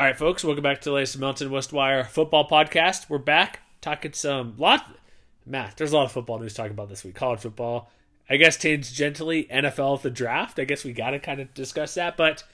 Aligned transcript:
All 0.00 0.06
right, 0.06 0.16
folks, 0.16 0.42
welcome 0.42 0.62
back 0.62 0.80
to 0.80 0.88
the 0.88 0.94
latest 0.94 1.18
Mountain 1.18 1.50
West 1.50 1.74
Wire 1.74 2.04
football 2.04 2.48
podcast. 2.48 3.10
We're 3.10 3.18
back 3.18 3.60
talking 3.82 4.14
some 4.14 4.54
lot. 4.56 4.96
Matt, 5.44 5.76
there's 5.76 5.92
a 5.92 5.94
lot 5.94 6.06
of 6.06 6.12
football 6.12 6.38
news 6.38 6.54
to 6.54 6.62
talk 6.62 6.70
about 6.70 6.88
this 6.88 7.04
week. 7.04 7.14
College 7.14 7.40
football, 7.40 7.90
I 8.26 8.38
guess, 8.38 8.56
gently. 8.56 9.44
NFL 9.52 10.00
the 10.00 10.08
draft. 10.08 10.58
I 10.58 10.64
guess 10.64 10.84
we 10.84 10.94
got 10.94 11.10
to 11.10 11.18
kind 11.18 11.38
of 11.38 11.52
discuss 11.52 11.92
that. 11.96 12.16
But 12.16 12.44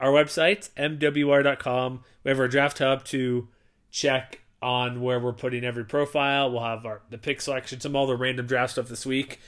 our 0.00 0.08
website, 0.08 0.70
mwr.com, 0.70 2.02
we 2.24 2.30
have 2.30 2.40
our 2.40 2.48
draft 2.48 2.78
hub 2.78 3.04
to 3.04 3.48
check 3.90 4.40
on 4.62 5.02
where 5.02 5.20
we're 5.20 5.34
putting 5.34 5.64
every 5.64 5.84
profile. 5.84 6.50
We'll 6.50 6.64
have 6.64 6.86
our 6.86 7.02
the 7.10 7.18
pick 7.18 7.42
selection, 7.42 7.80
some 7.80 7.94
all 7.94 8.06
the 8.06 8.16
random 8.16 8.46
draft 8.46 8.72
stuff 8.72 8.88
this 8.88 9.04
week. 9.04 9.38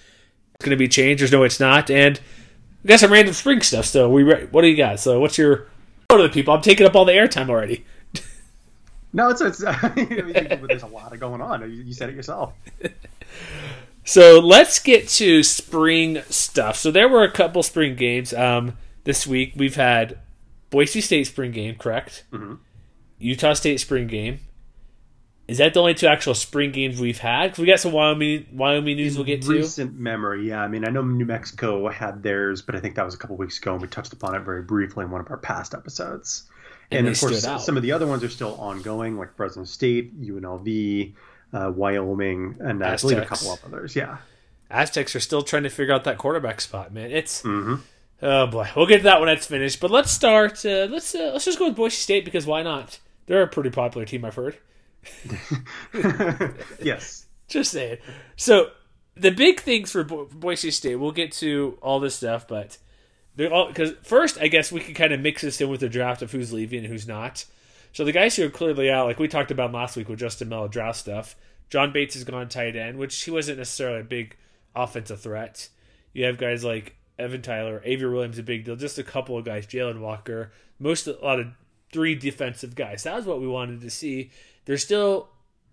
It's 0.56 0.66
going 0.66 0.76
to 0.76 0.76
be 0.76 0.86
changed. 0.86 1.22
There's 1.22 1.32
no, 1.32 1.44
it's 1.44 1.58
not. 1.58 1.88
And 1.88 2.20
we 2.84 2.88
got 2.88 3.00
some 3.00 3.10
random 3.10 3.32
spring 3.32 3.62
stuff 3.62 3.86
still. 3.86 4.12
We 4.12 4.22
what 4.22 4.60
do 4.60 4.68
you 4.68 4.76
got? 4.76 5.00
So 5.00 5.18
what's 5.18 5.38
your 5.38 5.71
go 6.12 6.22
to 6.22 6.28
the 6.28 6.32
people? 6.32 6.54
I'm 6.54 6.62
taking 6.62 6.86
up 6.86 6.94
all 6.94 7.04
the 7.04 7.12
airtime 7.12 7.48
already. 7.48 7.84
No, 9.12 9.28
it's 9.28 9.40
it's. 9.40 9.62
I 9.66 9.92
mean, 9.94 10.66
there's 10.68 10.82
a 10.82 10.86
lot 10.86 11.12
of 11.12 11.20
going 11.20 11.40
on. 11.40 11.60
You, 11.62 11.82
you 11.82 11.92
said 11.92 12.08
it 12.08 12.14
yourself. 12.14 12.54
So 14.04 14.40
let's 14.40 14.78
get 14.80 15.08
to 15.10 15.42
spring 15.42 16.22
stuff. 16.28 16.76
So 16.76 16.90
there 16.90 17.08
were 17.08 17.22
a 17.22 17.30
couple 17.30 17.62
spring 17.62 17.94
games 17.94 18.34
um, 18.34 18.76
this 19.04 19.26
week. 19.26 19.52
We've 19.54 19.76
had 19.76 20.18
Boise 20.70 21.00
State 21.00 21.28
spring 21.28 21.52
game, 21.52 21.76
correct? 21.76 22.24
Mm-hmm. 22.32 22.54
Utah 23.18 23.52
State 23.52 23.78
spring 23.78 24.08
game. 24.08 24.40
Is 25.48 25.58
that 25.58 25.74
the 25.74 25.80
only 25.80 25.94
two 25.94 26.06
actual 26.06 26.34
spring 26.34 26.70
games 26.70 27.00
we've 27.00 27.18
had? 27.18 27.50
'Cause 27.50 27.58
we 27.58 27.66
got 27.66 27.80
some 27.80 27.92
Wyoming 27.92 28.46
Wyoming 28.52 28.96
news 28.96 29.16
we'll 29.16 29.24
get 29.26 29.42
to. 29.42 29.48
Recent 29.50 29.98
memory, 29.98 30.48
yeah. 30.48 30.62
I 30.62 30.68
mean, 30.68 30.84
I 30.86 30.90
know 30.90 31.02
New 31.02 31.24
Mexico 31.26 31.88
had 31.88 32.22
theirs, 32.22 32.62
but 32.62 32.74
I 32.76 32.80
think 32.80 32.94
that 32.94 33.04
was 33.04 33.14
a 33.14 33.18
couple 33.18 33.36
weeks 33.36 33.58
ago, 33.58 33.72
and 33.72 33.82
we 33.82 33.88
touched 33.88 34.12
upon 34.12 34.34
it 34.34 34.40
very 34.40 34.62
briefly 34.62 35.04
in 35.04 35.10
one 35.10 35.20
of 35.20 35.30
our 35.30 35.36
past 35.36 35.74
episodes. 35.74 36.44
And 36.90 37.06
And, 37.06 37.08
of 37.08 37.18
course, 37.20 37.42
some 37.64 37.76
of 37.76 37.82
the 37.82 37.90
other 37.92 38.06
ones 38.06 38.22
are 38.22 38.28
still 38.28 38.54
ongoing, 38.60 39.16
like 39.18 39.34
Fresno 39.36 39.64
State, 39.64 40.12
UNLV, 40.22 41.14
uh, 41.52 41.72
Wyoming, 41.74 42.56
and 42.60 42.82
I 42.84 42.96
believe 42.96 43.18
a 43.18 43.24
couple 43.24 43.52
of 43.52 43.64
others. 43.64 43.96
Yeah. 43.96 44.18
Aztecs 44.70 45.14
are 45.16 45.20
still 45.20 45.42
trying 45.42 45.64
to 45.64 45.70
figure 45.70 45.92
out 45.94 46.04
that 46.04 46.18
quarterback 46.18 46.60
spot, 46.60 46.92
man. 46.94 47.10
It's 47.10 47.42
Mm-hmm. 47.42 47.74
oh 48.22 48.46
boy. 48.46 48.68
We'll 48.76 48.86
get 48.86 48.98
to 48.98 49.02
that 49.04 49.20
when 49.20 49.26
that's 49.26 49.46
finished. 49.46 49.80
But 49.80 49.90
let's 49.90 50.10
start. 50.10 50.64
Uh, 50.64 50.86
let's 50.90 51.14
uh, 51.14 51.30
let's 51.32 51.44
just 51.44 51.58
go 51.58 51.66
with 51.66 51.76
Boise 51.76 51.96
State 51.96 52.24
because 52.24 52.46
why 52.46 52.62
not? 52.62 52.98
They're 53.26 53.42
a 53.42 53.46
pretty 53.48 53.70
popular 53.70 54.06
team, 54.06 54.24
I've 54.24 54.34
heard. 54.34 54.56
yes. 56.82 57.26
Just 57.48 57.72
saying. 57.72 57.98
So 58.36 58.70
the 59.16 59.30
big 59.30 59.60
things 59.60 59.90
for 59.92 60.04
Bo- 60.04 60.28
Boise 60.32 60.70
State, 60.70 60.96
we'll 60.96 61.12
get 61.12 61.32
to 61.32 61.78
all 61.82 62.00
this 62.00 62.14
stuff, 62.14 62.48
but 62.48 62.78
they're 63.36 63.52
all 63.52 63.68
because 63.68 63.92
first, 64.02 64.38
I 64.40 64.48
guess 64.48 64.72
we 64.72 64.80
can 64.80 64.94
kind 64.94 65.12
of 65.12 65.20
mix 65.20 65.42
this 65.42 65.60
in 65.60 65.68
with 65.68 65.80
the 65.80 65.88
draft 65.88 66.22
of 66.22 66.32
who's 66.32 66.52
leaving 66.52 66.80
and 66.80 66.88
who's 66.88 67.08
not. 67.08 67.44
So 67.92 68.04
the 68.04 68.12
guys 68.12 68.36
who 68.36 68.46
are 68.46 68.50
clearly 68.50 68.90
out, 68.90 69.06
like 69.06 69.18
we 69.18 69.28
talked 69.28 69.50
about 69.50 69.72
last 69.72 69.96
week 69.96 70.08
with 70.08 70.18
Justin 70.18 70.48
Mello 70.48 70.68
draft 70.68 70.98
stuff. 70.98 71.36
John 71.68 71.92
Bates 71.92 72.14
has 72.14 72.24
gone 72.24 72.48
tight 72.48 72.76
end, 72.76 72.98
which 72.98 73.20
he 73.22 73.30
wasn't 73.30 73.58
necessarily 73.58 74.00
a 74.00 74.04
big 74.04 74.36
offensive 74.74 75.20
threat. 75.20 75.68
You 76.12 76.26
have 76.26 76.36
guys 76.36 76.64
like 76.64 76.96
Evan 77.18 77.42
Tyler, 77.42 77.80
Avery 77.84 78.12
Williams, 78.12 78.38
a 78.38 78.42
big 78.42 78.64
deal. 78.64 78.76
Just 78.76 78.98
a 78.98 79.02
couple 79.02 79.38
of 79.38 79.44
guys, 79.44 79.66
Jalen 79.66 80.00
Walker, 80.00 80.52
most 80.78 81.06
a 81.06 81.12
lot 81.22 81.40
of 81.40 81.48
three 81.92 82.14
defensive 82.14 82.74
guys. 82.74 83.04
That 83.04 83.16
was 83.16 83.26
what 83.26 83.40
we 83.40 83.46
wanted 83.46 83.80
to 83.82 83.90
see. 83.90 84.30
There's 84.64 84.82
still 84.82 85.28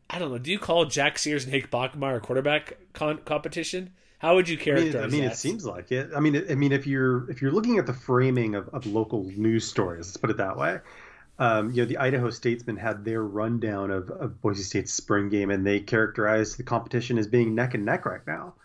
I 0.09 0.17
don't 0.17 0.31
know. 0.31 0.37
Do 0.37 0.51
you 0.51 0.59
call 0.59 0.85
Jack 0.85 1.19
Sears 1.19 1.43
and 1.43 1.53
Hank 1.53 1.69
Bachmeier 1.69 2.17
a 2.17 2.19
quarterback 2.19 2.77
con- 2.93 3.19
competition? 3.25 3.91
How 4.17 4.35
would 4.35 4.49
you 4.49 4.55
I 4.55 4.57
mean, 4.57 4.63
characterize 4.65 5.03
I 5.03 5.07
mean 5.07 5.23
it 5.23 5.37
seems 5.37 5.65
like 5.65 5.91
it. 5.91 6.09
I 6.15 6.19
mean, 6.19 6.35
it, 6.35 6.51
I 6.51 6.55
mean, 6.55 6.71
if 6.71 6.87
you're 6.87 7.29
if 7.29 7.41
you're 7.41 7.51
looking 7.51 7.77
at 7.77 7.85
the 7.85 7.93
framing 7.93 8.55
of, 8.55 8.67
of 8.69 8.85
local 8.85 9.23
news 9.35 9.67
stories, 9.67 10.07
let's 10.07 10.17
put 10.17 10.29
it 10.29 10.37
that 10.37 10.57
way. 10.57 10.79
Um, 11.37 11.71
you 11.71 11.77
know, 11.77 11.85
the 11.85 11.97
Idaho 11.97 12.29
Statesman 12.31 12.75
had 12.75 13.05
their 13.05 13.23
rundown 13.23 13.91
of, 13.91 14.09
of 14.09 14.41
Boise 14.41 14.63
State's 14.63 14.91
spring 14.91 15.29
game, 15.29 15.51
and 15.51 15.65
they 15.65 15.79
characterized 15.79 16.57
the 16.57 16.63
competition 16.63 17.17
as 17.17 17.27
being 17.27 17.55
neck 17.55 17.75
and 17.75 17.85
neck 17.85 18.05
right 18.05 18.25
now. 18.27 18.55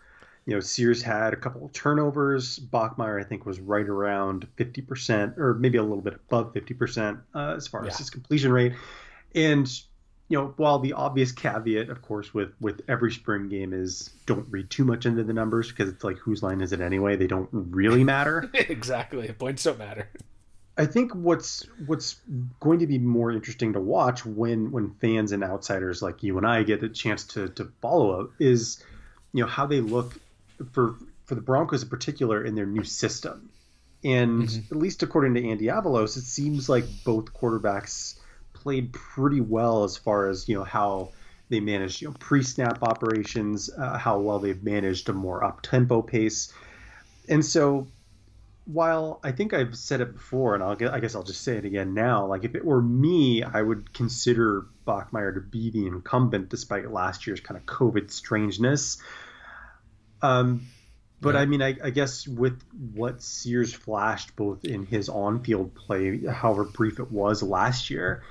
You 0.45 0.55
know, 0.55 0.59
Sears 0.59 1.01
had 1.01 1.31
a 1.31 1.37
couple 1.37 1.65
of 1.65 1.71
turnovers. 1.71 2.59
Bachmeier, 2.59 3.19
I 3.19 3.23
think, 3.23 3.45
was 3.45 3.61
right 3.61 3.87
around 3.87 4.45
50%, 4.57 5.37
or 5.37 5.53
maybe 5.53 5.77
a 5.77 5.83
little 5.83 6.01
bit 6.01 6.15
above 6.15 6.53
50% 6.53 7.21
uh, 7.33 7.53
as 7.55 7.65
far 7.65 7.85
as 7.87 7.97
his 7.97 8.09
completion 8.09 8.51
rate. 8.51 8.73
And 9.33 9.71
you 10.27 10.39
know, 10.39 10.53
while 10.57 10.79
the 10.79 10.93
obvious 10.93 11.31
caveat, 11.31 11.89
of 11.89 12.01
course, 12.01 12.33
with 12.33 12.53
with 12.59 12.81
every 12.87 13.11
spring 13.11 13.47
game 13.47 13.73
is 13.73 14.09
don't 14.25 14.47
read 14.49 14.69
too 14.69 14.83
much 14.83 15.05
into 15.05 15.23
the 15.23 15.33
numbers 15.33 15.69
because 15.69 15.89
it's 15.89 16.03
like 16.03 16.17
whose 16.17 16.41
line 16.41 16.61
is 16.61 16.73
it 16.73 16.81
anyway? 16.81 17.15
They 17.15 17.27
don't 17.27 17.49
really 17.51 18.03
matter. 18.03 18.49
exactly. 18.53 19.31
Points 19.33 19.63
don't 19.63 19.77
matter. 19.77 20.09
I 20.77 20.87
think 20.87 21.13
what's 21.13 21.65
what's 21.85 22.15
going 22.59 22.79
to 22.79 22.87
be 22.87 22.97
more 22.97 23.31
interesting 23.31 23.73
to 23.73 23.79
watch 23.79 24.25
when 24.25 24.71
when 24.71 24.95
fans 24.95 25.31
and 25.31 25.43
outsiders 25.43 26.01
like 26.01 26.23
you 26.23 26.37
and 26.37 26.45
I 26.45 26.63
get 26.63 26.83
a 26.83 26.89
chance 26.89 27.23
to 27.27 27.49
to 27.49 27.71
follow 27.81 28.19
up 28.19 28.31
is 28.39 28.83
you 29.31 29.43
know 29.43 29.49
how 29.49 29.67
they 29.67 29.79
look 29.79 30.19
for 30.71 30.95
for 31.25 31.35
the 31.35 31.41
Broncos 31.41 31.83
in 31.83 31.89
particular 31.89 32.43
in 32.43 32.55
their 32.55 32.65
new 32.65 32.83
system. 32.83 33.49
And 34.03 34.43
mm-hmm. 34.43 34.75
at 34.75 34.79
least 34.79 35.03
according 35.03 35.35
to 35.35 35.47
Andy 35.47 35.65
Avalos, 35.65 36.17
it 36.17 36.23
seems 36.23 36.67
like 36.67 36.85
both 37.03 37.33
quarterbacks 37.33 38.15
played 38.65 38.91
pretty 38.91 39.41
well 39.41 39.83
as 39.83 39.95
far 39.95 40.27
as 40.27 40.49
you 40.49 40.57
know 40.57 40.63
how 40.63 41.11
they 41.49 41.59
managed 41.59 42.01
you 42.01 42.07
know 42.07 42.15
pre-snap 42.19 42.81
operations, 42.81 43.69
uh, 43.69 43.95
how 43.97 44.17
well 44.17 44.39
they've 44.39 44.63
managed 44.63 45.07
a 45.07 45.13
more 45.13 45.43
up-tempo 45.43 46.01
pace, 46.01 46.51
and 47.29 47.45
so 47.45 47.87
while 48.65 49.19
I 49.23 49.31
think 49.31 49.53
I've 49.53 49.75
said 49.77 50.01
it 50.01 50.13
before, 50.13 50.55
and 50.55 50.63
I'll, 50.63 50.75
I 50.91 50.99
guess 50.99 51.13
I'll 51.13 51.23
just 51.23 51.41
say 51.41 51.57
it 51.57 51.65
again 51.65 51.93
now. 51.93 52.25
Like 52.25 52.43
if 52.43 52.55
it 52.55 52.65
were 52.65 52.81
me, 52.81 53.43
I 53.43 53.61
would 53.61 53.93
consider 53.93 54.65
Bachmeier 54.87 55.35
to 55.35 55.41
be 55.41 55.69
the 55.69 55.85
incumbent, 55.85 56.49
despite 56.49 56.91
last 56.91 57.27
year's 57.27 57.41
kind 57.41 57.59
of 57.59 57.67
COVID 57.67 58.09
strangeness. 58.09 58.97
Um, 60.23 60.65
but 61.21 61.35
I 61.35 61.45
mean, 61.45 61.61
I, 61.61 61.77
I 61.83 61.91
guess 61.91 62.27
with 62.27 62.59
what 62.93 63.21
Sears 63.21 63.73
flashed 63.73 64.35
both 64.35 64.65
in 64.65 64.85
his 64.87 65.09
on-field 65.09 65.75
play, 65.75 66.25
however 66.25 66.63
brief 66.63 66.99
it 66.99 67.11
was 67.11 67.43
last 67.43 67.91
year, 67.91 68.23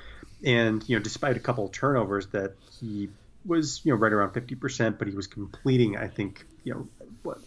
and 0.44 0.86
you 0.88 0.96
know, 0.96 1.02
despite 1.02 1.36
a 1.36 1.40
couple 1.40 1.68
turnovers, 1.68 2.26
that 2.28 2.54
he 2.80 3.08
was 3.44 3.80
you 3.84 3.92
know 3.92 3.98
right 3.98 4.12
around 4.12 4.30
50%, 4.30 4.98
but 4.98 5.08
he 5.08 5.14
was 5.14 5.26
completing, 5.26 5.96
I 5.96 6.08
think, 6.08 6.46
you 6.62 6.74
know, 6.74 6.88
what 7.22 7.38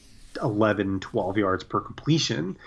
11, 0.41 0.99
12 0.99 1.37
yards 1.37 1.63
per 1.63 1.79
completion. 1.79 2.57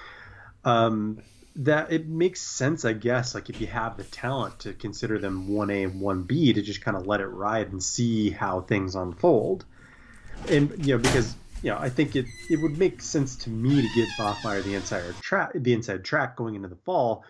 Um, 0.64 1.22
that 1.56 1.92
it 1.92 2.06
makes 2.06 2.40
sense, 2.40 2.84
I 2.84 2.92
guess. 2.92 3.34
Like 3.34 3.50
if 3.50 3.60
you 3.60 3.66
have 3.66 3.96
the 3.96 4.04
talent 4.04 4.60
to 4.60 4.72
consider 4.72 5.18
them 5.18 5.48
one 5.48 5.70
A 5.70 5.82
and 5.82 6.00
one 6.00 6.22
B, 6.22 6.52
to 6.52 6.62
just 6.62 6.80
kind 6.80 6.96
of 6.96 7.06
let 7.06 7.20
it 7.20 7.26
ride 7.26 7.72
and 7.72 7.82
see 7.82 8.30
how 8.30 8.60
things 8.60 8.94
unfold. 8.94 9.64
And 10.48 10.86
you 10.86 10.94
know, 10.94 11.02
because 11.02 11.34
you 11.62 11.70
know, 11.70 11.78
I 11.78 11.88
think 11.90 12.16
it 12.16 12.26
it 12.48 12.56
would 12.56 12.78
make 12.78 13.02
sense 13.02 13.36
to 13.36 13.50
me 13.50 13.82
to 13.82 13.88
give 13.94 14.08
Bachmeier 14.18 14.62
the 14.62 14.74
inside 14.74 15.02
track, 15.20 15.50
the 15.54 15.72
inside 15.72 16.04
track 16.04 16.36
going 16.36 16.54
into 16.54 16.68
the 16.68 16.76
fall. 16.76 17.24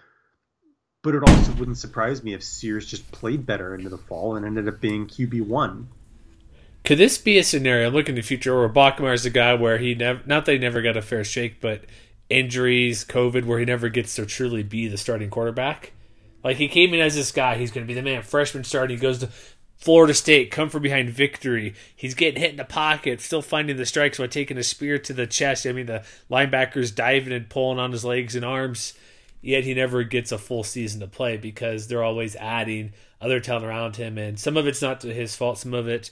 But 1.02 1.14
it 1.14 1.22
also 1.22 1.52
wouldn't 1.52 1.78
surprise 1.78 2.22
me 2.22 2.34
if 2.34 2.42
Sears 2.42 2.84
just 2.84 3.10
played 3.10 3.46
better 3.46 3.74
into 3.74 3.88
the 3.88 3.96
fall 3.96 4.36
and 4.36 4.44
ended 4.44 4.68
up 4.68 4.80
being 4.80 5.06
QB 5.06 5.46
one. 5.46 5.88
Could 6.84 6.98
this 6.98 7.16
be 7.16 7.38
a 7.38 7.44
scenario? 7.44 7.88
I'm 7.88 7.94
looking 7.94 8.14
to 8.16 8.20
the 8.20 8.26
future 8.26 8.58
where 8.58 8.68
Bachmeier 8.68 9.14
is 9.14 9.24
a 9.24 9.30
guy 9.30 9.54
where 9.54 9.78
he 9.78 9.94
never, 9.94 10.20
not 10.26 10.44
that 10.44 10.52
he 10.52 10.58
never 10.58 10.82
got 10.82 10.96
a 10.96 11.02
fair 11.02 11.24
shake, 11.24 11.60
but 11.60 11.84
injuries, 12.28 13.04
COVID, 13.04 13.44
where 13.44 13.58
he 13.58 13.64
never 13.64 13.88
gets 13.88 14.14
to 14.16 14.26
truly 14.26 14.62
be 14.62 14.88
the 14.88 14.98
starting 14.98 15.30
quarterback. 15.30 15.92
Like 16.44 16.58
he 16.58 16.68
came 16.68 16.92
in 16.92 17.00
as 17.00 17.14
this 17.14 17.32
guy, 17.32 17.56
he's 17.56 17.70
going 17.70 17.86
to 17.86 17.88
be 17.88 17.98
the 17.98 18.02
man. 18.02 18.22
Freshman 18.22 18.64
starting, 18.64 18.96
he 18.96 19.00
goes 19.00 19.18
to 19.18 19.30
Florida 19.76 20.12
State, 20.12 20.50
come 20.50 20.68
from 20.68 20.82
behind 20.82 21.08
victory. 21.08 21.74
He's 21.96 22.14
getting 22.14 22.40
hit 22.40 22.50
in 22.50 22.56
the 22.56 22.64
pocket, 22.64 23.22
still 23.22 23.42
finding 23.42 23.78
the 23.78 23.86
strikes 23.86 24.18
by 24.18 24.26
taking 24.26 24.58
a 24.58 24.62
spear 24.62 24.98
to 24.98 25.14
the 25.14 25.26
chest. 25.26 25.66
I 25.66 25.72
mean, 25.72 25.86
the 25.86 26.04
linebackers 26.30 26.94
diving 26.94 27.32
and 27.32 27.48
pulling 27.48 27.78
on 27.78 27.92
his 27.92 28.04
legs 28.04 28.36
and 28.36 28.44
arms. 28.44 28.92
Yet 29.42 29.64
he 29.64 29.74
never 29.74 30.02
gets 30.02 30.32
a 30.32 30.38
full 30.38 30.64
season 30.64 31.00
to 31.00 31.06
play 31.06 31.36
because 31.36 31.88
they're 31.88 32.02
always 32.02 32.36
adding 32.36 32.92
other 33.20 33.40
talent 33.40 33.64
around 33.64 33.96
him, 33.96 34.18
and 34.18 34.38
some 34.38 34.56
of 34.56 34.66
it's 34.66 34.82
not 34.82 35.00
to 35.00 35.14
his 35.14 35.34
fault. 35.34 35.58
Some 35.58 35.74
of 35.74 35.88
it, 35.88 36.10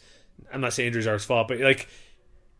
I'm 0.53 0.61
not 0.61 0.73
saying 0.73 0.89
injuries 0.89 1.07
are 1.07 1.15
his 1.15 1.25
fault, 1.25 1.49
but 1.49 1.61
like 1.61 1.89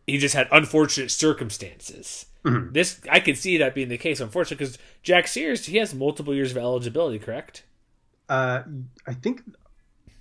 he 0.05 0.17
just 0.17 0.35
had 0.35 0.47
unfortunate 0.51 1.11
circumstances. 1.11 2.25
Mm-hmm. 2.45 2.73
This 2.73 3.01
I 3.09 3.19
can 3.19 3.35
see 3.35 3.57
that 3.57 3.75
being 3.75 3.89
the 3.89 3.97
case, 3.97 4.19
unfortunately, 4.19 4.65
because 4.65 4.77
Jack 5.03 5.27
Sears 5.27 5.65
he 5.65 5.77
has 5.77 5.93
multiple 5.93 6.33
years 6.33 6.51
of 6.51 6.57
eligibility, 6.57 7.19
correct? 7.19 7.63
Uh, 8.27 8.63
I 9.07 9.13
think 9.13 9.41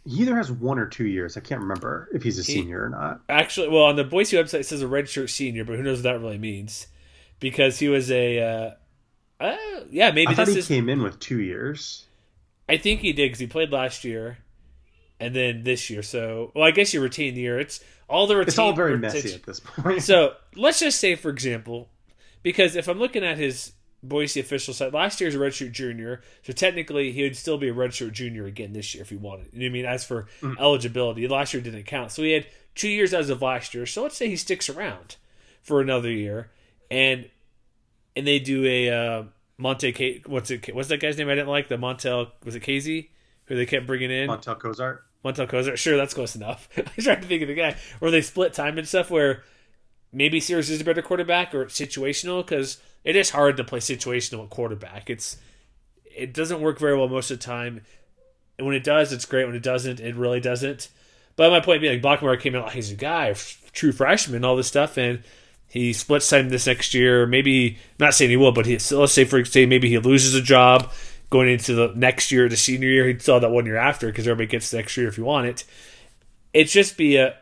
he 0.05 0.23
either 0.23 0.37
has 0.37 0.51
one 0.51 0.79
or 0.79 0.87
two 0.87 1.07
years. 1.07 1.37
I 1.37 1.41
can't 1.41 1.61
remember 1.61 2.09
if 2.13 2.23
he's 2.23 2.39
a 2.39 2.43
he, 2.43 2.55
senior 2.55 2.85
or 2.85 2.89
not. 2.89 3.21
Actually, 3.29 3.69
well, 3.69 3.85
on 3.85 3.97
the 3.97 4.05
Boise 4.05 4.37
website 4.37 4.61
it 4.61 4.67
says 4.67 4.83
a 4.83 4.87
redshirt 4.87 5.31
senior, 5.31 5.65
but 5.65 5.77
who 5.77 5.83
knows 5.83 5.99
what 5.99 6.05
that 6.05 6.21
really 6.21 6.39
means? 6.39 6.87
Because 7.41 7.79
he 7.79 7.89
was 7.89 8.11
a, 8.11 8.41
uh, 8.41 8.71
uh 9.41 9.57
yeah, 9.91 10.11
maybe 10.11 10.29
I 10.29 10.35
thought 10.35 10.49
he 10.49 10.59
is, 10.59 10.69
came 10.69 10.89
in 10.89 11.03
with 11.03 11.19
two 11.21 11.41
years. 11.41 12.05
I 12.69 12.77
think 12.77 13.01
he 13.01 13.13
did 13.13 13.27
because 13.27 13.39
he 13.39 13.47
played 13.47 13.73
last 13.73 14.05
year, 14.05 14.39
and 15.19 15.35
then 15.35 15.65
this 15.65 15.89
year. 15.89 16.03
So, 16.03 16.53
well, 16.55 16.65
I 16.65 16.71
guess 16.71 16.93
you 16.93 17.01
retain 17.01 17.35
the 17.35 17.41
year. 17.41 17.59
It's 17.59 17.83
all 18.09 18.27
the 18.27 18.37
retain, 18.37 18.49
It's 18.49 18.59
all 18.59 18.73
very 18.73 18.99
messy 18.99 19.35
at 19.35 19.45
this 19.45 19.61
point. 19.61 20.03
so 20.03 20.35
let's 20.55 20.81
just 20.81 21.01
say, 21.01 21.15
for 21.15 21.31
example, 21.31 21.89
because 22.43 22.77
if 22.77 22.89
I'm 22.89 22.99
looking 22.99 23.25
at 23.25 23.39
his 23.39 23.73
Boise 24.03 24.39
official 24.39 24.75
site. 24.75 24.95
Last 24.95 25.21
year's 25.21 25.35
a 25.35 25.39
redshirt 25.39 25.73
junior, 25.73 26.23
so 26.43 26.53
technically 26.53 27.11
he 27.11 27.25
would 27.25 27.37
still 27.37 27.59
be 27.59 27.69
a 27.69 27.75
redshirt 27.75 28.13
junior 28.13 28.47
again 28.47 28.73
this 28.73 28.95
year 28.95 29.03
if 29.03 29.11
he 29.11 29.17
wanted. 29.17 29.49
You 29.53 29.61
know 29.61 29.67
I 29.67 29.71
mean? 29.71 29.85
As 29.87 30.05
for 30.05 30.29
mm-hmm. 30.41 30.59
eligibility, 30.61 31.27
last 31.27 31.53
year 31.53 31.63
didn't 31.63 31.83
count, 31.85 32.13
so 32.13 32.23
he 32.23 32.33
had 32.33 32.47
two 32.77 32.89
years 32.89 33.13
as 33.13 33.29
of 33.29 33.43
last 33.43 33.75
year. 33.75 33.87
So 33.87 34.05
let's 34.05 34.17
say 34.17 34.29
he 34.29 34.37
sticks 34.37 34.69
around 34.69 35.17
for 35.63 35.81
another 35.81 36.13
year, 36.13 36.51
and 36.91 37.29
and 38.19 38.27
they 38.27 38.41
do 38.41 38.67
a 38.67 38.91
uh, 38.91 39.23
Monte. 39.59 40.23
what's 40.27 40.51
it? 40.51 40.75
What's 40.75 40.89
that 40.89 40.99
guy's 40.99 41.17
name? 41.17 41.29
I 41.29 41.37
didn't 41.37 41.49
like 41.49 41.69
the 41.69 41.77
Montel. 41.77 42.33
Was 42.45 42.57
it 42.57 42.61
Casey? 42.61 43.13
Who 43.47 43.55
they 43.55 43.65
kept 43.65 43.87
bringing 43.87 44.11
in? 44.11 44.29
Montell 44.29 44.59
Cozart. 44.59 45.05
Montell 45.25 45.49
Cozart. 45.49 45.79
Sure, 45.79 45.97
that's 45.97 46.15
close 46.15 46.35
enough. 46.35 46.69
I 46.77 46.85
was 46.97 47.05
trying 47.05 47.21
to 47.21 47.27
think 47.29 47.43
of 47.43 47.49
the 47.49 47.55
guy. 47.55 47.77
Where 48.01 48.11
they 48.11 48.21
split 48.21 48.53
time 48.53 48.77
and 48.77 48.89
stuff. 48.89 49.09
Where 49.09 49.45
maybe 50.13 50.41
Sears 50.41 50.69
is 50.69 50.81
a 50.81 50.85
better 50.85 51.01
quarterback 51.01 51.55
or 51.55 51.67
situational 51.67 52.45
because 52.45 52.79
it 53.05 53.15
is 53.15 53.31
hard 53.31 53.57
to 53.57 53.65
play 53.65 53.79
situational 53.79 54.43
at 54.45 54.51
quarterback. 54.51 55.09
It's 55.09 55.37
it 56.05 56.35
doesn't 56.35 56.61
work 56.61 56.81
very 56.81 56.97
well 56.97 57.09
most 57.09 57.31
of 57.31 57.39
the 57.39 57.45
time. 57.45 57.83
And 58.59 58.67
when 58.67 58.75
it 58.75 58.83
does, 58.83 59.13
it's 59.13 59.27
great. 59.27 59.47
When 59.47 59.55
it 59.55 59.63
doesn't, 59.63 60.01
it 60.01 60.17
really 60.17 60.41
doesn't. 60.41 60.89
But 61.37 61.51
my 61.51 61.61
point 61.61 61.83
being, 61.83 62.03
like 62.03 62.21
Bachmeier 62.21 62.41
came 62.41 62.57
in 62.57 62.63
like 62.63 62.73
he's 62.73 62.91
a 62.91 62.97
guy, 62.97 63.33
true 63.73 63.93
freshman, 63.93 64.45
all 64.45 64.57
this 64.57 64.67
stuff, 64.67 64.97
and 64.97 65.23
he 65.69 65.93
splits 65.93 66.29
time 66.29 66.49
this 66.49 66.67
next 66.67 66.95
year. 66.95 67.27
Maybe 67.27 67.79
not 67.99 68.15
saying 68.15 68.31
he 68.31 68.37
will, 68.37 68.53
but 68.53 68.67
he, 68.67 68.79
so 68.79 69.01
let's 69.01 69.13
say 69.13 69.25
for 69.25 69.45
say 69.45 69.67
maybe 69.67 69.89
he 69.89 69.99
loses 69.99 70.35
a 70.35 70.43
job 70.43 70.91
going 71.31 71.51
into 71.51 71.75
the 71.75 71.93
next 71.95 72.33
year, 72.33 72.49
the 72.49 72.57
senior 72.57 72.89
year. 72.89 73.07
He'd 73.07 73.21
still 73.21 73.39
that 73.39 73.51
one 73.51 73.67
year 73.67 73.77
after 73.77 74.07
because 74.07 74.27
everybody 74.27 74.51
gets 74.51 74.71
the 74.71 74.79
next 74.79 74.97
year 74.97 75.09
if 75.09 75.19
you 75.19 75.25
want 75.25 75.47
it. 75.47 75.65
It'd 76.55 76.73
just 76.73 76.97
be 76.97 77.17
a 77.17 77.37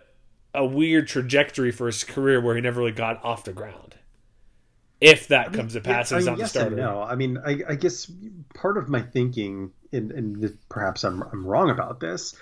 a 0.52 0.64
weird 0.64 1.06
trajectory 1.06 1.70
for 1.70 1.86
his 1.86 2.02
career 2.02 2.40
where 2.40 2.56
he 2.56 2.62
never 2.62 2.80
really 2.80 2.92
got 2.92 3.22
off 3.22 3.44
the 3.44 3.52
ground. 3.52 3.94
If 5.00 5.28
that 5.28 5.48
I 5.48 5.50
mean, 5.50 5.58
comes 5.58 5.72
to 5.74 5.82
pass, 5.82 6.10
yeah, 6.10 6.16
I 6.16 6.20
mean, 6.20 6.26
not 6.26 6.38
yes 6.38 6.52
the 6.52 6.60
starter. 6.60 6.76
no, 6.76 7.02
I 7.02 7.14
mean, 7.14 7.36
I, 7.36 7.60
I, 7.68 7.74
guess 7.74 8.10
part 8.54 8.78
of 8.78 8.88
my 8.88 9.02
thinking, 9.02 9.72
and, 9.92 10.10
and 10.10 10.58
perhaps 10.70 11.04
I'm 11.04 11.22
I'm 11.22 11.46
wrong 11.46 11.68
about 11.68 12.00
this, 12.00 12.34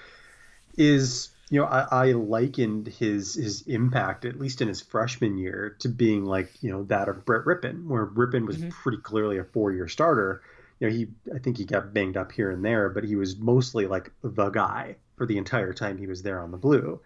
is 0.78 1.30
you 1.54 1.60
know 1.60 1.66
I, 1.66 2.08
I 2.08 2.12
likened 2.12 2.88
his 2.88 3.36
his 3.36 3.62
impact 3.62 4.24
at 4.24 4.40
least 4.40 4.60
in 4.60 4.66
his 4.66 4.80
freshman 4.80 5.38
year 5.38 5.76
to 5.78 5.88
being 5.88 6.24
like 6.24 6.50
you 6.60 6.72
know 6.72 6.82
that 6.84 7.08
of 7.08 7.24
Brett 7.24 7.44
Rypien, 7.44 7.86
where 7.86 8.04
Rypien 8.04 8.44
was 8.44 8.56
mm-hmm. 8.56 8.70
pretty 8.70 8.98
clearly 8.98 9.38
a 9.38 9.44
four 9.44 9.70
year 9.70 9.86
starter. 9.86 10.42
You 10.80 10.88
know, 10.88 10.92
he 10.92 11.06
I 11.32 11.38
think 11.38 11.56
he 11.56 11.64
got 11.64 11.94
banged 11.94 12.16
up 12.16 12.32
here 12.32 12.50
and 12.50 12.64
there, 12.64 12.88
but 12.88 13.04
he 13.04 13.14
was 13.14 13.36
mostly 13.36 13.86
like 13.86 14.10
the 14.20 14.50
guy 14.50 14.96
for 15.16 15.26
the 15.26 15.38
entire 15.38 15.72
time 15.72 15.96
he 15.96 16.08
was 16.08 16.24
there 16.24 16.40
on 16.40 16.50
the 16.50 16.56
blue. 16.56 17.00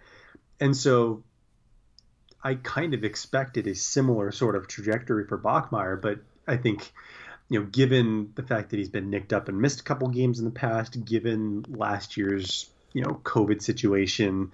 And 0.59 0.75
so 0.75 1.25
I 2.43 2.55
kind 2.55 2.95
of 2.95 3.05
expected 3.05 3.67
a 3.67 3.75
similar 3.75 4.33
sort 4.33 4.57
of 4.57 4.67
trajectory 4.67 5.27
for 5.27 5.37
Bachmeier, 5.37 6.01
but 6.01 6.21
I 6.47 6.57
think, 6.57 6.91
you 7.51 7.61
know, 7.61 7.67
given 7.67 8.33
the 8.35 8.43
fact 8.43 8.71
that 8.71 8.79
he's 8.79 8.89
been 8.89 9.11
nicked 9.11 9.35
up 9.35 9.49
and 9.49 9.61
missed 9.61 9.81
a 9.81 9.85
couple 9.85 10.09
games 10.09 10.39
in 10.39 10.47
the 10.47 10.51
past, 10.51 11.05
given 11.05 11.67
last 11.69 12.17
year's, 12.17 12.71
you 12.93 13.03
know, 13.03 13.21
COVID 13.25 13.63
situation, 13.63 14.53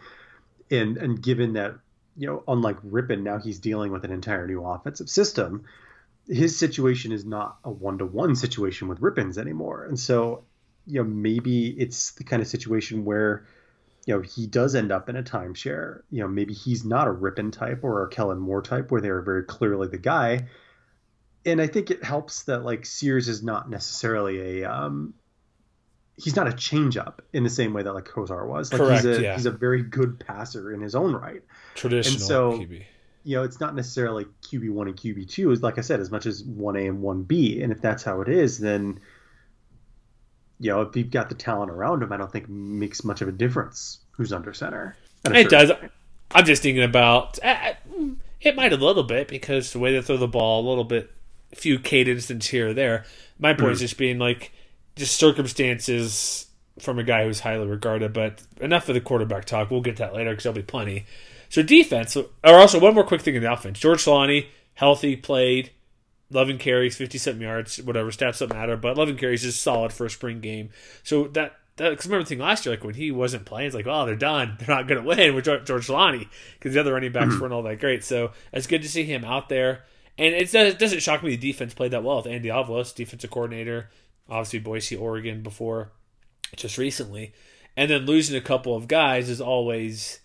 and 0.70 0.96
and 0.96 1.22
given 1.22 1.54
that, 1.54 1.74
you 2.16 2.26
know, 2.26 2.42
unlike 2.48 2.80
Rypien 2.82 3.22
now 3.22 3.38
he's 3.38 3.58
dealing 3.58 3.92
with 3.92 4.04
an 4.04 4.12
entire 4.12 4.46
new 4.46 4.64
offensive 4.64 5.08
system, 5.08 5.64
his 6.28 6.58
situation 6.58 7.12
is 7.12 7.24
not 7.24 7.58
a 7.64 7.70
one 7.70 7.98
to 7.98 8.06
one 8.06 8.36
situation 8.36 8.88
with 8.88 9.00
Rypien's 9.00 9.38
anymore. 9.38 9.84
And 9.84 9.98
so, 9.98 10.44
you 10.86 11.02
know, 11.02 11.08
maybe 11.08 11.68
it's 11.68 12.12
the 12.12 12.24
kind 12.24 12.42
of 12.42 12.48
situation 12.48 13.04
where 13.04 13.46
you 14.06 14.14
know, 14.14 14.20
he 14.20 14.46
does 14.46 14.74
end 14.74 14.92
up 14.92 15.08
in 15.08 15.16
a 15.16 15.22
timeshare. 15.22 16.02
You 16.10 16.20
know, 16.20 16.28
maybe 16.28 16.52
he's 16.52 16.84
not 16.84 17.08
a 17.08 17.12
Rypien 17.12 17.52
type 17.52 17.80
or 17.82 18.04
a 18.04 18.08
Kellen 18.08 18.38
Moore 18.38 18.62
type 18.62 18.90
where 18.90 19.00
they're 19.00 19.22
very 19.22 19.44
clearly 19.44 19.88
the 19.88 19.98
guy. 19.98 20.48
And 21.46 21.60
I 21.60 21.66
think 21.66 21.90
it 21.90 22.04
helps 22.04 22.42
that 22.44 22.64
like 22.64 22.86
Sears 22.86 23.28
is 23.28 23.42
not 23.42 23.68
necessarily 23.68 24.62
a 24.62 24.70
um 24.70 25.14
he's 26.16 26.36
not 26.36 26.46
a 26.46 26.52
change 26.52 26.96
up 26.96 27.22
in 27.32 27.42
the 27.42 27.50
same 27.50 27.72
way 27.72 27.82
that 27.82 27.92
like 27.92 28.04
Cozart 28.04 28.48
was. 28.48 28.72
Like 28.72 28.80
Correct, 28.80 29.04
he's 29.04 29.18
a 29.18 29.22
yeah. 29.22 29.34
he's 29.34 29.46
a 29.46 29.50
very 29.50 29.82
good 29.82 30.20
passer 30.20 30.72
in 30.72 30.80
his 30.80 30.94
own 30.94 31.14
right. 31.14 31.42
Traditional 31.74 32.14
and 32.14 32.22
so, 32.22 32.52
QB. 32.52 32.84
You 33.24 33.36
know, 33.36 33.42
it's 33.42 33.58
not 33.58 33.74
necessarily 33.74 34.26
QB 34.42 34.70
one 34.70 34.88
and 34.88 34.96
QB 34.96 35.28
two, 35.28 35.50
is 35.50 35.62
like 35.62 35.78
I 35.78 35.80
said, 35.80 36.00
as 36.00 36.10
much 36.10 36.26
as 36.26 36.44
one 36.44 36.76
A 36.76 36.86
and 36.86 37.00
one 37.00 37.22
B. 37.22 37.62
And 37.62 37.72
if 37.72 37.80
that's 37.80 38.02
how 38.02 38.20
it 38.20 38.28
is, 38.28 38.58
then 38.58 39.00
you 40.60 40.70
know, 40.70 40.82
if 40.82 40.94
you've 40.94 41.10
got 41.10 41.28
the 41.28 41.34
talent 41.34 41.70
around 41.70 42.02
him, 42.02 42.12
I 42.12 42.16
don't 42.16 42.30
think 42.30 42.48
makes 42.48 43.02
much 43.04 43.20
of 43.22 43.28
a 43.28 43.32
difference 43.32 44.00
who's 44.12 44.32
under 44.32 44.52
center. 44.52 44.96
It 45.26 45.48
does. 45.48 45.72
I'm 46.32 46.44
just 46.44 46.62
thinking 46.62 46.82
about 46.82 47.38
uh, 47.42 47.72
it 48.40 48.54
might 48.54 48.72
a 48.72 48.76
little 48.76 49.02
bit 49.02 49.28
because 49.28 49.72
the 49.72 49.78
way 49.78 49.92
they 49.92 50.02
throw 50.02 50.16
the 50.16 50.28
ball, 50.28 50.64
a 50.64 50.68
little 50.68 50.84
bit, 50.84 51.10
a 51.52 51.56
few 51.56 51.78
cadences 51.78 52.46
here 52.46 52.68
or 52.68 52.74
there. 52.74 53.04
My 53.38 53.54
point 53.54 53.70
mm. 53.70 53.72
is 53.72 53.80
just 53.80 53.98
being 53.98 54.18
like 54.18 54.52
just 54.96 55.16
circumstances 55.16 56.46
from 56.78 56.98
a 56.98 57.04
guy 57.04 57.24
who's 57.24 57.40
highly 57.40 57.66
regarded. 57.66 58.12
But 58.12 58.42
enough 58.60 58.88
of 58.88 58.94
the 58.94 59.00
quarterback 59.00 59.44
talk. 59.44 59.70
We'll 59.70 59.80
get 59.80 59.96
to 59.96 60.04
that 60.04 60.14
later 60.14 60.30
because 60.30 60.44
there'll 60.44 60.56
be 60.56 60.62
plenty. 60.62 61.06
So 61.48 61.62
defense, 61.62 62.16
or 62.16 62.26
also 62.42 62.80
one 62.80 62.94
more 62.94 63.04
quick 63.04 63.20
thing 63.20 63.34
in 63.34 63.42
the 63.42 63.52
offense. 63.52 63.78
George 63.78 64.04
Holani, 64.04 64.46
healthy, 64.74 65.16
played. 65.16 65.70
11 66.30 66.58
carries, 66.58 66.96
57 66.96 67.40
yards, 67.40 67.82
whatever, 67.82 68.10
stats 68.10 68.40
don't 68.40 68.52
matter, 68.52 68.76
but 68.76 68.96
11 68.96 69.18
carries 69.18 69.44
is 69.44 69.54
solid 69.54 69.92
for 69.92 70.06
a 70.06 70.10
spring 70.10 70.40
game. 70.40 70.70
So 71.04 71.28
that, 71.28 71.54
because 71.76 72.06
remember 72.06 72.24
the 72.24 72.28
thing 72.28 72.38
last 72.38 72.64
year, 72.64 72.74
like 72.74 72.82
when 72.82 72.94
he 72.94 73.10
wasn't 73.10 73.44
playing, 73.44 73.66
it's 73.66 73.76
like, 73.76 73.86
oh, 73.86 74.06
they're 74.06 74.16
done. 74.16 74.56
They're 74.58 74.74
not 74.74 74.88
going 74.88 75.00
to 75.00 75.06
win 75.06 75.34
with 75.34 75.44
George 75.44 75.86
Holani 75.86 76.28
because 76.54 76.74
the 76.74 76.80
other 76.80 76.94
running 76.94 77.12
backs 77.12 77.34
mm-hmm. 77.34 77.40
weren't 77.40 77.52
all 77.52 77.62
that 77.62 77.80
great. 77.80 78.04
So 78.04 78.32
it's 78.52 78.66
good 78.66 78.82
to 78.82 78.88
see 78.88 79.04
him 79.04 79.24
out 79.24 79.48
there. 79.48 79.84
And 80.16 80.34
it 80.34 80.50
doesn't 80.78 81.02
shock 81.02 81.22
me 81.22 81.30
the 81.30 81.52
defense 81.52 81.74
played 81.74 81.90
that 81.90 82.04
well 82.04 82.18
with 82.18 82.26
Andy 82.26 82.48
Avalos, 82.48 82.94
defensive 82.94 83.30
coordinator, 83.30 83.90
obviously 84.28 84.58
Boise, 84.58 84.96
Oregon 84.96 85.42
before 85.42 85.92
just 86.56 86.78
recently. 86.78 87.32
And 87.76 87.90
then 87.90 88.06
losing 88.06 88.36
a 88.36 88.40
couple 88.40 88.76
of 88.76 88.88
guys 88.88 89.28
is 89.28 89.40
always 89.40 90.20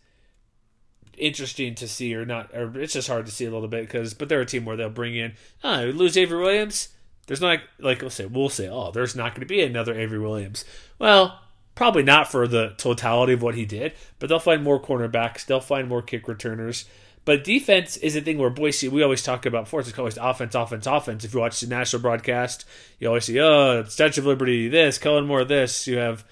interesting 1.17 1.75
to 1.75 1.87
see 1.87 2.15
or 2.15 2.25
not 2.25 2.49
or 2.55 2.79
it's 2.79 2.93
just 2.93 3.09
hard 3.09 3.25
to 3.25 3.31
see 3.31 3.43
a 3.43 3.51
little 3.51 3.67
bit 3.67 3.81
because 3.81 4.13
but 4.13 4.29
they're 4.29 4.39
a 4.39 4.45
team 4.45 4.63
where 4.63 4.77
they'll 4.77 4.89
bring 4.89 5.17
in 5.17 5.33
oh 5.65 5.91
lose 5.93 6.17
Avery 6.17 6.41
Williams. 6.41 6.89
There's 7.27 7.41
not 7.41 7.59
like 7.77 7.99
we'll 7.99 8.09
say 8.09 8.25
we'll 8.25 8.47
say 8.47 8.69
oh 8.69 8.91
there's 8.91 9.17
not 9.17 9.33
going 9.35 9.41
to 9.41 9.45
be 9.45 9.61
another 9.61 9.93
Avery 9.93 10.19
Williams. 10.19 10.63
Well 10.97 11.41
probably 11.75 12.03
not 12.03 12.31
for 12.31 12.47
the 12.47 12.73
totality 12.77 13.33
of 13.33 13.41
what 13.41 13.55
he 13.55 13.65
did 13.65 13.93
but 14.17 14.29
they'll 14.29 14.39
find 14.39 14.63
more 14.63 14.81
cornerbacks 14.81 15.45
they'll 15.45 15.59
find 15.59 15.89
more 15.89 16.01
kick 16.01 16.27
returners 16.27 16.85
but 17.29 17.43
defense 17.43 17.98
is 17.98 18.15
a 18.15 18.21
thing 18.21 18.38
where 18.38 18.50
Boise 18.50 18.88
we 18.88 19.03
always 19.03 19.24
talk 19.24 19.45
about 19.45 19.65
before 19.65 19.81
it's 19.81 19.98
always 19.98 20.17
offense 20.17 20.55
offense 20.55 20.88
offense 20.88 21.24
if 21.24 21.33
you 21.33 21.39
watch 21.39 21.59
the 21.59 21.67
national 21.67 22.01
broadcast 22.01 22.65
you 23.00 23.07
always 23.07 23.25
see 23.25 23.39
oh 23.39 23.83
Statue 23.83 24.21
of 24.21 24.27
Liberty 24.27 24.67
this 24.67 24.98
Kellen 24.98 25.27
Moore 25.27 25.45
this 25.45 25.88
you 25.88 25.98
have 25.98 26.24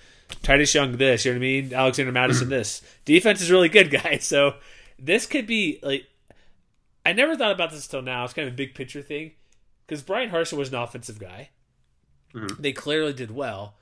Titus 0.42 0.74
Young 0.74 0.98
this, 0.98 1.26
you 1.26 1.32
know 1.32 1.36
what 1.36 1.40
I 1.40 1.48
mean? 1.48 1.74
Alexander 1.74 2.12
Mattison, 2.12 2.50
this. 2.50 2.82
Defense 3.06 3.42
is 3.42 3.52
really 3.52 3.70
good, 3.70 3.90
guys. 4.04 4.26
So 4.26 4.56
this 5.00 5.26
could 5.26 5.48
be 5.48 5.80
like 5.82 6.06
I 7.06 7.14
never 7.14 7.36
thought 7.36 7.52
about 7.52 7.72
this 7.72 7.86
until 7.86 8.02
now. 8.02 8.24
It's 8.24 8.34
kind 8.34 8.48
of 8.48 8.54
a 8.54 8.58
big 8.58 8.76
picture 8.76 9.02
thing 9.02 9.32
because 9.86 10.02
Bryan 10.02 10.30
Harsin 10.30 10.58
was 10.58 10.70
an 10.70 10.76
offensive 10.76 11.20
guy. 11.20 11.50
Mm-hmm. 12.34 12.62
They 12.62 12.74
clearly 12.74 13.14
did 13.14 13.32
well. 13.32 13.76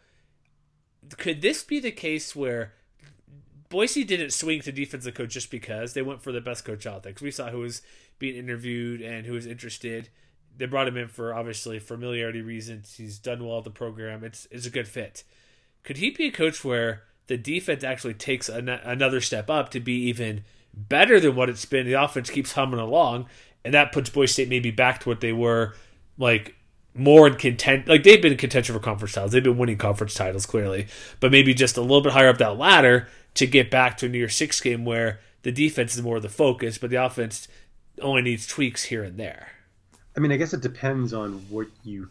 Could 1.17 1.41
this 1.41 1.63
be 1.63 1.79
the 1.79 1.91
case 1.91 2.36
where 2.36 2.74
Boise 3.75 4.05
didn't 4.05 4.32
swing 4.32 4.62
to 4.62 4.72
defensive 4.72 5.15
coach 5.15 5.32
just 5.32 5.51
because 5.51 5.91
they 5.91 6.01
went 6.01 6.22
for 6.22 6.32
the 6.32 6.39
best 6.39 6.63
coach 6.63 6.88
out 6.88 7.03
there? 7.03 7.12
Because 7.12 7.24
we 7.25 7.29
saw 7.29 7.50
who 7.50 7.60
was 7.60 7.82
being 8.20 8.38
interviewed 8.38 9.01
and 9.01 9.25
who 9.25 9.34
was 9.34 9.46
interested. 9.46 10.08
They 10.55 10.65
brought 10.65 10.88
him 10.88 10.96
in 10.96 11.10
for 11.10 11.34
obviously 11.34 11.79
familiarity 11.79 12.41
reasons. 12.41 12.96
He's 12.96 13.20
done 13.20 13.46
well 13.46 13.58
at 13.58 13.65
the 13.65 13.72
program. 13.72 14.24
It's 14.24 14.48
it's 14.50 14.65
a 14.65 14.70
good 14.70 14.88
fit. 14.88 15.25
could 15.84 15.98
he 15.98 16.10
be 16.10 16.27
a 16.27 16.32
coach 16.32 16.63
where 16.63 17.03
the 17.27 17.36
defense 17.36 17.84
actually 17.84 18.13
takes 18.13 18.48
an- 18.48 18.70
another 18.70 19.20
step 19.20 19.50
up 19.50 19.72
to 19.72 19.82
be 19.82 20.08
even 20.08 20.46
better 20.74 21.20
than 21.20 21.36
what 21.36 21.50
it's 21.50 21.65
been? 21.65 21.86
The 21.86 22.01
offense 22.01 22.29
keeps 22.29 22.53
humming 22.53 22.79
along, 22.79 23.25
and 23.65 23.74
that 23.74 23.91
puts 23.91 24.10
Boise 24.10 24.32
State 24.32 24.48
maybe 24.48 24.72
back 24.72 25.01
to 25.01 25.10
what 25.10 25.20
they 25.20 25.34
were 25.34 25.75
like 26.17 26.55
more 26.94 27.27
in 27.27 27.36
content. 27.36 27.89
Like 27.89 28.03
they've 28.03 28.22
been 28.22 28.32
in 28.32 28.38
contention 28.38 28.74
for 28.74 28.79
conference 28.79 29.15
titles. 29.15 29.34
They've 29.34 29.44
been 29.44 29.58
winning 29.58 29.77
conference 29.77 30.13
titles 30.13 30.46
clearly, 30.46 30.88
but 31.20 31.29
maybe 31.29 31.53
just 31.53 31.75
a 31.75 31.82
little 31.82 32.00
bit 32.00 32.13
higher 32.13 32.29
up 32.29 32.38
that 32.38 32.58
ladder 32.58 33.10
to 33.35 33.47
get 33.47 33.69
back 33.71 33.97
to 33.97 34.07
a 34.07 34.09
New 34.09 34.17
Year's 34.17 34.35
Six 34.35 34.59
game 34.61 34.85
where 34.85 35.19
the 35.43 35.51
defense 35.51 35.95
is 35.95 36.01
more 36.01 36.17
of 36.17 36.23
the 36.23 36.29
focus, 36.29 36.77
but 36.77 36.89
the 36.89 36.95
offense 37.03 37.47
only 38.01 38.21
needs 38.21 38.47
tweaks 38.47 38.83
here 38.83 39.03
and 39.03 39.17
there. 39.17 39.49
I 40.17 40.19
mean, 40.19 40.31
I 40.31 40.37
guess 40.37 40.53
it 40.53 40.61
depends 40.61 41.13
on 41.13 41.33
what 41.49 41.67
you 41.83 42.09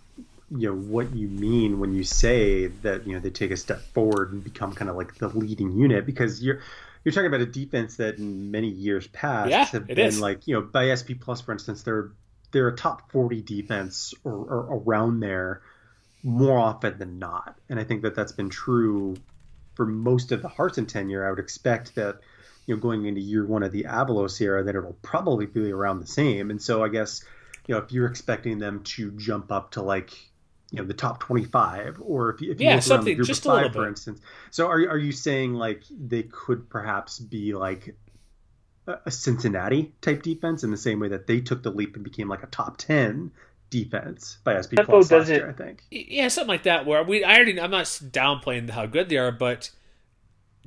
you 0.50 0.68
know 0.68 0.76
what 0.76 1.14
you 1.14 1.26
mean 1.26 1.80
when 1.80 1.94
you 1.94 2.04
say 2.04 2.66
that 2.66 3.06
you 3.06 3.14
know 3.14 3.20
they 3.20 3.30
take 3.30 3.50
a 3.50 3.56
step 3.56 3.80
forward 3.92 4.32
and 4.32 4.44
become 4.44 4.72
kind 4.74 4.90
of 4.90 4.96
like 4.96 5.14
the 5.16 5.28
leading 5.28 5.72
unit 5.72 6.04
because 6.04 6.42
you're 6.42 6.60
you're 7.02 7.12
talking 7.12 7.26
about 7.26 7.40
a 7.40 7.46
defense 7.46 7.96
that 7.96 8.18
in 8.18 8.50
many 8.50 8.68
years 8.68 9.06
past 9.08 9.50
Yeah, 9.50 9.64
have 9.64 9.86
been 9.86 9.98
is. 9.98 10.20
like 10.20 10.46
you 10.46 10.54
know 10.54 10.60
by 10.60 10.94
SP 10.94 11.16
plus 11.18 11.40
for 11.40 11.52
instance 11.52 11.82
they're 11.82 12.10
they're 12.52 12.68
a 12.68 12.76
top 12.76 13.10
40 13.10 13.40
defense 13.40 14.12
or, 14.22 14.32
or 14.32 14.82
around 14.84 15.20
there 15.20 15.62
more 16.22 16.58
often 16.58 16.98
than 16.98 17.18
not 17.18 17.58
and 17.70 17.80
I 17.80 17.84
think 17.84 18.02
that 18.02 18.14
that's 18.14 18.32
been 18.32 18.50
true 18.50 19.16
for 19.74 19.86
most 19.86 20.32
of 20.32 20.42
the 20.42 20.48
Harsin 20.48 20.86
tenure 20.88 21.26
I 21.26 21.30
would 21.30 21.38
expect 21.38 21.94
that 21.96 22.20
you 22.66 22.74
know 22.74 22.80
going 22.80 23.06
into 23.06 23.20
year 23.20 23.44
one 23.46 23.62
of 23.62 23.72
the 23.72 23.84
Avalos 23.84 24.40
era 24.40 24.62
that 24.64 24.74
it'll 24.74 24.96
probably 25.02 25.46
be 25.46 25.70
around 25.72 26.00
the 26.00 26.06
same. 26.06 26.50
And 26.50 26.60
so 26.60 26.82
I 26.84 26.88
guess 26.88 27.22
you 27.66 27.74
know 27.74 27.80
if 27.82 27.92
you're 27.92 28.06
expecting 28.06 28.58
them 28.58 28.82
to 28.84 29.10
jump 29.12 29.50
up 29.52 29.72
to 29.72 29.82
like 29.82 30.12
you 30.70 30.78
know 30.80 30.84
the 30.86 30.94
top 30.94 31.20
25 31.20 31.98
or 32.04 32.30
if 32.30 32.40
you, 32.40 32.50
if 32.52 32.60
you 32.60 32.66
Yeah, 32.66 32.76
look 32.76 32.76
around 32.76 32.78
the 32.78 32.82
something- 32.88 33.16
group 33.16 33.26
just 33.28 33.46
of 33.46 33.52
a 33.52 33.54
five 33.56 33.66
little 33.66 33.82
for 33.82 33.88
instance. 33.88 34.20
So 34.50 34.66
are, 34.66 34.88
are 34.88 34.98
you 34.98 35.12
saying 35.12 35.54
like 35.54 35.82
they 35.90 36.22
could 36.24 36.68
perhaps 36.70 37.18
be 37.18 37.54
like 37.54 37.88
a 37.88 38.98
a 39.06 39.10
cincinnati 39.10 39.94
type 40.02 40.22
defense 40.22 40.62
in 40.62 40.70
the 40.70 40.76
same 40.76 41.00
way 41.00 41.08
that 41.08 41.26
they 41.26 41.40
took 41.40 41.62
the 41.62 41.70
leap 41.70 41.94
and 41.94 42.04
became 42.04 42.28
like 42.28 42.42
a 42.42 42.46
top 42.48 42.76
10 42.76 43.30
defense 43.74 44.38
by 44.44 44.60
sp 44.62 44.78
That 44.78 44.86
plus 44.86 45.10
last 45.10 45.28
year 45.28 45.48
i 45.48 45.52
think 45.52 45.82
Yeah, 45.90 46.28
something 46.28 46.48
like 46.48 46.62
that. 46.62 46.86
Where 46.86 47.02
we, 47.02 47.24
I 47.24 47.34
already, 47.34 47.60
I'm 47.60 47.70
not 47.70 47.86
downplaying 47.86 48.70
how 48.70 48.86
good 48.86 49.08
they 49.08 49.16
are, 49.16 49.32
but 49.32 49.70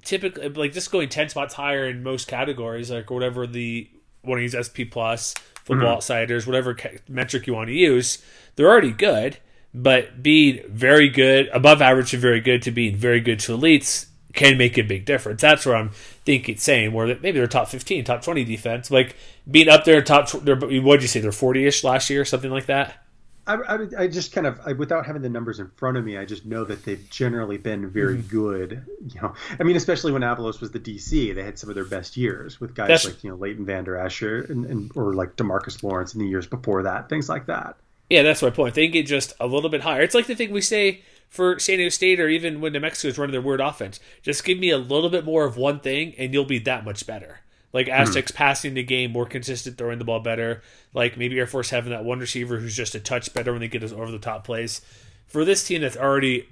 typically, 0.04 0.50
like 0.50 0.74
just 0.74 0.92
going 0.92 1.10
ten 1.10 1.30
spots 1.30 1.54
higher 1.54 1.88
in 1.88 2.04
most 2.04 2.28
categories, 2.28 2.92
like 2.92 3.10
whatever 3.10 3.48
the 3.48 3.90
one 4.22 4.40
of 4.40 4.42
these 4.42 4.56
SP 4.60 4.92
plus, 4.92 5.34
Football 5.64 5.88
mm-hmm. 5.88 5.96
Outsiders, 5.96 6.46
whatever 6.46 6.78
metric 7.08 7.48
you 7.48 7.54
want 7.54 7.68
to 7.68 7.74
use, 7.74 8.24
they're 8.56 8.70
already 8.70 8.92
good. 8.92 9.38
But 9.74 10.24
being 10.24 10.64
very 10.70 11.10
good, 11.10 11.50
above 11.54 11.82
average 11.82 12.12
to 12.12 12.18
very 12.18 12.42
good, 12.42 12.62
to 12.64 12.72
being 12.72 12.96
very 12.96 13.20
good 13.22 13.40
to 13.42 13.58
elites 13.58 14.08
can 14.34 14.58
make 14.58 14.78
a 14.78 14.84
big 14.84 15.06
difference. 15.06 15.42
That's 15.42 15.66
where 15.66 15.76
I'm 15.76 15.90
thinking, 16.26 16.58
saying 16.58 16.94
where 16.94 17.08
maybe 17.08 17.32
they're 17.32 17.48
top 17.48 17.70
15, 17.70 18.04
top 18.04 18.22
20 18.22 18.44
defense, 18.44 18.92
like 18.92 19.16
being 19.50 19.70
up 19.70 19.86
there 19.86 20.02
top. 20.02 20.30
What'd 20.34 20.72
you 21.02 21.08
say? 21.08 21.20
They're 21.20 21.32
40 21.32 21.66
ish 21.66 21.84
last 21.84 22.10
year, 22.10 22.26
something 22.26 22.52
like 22.52 22.66
that. 22.68 23.04
I, 23.48 23.56
I, 23.56 23.78
I 24.00 24.08
just 24.08 24.34
kind 24.34 24.46
of 24.46 24.60
I, 24.66 24.74
without 24.74 25.06
having 25.06 25.22
the 25.22 25.30
numbers 25.30 25.62
in 25.62 25.70
front 25.78 25.96
of 25.96 26.04
me, 26.04 26.18
I 26.18 26.26
just 26.26 26.46
know 26.46 26.66
that 26.66 26.84
they've 26.84 27.10
generally 27.10 27.58
been 27.58 27.90
very 27.90 28.18
Mm-hmm. 28.18 28.28
good. 28.28 28.86
You 29.08 29.22
know, 29.22 29.34
I 29.58 29.64
mean, 29.64 29.78
especially 29.78 30.12
when 30.12 30.22
Avalos 30.22 30.60
was 30.60 30.72
the 30.72 30.80
DC, 30.82 31.34
they 31.34 31.44
had 31.44 31.58
some 31.58 31.70
of 31.70 31.76
their 31.76 31.86
best 31.86 32.18
years 32.18 32.60
with 32.60 32.76
guys 32.76 32.90
That's- 32.90 33.06
like 33.06 33.24
you 33.24 33.30
know 33.30 33.38
Leighton 33.38 33.66
Vander 33.66 33.96
Esch 33.96 34.22
and, 34.22 34.66
and 34.66 34.92
or 34.96 35.14
like 35.14 35.38
Demarcus 35.38 35.82
Lawrence 35.82 36.14
in 36.14 36.20
the 36.20 36.28
years 36.28 36.46
before 36.46 36.84
that, 36.84 37.08
things 37.08 37.30
like 37.30 37.46
that. 37.46 37.78
Yeah, 38.10 38.24
that's 38.24 38.42
my 38.42 38.50
point. 38.50 38.76
They 38.76 38.90
get 38.90 39.06
just 39.06 39.34
a 39.40 39.48
little 39.48 39.70
bit 39.70 39.80
higher. 39.82 40.02
It's 40.02 40.16
like 40.16 40.28
the 40.28 40.36
thing 40.36 40.52
we 40.52 40.60
say 40.62 41.02
for 41.30 41.60
San 41.60 41.78
Diego 41.78 41.90
State 41.90 42.20
or 42.20 42.30
even 42.30 42.62
when 42.62 42.74
New 42.74 42.80
Mexico 42.80 43.10
is 43.10 43.18
running 43.18 43.34
their 43.34 43.42
weird 43.42 43.62
offense. 43.62 44.00
Just 44.22 44.44
give 44.44 44.60
me 44.60 44.70
a 44.70 44.78
little 44.78 45.10
bit 45.10 45.26
more 45.26 45.46
of 45.46 45.58
one 45.58 45.80
thing 45.80 46.14
and 46.18 46.34
you'll 46.34 46.46
be 46.46 46.60
that 46.60 46.86
much 46.86 47.06
better. 47.06 47.40
Like 47.74 47.88
hmm. 47.88 47.94
Aztecs 47.94 48.32
passing 48.32 48.74
the 48.74 48.84
game, 48.84 49.12
more 49.12 49.26
consistent, 49.26 49.78
throwing 49.78 50.00
the 50.00 50.06
ball 50.06 50.20
better. 50.20 50.62
Like 50.94 51.18
maybe 51.18 51.38
Air 51.38 51.48
Force 51.48 51.70
having 51.70 51.92
that 51.92 52.06
one 52.06 52.20
receiver 52.20 52.58
who's 52.60 52.76
just 52.76 52.96
a 52.96 53.00
touch 53.00 53.34
better 53.34 53.52
when 53.52 53.62
they 53.62 53.68
get 53.68 53.84
us 53.84 53.92
over 53.92 54.12
the 54.12 54.20
top 54.20 54.46
plays. 54.46 54.82
For 55.28 55.44
this 55.44 55.66
team 55.66 55.82
that's 55.82 55.98
already 55.98 56.48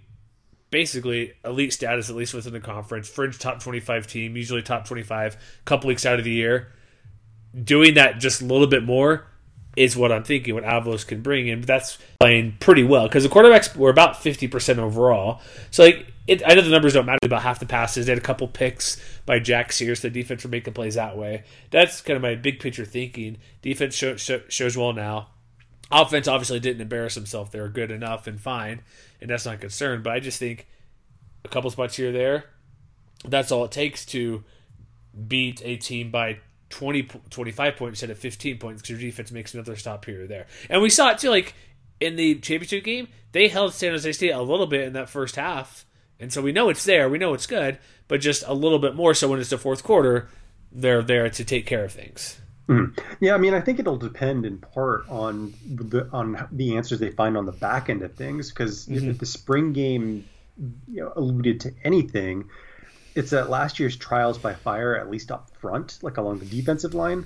basically 0.72 1.34
elite 1.46 1.72
status, 1.72 2.10
at 2.10 2.16
least 2.16 2.34
within 2.34 2.52
the 2.54 2.60
conference, 2.60 3.08
fringe 3.08 3.40
top 3.40 3.62
25 3.62 4.08
team, 4.08 4.36
usually 4.36 4.62
top 4.62 4.86
25, 4.86 5.38
couple 5.64 5.88
weeks 5.88 6.06
out 6.06 6.20
of 6.20 6.26
the 6.26 6.32
year, 6.32 6.74
doing 7.64 7.94
that 7.94 8.20
just 8.20 8.42
a 8.42 8.46
little 8.46 8.68
bit 8.68 8.84
more 8.84 9.26
is 9.76 9.98
what 9.98 10.12
I'm 10.12 10.24
thinking. 10.24 10.54
What 10.54 10.64
Avalos 10.64 11.06
can 11.06 11.22
bring, 11.22 11.50
and 11.50 11.64
that's 11.64 11.98
playing 12.20 12.58
pretty 12.60 12.84
well 12.84 13.08
because 13.08 13.24
the 13.24 13.30
quarterbacks 13.30 13.76
were 13.76 13.90
about 13.90 14.22
fifty 14.22 14.48
percent 14.48 14.80
overall. 14.80 15.42
So 15.72 15.84
like, 15.84 16.08
it, 16.28 16.42
I 16.46 16.54
know 16.54 16.62
the 16.62 16.70
numbers 16.70 16.94
don't 16.94 17.06
matter 17.06 17.20
about 17.24 17.42
half 17.42 17.60
the 17.60 17.66
passes. 17.66 18.06
They 18.06 18.12
had 18.12 18.20
a 18.20 18.22
couple 18.22 18.48
picks 18.48 19.02
by 19.26 19.40
Jack 19.40 19.72
Sears. 19.72 20.02
The 20.02 20.10
defense 20.10 20.44
were 20.44 20.50
making 20.50 20.74
plays 20.74 20.96
that 20.96 21.18
way. 21.18 21.44
That's 21.72 22.02
kind 22.02 22.16
of 22.16 22.22
my 22.22 22.36
big 22.36 22.60
picture 22.60 22.86
thinking. 22.86 23.38
Defense 23.62 23.96
show, 23.96 24.16
show, 24.16 24.42
shows 24.48 24.78
well 24.78 24.94
now. 24.94 25.30
Offense 25.92 26.28
obviously 26.28 26.60
didn't 26.60 26.82
embarrass 26.82 27.16
himself. 27.16 27.52
They 27.52 27.60
were 27.60 27.70
good 27.70 27.92
enough 27.92 28.26
and 28.28 28.40
fine, 28.40 28.82
and 29.22 29.30
that's 29.30 29.46
not 29.46 29.56
a 29.56 29.58
concern. 29.58 30.02
But 30.02 30.14
I 30.14 30.20
just 30.20 30.40
think 30.40 30.68
a 31.44 31.48
couple 31.48 31.70
spots 31.70 31.96
here 31.96 32.12
there. 32.12 32.46
That's 33.24 33.52
all 33.52 33.66
it 33.66 33.72
takes 33.72 34.06
to 34.08 34.44
beat 35.28 35.62
a 35.64 35.78
team 35.78 36.12
by 36.12 36.40
20, 36.76 37.04
25 37.30 37.78
points 37.78 38.02
instead 38.02 38.10
of 38.10 38.20
15 38.20 38.58
points 38.58 38.82
because 38.82 39.02
your 39.02 39.10
defense 39.10 39.32
makes 39.32 39.54
another 39.54 39.78
stop 39.78 40.04
here 40.04 40.24
or 40.24 40.28
there. 40.28 40.46
And 40.70 40.82
we 40.82 40.90
saw 40.90 41.12
it 41.12 41.20
too, 41.20 41.30
like 41.30 41.56
in 42.02 42.18
the 42.18 42.36
championship 42.36 42.84
game, 42.84 43.08
they 43.32 43.48
held 43.48 43.74
San 43.74 43.92
Jose 43.92 44.12
State 44.12 44.32
a 44.32 44.42
little 44.42 44.68
bit 44.68 44.82
in 44.82 44.94
that 44.94 45.10
first 45.10 45.38
half. 45.38 45.86
And 46.20 46.34
so 46.34 46.42
we 46.42 46.52
know 46.52 46.68
it's 46.68 46.84
there, 46.84 47.08
we 47.10 47.18
know 47.18 47.34
it's 47.34 47.48
good, 47.48 47.78
but 48.10 48.20
just 48.20 48.44
a 48.46 48.54
little 48.54 48.80
bit 48.80 48.94
more 48.94 49.14
so 49.14 49.30
when 49.30 49.40
it's 49.40 49.50
the 49.50 49.58
fourth 49.58 49.84
quarter, 49.84 50.28
they're 50.70 51.02
there 51.02 51.30
to 51.30 51.46
take 51.46 51.66
care 51.66 51.86
of 51.86 51.94
things. 51.94 52.42
Mm-hmm. 52.68 53.00
Yeah, 53.24 53.36
I 53.36 53.38
mean, 53.38 53.54
I 53.54 53.62
think 53.62 53.80
it'll 53.80 53.96
depend 53.96 54.46
in 54.46 54.58
part 54.58 55.08
on 55.08 55.54
the 55.66 56.10
on 56.12 56.48
the 56.52 56.76
answers 56.76 57.00
they 57.00 57.12
find 57.12 57.38
on 57.38 57.46
the 57.46 57.52
back 57.54 57.90
end 57.90 58.02
of 58.02 58.16
things. 58.16 58.50
Because 58.50 58.88
if 58.90 59.04
mm-hmm. 59.04 59.14
the 59.14 59.26
spring 59.26 59.72
game, 59.72 60.26
you 60.88 61.04
know, 61.04 61.14
alluded 61.16 61.62
to 61.62 61.74
anything, 61.84 62.50
it's 63.16 63.32
that 63.32 63.50
last 63.50 63.80
year's 63.80 63.96
trials 63.96 64.38
by 64.38 64.54
fire, 64.54 64.96
at 64.96 65.10
least 65.10 65.32
up 65.32 65.50
front, 65.58 66.00
like 66.02 66.18
along 66.18 66.40
the 66.40 66.46
defensive 66.46 66.94
line, 66.94 67.26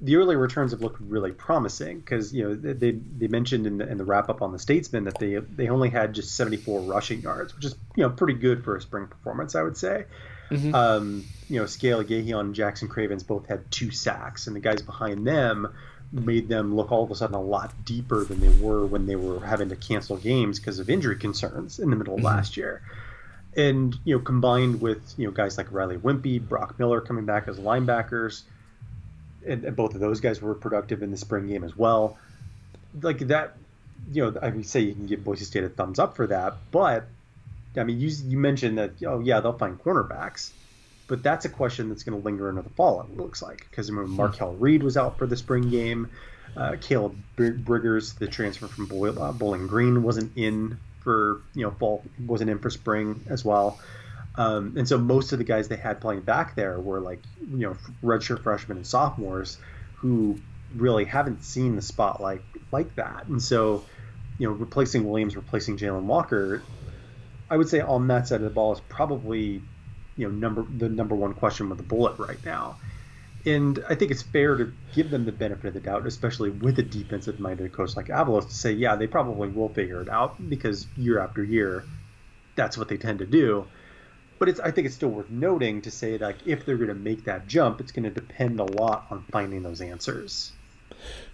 the 0.00 0.14
early 0.14 0.36
returns 0.36 0.70
have 0.70 0.80
looked 0.80 1.00
really 1.00 1.32
promising. 1.32 1.98
Because 1.98 2.32
you 2.32 2.44
know 2.44 2.54
they 2.54 2.92
they 2.92 3.26
mentioned 3.26 3.66
in 3.66 3.78
the 3.78 3.88
in 3.88 3.98
the 3.98 4.04
wrap 4.04 4.30
up 4.30 4.40
on 4.42 4.52
the 4.52 4.58
Statesman 4.58 5.04
that 5.04 5.18
they 5.18 5.36
they 5.36 5.68
only 5.68 5.90
had 5.90 6.14
just 6.14 6.36
74 6.36 6.82
rushing 6.82 7.20
yards, 7.20 7.54
which 7.54 7.64
is 7.64 7.74
you 7.96 8.04
know 8.04 8.10
pretty 8.10 8.34
good 8.34 8.64
for 8.64 8.76
a 8.76 8.80
spring 8.80 9.08
performance, 9.08 9.54
I 9.54 9.62
would 9.62 9.76
say. 9.76 10.04
Um, 10.72 11.24
you 11.50 11.60
know, 11.60 11.66
Scale 11.66 12.02
Igiehon 12.02 12.40
and 12.40 12.54
Jackson 12.54 12.88
Cravens 12.88 13.22
both 13.22 13.46
had 13.46 13.70
two 13.70 13.90
sacks, 13.90 14.46
and 14.46 14.56
the 14.56 14.60
guys 14.60 14.80
behind 14.80 15.26
them 15.26 15.74
made 16.10 16.48
them 16.48 16.74
look 16.74 16.90
all 16.90 17.04
of 17.04 17.10
a 17.10 17.14
sudden 17.14 17.34
a 17.34 17.42
lot 17.42 17.84
deeper 17.84 18.24
than 18.24 18.40
they 18.40 18.64
were 18.64 18.86
when 18.86 19.04
they 19.04 19.16
were 19.16 19.40
having 19.40 19.68
to 19.68 19.76
cancel 19.76 20.16
games 20.16 20.58
because 20.58 20.78
of 20.78 20.88
injury 20.88 21.16
concerns 21.16 21.78
in 21.78 21.90
the 21.90 21.96
middle 21.96 22.14
of 22.14 22.22
last 22.22 22.56
year. 22.56 22.80
And 23.56 23.96
you 24.04 24.16
know, 24.16 24.22
combined 24.22 24.80
with 24.80 25.14
you 25.16 25.26
know 25.26 25.32
guys 25.32 25.56
like 25.56 25.72
Riley 25.72 25.96
Whimpey, 25.96 26.40
Brock 26.40 26.78
Miller 26.78 27.00
coming 27.00 27.24
back 27.24 27.48
as 27.48 27.58
linebackers, 27.58 28.42
and, 29.46 29.64
and 29.64 29.76
both 29.76 29.94
of 29.94 30.00
those 30.00 30.20
guys 30.20 30.40
were 30.40 30.54
productive 30.54 31.02
in 31.02 31.10
the 31.10 31.16
spring 31.16 31.48
game 31.48 31.64
as 31.64 31.76
well. 31.76 32.18
Like 33.00 33.18
that, 33.28 33.56
you 34.12 34.24
know, 34.30 34.38
I 34.40 34.50
would 34.50 34.66
say 34.66 34.80
you 34.80 34.94
can 34.94 35.06
give 35.06 35.24
Boise 35.24 35.44
State 35.44 35.64
a 35.64 35.68
thumbs 35.68 35.98
up 35.98 36.16
for 36.16 36.26
that, 36.28 36.56
but 36.70 37.08
I 37.76 37.84
mean, 37.84 38.00
you 38.00 38.08
you 38.26 38.38
mentioned 38.38 38.78
that 38.78 38.92
oh 39.06 39.20
yeah 39.20 39.40
they'll 39.40 39.52
find 39.52 39.82
cornerbacks, 39.82 40.50
but 41.06 41.22
that's 41.22 41.44
a 41.44 41.48
question 41.48 41.88
that's 41.88 42.02
going 42.02 42.18
to 42.18 42.24
linger 42.24 42.48
into 42.48 42.62
the 42.62 42.70
fall. 42.70 43.00
It 43.00 43.16
looks 43.16 43.42
like 43.42 43.66
because 43.70 43.90
remember 43.90 44.10
Markel 44.10 44.54
Reed 44.54 44.82
was 44.82 44.96
out 44.96 45.18
for 45.18 45.26
the 45.26 45.36
spring 45.36 45.70
game, 45.70 46.10
uh, 46.56 46.76
Caleb 46.80 47.16
Br- 47.36 47.50
Briggers, 47.50 48.16
the 48.18 48.26
transfer 48.26 48.68
from 48.68 48.86
Boy, 48.86 49.10
uh, 49.10 49.32
Bowling 49.32 49.66
Green, 49.66 50.02
wasn't 50.02 50.36
in 50.36 50.78
for 51.08 51.40
you 51.54 51.62
know 51.62 51.70
fall, 51.70 52.04
wasn't 52.18 52.50
in 52.50 52.58
for 52.58 52.68
spring 52.68 53.24
as 53.30 53.42
well. 53.42 53.80
Um, 54.34 54.74
and 54.76 54.86
so 54.86 54.98
most 54.98 55.32
of 55.32 55.38
the 55.38 55.44
guys 55.44 55.66
they 55.66 55.76
had 55.76 56.02
playing 56.02 56.20
back 56.20 56.54
there 56.54 56.78
were 56.78 57.00
like 57.00 57.22
you 57.40 57.66
know 57.66 57.76
redshirt 58.04 58.42
freshmen 58.42 58.76
and 58.76 58.86
sophomores 58.86 59.56
who 59.94 60.38
really 60.76 61.06
haven't 61.06 61.44
seen 61.44 61.76
the 61.76 61.80
spotlight 61.80 62.42
like 62.70 62.94
that. 62.96 63.26
And 63.26 63.42
so 63.42 63.86
you 64.36 64.46
know 64.46 64.52
replacing 64.52 65.08
Williams, 65.08 65.34
replacing 65.34 65.78
Jalen 65.78 66.02
Walker, 66.02 66.62
I 67.48 67.56
would 67.56 67.70
say 67.70 67.80
on 67.80 68.08
that 68.08 68.28
side 68.28 68.42
of 68.42 68.44
the 68.44 68.50
ball 68.50 68.74
is 68.74 68.80
probably 68.80 69.62
you 70.14 70.28
know 70.28 70.30
number 70.30 70.66
the 70.76 70.90
number 70.90 71.16
one 71.16 71.32
question 71.32 71.70
with 71.70 71.78
the 71.78 71.84
bullet 71.84 72.18
right 72.18 72.44
now. 72.44 72.76
And 73.48 73.82
I 73.88 73.94
think 73.94 74.10
it's 74.10 74.22
fair 74.22 74.56
to 74.56 74.72
give 74.94 75.10
them 75.10 75.24
the 75.24 75.32
benefit 75.32 75.66
of 75.66 75.74
the 75.74 75.80
doubt, 75.80 76.06
especially 76.06 76.50
with 76.50 76.78
a 76.78 76.82
defensive 76.82 77.40
minded 77.40 77.72
coach 77.72 77.96
like 77.96 78.06
Avalos, 78.06 78.48
to 78.48 78.54
say, 78.54 78.72
yeah, 78.72 78.94
they 78.94 79.06
probably 79.06 79.48
will 79.48 79.70
figure 79.70 80.02
it 80.02 80.08
out 80.08 80.36
because 80.50 80.86
year 80.96 81.18
after 81.18 81.42
year, 81.42 81.84
that's 82.56 82.76
what 82.76 82.88
they 82.88 82.96
tend 82.96 83.20
to 83.20 83.26
do. 83.26 83.66
But 84.38 84.48
it's 84.48 84.60
I 84.60 84.70
think 84.70 84.86
it's 84.86 84.94
still 84.94 85.08
worth 85.08 85.30
noting 85.30 85.82
to 85.82 85.90
say 85.90 86.18
like 86.18 86.36
if 86.46 86.64
they're 86.64 86.76
going 86.76 86.88
to 86.88 86.94
make 86.94 87.24
that 87.24 87.48
jump, 87.48 87.80
it's 87.80 87.90
going 87.90 88.04
to 88.04 88.10
depend 88.10 88.60
a 88.60 88.64
lot 88.64 89.06
on 89.10 89.24
finding 89.32 89.62
those 89.62 89.80
answers. 89.80 90.52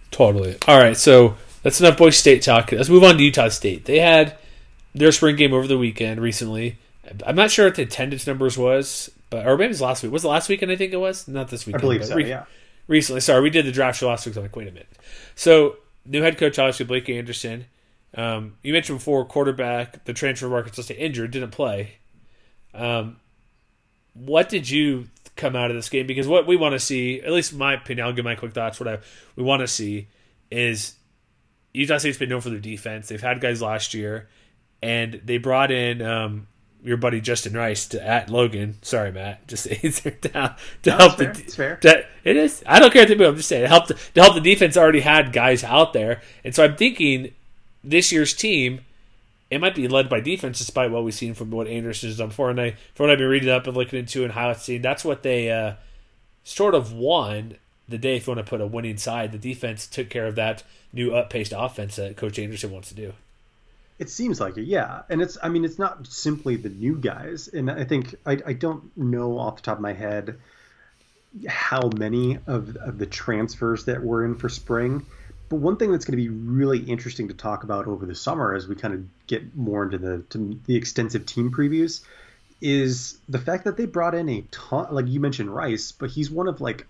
Totally. 0.09 0.57
All 0.67 0.79
right, 0.79 0.97
so 0.97 1.35
that's 1.61 1.79
enough 1.81 1.97
Boise 1.97 2.17
State 2.17 2.41
talk. 2.41 2.71
Let's 2.71 2.89
move 2.89 3.03
on 3.03 3.17
to 3.17 3.23
Utah 3.23 3.49
State. 3.49 3.85
They 3.85 3.99
had 3.99 4.37
their 4.93 5.11
spring 5.11 5.35
game 5.35 5.53
over 5.53 5.67
the 5.67 5.77
weekend 5.77 6.21
recently 6.21 6.77
I'm 7.25 7.35
not 7.35 7.51
sure 7.51 7.65
what 7.65 7.75
the 7.75 7.83
attendance 7.83 8.25
numbers 8.27 8.57
was, 8.57 9.11
but 9.29 9.45
or 9.45 9.57
maybe 9.57 9.65
it 9.65 9.69
was 9.69 9.81
last 9.81 10.03
week. 10.03 10.11
Was 10.11 10.25
it 10.25 10.29
last 10.29 10.49
weekend? 10.49 10.71
I 10.71 10.75
think 10.75 10.93
it 10.93 10.99
was 10.99 11.27
not 11.27 11.49
this 11.49 11.65
weekend. 11.65 11.81
I 11.81 11.85
believe 11.85 12.05
so. 12.05 12.15
re- 12.15 12.29
yeah. 12.29 12.45
recently. 12.87 13.21
Sorry, 13.21 13.41
we 13.41 13.49
did 13.49 13.65
the 13.65 13.71
draft 13.71 13.99
show 13.99 14.07
last 14.07 14.25
week. 14.25 14.35
So 14.35 14.41
I'm 14.41 14.45
like, 14.45 14.55
wait 14.55 14.67
a 14.67 14.71
minute. 14.71 14.89
So 15.35 15.77
new 16.05 16.21
head 16.21 16.37
coach 16.37 16.59
obviously 16.59 16.85
Blake 16.85 17.09
Anderson. 17.09 17.65
Um, 18.15 18.57
you 18.63 18.71
mentioned 18.71 18.99
before 18.99 19.25
quarterback 19.25 20.05
the 20.05 20.13
transfer 20.13 20.47
market 20.47 20.73
to 20.73 20.83
stay 20.83 20.95
injured 20.95 21.31
didn't 21.31 21.51
play. 21.51 21.97
Um, 22.73 23.17
what 24.13 24.47
did 24.49 24.69
you 24.69 25.07
come 25.35 25.55
out 25.55 25.69
of 25.69 25.75
this 25.75 25.89
game? 25.89 26.07
Because 26.07 26.27
what 26.27 26.47
we 26.47 26.55
want 26.55 26.73
to 26.73 26.79
see, 26.79 27.21
at 27.21 27.31
least 27.31 27.51
in 27.51 27.57
my 27.57 27.73
opinion, 27.73 28.07
I'll 28.07 28.13
give 28.13 28.25
my 28.25 28.35
quick 28.35 28.53
thoughts. 28.53 28.79
What 28.79 28.87
I 28.87 28.99
we 29.35 29.43
want 29.43 29.61
to 29.61 29.67
see 29.67 30.07
is 30.49 30.95
Utah 31.73 31.97
State's 31.97 32.17
been 32.17 32.29
known 32.29 32.41
for 32.41 32.49
their 32.49 32.59
defense. 32.59 33.09
They've 33.09 33.21
had 33.21 33.41
guys 33.41 33.61
last 33.61 33.93
year, 33.93 34.29
and 34.81 35.21
they 35.25 35.37
brought 35.37 35.71
in 35.71 36.01
um, 36.01 36.47
your 36.85 36.97
buddy 36.97 37.19
Justin 37.19 37.53
Rice 37.53 37.87
to 37.87 38.05
at 38.05 38.29
Logan. 38.29 38.77
Sorry, 38.81 39.11
Matt, 39.11 39.47
just 39.47 39.65
to, 39.65 40.11
to 40.11 40.55
No, 40.85 40.97
help 40.97 41.19
it's 41.19 41.21
fair. 41.21 41.33
the 41.33 41.41
It's 41.41 41.55
fair. 41.55 41.79
that 41.81 42.05
it 42.23 42.37
is. 42.37 42.63
I 42.65 42.79
don't 42.79 42.93
care 42.93 43.01
if 43.03 43.09
they 43.09 43.15
move. 43.15 43.27
I'm 43.29 43.35
just 43.37 43.49
saying 43.49 43.63
it 43.63 43.69
helped 43.69 43.87
to 43.89 44.21
help 44.21 44.35
the 44.35 44.41
defense. 44.41 44.77
Already 44.77 45.01
had 45.01 45.33
guys 45.33 45.63
out 45.63 45.93
there, 45.93 46.21
and 46.43 46.55
so 46.55 46.63
I'm 46.63 46.75
thinking 46.77 47.33
this 47.83 48.11
year's 48.11 48.33
team 48.33 48.81
it 49.51 49.59
might 49.61 49.75
be 49.75 49.87
led 49.87 50.09
by 50.09 50.19
defense, 50.19 50.57
despite 50.57 50.89
what 50.89 51.03
we've 51.03 51.13
seen 51.13 51.35
from 51.35 51.51
what 51.51 51.67
Anderson 51.67 52.09
has 52.09 52.17
done 52.17 52.29
before. 52.29 52.49
And 52.49 52.59
I, 52.59 52.71
from 52.95 53.05
what 53.05 53.11
I've 53.11 53.19
been 53.19 53.27
reading 53.29 53.49
up 53.49 53.67
and 53.67 53.77
looking 53.77 53.99
into 53.99 54.23
and 54.23 54.33
highlights, 54.33 54.63
seeing 54.63 54.81
that's 54.81 55.05
what 55.05 55.21
they 55.21 55.51
uh, 55.51 55.73
sort 56.43 56.73
of 56.73 56.91
won 56.91 57.57
the 57.87 57.99
day. 57.99 58.17
If 58.17 58.25
you 58.25 58.33
want 58.33 58.43
to 58.45 58.49
put 58.49 58.59
a 58.59 58.65
winning 58.65 58.97
side, 58.97 59.31
the 59.31 59.37
defense 59.37 59.85
took 59.85 60.09
care 60.09 60.25
of 60.25 60.33
that 60.35 60.63
new 60.91 61.13
up-paced 61.13 61.53
offense 61.55 61.97
that 61.97 62.17
Coach 62.17 62.39
Anderson 62.39 62.71
wants 62.71 62.89
to 62.89 62.95
do. 62.95 63.13
It 63.97 64.09
seems 64.09 64.39
like 64.39 64.57
it, 64.57 64.65
yeah. 64.65 65.03
And 65.09 65.21
it's, 65.21 65.37
I 65.41 65.49
mean, 65.49 65.63
it's 65.63 65.79
not 65.79 66.07
simply 66.07 66.57
the 66.57 66.69
new 66.69 66.97
guys. 66.97 67.47
And 67.47 67.71
I 67.71 67.85
think, 67.85 68.15
I, 68.25 68.39
I 68.45 68.53
don't 68.53 68.95
know 68.97 69.37
off 69.39 69.57
the 69.57 69.61
top 69.61 69.77
of 69.77 69.81
my 69.81 69.93
head 69.93 70.37
how 71.47 71.89
many 71.97 72.39
of, 72.47 72.75
of 72.77 72.97
the 72.97 73.05
transfers 73.05 73.85
that 73.85 74.03
were 74.03 74.25
in 74.25 74.35
for 74.35 74.49
spring. 74.49 75.05
But 75.49 75.57
one 75.57 75.77
thing 75.77 75.91
that's 75.91 76.05
going 76.05 76.17
to 76.17 76.23
be 76.23 76.29
really 76.29 76.79
interesting 76.79 77.27
to 77.27 77.33
talk 77.33 77.63
about 77.63 77.87
over 77.87 78.05
the 78.05 78.15
summer 78.15 78.53
as 78.53 78.67
we 78.67 78.75
kind 78.75 78.93
of 78.93 79.27
get 79.27 79.55
more 79.55 79.83
into 79.83 79.97
the 79.97 80.23
to 80.29 80.59
the 80.65 80.75
extensive 80.75 81.25
team 81.25 81.51
previews 81.51 82.01
is 82.61 83.17
the 83.29 83.37
fact 83.37 83.65
that 83.65 83.77
they 83.77 83.85
brought 83.85 84.15
in 84.15 84.27
a 84.27 84.41
ton 84.49 84.87
like 84.91 85.07
you 85.07 85.19
mentioned 85.19 85.53
Rice, 85.53 85.91
but 85.91 86.09
he's 86.09 86.31
one 86.31 86.47
of 86.47 86.61
like 86.61 86.87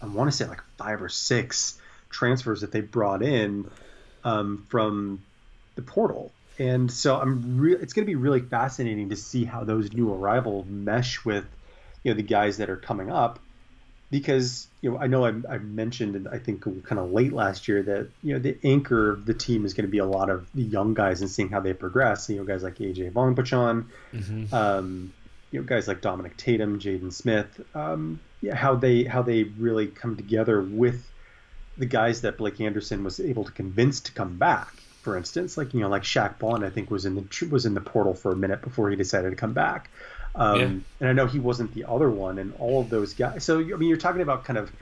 I 0.00 0.06
want 0.06 0.30
to 0.30 0.36
say 0.36 0.46
like 0.46 0.62
five 0.78 1.02
or 1.02 1.08
six 1.08 1.78
transfers 2.08 2.62
that 2.62 2.72
they 2.72 2.80
brought 2.80 3.22
in 3.22 3.70
um, 4.24 4.64
from 4.68 5.22
the 5.76 5.82
portal. 5.82 6.32
And 6.58 6.90
so 6.90 7.20
I'm 7.20 7.58
re- 7.58 7.76
it's 7.76 7.92
going 7.92 8.04
to 8.04 8.10
be 8.10 8.16
really 8.16 8.40
fascinating 8.40 9.10
to 9.10 9.16
see 9.16 9.44
how 9.44 9.64
those 9.64 9.92
new 9.92 10.12
arrivals 10.12 10.66
mesh 10.66 11.24
with 11.24 11.44
you 12.02 12.12
know 12.12 12.16
the 12.16 12.22
guys 12.22 12.58
that 12.58 12.70
are 12.70 12.76
coming 12.76 13.10
up 13.10 13.38
because 14.10 14.68
you 14.80 14.90
know 14.90 14.98
I 14.98 15.06
know 15.06 15.24
I, 15.24 15.32
I 15.48 15.58
mentioned 15.58 16.16
and 16.16 16.28
I 16.28 16.38
think 16.38 16.62
kind 16.62 16.98
of 16.98 17.10
late 17.10 17.32
last 17.32 17.68
year 17.68 17.82
that 17.82 18.08
you 18.22 18.34
know 18.34 18.38
the 18.38 18.56
anchor 18.64 19.10
of 19.10 19.26
the 19.26 19.34
team 19.34 19.64
is 19.64 19.74
going 19.74 19.86
to 19.86 19.90
be 19.90 19.98
a 19.98 20.06
lot 20.06 20.30
of 20.30 20.46
the 20.54 20.62
young 20.62 20.94
guys 20.94 21.20
and 21.20 21.30
seeing 21.30 21.48
how 21.48 21.60
they 21.60 21.72
progress. 21.72 22.28
You 22.30 22.36
know 22.36 22.44
guys 22.44 22.62
like 22.62 22.76
AJ 22.76 23.12
Vongphachanh, 23.12 23.86
um, 24.52 25.12
you 25.50 25.60
know 25.60 25.66
guys 25.66 25.88
like 25.88 26.00
Dominic 26.00 26.36
Tatum, 26.36 26.78
Jaden 26.78 27.12
Smith, 27.12 27.60
um, 27.74 28.20
yeah, 28.40 28.54
how 28.54 28.76
they 28.76 29.04
how 29.04 29.22
they 29.22 29.42
really 29.42 29.88
come 29.88 30.16
together 30.16 30.62
with 30.62 31.06
the 31.76 31.86
guys 31.86 32.22
that 32.22 32.38
Blake 32.38 32.60
Anderson 32.60 33.04
was 33.04 33.20
able 33.20 33.44
to 33.44 33.52
convince 33.52 34.00
to 34.00 34.12
come 34.12 34.38
back. 34.38 34.72
For 35.06 35.16
instance, 35.16 35.56
like 35.56 35.72
you 35.72 35.78
know, 35.78 35.88
like 35.88 36.02
Shaq 36.02 36.40
Bond, 36.40 36.64
I 36.64 36.68
think 36.68 36.90
was 36.90 37.06
in 37.06 37.14
the 37.14 37.48
was 37.48 37.64
in 37.64 37.74
the 37.74 37.80
portal 37.80 38.12
for 38.12 38.32
a 38.32 38.36
minute 38.36 38.60
before 38.60 38.90
he 38.90 38.96
decided 38.96 39.30
to 39.30 39.36
come 39.36 39.52
back. 39.52 39.88
Um, 40.34 40.58
Yeah. 40.58 40.66
And 40.98 41.08
I 41.08 41.12
know 41.12 41.26
he 41.26 41.38
wasn't 41.38 41.72
the 41.74 41.84
other 41.84 42.10
one, 42.10 42.40
and 42.40 42.52
all 42.58 42.80
of 42.80 42.90
those 42.90 43.14
guys. 43.14 43.44
So 43.44 43.60
I 43.60 43.62
mean, 43.62 43.88
you're 43.88 43.98
talking 43.98 44.20
about 44.20 44.44
kind 44.44 44.58
of 44.58 44.72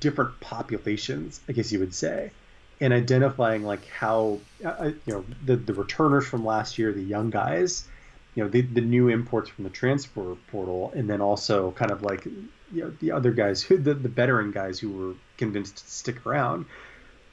different 0.00 0.40
populations, 0.40 1.40
I 1.48 1.52
guess 1.52 1.70
you 1.70 1.78
would 1.78 1.94
say, 1.94 2.32
and 2.80 2.92
identifying 2.92 3.62
like 3.62 3.86
how 3.86 4.40
uh, 4.66 4.90
you 5.06 5.14
know 5.14 5.24
the 5.44 5.54
the 5.54 5.74
returners 5.74 6.26
from 6.26 6.44
last 6.44 6.76
year, 6.76 6.90
the 6.92 7.00
young 7.00 7.30
guys, 7.30 7.86
you 8.34 8.42
know, 8.42 8.50
the 8.50 8.62
the 8.62 8.80
new 8.80 9.06
imports 9.06 9.50
from 9.50 9.62
the 9.62 9.70
transfer 9.70 10.34
portal, 10.50 10.92
and 10.96 11.08
then 11.08 11.20
also 11.20 11.70
kind 11.70 11.92
of 11.92 12.02
like 12.02 12.24
you 12.24 12.82
know 12.82 12.92
the 12.98 13.12
other 13.12 13.30
guys 13.30 13.62
who 13.62 13.78
the 13.78 13.94
the 13.94 14.08
veteran 14.08 14.50
guys 14.50 14.80
who 14.80 14.90
were 14.90 15.14
convinced 15.36 15.76
to 15.76 15.88
stick 15.88 16.26
around. 16.26 16.66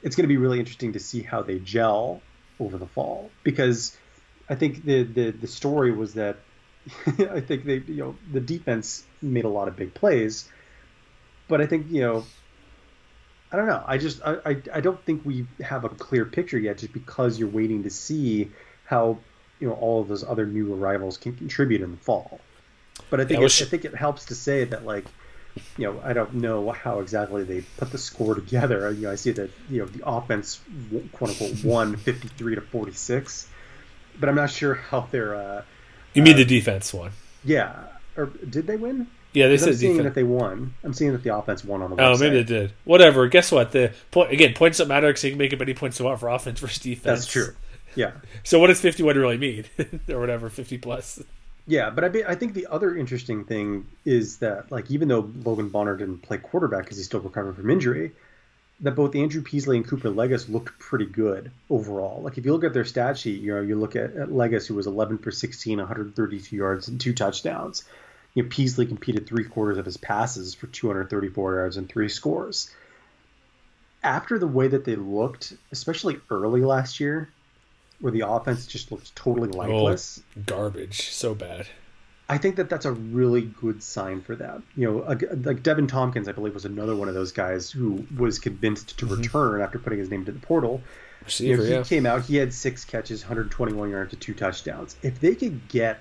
It's 0.02 0.16
going 0.16 0.24
to 0.24 0.28
be 0.28 0.36
really 0.36 0.58
interesting 0.58 0.94
to 0.94 1.00
see 1.00 1.22
how 1.22 1.42
they 1.42 1.58
gel 1.58 2.22
over 2.58 2.78
the 2.78 2.86
fall 2.86 3.30
because 3.42 3.96
I 4.48 4.54
think 4.54 4.84
the 4.84 5.02
the 5.02 5.30
the 5.30 5.46
story 5.46 5.92
was 5.92 6.14
that 6.14 6.36
I 7.06 7.40
think 7.40 7.64
they 7.64 7.76
you 7.76 7.96
know 7.96 8.16
the 8.32 8.40
defense 8.40 9.04
made 9.22 9.44
a 9.44 9.48
lot 9.48 9.68
of 9.68 9.76
big 9.76 9.94
plays, 9.94 10.48
but 11.48 11.60
I 11.60 11.66
think 11.66 11.86
you 11.90 12.02
know 12.02 12.24
I 13.52 13.56
don't 13.56 13.66
know. 13.66 13.82
I 13.84 13.98
just 13.98 14.20
I, 14.24 14.36
I, 14.46 14.62
I 14.74 14.80
don't 14.80 15.02
think 15.04 15.24
we 15.24 15.46
have 15.60 15.84
a 15.84 15.88
clear 15.88 16.24
picture 16.24 16.58
yet, 16.58 16.78
just 16.78 16.92
because 16.92 17.38
you're 17.38 17.48
waiting 17.48 17.82
to 17.82 17.90
see 17.90 18.50
how 18.84 19.18
you 19.58 19.68
know 19.68 19.74
all 19.74 20.00
of 20.00 20.08
those 20.08 20.22
other 20.24 20.46
new 20.46 20.72
arrivals 20.74 21.18
can 21.18 21.34
contribute 21.34 21.80
in 21.80 21.90
the 21.90 21.96
fall. 21.96 22.40
But 23.08 23.20
I 23.20 23.24
think 23.24 23.40
it, 23.42 23.62
I 23.62 23.64
think 23.64 23.84
it 23.84 23.94
helps 23.94 24.26
to 24.26 24.34
say 24.34 24.64
that 24.64 24.84
like 24.84 25.04
you 25.76 25.84
know 25.84 26.00
I 26.04 26.12
don't 26.12 26.34
know 26.34 26.70
how 26.72 27.00
exactly 27.00 27.44
they 27.44 27.62
put 27.76 27.90
the 27.92 27.98
score 27.98 28.34
together. 28.34 28.90
You 28.92 29.02
know 29.02 29.12
I 29.12 29.16
see 29.16 29.32
that 29.32 29.50
you 29.68 29.80
know 29.80 29.86
the 29.86 30.06
offense 30.06 30.60
quote 31.12 31.30
unquote 31.30 31.64
won 31.64 31.96
53 31.96 32.54
to 32.56 32.60
46, 32.60 33.48
but 34.18 34.28
I'm 34.28 34.34
not 34.36 34.50
sure 34.50 34.74
how 34.74 35.06
they're 35.10 35.34
uh, 35.34 35.62
You 36.14 36.22
mean 36.22 36.36
the 36.36 36.44
defense 36.44 36.92
one? 36.94 37.12
yeah 37.44 37.74
or 38.16 38.26
did 38.26 38.66
they 38.66 38.76
win? 38.76 39.06
Yeah, 39.32 39.46
they 39.46 39.54
'Cause 39.54 39.62
I'm 39.68 39.72
said 39.74 39.78
seeing 39.80 39.92
defense. 39.96 40.04
that 40.08 40.14
they 40.16 40.24
won. 40.24 40.74
I'm 40.82 40.92
seeing 40.92 41.12
that 41.12 41.22
the 41.22 41.34
offense 41.34 41.64
won 41.64 41.82
on 41.82 41.90
the 41.90 42.02
Oh, 42.02 42.14
website. 42.14 42.20
maybe 42.20 42.36
they 42.36 42.42
did. 42.42 42.72
Whatever. 42.84 43.28
Guess 43.28 43.52
what? 43.52 43.70
The 43.70 43.92
point 44.10 44.32
again, 44.32 44.54
points 44.54 44.78
don't 44.78 44.88
matter 44.88 45.06
because 45.06 45.22
you 45.22 45.30
can 45.30 45.38
make 45.38 45.52
as 45.52 45.58
many 45.58 45.72
points 45.72 45.98
you 46.00 46.04
want 46.06 46.18
for 46.18 46.28
offense 46.28 46.58
versus 46.58 46.80
defense. 46.80 47.20
That's 47.20 47.26
true. 47.26 47.54
Yeah. 47.94 48.10
So 48.44 48.58
what 48.58 48.66
does 48.68 48.80
fifty-one 48.80 49.16
really 49.16 49.36
mean, 49.38 49.64
or 50.08 50.18
whatever, 50.20 50.48
fifty 50.50 50.78
plus? 50.78 51.22
Yeah, 51.66 51.90
but 51.90 52.04
I, 52.04 52.08
be, 52.08 52.24
I 52.24 52.34
think 52.34 52.54
the 52.54 52.66
other 52.66 52.96
interesting 52.96 53.44
thing 53.44 53.86
is 54.04 54.38
that, 54.38 54.72
like, 54.72 54.90
even 54.90 55.08
though 55.08 55.30
Logan 55.44 55.68
Bonner 55.68 55.96
didn't 55.96 56.18
play 56.18 56.38
quarterback 56.38 56.84
because 56.84 56.96
he's 56.96 57.06
still 57.06 57.20
recovering 57.20 57.54
from 57.54 57.70
injury, 57.70 58.12
that 58.80 58.92
both 58.92 59.14
Andrew 59.14 59.42
Peasley 59.42 59.76
and 59.76 59.86
Cooper 59.86 60.08
Legas 60.08 60.48
looked 60.48 60.78
pretty 60.78 61.04
good 61.06 61.50
overall. 61.68 62.22
Like, 62.22 62.38
if 62.38 62.44
you 62.44 62.52
look 62.52 62.64
at 62.64 62.72
their 62.72 62.84
stat 62.84 63.18
sheet, 63.18 63.40
you 63.40 63.54
know, 63.54 63.60
you 63.60 63.76
look 63.76 63.94
at, 63.94 64.16
at 64.16 64.30
Legas, 64.30 64.66
who 64.66 64.74
was 64.74 64.86
11 64.86 65.18
for 65.18 65.30
16, 65.30 65.78
132 65.78 66.56
yards, 66.56 66.88
and 66.88 67.00
two 67.00 67.12
touchdowns. 67.12 67.84
You 68.34 68.42
know, 68.42 68.48
Peasley 68.48 68.86
competed 68.86 69.26
three 69.26 69.44
quarters 69.44 69.78
of 69.78 69.84
his 69.84 69.96
passes 69.96 70.54
for 70.54 70.66
234 70.66 71.56
yards 71.56 71.76
and 71.76 71.88
three 71.88 72.08
scores. 72.08 72.70
After 74.02 74.38
the 74.38 74.46
way 74.46 74.68
that 74.68 74.84
they 74.84 74.96
looked, 74.96 75.52
especially 75.72 76.18
early 76.30 76.62
last 76.62 77.00
year, 77.00 77.28
where 78.00 78.12
the 78.12 78.26
offense 78.26 78.66
just 78.66 78.90
looks 78.90 79.12
totally 79.14 79.50
oh, 79.54 79.58
lifeless. 79.58 80.22
Garbage. 80.46 81.10
So 81.10 81.34
bad. 81.34 81.66
I 82.28 82.38
think 82.38 82.56
that 82.56 82.70
that's 82.70 82.84
a 82.84 82.92
really 82.92 83.42
good 83.42 83.82
sign 83.82 84.20
for 84.20 84.36
them. 84.36 84.62
You 84.76 84.86
know, 84.86 84.96
like- 84.98 85.62
Deven 85.62 85.88
Thompkins, 85.88 86.28
I 86.28 86.32
believe, 86.32 86.54
was 86.54 86.64
another 86.64 86.94
one 86.94 87.08
of 87.08 87.14
those 87.14 87.32
guys 87.32 87.70
who 87.70 88.06
was 88.16 88.38
convinced 88.38 88.98
to 88.98 89.06
mm-hmm. 89.06 89.16
return 89.16 89.60
after 89.60 89.78
putting 89.78 89.98
his 89.98 90.10
name 90.10 90.24
to 90.26 90.32
the 90.32 90.38
portal. 90.38 90.80
You 91.36 91.56
know, 91.56 91.62
he 91.64 91.70
yeah. 91.70 91.82
came 91.82 92.06
out, 92.06 92.22
he 92.22 92.36
had 92.36 92.54
six 92.54 92.84
catches, 92.84 93.22
121 93.22 93.90
yards, 93.90 94.12
and 94.12 94.22
two 94.22 94.32
touchdowns. 94.32 94.96
If 95.02 95.20
they 95.20 95.34
could 95.34 95.68
get 95.68 96.00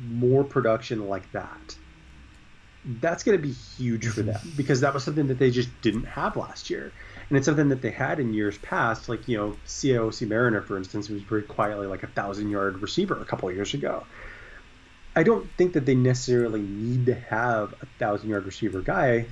more 0.00 0.44
production 0.44 1.08
like 1.08 1.30
that, 1.32 1.76
that's 2.84 3.22
going 3.22 3.36
to 3.36 3.42
be 3.42 3.52
huge 3.52 4.06
for 4.06 4.22
mm-hmm. 4.22 4.30
them 4.30 4.52
because 4.56 4.80
that 4.80 4.94
was 4.94 5.04
something 5.04 5.28
that 5.28 5.38
they 5.38 5.50
just 5.50 5.68
didn't 5.82 6.04
have 6.04 6.36
last 6.36 6.70
year. 6.70 6.90
And 7.28 7.36
it's 7.36 7.44
something 7.44 7.68
that 7.68 7.82
they 7.82 7.90
had 7.90 8.20
in 8.20 8.32
years 8.32 8.56
past, 8.58 9.08
like, 9.08 9.28
you 9.28 9.36
know, 9.36 9.56
Siaosi 9.66 10.26
Mariner, 10.26 10.62
for 10.62 10.78
instance, 10.78 11.10
was 11.10 11.22
very 11.22 11.42
quietly 11.42 11.86
like 11.86 12.02
a 12.02 12.06
thousand 12.06 12.50
yard 12.50 12.80
receiver 12.80 13.20
a 13.20 13.24
couple 13.24 13.48
of 13.48 13.54
years 13.54 13.74
ago. 13.74 14.04
I 15.14 15.24
don't 15.24 15.50
think 15.56 15.74
that 15.74 15.84
they 15.84 15.94
necessarily 15.94 16.62
need 16.62 17.06
to 17.06 17.14
have 17.14 17.74
a 17.82 17.86
thousand 17.98 18.30
yard 18.30 18.46
receiver 18.46 18.80
guy, 18.80 19.26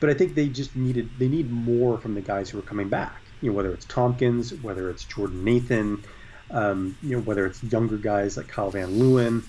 but 0.00 0.10
I 0.10 0.14
think 0.14 0.34
they 0.34 0.48
just 0.48 0.74
needed 0.74 1.10
they 1.18 1.28
need 1.28 1.50
more 1.50 1.98
from 1.98 2.14
the 2.14 2.22
guys 2.22 2.50
who 2.50 2.58
are 2.58 2.62
coming 2.62 2.88
back. 2.88 3.20
You 3.40 3.50
know, 3.50 3.56
whether 3.56 3.72
it's 3.72 3.84
Thompkins, 3.84 4.54
whether 4.62 4.90
it's 4.90 5.04
Jordan 5.04 5.44
Nathan, 5.44 6.02
um, 6.50 6.96
you 7.02 7.16
know, 7.16 7.22
whether 7.22 7.46
it's 7.46 7.62
younger 7.62 7.98
guys 7.98 8.36
like 8.36 8.48
Kyle 8.48 8.70
Van 8.70 8.88
Leeuwen, 8.88 9.44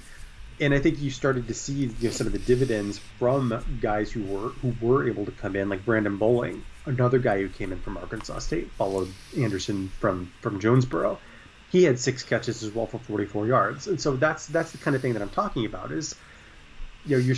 and 0.60 0.74
I 0.74 0.80
think 0.80 1.00
you 1.00 1.10
started 1.12 1.48
to 1.48 1.54
see 1.54 1.74
you 1.74 1.96
know, 2.02 2.10
some 2.10 2.28
of 2.28 2.34
the 2.34 2.40
dividends 2.40 2.98
from 3.20 3.64
guys 3.82 4.12
who 4.12 4.24
were 4.24 4.50
who 4.50 4.76
were 4.82 5.08
able 5.08 5.26
to 5.26 5.32
come 5.32 5.56
in, 5.56 5.70
like 5.70 5.86
Brandon 5.86 6.18
Bowling, 6.18 6.64
another 6.88 7.20
guy 7.20 7.40
who 7.40 7.50
came 7.50 7.72
in 7.72 7.80
from 7.80 7.98
Arkansas 7.98 8.40
State, 8.40 8.72
followed 8.72 9.10
Anderson 9.38 9.90
from 10.00 10.32
from 10.42 10.60
Jonesboro. 10.60 11.20
He 11.70 11.84
had 11.84 12.00
six 12.00 12.24
catches 12.24 12.64
as 12.64 12.74
well 12.74 12.88
for 12.88 12.98
44 12.98 13.46
yards, 13.46 13.88
and 13.88 14.00
so 14.00 14.16
that's 14.16 14.48
that's 14.48 14.72
the 14.72 14.78
kind 14.78 14.96
of 14.96 15.02
thing 15.02 15.14
that 15.14 15.22
I'm 15.22 15.30
talking 15.30 15.66
about. 15.66 15.92
Is 15.92 16.16
you 17.06 17.18
know 17.18 17.24
you 17.24 17.36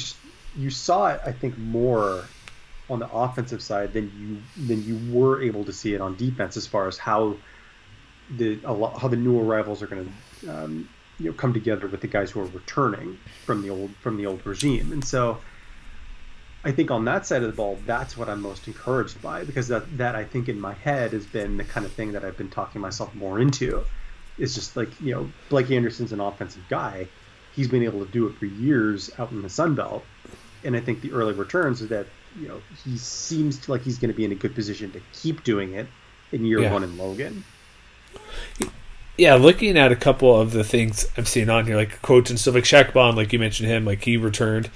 you 0.56 0.70
saw 0.70 1.08
it, 1.08 1.22
I 1.26 1.32
think, 1.32 1.58
more 1.58 2.26
on 2.90 3.00
the 3.00 3.10
offensive 3.12 3.62
side 3.62 3.94
than 3.94 4.12
you 4.18 4.66
than 4.66 4.84
you 4.84 5.14
were 5.14 5.42
able 5.42 5.66
to 5.66 5.74
see 5.74 5.94
it 5.94 6.02
on 6.02 6.16
defense, 6.16 6.56
as 6.58 6.68
far 6.68 6.88
as 6.88 6.98
how 6.98 7.36
the 8.38 8.60
how 8.66 9.08
the 9.08 9.18
new 9.18 9.40
arrivals 9.40 9.82
are 9.82 9.88
going 9.88 10.14
to 10.44 10.52
um, 10.52 10.90
you 11.20 11.26
know 11.28 11.34
come 11.34 11.54
together 11.54 11.88
with 11.88 12.02
the 12.02 12.08
guys 12.08 12.32
who 12.32 12.42
are 12.42 12.46
returning 12.46 13.18
from 13.46 13.64
the 13.64 13.70
old 13.70 13.92
from 14.02 14.18
the 14.18 14.28
old 14.28 14.46
regime. 14.46 14.92
And 14.92 15.04
so 15.04 15.40
I 16.64 16.72
think 16.72 16.92
on 16.92 17.06
that 17.06 17.26
side 17.26 17.42
of 17.42 17.50
the 17.50 17.56
ball, 17.56 17.78
that's 17.86 18.18
what 18.18 18.28
I'm 18.28 18.42
most 18.42 18.68
encouraged 18.68 19.22
by 19.22 19.44
because 19.46 19.68
that 19.70 19.98
that 19.98 20.16
I 20.16 20.24
think 20.26 20.50
in 20.50 20.60
my 20.60 20.74
head 20.74 21.14
has 21.14 21.26
been 21.26 21.58
the 21.58 21.64
kind 21.64 21.86
of 21.86 21.94
thing 21.94 22.12
that 22.12 22.26
I've 22.26 22.38
been 22.38 22.50
talking 22.50 22.82
myself 22.82 23.14
more 23.16 23.40
into. 23.40 23.84
Is 24.38 24.56
just 24.56 24.76
like 24.78 24.90
you 25.02 25.14
know 25.14 25.30
Blake 25.50 25.72
Anderson's 25.72 26.12
an 26.12 26.20
offensive 26.20 26.64
guy. 26.70 27.08
He's 27.56 27.68
been 27.68 27.84
able 27.84 28.06
to 28.06 28.12
do 28.12 28.28
it 28.28 28.36
for 28.38 28.46
years 28.46 29.10
out 29.20 29.32
in 29.32 29.42
the 29.42 29.50
Sun 29.50 29.76
Belt, 29.76 30.04
and 30.64 30.76
I 30.76 30.80
think 30.80 31.02
the 31.02 31.12
early 31.12 31.34
returns 31.34 31.82
is 31.82 31.90
that 31.90 32.08
you 32.40 32.48
know 32.48 32.62
he 32.86 32.98
seems 32.98 33.68
like 33.68 33.82
he's 33.82 33.98
going 33.98 34.12
to 34.12 34.16
be 34.18 34.26
in 34.26 34.32
a 34.32 34.36
good 34.36 34.54
position 34.56 34.92
to 34.92 35.02
keep 35.14 35.44
doing 35.44 35.74
it 35.74 35.88
in 36.32 36.46
year 36.46 36.60
Yeah. 36.62 36.72
one 36.74 36.84
in 36.84 36.98
Logan. 36.98 37.44
yeah, 39.18 39.36
looking 39.36 39.78
at 39.78 39.92
a 39.92 39.96
couple 39.96 40.40
of 40.40 40.52
the 40.52 40.64
things 40.64 41.06
I'm 41.18 41.26
seeing 41.26 41.50
on 41.50 41.66
here, 41.66 41.76
like 41.76 42.02
quotes 42.02 42.30
and 42.30 42.40
stuff, 42.40 42.56
like 42.56 42.64
Shaq 42.64 42.94
Bond, 42.94 43.18
like 43.18 43.34
you 43.34 43.40
mentioned 43.40 43.70
him, 43.70 43.84
like 43.86 44.04
he 44.04 44.16
returned. 44.18 44.70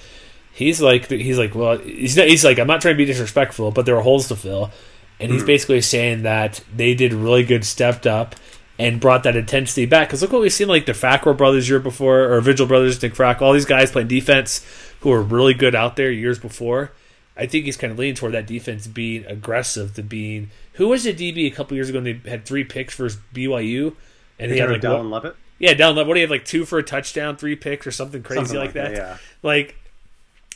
He's 0.53 0.81
like, 0.81 1.09
he's 1.09 1.39
like, 1.39 1.55
well, 1.55 1.79
he's 1.79 2.15
not, 2.15 2.27
he's 2.27 2.45
like, 2.45 2.59
I'm 2.59 2.67
not 2.67 2.81
trying 2.81 2.93
to 2.93 2.97
be 2.97 3.05
disrespectful, 3.05 3.71
but 3.71 3.87
there 3.87 3.97
are 3.97 4.01
holes 4.01 4.27
to 4.27 4.35
fill, 4.35 4.71
and 5.19 5.31
he's 5.31 5.41
hmm. 5.41 5.47
basically 5.47 5.81
saying 5.81 6.23
that 6.23 6.63
they 6.73 6.93
did 6.93 7.11
really 7.11 7.43
good, 7.43 7.65
stepped 7.65 8.05
up, 8.05 8.35
and 8.77 8.99
brought 8.99 9.23
that 9.23 9.35
intensity 9.35 9.87
back. 9.87 10.07
Because 10.07 10.21
look 10.21 10.31
what 10.31 10.41
we've 10.41 10.53
seen, 10.53 10.67
like 10.67 10.85
the 10.85 10.91
Fackrell 10.91 11.35
brothers 11.35 11.67
year 11.67 11.79
before, 11.79 12.31
or 12.31 12.39
Vigil 12.39 12.67
brothers, 12.67 13.01
Nick 13.01 13.15
Frack, 13.15 13.41
all 13.41 13.53
these 13.53 13.65
guys 13.65 13.91
playing 13.91 14.09
defense 14.09 14.65
who 14.99 15.09
were 15.09 15.23
really 15.23 15.55
good 15.55 15.73
out 15.73 15.95
there 15.95 16.11
years 16.11 16.37
before. 16.37 16.91
I 17.35 17.47
think 17.47 17.65
he's 17.65 17.77
kind 17.77 17.91
of 17.91 17.97
leaning 17.97 18.13
toward 18.13 18.33
that 18.33 18.45
defense 18.45 18.85
being 18.85 19.25
aggressive 19.25 19.95
to 19.95 20.03
being. 20.03 20.51
Who 20.73 20.89
was 20.89 21.03
the 21.03 21.13
DB 21.13 21.47
a 21.47 21.55
couple 21.55 21.75
years 21.75 21.89
ago? 21.89 21.97
and 21.97 22.05
They 22.05 22.29
had 22.29 22.45
three 22.45 22.63
picks 22.63 22.93
for 22.93 23.07
BYU, 23.07 23.95
and 24.37 24.51
he 24.51 24.59
had 24.59 24.69
like 24.69 24.81
Dallin 24.81 25.09
what- 25.09 25.23
Leavitt. 25.23 25.35
yeah, 25.57 25.73
down 25.73 25.95
what 25.95 26.05
do 26.05 26.13
you 26.15 26.21
have 26.21 26.29
like 26.29 26.45
two 26.45 26.63
for 26.63 26.77
a 26.77 26.83
touchdown, 26.83 27.37
three 27.37 27.55
picks, 27.55 27.87
or 27.87 27.91
something 27.91 28.21
crazy 28.21 28.41
Something 28.41 28.57
like, 28.57 28.65
like 28.67 28.73
that? 28.73 28.95
that, 28.95 28.97
yeah. 28.97 29.17
Like 29.41 29.75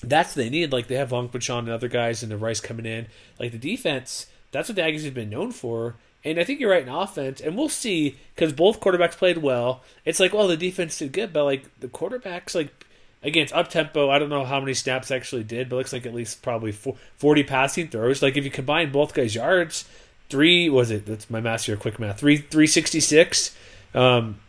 that's 0.10 0.36
what 0.36 0.43
they 0.43 0.50
need. 0.50 0.72
Like 0.72 0.88
they 0.88 0.96
have 0.96 1.10
Vongphachanh 1.10 1.60
and 1.60 1.70
other 1.70 1.88
guys 1.88 2.24
and 2.24 2.32
the 2.32 2.38
Rice 2.38 2.60
coming 2.60 2.86
in. 2.86 3.08
Like 3.39 3.52
the 3.52 3.58
defense, 3.58 4.28
that's 4.52 4.70
what 4.70 4.76
the 4.76 4.82
Aggies 4.82 5.06
have 5.06 5.13
been 5.13 5.30
known 5.30 5.52
for. 5.52 5.96
And 6.24 6.39
I 6.39 6.43
think 6.43 6.60
you're 6.60 6.72
right 6.72 6.82
in 6.82 6.89
offense, 6.89 7.39
and 7.39 7.56
we'll 7.56 7.70
see 7.70 8.17
because 8.36 8.52
both 8.52 8.82
quarterbacks 8.82 9.17
played 9.17 9.38
well. 9.38 9.84
It's 10.04 10.20
like, 10.20 10.34
well, 10.34 10.48
the 10.48 10.58
defense 10.58 10.98
did 10.98 11.13
good, 11.13 11.32
but 11.32 11.46
like 11.46 11.80
the 11.80 11.88
quarterbacks, 11.88 12.54
like 12.54 12.86
against 13.24 13.54
up 13.54 13.70
tempo. 13.70 14.10
I 14.10 14.20
don't 14.20 14.30
know 14.30 14.43
how 14.43 14.60
many 14.60 14.74
snaps 14.74 15.12
actually 15.12 15.43
did, 15.43 15.70
but 15.70 15.76
it 15.76 15.80
looks 15.80 15.93
like 15.93 16.06
at 16.06 16.13
least 16.13 16.41
probably 16.41 16.72
40 16.72 17.43
passing 17.43 17.88
throws. 17.88 18.22
Like 18.22 18.36
if 18.36 18.43
you 18.43 18.52
combine 18.52 18.91
both 18.91 19.13
guys' 19.13 19.36
yards, 19.36 19.86
three 20.30 20.70
was 20.70 20.91
it? 20.91 21.06
That's 21.06 21.30
my 21.30 21.41
math 21.41 21.65
here. 21.65 21.78
Quick 21.78 22.00
math. 22.00 22.20
Three 22.20 22.38
three 22.38 22.67
sixty 22.67 23.00
six. 23.00 23.56
Um, 23.93 24.39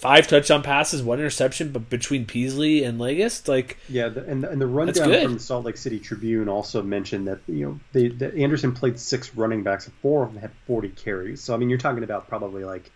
five 0.00 0.26
touchdown 0.26 0.62
passes, 0.62 1.02
one 1.02 1.18
interception, 1.18 1.72
but 1.72 1.90
between 1.90 2.24
Peasley 2.24 2.82
and 2.84 2.98
Legas, 2.98 3.46
like 3.46 3.76
Yeah, 3.88 4.08
the, 4.08 4.24
and 4.24 4.42
and 4.44 4.60
the 4.60 4.66
rundown 4.66 5.22
from 5.22 5.34
the 5.34 5.40
Salt 5.40 5.66
Lake 5.66 5.76
City 5.76 5.98
Tribune 5.98 6.48
also 6.48 6.82
mentioned 6.82 7.28
that 7.28 7.40
you 7.46 7.66
know 7.66 7.80
they 7.92 8.08
that 8.08 8.34
Anderson 8.34 8.72
played 8.72 8.98
six 8.98 9.34
running 9.36 9.62
backs, 9.62 9.84
and 9.86 9.94
four 9.96 10.24
of 10.24 10.32
them 10.32 10.40
had 10.40 10.50
40 10.66 10.88
carries. 10.90 11.42
So 11.42 11.54
I 11.54 11.58
mean, 11.58 11.68
you're 11.68 11.78
talking 11.78 12.02
about 12.02 12.28
probably 12.28 12.64
like 12.64 12.90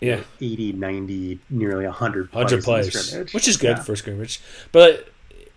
yeah, 0.00 0.16
know, 0.16 0.24
80, 0.40 0.72
90, 0.72 1.38
nearly 1.50 1.84
100 1.84 2.30
plays, 2.32 2.42
hundred 2.42 2.64
plays, 2.64 3.32
which 3.34 3.48
is 3.48 3.56
good 3.56 3.76
Yeah. 3.76 3.82
for 3.82 3.94
scrimmage. 3.94 4.40
But 4.72 5.08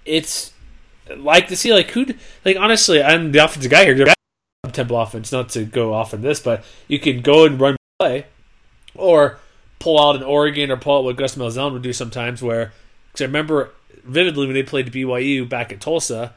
it's 0.06 0.52
like 1.16 1.48
to 1.48 1.56
see 1.56 1.74
like 1.74 1.92
who 1.92 2.08
like 2.44 2.58
honestly, 2.58 3.02
I'm 3.02 3.32
the 3.32 3.40
offensive 3.40 3.72
guy 3.72 3.86
here. 3.86 4.14
Temple 4.74 5.00
offense, 5.00 5.32
not 5.32 5.50
to 5.50 5.64
go 5.64 5.94
off 5.94 6.14
on 6.14 6.22
this, 6.22 6.40
but 6.40 6.64
you 6.88 7.00
can 7.00 7.22
go 7.22 7.46
and 7.46 7.60
run 7.60 7.76
play, 8.00 8.26
or 8.94 9.40
pull 9.80 10.00
out 10.00 10.16
an 10.16 10.24
Oregon 10.24 10.72
or 10.72 10.78
pull 10.78 10.98
out 10.98 11.04
what 11.04 11.16
Gus 11.16 11.36
Malzahn 11.36 11.74
would 11.74 11.82
do 11.82 11.94
sometimes. 11.94 12.42
Where 12.42 12.74
because 13.08 13.22
I 13.22 13.26
remember 13.26 13.72
vividly 14.04 14.46
when 14.46 14.54
they 14.54 14.64
played 14.64 14.92
BYU 14.92 15.48
back 15.48 15.72
at 15.72 15.82
Tulsa, 15.82 16.34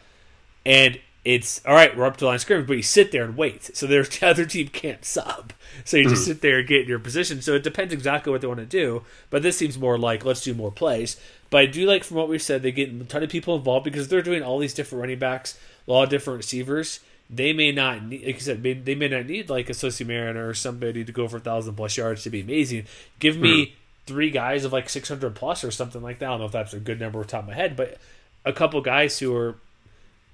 and 0.65 0.99
it's 1.25 1.61
all 1.67 1.75
right. 1.75 1.97
We're 1.97 2.07
up 2.07 2.17
to 2.17 2.21
the 2.21 2.27
line 2.27 2.37
of 2.37 2.41
scrimmage, 2.41 2.67
but 2.67 2.77
you 2.77 2.83
sit 2.83 3.13
there 3.13 3.25
and 3.25 3.37
wait. 3.37 3.77
So 3.77 3.87
their 3.87 4.03
the 4.05 4.27
other 4.27 4.45
team 4.45 4.69
can't 4.69 5.05
sub. 5.05 5.53
So 5.85 5.97
you 5.97 6.09
just 6.09 6.23
mm-hmm. 6.23 6.33
sit 6.33 6.41
there 6.43 6.59
and 6.59 6.69
get 6.69 6.83
in 6.83 6.89
your 6.89 6.99
position. 6.99 7.43
So 7.43 7.55
it 7.55 7.63
depends 7.63 7.93
exactly 7.93 8.31
what 8.31 8.41
they 8.41 8.47
want 8.47 8.61
to 8.61 8.67
do. 8.67 9.03
But 9.31 9.43
this 9.43 9.57
seems 9.57 9.79
more 9.79 9.99
like 9.99 10.25
let's 10.25 10.43
do 10.43 10.55
more 10.55 10.73
plays. 10.73 11.21
But 11.51 11.59
I 11.59 11.67
do 11.67 11.87
like 11.87 12.05
from 12.05 12.17
what 12.17 12.29
we've 12.29 12.43
said, 12.43 12.63
they 12.63 12.73
get 12.73 12.91
a 12.91 13.05
ton 13.05 13.23
of 13.23 13.31
people 13.31 13.55
involved 13.57 13.85
because 13.85 14.09
they're 14.09 14.23
doing 14.23 14.43
all 14.43 14.59
these 14.59 14.75
different 14.75 15.01
running 15.01 15.19
backs, 15.19 15.59
a 15.87 15.91
lot 15.91 16.05
of 16.05 16.11
different 16.11 16.39
receivers. 16.39 17.01
They 17.35 17.55
may 17.55 17.73
not, 17.73 18.05
need, 18.05 18.27
like 18.27 18.35
you 18.35 18.41
said, 18.41 18.63
may, 18.63 18.75
they 18.75 18.95
may 18.95 19.09
not 19.09 19.27
need 19.27 19.49
like 19.49 19.71
a 19.71 19.73
Siaosi 19.73 20.07
Mariner 20.07 20.47
or 20.47 20.53
somebody 20.53 21.03
to 21.03 21.13
go 21.13 21.27
for 21.27 21.39
a 21.39 21.41
thousand 21.41 21.75
plus 21.77 21.97
yards 21.97 22.23
to 22.25 22.31
be 22.31 22.43
amazing. 22.43 22.85
Give 23.21 23.39
me 23.39 23.65
hmm. 23.65 23.73
three 24.07 24.31
guys 24.31 24.65
of 24.65 24.73
like 24.73 24.91
six 24.91 25.09
hundred 25.09 25.35
plus 25.35 25.65
or 25.65 25.71
something 25.71 26.03
like 26.03 26.19
that. 26.19 26.27
I 26.27 26.29
don't 26.31 26.41
know 26.41 26.47
if 26.47 26.53
that's 26.53 26.75
a 26.75 26.81
good 26.81 27.01
number 27.01 27.21
off 27.21 27.27
the 27.27 27.33
top 27.33 27.45
of 27.45 27.49
my 27.49 27.55
head, 27.55 27.75
but 27.75 27.97
a 28.45 28.53
couple 28.53 28.81
guys 28.83 29.19
who 29.19 29.35
are 29.35 29.55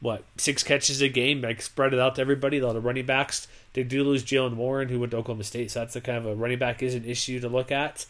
what 0.01 0.25
six 0.37 0.63
catches 0.63 1.01
a 1.01 1.09
game, 1.09 1.41
like 1.41 1.63
spread 1.63 1.95
it 1.95 2.01
out 2.01 2.17
to 2.17 2.21
everybody. 2.21 2.59
A 2.59 2.67
lot 2.67 2.77
of 2.77 2.85
running 2.85 3.07
backs. 3.07 3.47
They 3.75 3.85
do 3.85 4.03
lose 4.03 4.25
Jalen 4.25 4.57
Warren, 4.57 4.89
who 4.89 4.99
went 4.99 5.13
to 5.13 5.19
Oklahoma 5.19 5.45
State, 5.45 5.71
so 5.71 5.81
that's 5.81 5.95
the 5.95 6.01
kind 6.01 6.19
of 6.19 6.27
a 6.27 6.35
running 6.35 6.59
back 6.59 6.83
is 6.83 6.95
an 6.95 7.05
issue 7.05 7.39
to 7.41 7.49
look 7.49 7.71
at. 7.71 8.07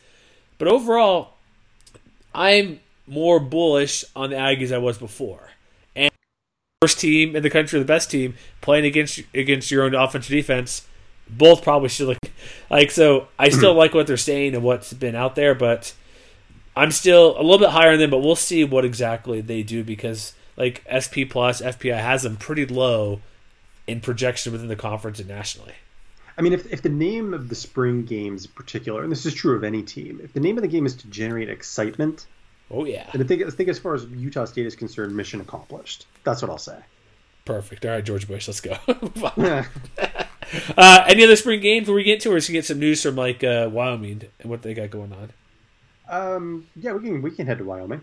But 0.57 0.69
overall, 0.69 1.35
I'm 2.35 2.81
more 3.07 3.41
bullish 3.41 4.05
on 4.17 4.31
the 4.31 4.37
Aggies 4.37 4.73
I 4.73 4.79
was 4.79 4.99
before. 4.99 5.51
First 6.81 7.01
team 7.01 7.35
in 7.35 7.43
the 7.43 7.51
country, 7.51 7.79
the 7.81 7.85
best 7.85 8.09
team, 8.09 8.35
playing 8.61 8.85
against 8.85 9.21
against 9.35 9.71
your 9.71 9.83
own 9.83 9.97
offensive 9.97 10.31
defense, 10.31 10.87
both 11.29 11.63
probably 11.63 11.89
should 11.89 12.07
look 12.07 12.19
like 12.71 12.93
so. 12.93 13.27
I 13.37 13.49
hmm. 13.49 13.57
still 13.57 13.75
like 13.75 13.95
what 13.95 14.07
they're 14.07 14.17
saying 14.17 14.55
and 14.55 14.63
what's 14.63 14.93
been 14.93 15.17
out 15.17 15.35
there, 15.35 15.57
but 15.57 15.93
I'm 16.77 16.93
still 16.93 17.35
a 17.37 17.43
little 17.43 17.59
bit 17.59 17.71
higher 17.71 17.91
than 17.91 18.01
them. 18.01 18.11
But 18.11 18.21
we'll 18.21 18.37
see 18.37 18.63
what 18.63 18.85
exactly 18.85 19.41
they 19.41 19.65
do 19.65 19.83
because 19.83 20.35
like 20.57 20.85
SP 20.87 21.27
plus 21.29 21.61
FPI 21.61 21.99
has 21.99 22.23
them 22.23 22.37
pretty 22.37 22.65
low 22.65 23.23
in 23.89 24.01
projection 24.01 24.53
within 24.53 24.69
the 24.69 24.77
conference 24.77 25.19
and 25.19 25.29
nationally. 25.29 25.75
I 26.37 26.43
mean, 26.43 26.53
if, 26.53 26.73
if 26.73 26.83
the 26.83 26.89
name 26.89 27.35
of 27.35 27.49
the 27.49 27.57
spring 27.57 28.05
games 28.05 28.45
in 28.45 28.53
particular, 28.53 29.03
and 29.03 29.11
this 29.11 29.27
is 29.27 29.35
true 29.35 29.57
of 29.57 29.65
any 29.65 29.83
team, 29.83 30.21
if 30.23 30.33
the 30.33 30.39
name 30.39 30.57
of 30.57 30.63
the 30.63 30.69
game 30.69 30.87
is 30.87 30.95
to 30.97 31.09
generate 31.09 31.51
excitement, 31.51 32.27
Oh 32.71 32.85
yeah, 32.85 33.09
then 33.13 33.23
I 33.23 33.25
think, 33.25 33.43
I 33.43 33.51
think 33.51 33.69
as 33.69 33.79
far 33.79 33.95
as 33.95 34.05
Utah 34.07 34.45
State 34.45 34.67
is 34.67 34.77
concerned, 34.77 35.17
mission 35.17 35.41
accomplished. 35.41 36.07
That's 36.25 36.43
what 36.43 36.51
I'll 36.51 36.59
say. 36.59 36.79
perfect. 37.45 37.85
All 37.85 37.93
right, 37.93 38.05
George 38.05 38.29
Bush, 38.29 38.47
let's 38.47 38.61
go. 38.61 38.77
uh, 40.77 41.05
any 41.09 41.25
other 41.25 41.37
spring 41.37 41.61
games 41.61 41.85
before 41.85 41.95
we 41.95 42.05
get 42.05 42.21
to, 42.21 42.33
or 42.33 42.37
just 42.39 42.51
get 42.51 42.65
some 42.67 42.79
news 42.79 43.03
from 43.03 43.17
like 43.17 43.43
uh, 43.43 43.69
Wyoming 43.73 44.23
and 44.41 44.51
what 44.51 44.63
they 44.63 44.75
got 44.75 44.91
going 44.91 45.13
on? 45.13 45.31
Um, 46.09 46.67
yeah, 46.77 46.93
we 46.93 47.01
can 47.01 47.23
we 47.23 47.31
can 47.31 47.47
head 47.47 47.59
to 47.59 47.65
Wyoming. 47.65 48.03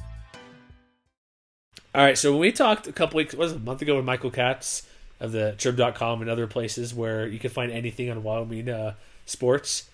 All 1.93 2.03
right, 2.03 2.17
so 2.17 2.31
when 2.31 2.39
we 2.39 2.51
talked 2.53 2.87
a 2.87 2.93
couple 2.93 3.17
weeks, 3.17 3.35
was 3.35 3.51
it 3.51 3.57
a 3.57 3.59
month 3.59 3.81
ago 3.81 3.97
with 3.97 4.05
Michael 4.05 4.31
Katz 4.31 4.87
of 5.19 5.33
the 5.33 5.55
Trib.com 5.57 6.21
and 6.21 6.29
other 6.29 6.47
places 6.47 6.93
where 6.93 7.27
you 7.27 7.37
can 7.37 7.49
find 7.49 7.71
anything 7.71 8.09
on 8.09 8.23
Wyoming 8.23 8.69
uh, 8.69 8.93
sports, 9.25 9.89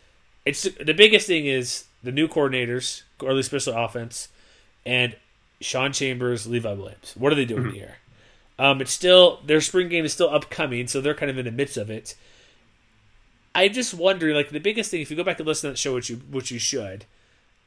it's 0.45 0.61
the 0.63 0.93
biggest 0.93 1.25
thing 1.25 1.47
is 1.47 1.85
the 2.03 2.11
new 2.11 2.27
coordinators, 2.27 3.01
or 3.21 3.29
at 3.29 3.35
least 3.35 3.49
special 3.49 3.73
offense, 3.73 4.29
and 4.85 5.15
Sean 5.59 5.91
Chambers, 5.91 6.45
Levi 6.45 6.71
Williams. 6.73 7.13
What 7.17 7.31
are 7.31 7.35
they 7.35 7.45
doing 7.45 7.71
here? 7.71 7.95
Um, 8.59 8.81
it's 8.81 8.91
still 8.91 9.39
their 9.45 9.61
spring 9.61 9.89
game 9.89 10.05
is 10.05 10.13
still 10.13 10.29
upcoming, 10.29 10.87
so 10.87 11.01
they're 11.01 11.13
kind 11.13 11.29
of 11.29 11.37
in 11.37 11.45
the 11.45 11.51
midst 11.51 11.77
of 11.77 11.89
it. 11.89 12.15
I'm 13.53 13.73
just 13.73 13.93
wondering, 13.93 14.35
like 14.35 14.49
the 14.49 14.59
biggest 14.59 14.91
thing, 14.91 15.01
if 15.01 15.09
you 15.09 15.17
go 15.17 15.23
back 15.23 15.39
and 15.39 15.47
listen 15.47 15.69
to 15.69 15.71
that 15.73 15.77
show, 15.77 15.95
which 15.95 16.09
you 16.09 16.17
which 16.31 16.51
you 16.51 16.59
should, 16.59 17.05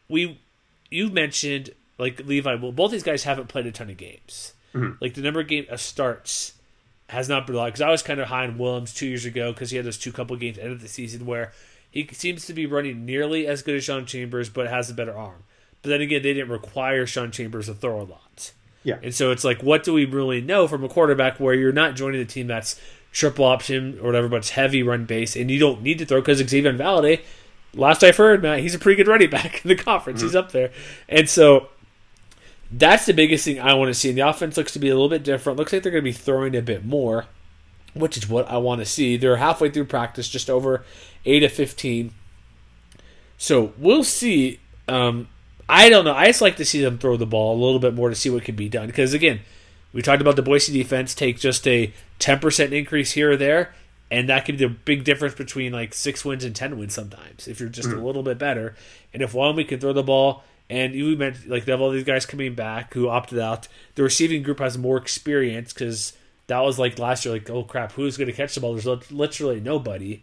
we 0.09 0.41
you 0.89 1.11
mentioned 1.11 1.71
like 2.01 2.27
Levi. 2.27 2.55
Well, 2.57 2.73
both 2.73 2.91
these 2.91 3.03
guys 3.03 3.25
haven't 3.25 3.49
played 3.49 3.67
a 3.67 3.73
ton 3.73 3.91
of 3.91 3.97
games. 3.97 4.55
Mhm. 4.75 4.97
Like 5.01 5.15
the 5.15 5.23
number 5.23 5.41
of 5.41 5.49
game 5.49 5.67
of 5.71 5.81
starts 5.81 6.55
has 7.09 7.29
not 7.29 7.47
been 7.47 7.57
a 7.57 7.59
lot. 7.59 7.67
Because 7.67 7.81
I 7.81 7.91
was 7.91 8.03
kind 8.03 8.21
of 8.21 8.29
high 8.29 8.45
on 8.45 8.59
Williams 8.59 8.95
two 8.95 9.07
years 9.07 9.25
ago 9.25 9.53
because 9.53 9.71
he 9.71 9.77
had 9.77 9.87
those 9.87 9.99
two 9.99 10.13
couple 10.13 10.37
games 10.37 10.59
end 10.59 10.73
of 10.73 10.81
the 10.81 10.89
season 10.89 11.27
where 11.27 11.53
he 11.91 12.09
seems 12.13 12.47
to 12.47 12.53
be 12.53 12.67
running 12.67 13.05
nearly 13.05 13.47
as 13.47 13.63
good 13.63 13.77
as 13.77 13.85
Sean 13.85 14.07
Chambers, 14.07 14.49
but 14.49 14.69
has 14.69 14.91
a 14.91 14.95
better 14.95 15.17
arm. 15.17 15.43
But 15.83 15.91
then 15.91 16.01
again, 16.01 16.23
they 16.23 16.35
didn't 16.35 16.51
require 16.51 17.07
Sean 17.07 17.31
Chambers 17.31 17.67
to 17.67 17.75
throw 17.75 18.01
a 18.01 18.03
lot. 18.03 18.53
Yeah. 18.85 18.99
And 19.03 19.15
so 19.15 19.31
it's 19.31 19.45
like, 19.45 19.63
what 19.63 19.83
do 19.83 19.93
we 19.93 20.05
really 20.05 20.41
know 20.41 20.69
from 20.69 20.85
a 20.85 20.89
quarterback 20.89 21.39
where 21.41 21.55
you're 21.55 21.73
not 21.73 21.97
joining 21.97 22.21
the 22.21 22.27
team 22.27 22.47
that's 22.47 22.81
triple 23.13 23.45
option 23.45 23.99
or 24.01 24.07
whatever, 24.07 24.29
but 24.29 24.37
it's 24.37 24.51
heavy 24.51 24.83
run 24.83 25.05
base, 25.05 25.35
and 25.37 25.51
you 25.51 25.59
don't 25.59 25.83
need 25.83 25.99
to 25.99 26.07
throw 26.07 26.21
because 26.21 26.41
Xazavian 26.41 26.79
Valladay, 26.79 27.21
last 27.75 28.05
I've 28.05 28.17
heard, 28.17 28.41
Matt, 28.43 28.61
he's 28.61 28.75
a 28.75 28.79
pretty 28.79 28.97
good 28.97 29.09
running 29.09 29.31
back 29.31 29.65
in 29.65 29.69
the 29.69 29.75
conference. 29.75 30.23
He's 30.23 30.37
up 30.37 30.53
there, 30.53 30.71
and 31.09 31.29
so 31.29 31.69
that's 32.73 33.07
the 33.07 33.15
biggest 33.15 33.45
thing 33.45 33.61
I 33.61 33.75
want 33.75 33.89
to 33.89 33.95
see. 33.95 34.09
And 34.11 34.19
the 34.19 34.29
offense 34.29 34.57
looks 34.57 34.73
to 34.73 34.79
be 34.79 34.89
a 34.89 34.95
little 34.95 35.09
bit 35.09 35.23
different. 35.25 35.59
Looks 35.59 35.73
like 35.73 35.83
they're 35.83 35.93
going 35.93 36.05
to 36.05 36.09
be 36.09 36.13
throwing 36.13 36.55
a 36.57 36.63
bit 36.63 36.85
more, 36.85 37.27
which 37.95 38.17
is 38.17 38.29
what 38.29 38.49
I 38.51 38.59
want 38.59 38.81
to 38.81 38.85
see. 38.87 39.17
They're 39.17 39.37
halfway 39.37 39.71
through 39.71 39.87
practice, 39.87 40.29
just 40.29 40.49
over 40.49 40.85
eight 41.25 41.43
of 41.43 41.53
fifteen. 41.53 42.13
So 43.39 43.73
we'll 43.79 44.05
see. 44.05 44.61
Um, 44.89 45.29
I 45.69 45.89
don't 45.89 46.05
know. 46.05 46.15
I 46.15 46.27
just 46.27 46.41
like 46.43 46.57
to 46.57 46.65
see 46.65 46.81
them 46.81 46.99
throw 46.99 47.17
the 47.17 47.27
ball 47.27 47.57
a 47.57 47.61
little 47.63 47.79
bit 47.79 47.95
more 47.95 48.09
to 48.09 48.15
see 48.15 48.31
what 48.31 48.45
can 48.45 48.57
be 48.57 48.69
done. 48.69 48.87
Because 48.87 49.15
again, 49.15 49.41
we 49.93 50.03
talked 50.03 50.21
about 50.21 50.37
the 50.37 50.43
Boise 50.43 50.73
defense 50.73 51.15
take 51.15 51.39
just 51.39 51.67
a 51.67 51.93
ten 52.19 52.39
percent 52.39 52.73
increase 52.73 53.13
here 53.13 53.33
or 53.33 53.37
there, 53.37 53.75
and 54.11 54.29
that 54.29 54.45
could 54.45 54.59
be 54.59 54.65
the 54.67 54.71
big 54.71 55.05
difference 55.05 55.35
between 55.35 55.73
like 55.73 55.95
six 55.95 56.25
wins 56.25 56.45
and 56.45 56.55
ten 56.55 56.79
wins 56.79 56.95
sometimes 56.95 57.49
if 57.49 57.61
you're 57.61 57.69
just 57.69 57.89
Mhm. 57.89 58.01
a 58.01 58.05
little 58.05 58.23
bit 58.23 58.39
better. 58.39 58.75
And 59.13 59.23
if 59.23 59.33
one 59.35 59.49
Wyoming 59.49 59.67
can 59.67 59.81
throw 59.81 59.93
the 59.93 60.03
ball, 60.03 60.45
and 60.71 60.95
you 60.95 61.17
meant 61.17 61.49
like 61.49 61.65
they 61.65 61.73
have 61.73 61.81
all 61.81 61.91
these 61.91 62.05
guys 62.05 62.25
coming 62.25 62.55
back 62.55 62.95
who 62.95 63.09
opted 63.09 63.41
out, 63.41 63.67
the 63.97 64.05
receiving 64.05 64.45
group 64.45 64.61
has 64.61 64.79
more 64.79 64.97
experience 64.97 65.73
because 65.73 66.13
that 66.47 66.61
was 66.61 66.79
like 66.79 66.99
last 66.99 67.25
year. 67.25 67.35
Like 67.35 67.51
oh 67.51 67.65
crap, 67.65 67.93
who's 67.93 68.17
going 68.17 68.29
to 68.29 68.33
catch 68.33 68.55
the 68.55 68.61
ball? 68.61 68.75
There's 68.75 69.11
literally 69.11 69.61
nobody. 69.61 70.23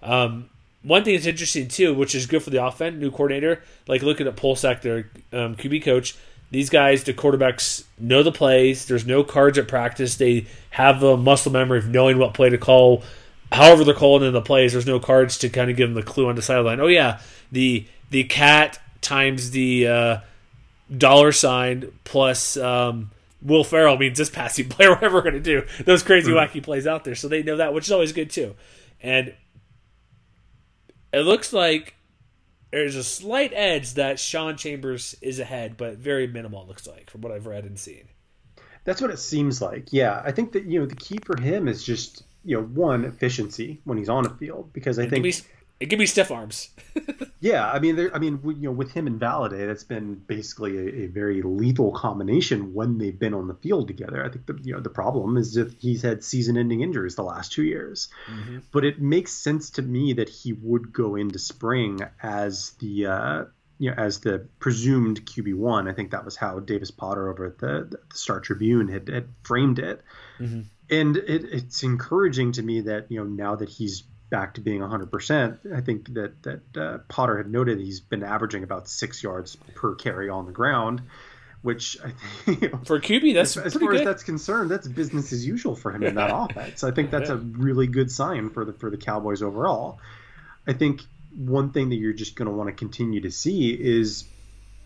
Um, 0.00 0.48
one 0.84 1.02
thing 1.02 1.14
that's 1.14 1.26
interesting 1.26 1.66
too, 1.66 1.94
which 1.94 2.14
is 2.14 2.26
good 2.26 2.44
for 2.44 2.50
the 2.50 2.64
offense, 2.64 2.96
new 2.96 3.10
coordinator, 3.10 3.62
like 3.88 4.02
looking 4.02 4.28
at 4.28 4.36
Polasek, 4.36 4.82
their 4.82 5.10
um, 5.32 5.56
QB 5.56 5.82
coach. 5.82 6.16
These 6.52 6.70
guys, 6.70 7.02
the 7.02 7.14
quarterbacks, 7.14 7.84
know 7.98 8.22
the 8.22 8.30
plays. 8.30 8.86
There's 8.86 9.06
no 9.06 9.24
cards 9.24 9.58
at 9.58 9.68
practice. 9.68 10.16
They 10.16 10.46
have 10.70 11.02
a 11.02 11.16
muscle 11.16 11.50
memory 11.50 11.78
of 11.78 11.88
knowing 11.88 12.18
what 12.18 12.34
play 12.34 12.50
to 12.50 12.58
call. 12.58 13.02
However, 13.50 13.84
they're 13.84 13.94
calling 13.94 14.26
in 14.26 14.32
the 14.32 14.42
plays. 14.42 14.72
There's 14.72 14.86
no 14.86 15.00
cards 15.00 15.38
to 15.38 15.48
kind 15.48 15.70
of 15.70 15.76
give 15.76 15.88
them 15.88 15.94
the 15.94 16.02
clue 16.02 16.28
on 16.28 16.36
the 16.36 16.42
sideline. 16.42 16.78
Oh 16.78 16.88
yeah, 16.88 17.20
the 17.50 17.86
the 18.10 18.24
cat 18.24 18.78
times 19.02 19.50
the 19.50 19.86
uh, 19.86 20.18
dollar 20.96 21.32
sign 21.32 21.92
plus 22.04 22.56
um, 22.56 23.10
Will 23.42 23.64
Ferrell 23.64 23.98
means 23.98 24.16
this 24.16 24.30
passing 24.30 24.68
play, 24.70 24.88
whatever 24.88 25.16
we're 25.16 25.22
going 25.22 25.34
to 25.34 25.40
do. 25.40 25.62
Those 25.84 26.02
crazy, 26.02 26.30
Mhm. 26.32 26.36
wacky 26.48 26.62
plays 26.62 26.86
out 26.86 27.04
there. 27.04 27.14
So 27.14 27.28
they 27.28 27.42
know 27.42 27.56
that, 27.58 27.74
which 27.74 27.84
is 27.86 27.92
always 27.92 28.12
good 28.12 28.30
too. 28.30 28.54
And 29.02 29.34
it 31.12 31.20
looks 31.20 31.52
like 31.52 31.94
there's 32.70 32.96
a 32.96 33.04
slight 33.04 33.52
edge 33.54 33.94
that 33.94 34.18
Sean 34.18 34.56
Chambers 34.56 35.14
is 35.20 35.38
ahead, 35.40 35.76
but 35.76 35.98
very 35.98 36.26
minimal, 36.26 36.62
it 36.62 36.68
looks 36.68 36.86
like, 36.86 37.10
from 37.10 37.20
what 37.20 37.32
I've 37.32 37.46
read 37.46 37.64
and 37.64 37.78
seen. 37.78 38.04
That's 38.84 39.00
what 39.00 39.10
it 39.10 39.18
seems 39.18 39.60
like. 39.62 39.88
Yeah, 39.92 40.22
I 40.24 40.32
think 40.32 40.52
that 40.52 40.64
you 40.64 40.80
know 40.80 40.86
the 40.86 40.96
key 40.96 41.18
for 41.24 41.40
him 41.40 41.68
is 41.68 41.84
just 41.84 42.24
you 42.44 42.56
know 42.56 42.64
one 42.64 43.04
efficiency 43.04 43.80
when 43.84 43.96
he's 43.98 44.08
on 44.08 44.26
a 44.26 44.30
field 44.30 44.72
because 44.72 44.98
I 44.98 45.04
It 45.04 45.10
think 45.10 45.24
give 45.24 45.36
me, 45.36 45.51
it 45.82 45.88
give 45.88 45.98
me 45.98 46.06
stiff 46.06 46.30
arms. 46.30 46.70
yeah, 47.40 47.68
I 47.68 47.80
mean 47.80 48.10
I 48.14 48.18
mean 48.20 48.40
you 48.44 48.68
know 48.68 48.70
with 48.70 48.92
him 48.92 49.08
and 49.08 49.20
Valladay, 49.20 49.66
that's 49.66 49.82
been 49.82 50.14
basically 50.14 50.78
a, 50.78 51.04
a 51.04 51.06
very 51.08 51.42
lethal 51.42 51.90
combination 51.90 52.72
when 52.72 52.98
they've 52.98 53.18
been 53.18 53.34
on 53.34 53.48
the 53.48 53.54
field 53.54 53.88
together. 53.88 54.24
I 54.24 54.28
think 54.28 54.46
the 54.46 54.58
you 54.62 54.74
know 54.74 54.80
the 54.80 54.90
problem 54.90 55.36
is 55.36 55.54
that 55.54 55.74
he's 55.80 56.02
had 56.02 56.22
season-ending 56.22 56.82
injuries 56.82 57.16
the 57.16 57.24
last 57.24 57.50
two 57.50 57.64
years, 57.64 58.08
but 58.70 58.84
it 58.84 59.00
makes 59.00 59.32
sense 59.32 59.70
to 59.70 59.82
me 59.82 60.12
that 60.14 60.28
he 60.28 60.52
would 60.52 60.92
go 60.92 61.16
into 61.16 61.40
spring 61.40 62.00
as 62.22 62.70
the 62.78 63.06
uh, 63.06 63.44
you 63.78 63.90
know 63.90 63.96
as 63.96 64.20
the 64.20 64.46
presumed 64.60 65.26
QB 65.26 65.56
one. 65.56 65.88
I 65.88 65.94
think 65.94 66.12
that 66.12 66.24
was 66.24 66.36
how 66.36 66.60
Davis 66.60 66.92
Potter 66.92 67.28
over 67.28 67.46
at 67.46 67.58
the, 67.58 67.88
the 67.90 67.98
Star 68.14 68.38
Tribune 68.38 68.86
had, 68.86 69.08
had 69.08 69.28
framed 69.42 69.80
it 69.80 70.00
and 70.92 71.16
it, 71.16 71.44
it's 71.44 71.82
encouraging 71.82 72.52
to 72.52 72.62
me 72.62 72.82
that 72.82 73.10
you 73.10 73.18
know 73.18 73.24
now 73.24 73.56
that 73.56 73.68
he's 73.68 74.04
back 74.32 74.54
to 74.54 74.62
being 74.62 74.80
100% 74.80 75.76
i 75.76 75.82
think 75.82 76.14
that 76.14 76.42
that 76.42 76.62
uh, 76.76 76.98
potter 77.06 77.36
had 77.36 77.50
noted 77.52 77.78
he's 77.78 78.00
been 78.00 78.24
averaging 78.24 78.64
about 78.64 78.88
six 78.88 79.22
yards 79.22 79.56
per 79.74 79.94
carry 79.94 80.30
on 80.30 80.46
the 80.46 80.52
ground 80.52 81.02
which 81.60 81.98
i 82.02 82.10
think 82.44 82.62
you 82.62 82.68
know, 82.72 82.80
For 82.84 82.98
QB, 82.98 83.34
that's 83.34 83.58
as, 83.58 83.74
as 83.74 83.80
far 83.80 83.92
as 83.92 84.02
that's 84.02 84.22
concerned 84.22 84.70
that's 84.70 84.88
business 84.88 85.34
as 85.34 85.46
usual 85.46 85.76
for 85.76 85.92
him 85.92 86.02
in 86.02 86.14
that 86.16 86.30
offense. 86.34 86.82
I 86.82 86.92
think 86.92 87.10
that's 87.10 87.28
a 87.28 87.36
really 87.36 87.86
good 87.86 88.10
sign 88.10 88.48
for 88.48 88.64
the 88.64 88.72
for 88.72 88.90
the 88.90 88.96
cowboys 88.96 89.42
overall. 89.42 90.00
I 90.66 90.72
think 90.72 91.02
one 91.36 91.70
thing 91.70 91.90
that 91.90 91.96
you're 91.96 92.14
just 92.14 92.34
going 92.34 92.46
to 92.46 92.52
want 92.52 92.68
to 92.68 92.74
continue 92.74 93.20
to 93.20 93.30
see 93.30 93.70
is 93.70 94.24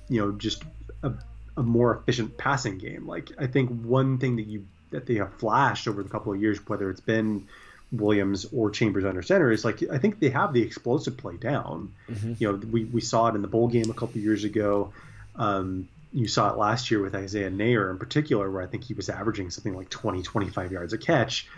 you 0.09 0.21
know 0.21 0.33
just 0.33 0.65
a, 1.03 1.13
a 1.57 1.63
more 1.63 1.97
efficient 1.97 2.37
passing 2.37 2.79
game. 2.79 3.07
Like 3.07 3.31
i 3.39 3.47
think 3.47 3.71
one 3.71 4.19
thing 4.19 4.37
that 4.37 4.47
you 4.47 4.67
that 4.91 5.07
they 5.07 5.15
have 5.15 5.33
flashed 5.35 5.87
over 5.89 6.03
the 6.03 6.09
couple 6.09 6.33
of 6.33 6.41
years 6.41 6.59
whether 6.67 6.91
it's 6.91 7.01
been 7.01 7.47
williams 7.93 8.47
or 8.53 8.71
chambers 8.71 9.05
under 9.05 9.23
center 9.23 9.51
is 9.53 9.65
like 9.65 9.83
i 9.91 9.99
think 9.99 10.19
they 10.19 10.29
have 10.31 10.53
the 10.53 10.63
explosive 10.63 11.17
play 11.17 11.37
down 11.37 11.93
Mhm. 12.11 12.41
you 12.41 12.51
know 12.51 12.59
we, 12.71 12.85
we 12.85 13.01
saw 13.01 13.29
it 13.29 13.35
in 13.37 13.43
the 13.43 13.49
bowl 13.49 13.69
game 13.69 13.91
a 13.91 13.95
couple 13.95 14.21
years 14.21 14.45
ago 14.45 14.93
um, 15.37 15.89
you 16.13 16.27
saw 16.29 16.51
it 16.51 16.57
last 16.59 16.91
year 16.91 17.01
with 17.01 17.15
isaiah 17.15 17.51
neyor 17.51 17.91
in 17.91 17.99
particular 17.99 18.51
where 18.51 18.63
i 18.63 18.67
think 18.67 18.85
he 18.85 18.95
was 18.95 19.09
averaging 19.09 19.51
something 19.51 19.75
like 19.75 19.89
20 19.89 20.23
25 20.23 20.73
yards 20.73 20.93
a 20.93 20.99
catch 20.99 21.49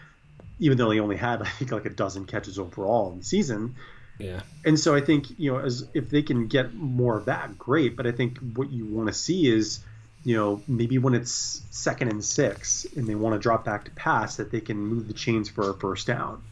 even 0.61 0.77
though 0.77 0.91
he 0.91 1.01
only 1.01 1.17
had 1.17 1.41
i 1.49 1.49
think 1.49 1.73
like 1.73 1.87
a 1.87 1.91
dozen 1.91 2.27
catches 2.27 2.59
overall 2.59 3.13
in 3.13 3.19
the 3.19 3.25
season 3.25 3.75
Yeah. 4.19 4.41
and 4.65 4.79
so 4.79 4.95
I 4.97 5.01
think 5.01 5.39
you 5.39 5.53
know, 5.53 5.61
as 5.61 5.87
if 5.95 6.11
they 6.11 6.23
can 6.23 6.49
get 6.49 6.75
more 6.75 7.17
of 7.17 7.27
that, 7.27 7.57
great. 7.57 7.97
But 7.97 8.07
I 8.09 8.13
think 8.13 8.39
what 8.57 8.69
you 8.73 8.85
want 8.85 9.07
to 9.09 9.15
see 9.15 9.47
is, 9.47 9.79
you 10.25 10.37
know, 10.37 10.63
maybe 10.67 10.99
when 10.99 11.15
it's 11.15 11.63
second 11.71 12.09
and 12.09 12.25
six 12.25 12.87
and 12.97 13.07
they 13.07 13.15
want 13.15 13.35
to 13.35 13.39
drop 13.39 13.65
back 13.65 13.85
to 13.85 13.91
pass, 13.93 14.37
that 14.37 14.51
they 14.51 14.61
can 14.61 14.77
move 14.77 15.09
the 15.09 15.15
chains 15.15 15.49
for 15.49 15.71
a 15.71 15.75
first 15.75 16.07
down, 16.07 16.43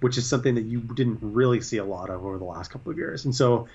which 0.00 0.16
is 0.16 0.28
something 0.28 0.54
that 0.54 0.64
you 0.64 0.80
didn't 0.80 1.18
really 1.22 1.60
see 1.60 1.78
a 1.78 1.84
lot 1.84 2.10
of 2.10 2.24
over 2.24 2.38
the 2.38 2.44
last 2.44 2.70
couple 2.70 2.90
of 2.90 2.98
years. 2.98 3.24
And 3.24 3.34
so, 3.34 3.68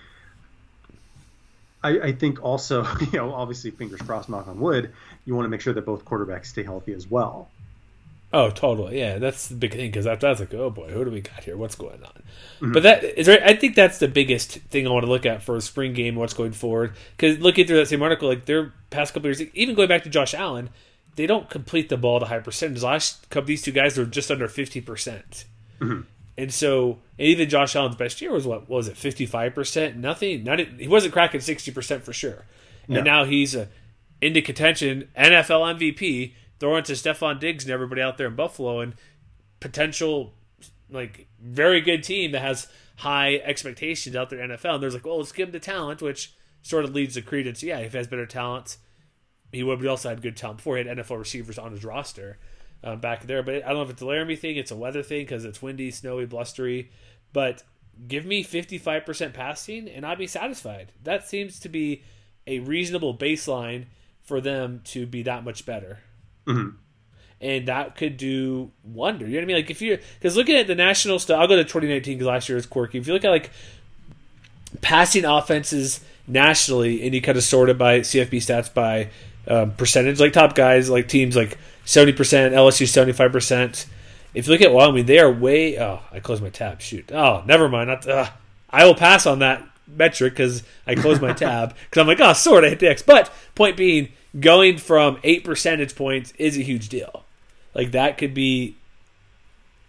I, 1.84 2.00
I 2.00 2.12
think 2.14 2.42
also, 2.42 2.84
you 3.00 3.20
know, 3.20 3.34
obviously, 3.34 3.72
fingers 3.72 4.02
crossed, 4.02 4.30
knock 4.30 4.48
on 4.48 4.60
wood, 4.60 4.94
you 5.26 5.36
want 5.36 5.46
to 5.46 5.50
make 5.50 5.62
sure 5.62 5.74
that 5.74 5.86
both 5.86 6.06
quarterbacks 6.06 6.48
stay 6.48 6.64
healthy 6.64 6.94
as 6.94 7.08
well. 7.08 7.50
Oh, 8.36 8.50
totally. 8.50 8.98
Yeah, 8.98 9.20
that's 9.20 9.48
the 9.48 9.56
big 9.56 9.74
thing 9.74 9.92
because 9.92 10.08
after 10.08 10.26
that's 10.28 10.40
like, 10.40 10.54
oh 10.56 10.72
boy, 10.72 10.90
who 10.90 11.06
do 11.06 11.12
we 11.12 11.22
got 11.22 11.44
here? 11.44 11.56
What's 11.56 11.76
going 11.76 12.04
on? 12.04 12.24
Mhm. 12.62 12.74
But 12.74 12.82
that 12.84 13.04
is 13.04 13.28
right. 13.28 13.42
I 13.44 13.56
think 13.56 13.76
that's 13.76 14.00
the 14.00 14.08
biggest 14.08 14.54
thing 14.54 14.88
I 14.88 14.90
want 14.90 15.06
to 15.06 15.12
look 15.12 15.26
at 15.28 15.44
for 15.44 15.56
a 15.56 15.62
spring 15.62 15.94
game. 15.94 16.16
What's 16.16 16.34
going 16.34 16.52
forward? 16.54 16.94
Because 17.16 17.38
looking 17.40 17.68
through 17.68 17.78
that 17.78 17.88
same 17.88 18.02
article, 18.02 18.28
like 18.28 18.46
their 18.46 18.74
past 18.90 19.14
couple 19.14 19.28
years, 19.30 19.40
even 19.54 19.76
going 19.76 19.88
back 19.88 20.02
to 20.04 20.10
Josh 20.10 20.34
Allen, 20.34 20.72
they 21.16 21.28
don't 21.28 21.48
complete 21.48 21.90
the 21.90 21.98
ball 21.98 22.20
to 22.20 22.26
high 22.26 22.40
percentage. 22.40 22.82
Last 22.82 23.30
couple, 23.30 23.48
these 23.48 23.62
two 23.62 23.72
guys 23.72 24.00
are 24.00 24.06
just 24.06 24.32
under 24.32 24.48
fifty 24.48 24.82
percent. 24.82 25.46
Mhm. 25.80 26.06
And 26.36 26.52
so, 26.52 26.98
and 27.20 27.28
even 27.28 27.48
Josh 27.50 27.76
Allen's 27.76 27.96
best 27.98 28.20
year 28.20 28.32
was 28.32 28.48
what, 28.48 28.62
what 28.62 28.78
was 28.78 28.88
it, 28.88 28.98
fifty 28.98 29.28
five 29.28 29.54
percent? 29.54 29.96
Nothing. 29.96 30.44
Not 30.44 30.60
he 30.60 30.88
wasn't 30.88 31.14
cracking 31.14 31.42
sixty 31.42 31.72
percent 31.72 32.04
for 32.04 32.14
sure. 32.14 32.46
No. 32.88 32.96
And 32.98 33.06
now 33.06 33.26
he's 33.26 33.56
uh, 33.56 33.68
into 34.22 34.42
contention, 34.42 35.10
NFL 35.16 35.78
MVP, 35.78 36.32
throwing 36.60 36.84
to 36.84 36.94
Stefon 36.94 37.40
Diggs 37.40 37.64
and 37.64 37.74
everybody 37.74 38.02
out 38.02 38.18
there 38.18 38.28
in 38.28 38.36
Buffalo, 38.36 38.80
and 38.80 38.96
potential 39.60 40.34
like 40.90 41.28
very 41.42 41.82
good 41.82 42.04
team 42.04 42.32
that 42.32 42.42
has 42.42 42.68
high 42.98 43.36
expectations 43.38 44.16
out 44.16 44.30
there 44.30 44.40
in 44.40 44.52
NFL. 44.52 44.76
And 44.76 44.84
there's 44.84 44.94
like, 44.94 45.06
well, 45.06 45.18
let's 45.18 45.32
give 45.32 45.50
him 45.50 45.54
the 45.54 45.60
talent, 45.60 46.02
which 46.02 46.34
sort 46.62 46.86
of 46.86 46.94
leads 46.94 47.16
to 47.16 47.22
credence. 47.22 47.64
Yeah, 47.64 47.80
if 47.80 47.92
he 47.92 47.98
has 47.98 48.08
better 48.08 48.26
talent, 48.26 48.78
he 49.52 49.64
would. 49.64 49.80
But 49.80 49.84
he 49.84 49.90
also 49.90 50.10
had 50.10 50.22
good 50.22 50.38
talent 50.38 50.58
before. 50.58 50.78
He 50.78 50.86
had 50.86 50.98
NFL 50.98 51.20
receivers 51.20 51.58
on 51.58 51.72
his 51.72 51.84
roster 51.84 52.38
um, 52.84 53.00
back 53.00 53.24
there. 53.24 53.44
But 53.44 53.56
I 53.56 53.68
don't 53.68 53.76
know 53.78 53.82
if 53.84 53.90
it's 53.90 54.02
a 54.02 54.06
Laramie 54.06 54.36
thing, 54.36 54.58
it's 54.58 54.72
a 54.72 54.76
weather 54.76 55.04
thing 55.04 55.24
because 55.24 55.46
it's 55.46 55.62
windy, 55.62 55.92
snowy, 55.92 56.26
blustery. 56.26 56.92
But 57.32 57.64
give 58.08 58.26
me 58.26 58.44
55% 58.44 59.34
passing 59.34 59.88
and 59.88 60.06
I'd 60.06 60.18
be 60.18 60.28
satisfied. 60.28 60.92
That 61.04 61.28
seems 61.28 61.60
to 61.62 61.70
be 61.70 62.04
a 62.46 62.60
reasonable 62.60 63.18
baseline 63.18 63.86
for 64.22 64.42
them 64.42 64.82
to 64.86 65.06
be 65.06 65.24
that 65.24 65.44
much 65.44 65.66
better. 65.66 66.00
Mhm. 66.48 66.74
And 67.42 67.68
that 67.68 67.96
could 67.96 68.18
do 68.18 68.72
wonder. 68.84 69.26
You 69.26 69.34
know 69.34 69.38
what 69.40 69.44
I 69.44 69.48
mean? 69.48 69.56
Like 69.58 69.70
if 69.70 69.82
you 69.82 69.98
because 70.20 70.38
looking 70.38 70.56
at 70.56 70.68
the 70.68 70.76
national 70.76 71.20
stuff, 71.20 71.40
I'll 71.40 71.48
go 71.48 71.56
to 71.58 71.64
2019 71.64 72.18
because 72.18 72.28
last 72.28 72.48
year 72.50 72.56
was 72.56 72.66
quirky. 72.66 72.98
If 72.98 73.08
you 73.08 73.14
look 73.14 73.26
at 73.26 73.30
like 73.32 73.52
passing 74.82 75.26
offenses 75.26 76.00
nationally, 76.28 77.04
and 77.06 77.14
you 77.14 77.22
kind 77.22 77.38
of 77.38 77.44
sort 77.44 77.70
it 77.70 77.78
by 77.78 78.00
CFB 78.00 78.38
stats 78.38 78.74
by 78.74 79.10
um, 79.48 79.72
percentage, 79.72 80.20
like 80.20 80.34
top 80.34 80.56
guys, 80.56 80.90
like 80.90 81.08
teams 81.08 81.36
like 81.36 81.58
70%, 81.86 82.16
LSU 82.54 82.88
75%. 82.88 83.86
If 84.34 84.48
you 84.48 84.54
look 84.54 84.62
at 84.62 84.72
Wyoming, 84.72 85.06
they 85.06 85.20
are 85.20 85.32
way. 85.32 85.78
Oh, 85.78 86.00
I 86.12 86.20
closed 86.20 86.42
my 86.42 86.50
tab. 86.50 86.82
Shoot. 86.82 87.12
Oh, 87.12 87.44
never 87.46 87.68
mind. 87.70 87.90
Not, 87.90 88.08
uh, 88.08 88.30
I 88.70 88.86
will 88.86 88.96
pass 88.96 89.26
on 89.26 89.40
that 89.40 89.62
metric 89.86 90.34
because 90.34 90.64
I 90.88 90.96
closed 90.96 91.22
my 91.22 91.34
tab 91.34 91.76
because 91.90 92.02
I'm 92.02 92.08
like, 92.08 92.20
oh, 92.20 92.34
sort. 92.34 92.64
I 92.64 92.70
hit 92.70 92.80
the 92.80 92.90
X. 92.90 93.04
But 93.04 93.32
point 93.54 93.78
being, 93.78 94.10
going 94.40 94.78
from 94.78 95.20
eight 95.24 95.44
percentage 95.44 95.96
points 95.96 96.34
is 96.38 96.58
a 96.58 96.62
huge 96.62 96.90
deal. 96.90 97.24
Like 97.74 97.92
that 97.92 98.18
could 98.18 98.34
be, 98.34 98.78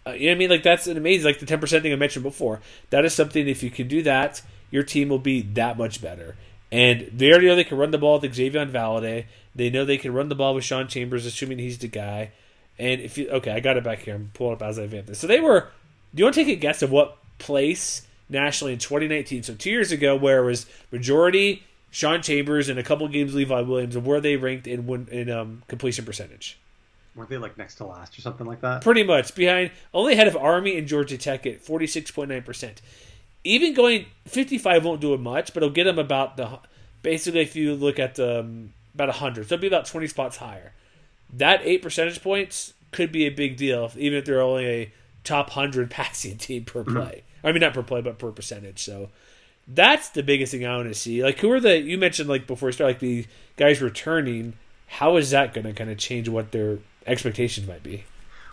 uh, 0.07 0.13
you 0.13 0.27
know 0.27 0.33
what 0.33 0.37
I 0.37 0.39
mean? 0.39 0.51
Like 0.51 0.63
that's 0.63 0.87
an 0.87 0.97
amazing, 0.97 1.25
like 1.25 1.41
the 1.41 1.47
ten 1.47 1.61
percent 1.61 1.83
thing 1.83 1.93
I 1.93 1.97
mentioned 1.97 2.23
before. 2.23 2.61
That 2.91 3.05
is 3.05 3.15
something. 3.15 3.47
If 3.47 3.63
you 3.63 3.71
can 3.71 3.89
do 3.89 4.03
that, 4.03 4.43
your 4.71 4.83
team 4.83 5.09
will 5.09 5.19
be 5.19 5.43
that 5.43 5.79
much 5.79 6.03
better. 6.03 6.37
And 6.73 7.11
they 7.13 7.31
already 7.31 7.47
know 7.47 7.57
they 7.57 7.65
can 7.65 7.79
run 7.79 7.91
the 7.91 7.99
ball 7.99 8.19
with 8.19 8.35
Xazavian 8.35 8.71
Valladay. 8.71 9.27
They 9.55 9.71
know 9.71 9.85
they 9.85 9.99
can 9.99 10.13
run 10.13 10.29
the 10.29 10.35
ball 10.35 10.55
with 10.55 10.65
Sean 10.65 10.89
Chambers, 10.89 11.25
assuming 11.25 11.59
he's 11.59 11.79
the 11.79 11.89
guy. 11.89 12.33
And 12.79 13.01
if 13.01 13.17
you 13.17 13.29
okay, 13.31 13.53
I 13.53 13.61
got 13.61 13.77
it 13.77 13.85
back 13.85 14.01
here. 14.01 14.15
I'm 14.15 14.31
pulling 14.35 14.55
up 14.55 14.63
as 14.63 14.79
I 14.79 14.83
advance 14.83 15.09
this. 15.09 15.19
So 15.19 15.27
they 15.27 15.41
were. 15.41 15.69
Do 16.15 16.21
you 16.21 16.25
want 16.25 16.35
to 16.35 16.45
take 16.45 16.57
a 16.57 16.61
guess 16.61 16.83
of 16.83 16.91
what 16.91 17.19
place 17.39 18.07
nationally 18.29 18.73
in 18.73 18.79
2019? 18.79 19.43
So 19.43 19.55
two 19.55 19.71
years 19.71 19.93
ago, 19.93 20.17
where 20.17 20.43
it 20.43 20.47
was 20.47 20.67
majority 20.93 21.65
Sean 21.95 22.23
Chambers 22.23 22.69
and 22.69 22.77
a 22.77 22.83
couple 22.83 23.07
games 23.07 23.37
Levi 23.37 23.61
Williams, 23.61 23.95
and 23.95 24.05
where 24.05 24.21
they 24.21 24.35
ranked 24.35 24.67
in 24.67 24.85
win, 24.85 25.07
in 25.13 25.31
um, 25.31 25.63
completion 25.69 26.05
percentage. 26.05 26.59
Weren't 27.15 27.31
they 27.31 27.39
like 27.39 27.57
next 27.57 27.77
to 27.77 27.87
last 27.87 28.19
or 28.19 28.21
something 28.21 28.49
like 28.49 28.63
that? 28.63 28.83
Pretty 28.83 29.05
much 29.05 29.33
behind, 29.37 29.71
only 29.95 30.15
ahead 30.15 30.27
of 30.27 30.37
Army 30.37 30.77
and 30.77 30.89
Georgia 30.89 31.17
Tech 31.17 31.47
at 31.47 31.65
46.9 31.65 32.45
percent. 32.45 32.83
Even 33.45 33.75
going 33.75 34.07
55 34.25 34.85
won't 34.85 35.01
do 35.01 35.15
it 35.15 35.21
much, 35.21 35.55
but 35.55 35.63
it'll 35.63 35.73
get 35.73 35.85
them 35.85 36.01
about 36.01 36.37
the 36.37 36.59
basically 37.03 37.43
if 37.43 37.55
you 37.55 37.77
look 37.77 38.01
at 38.01 38.19
um, 38.19 38.73
about 38.93 39.07
100, 39.11 39.47
so 39.47 39.55
it'll 39.55 39.63
be 39.63 39.69
about 39.69 39.87
20 39.87 40.09
spots 40.09 40.39
higher. 40.39 40.73
That 41.33 41.61
eight 41.63 41.81
percentage 41.81 42.21
points 42.25 42.75
could 42.91 43.13
be 43.13 43.25
a 43.25 43.31
big 43.31 43.57
deal, 43.57 43.93
even 43.97 44.19
if 44.19 44.25
they're 44.25 44.43
only 44.43 44.67
a 44.67 44.93
top 45.23 45.55
100 45.55 45.91
passing 45.93 46.39
team 46.39 46.65
per 46.65 46.83
play. 46.83 47.23
I 47.45 47.53
mean, 47.53 47.61
not 47.61 47.73
per 47.73 47.85
play, 47.85 48.01
but 48.01 48.19
per 48.19 48.33
percentage. 48.33 48.83
So 48.83 49.11
that's 49.69 50.11
the 50.11 50.23
biggest 50.23 50.53
thing 50.53 50.67
I 50.67 50.77
want 50.77 50.89
to 50.89 50.95
see. 50.95 51.23
Like, 51.23 51.39
who 51.39 51.51
are 51.51 51.61
the 51.61 51.79
you 51.79 51.99
mentioned 51.99 52.29
like 52.29 52.47
before 52.47 52.69
we 52.69 52.73
start, 52.73 52.91
like 52.91 53.01
the 53.01 53.27
guys 53.57 53.81
returning? 53.81 54.55
How 54.87 55.17
is 55.17 55.31
that 55.31 55.55
going 55.55 55.65
to 55.65 55.73
kind 55.73 55.91
of 55.91 55.99
change 55.99 56.29
what 56.29 56.53
their 56.53 56.79
expectations 57.07 57.67
might 57.67 57.83
be? 57.83 58.05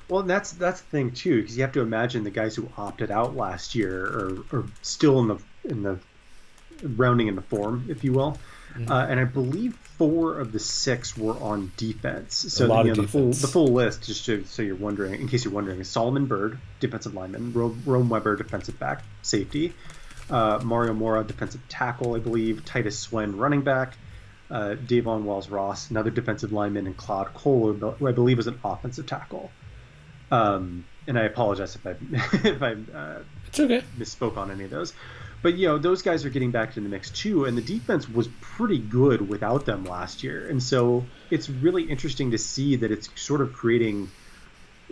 Well, 0.09 0.23
that's 0.23 0.51
that's 0.53 0.81
the 0.81 0.87
thing 0.87 1.11
too, 1.11 1.41
because 1.41 1.55
you 1.55 1.63
have 1.63 1.73
to 1.73 1.81
imagine 1.81 2.23
the 2.23 2.31
guys 2.31 2.55
who 2.55 2.69
opted 2.77 3.11
out 3.11 3.35
last 3.35 3.75
year 3.75 4.05
are, 4.05 4.57
are 4.57 4.65
still 4.81 5.19
in 5.19 5.27
the 5.27 5.37
in 5.63 5.83
the 5.83 5.99
rounding 6.83 7.27
in 7.27 7.35
the 7.35 7.41
form, 7.41 7.85
if 7.89 8.03
you 8.03 8.13
will. 8.13 8.37
Mm-hmm. 8.73 8.91
Uh, 8.91 9.05
and 9.05 9.19
I 9.19 9.25
believe 9.25 9.75
four 9.75 10.39
of 10.39 10.51
the 10.51 10.59
six 10.59 11.17
were 11.17 11.33
on 11.33 11.71
defense. 11.77 12.35
So 12.53 12.67
the, 12.67 12.77
you 12.83 12.95
know, 12.95 13.01
the, 13.01 13.07
full 13.07 13.31
the 13.31 13.47
full 13.47 13.67
list, 13.67 14.03
just 14.03 14.25
to, 14.25 14.45
so 14.45 14.61
you're 14.61 14.75
wondering, 14.75 15.19
in 15.19 15.27
case 15.27 15.43
you're 15.43 15.53
wondering, 15.53 15.79
is 15.79 15.89
Solomon 15.89 16.25
Byrd, 16.25 16.57
defensive 16.79 17.13
lineman, 17.13 17.53
Rome 17.53 18.09
Weber, 18.09 18.35
defensive 18.37 18.79
back, 18.79 19.03
safety, 19.21 19.73
uh, 20.31 20.59
Mario 20.63 20.93
Mora, 20.93 21.23
defensive 21.23 21.61
tackle, 21.69 22.15
I 22.15 22.19
believe, 22.19 22.65
Titus 22.65 22.97
Swen, 22.97 23.37
running 23.37 23.61
back, 23.61 23.93
uh, 24.49 24.75
Davon 24.75 25.25
Wells 25.25 25.49
Ross, 25.49 25.89
another 25.91 26.09
defensive 26.09 26.51
lineman, 26.51 26.87
and 26.87 26.97
Claude 26.97 27.33
Cole, 27.33 27.73
who 27.73 28.07
I 28.07 28.11
believe 28.11 28.37
was 28.37 28.47
an 28.47 28.59
offensive 28.63 29.05
tackle. 29.05 29.51
Um, 30.31 30.85
and 31.07 31.19
I 31.19 31.23
apologize 31.23 31.75
if 31.75 31.85
I 31.85 31.91
if 32.47 32.61
I 32.61 32.71
uh, 32.93 33.23
okay. 33.59 33.83
misspoke 33.97 34.37
on 34.37 34.51
any 34.51 34.63
of 34.63 34.69
those. 34.69 34.93
But 35.41 35.55
you 35.55 35.67
know 35.67 35.77
those 35.77 36.03
guys 36.03 36.23
are 36.25 36.29
getting 36.29 36.51
back 36.51 36.75
to 36.75 36.81
the 36.81 36.89
mix 36.89 37.09
too, 37.09 37.45
and 37.45 37.57
the 37.57 37.61
defense 37.61 38.07
was 38.07 38.27
pretty 38.39 38.77
good 38.77 39.27
without 39.27 39.65
them 39.65 39.85
last 39.85 40.23
year, 40.23 40.47
and 40.47 40.61
so 40.61 41.05
it's 41.29 41.49
really 41.49 41.83
interesting 41.83 42.31
to 42.31 42.37
see 42.37 42.77
that 42.77 42.91
it's 42.91 43.09
sort 43.19 43.41
of 43.41 43.53
creating. 43.53 44.09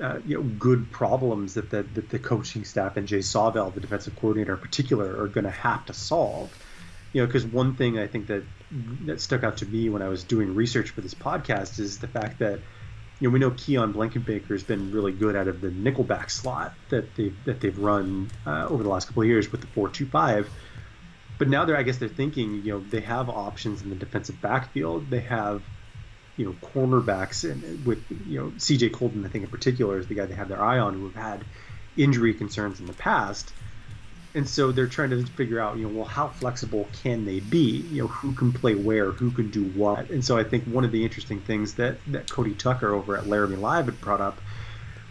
Uh, 0.02 0.20
you 0.26 0.38
know, 0.38 0.44
good 0.44 0.92
problems 0.92 1.56
that 1.56 1.70
the, 1.70 1.84
that 1.84 2.10
the 2.10 2.20
coaching 2.20 2.64
staff 2.64 2.96
and 2.96 3.08
Jay 3.08 3.20
Sawvel, 3.20 3.74
the 3.74 3.82
defensive 3.82 4.16
coordinator 4.16 4.54
in 4.54 4.60
particular, 4.60 5.22
are 5.22 5.28
going 5.28 5.44
to 5.44 5.52
have 5.52 5.86
to 5.88 5.94
solve. 5.94 6.56
You 7.12 7.22
know, 7.22 7.28
because 7.28 7.46
one 7.46 7.76
thing 7.76 8.00
I 8.00 8.08
think 8.08 8.28
that 8.28 8.44
that 9.06 9.20
stuck 9.20 9.44
out 9.44 9.58
to 9.58 9.66
me 9.66 9.90
when 9.90 10.02
I 10.02 10.08
was 10.08 10.24
doing 10.24 10.54
research 10.54 10.92
for 10.92 11.02
this 11.02 11.16
podcast 11.16 11.80
is 11.80 12.00
the 12.00 12.08
fact 12.08 12.40
that 12.40 12.60
you 13.20 13.28
know, 13.28 13.34
we 13.34 13.40
know 13.40 13.52
Keon 13.52 13.94
Blankenbaker 13.94 14.50
has 14.50 14.64
been 14.64 14.92
really 14.92 15.12
good 15.12 15.36
out 15.36 15.48
of 15.48 15.60
the 15.60 15.70
nickelback 15.70 16.30
slot 16.30 16.74
that 16.90 17.16
they 17.16 17.34
that 17.46 17.60
they've 17.60 17.78
run 17.78 18.30
uh, 18.46 18.68
over 18.70 18.84
the 18.84 18.90
last 18.90 19.08
couple 19.08 19.24
of 19.24 19.28
years 19.28 19.52
with 19.52 19.62
the 19.62 19.68
four 19.68 19.90
two 19.90 20.06
five. 20.06 20.50
But 21.38 21.48
now 21.48 21.64
they're, 21.64 21.78
I 21.78 21.84
guess, 21.84 21.98
they're 21.98 22.10
thinking, 22.10 22.66
you 22.66 22.74
know, 22.74 22.80
they 22.80 23.00
have 23.00 23.30
options 23.30 23.82
in 23.82 23.90
the 23.90 23.96
defensive 23.96 24.42
backfield. 24.42 25.10
They 25.10 25.22
have, 25.22 25.64
you 26.40 26.46
know, 26.46 26.56
cornerbacks 26.62 27.50
and 27.50 27.86
with 27.86 28.04
you 28.26 28.40
know 28.40 28.54
C.J. 28.58 28.90
Coldon, 28.90 29.26
I 29.26 29.30
think 29.30 29.44
in 29.44 29.52
particular, 29.52 30.00
is 30.00 30.08
the 30.08 30.16
guy 30.16 30.26
they 30.26 30.36
have 30.36 30.50
their 30.50 30.64
eye 30.64 30.80
on, 30.80 30.94
who 30.94 31.10
have 31.10 31.16
had 31.16 31.46
injury 31.98 32.34
concerns 32.34 32.80
in 32.80 32.86
the 32.86 32.94
past 32.94 33.52
and 34.36 34.48
so 34.48 34.72
they're 34.72 34.88
trying 34.88 35.10
to 35.10 35.26
figure 35.26 35.60
out, 35.60 35.78
you 35.78 35.88
know, 35.88 35.94
well, 35.96 36.06
how 36.06 36.28
flexible 36.28 36.88
can 37.02 37.26
they 37.26 37.40
be? 37.40 37.78
You 37.92 38.04
know, 38.04 38.08
who 38.08 38.34
can 38.34 38.54
play 38.54 38.76
where, 38.76 39.12
who 39.12 39.32
can 39.32 39.50
do 39.50 39.66
what? 39.66 40.10
And 40.12 40.24
so 40.24 40.38
I 40.38 40.44
think 40.44 40.66
one 40.66 40.86
of 40.86 40.92
the 40.92 41.04
interesting 41.04 41.40
things 41.40 41.76
that 41.76 41.98
that 42.08 42.30
Cody 42.30 42.54
Tucker 42.54 42.94
over 42.94 43.18
at 43.18 43.28
Laramie 43.28 43.56
Live 43.56 43.86
had 43.86 44.00
brought 44.00 44.22
up 44.22 44.40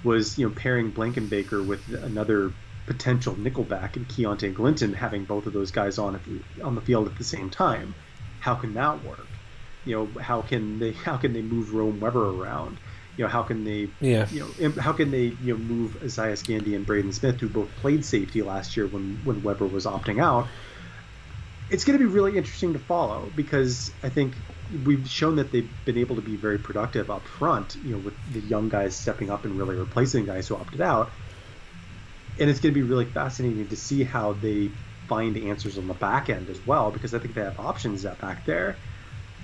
was, 0.05 0.38
you 0.38 0.49
know, 0.49 0.55
pairing 0.55 0.93
Blankenbaker 0.93 1.67
with 1.67 1.93
another 1.93 2.53
potential 2.87 3.35
nickelback 3.35 3.97
and 3.97 4.09
Keontae 4.09 4.55
Glinton, 4.55 4.95
having 4.95 5.25
both 5.25 5.47
of 5.47 5.53
those 5.53 5.73
guys 5.73 5.99
on 5.99 6.21
on 6.62 6.77
the 6.77 6.81
field 6.81 7.09
at 7.09 7.19
the 7.19 7.25
same 7.25 7.51
time. 7.51 7.95
How 8.38 8.55
can 8.55 8.75
that 8.75 9.05
work? 9.05 9.27
You 9.88 9.96
know, 9.96 10.20
how 10.20 10.42
can 10.42 10.79
they 10.79 10.92
how 10.92 11.16
can 11.16 11.33
they 11.33 11.42
move 11.42 11.74
Rome 11.74 12.01
Weber 12.01 12.31
around? 12.31 12.79
you 13.18 13.24
know, 13.24 13.29
how 13.29 13.42
can 13.42 13.64
they, 13.64 13.88
yeah. 14.01 14.29
you 14.31 14.48
know, 14.61 14.70
how 14.81 14.92
can 14.92 15.11
they, 15.11 15.33
you 15.42 15.53
know, 15.53 15.57
move 15.57 16.01
Isaiah 16.05 16.37
Gandy 16.37 16.77
and 16.77 16.87
Braden 16.87 17.12
Smith, 17.12 17.40
who 17.40 17.48
both 17.48 17.68
played 17.81 18.05
safety 18.05 18.42
last 18.42 18.77
year 18.77 18.87
when 18.87 19.20
when 19.24 19.42
Weber 19.42 19.66
was 19.66 19.87
opting 19.87 20.22
out. 20.22 20.46
It's 21.68 21.85
going 21.85 21.98
to 21.98 22.03
be 22.03 22.11
really 22.11 22.38
interesting 22.38 22.74
to 22.74 22.79
follow 22.79 23.29
because 23.35 23.90
I 24.05 24.09
think 24.09 24.35
we've 24.87 25.07
shown 25.09 25.37
that 25.37 25.51
they've 25.51 25.68
been 25.85 25.98
able 25.98 26.14
to 26.16 26.22
be 26.22 26.37
very 26.37 26.59
productive 26.59 27.11
up 27.11 27.27
front, 27.27 27.77
you 27.85 27.96
know, 27.96 27.98
with 27.98 28.14
the 28.33 28.40
young 28.40 28.68
guys 28.68 28.94
stepping 28.94 29.31
up 29.31 29.44
and 29.44 29.59
really 29.59 29.74
replacing 29.74 30.24
guys 30.24 30.46
who 30.46 30.55
opted 30.55 30.81
out. 30.81 31.11
And 32.38 32.48
it's 32.48 32.61
going 32.61 32.72
to 32.72 32.81
be 32.81 32.87
really 32.87 33.05
fascinating 33.05 33.66
to 33.66 33.77
see 33.77 34.05
how 34.05 34.33
they 34.35 34.70
find 35.09 35.37
answers 35.37 35.77
on 35.77 35.88
the 35.88 35.94
back 35.94 36.31
end 36.31 36.48
as 36.51 36.64
well, 36.64 36.92
because 36.92 37.14
I 37.14 37.18
think 37.18 37.35
they 37.35 37.42
have 37.42 37.59
options 37.59 38.07
at 38.07 38.20
back 38.20 38.46
there. 38.46 38.77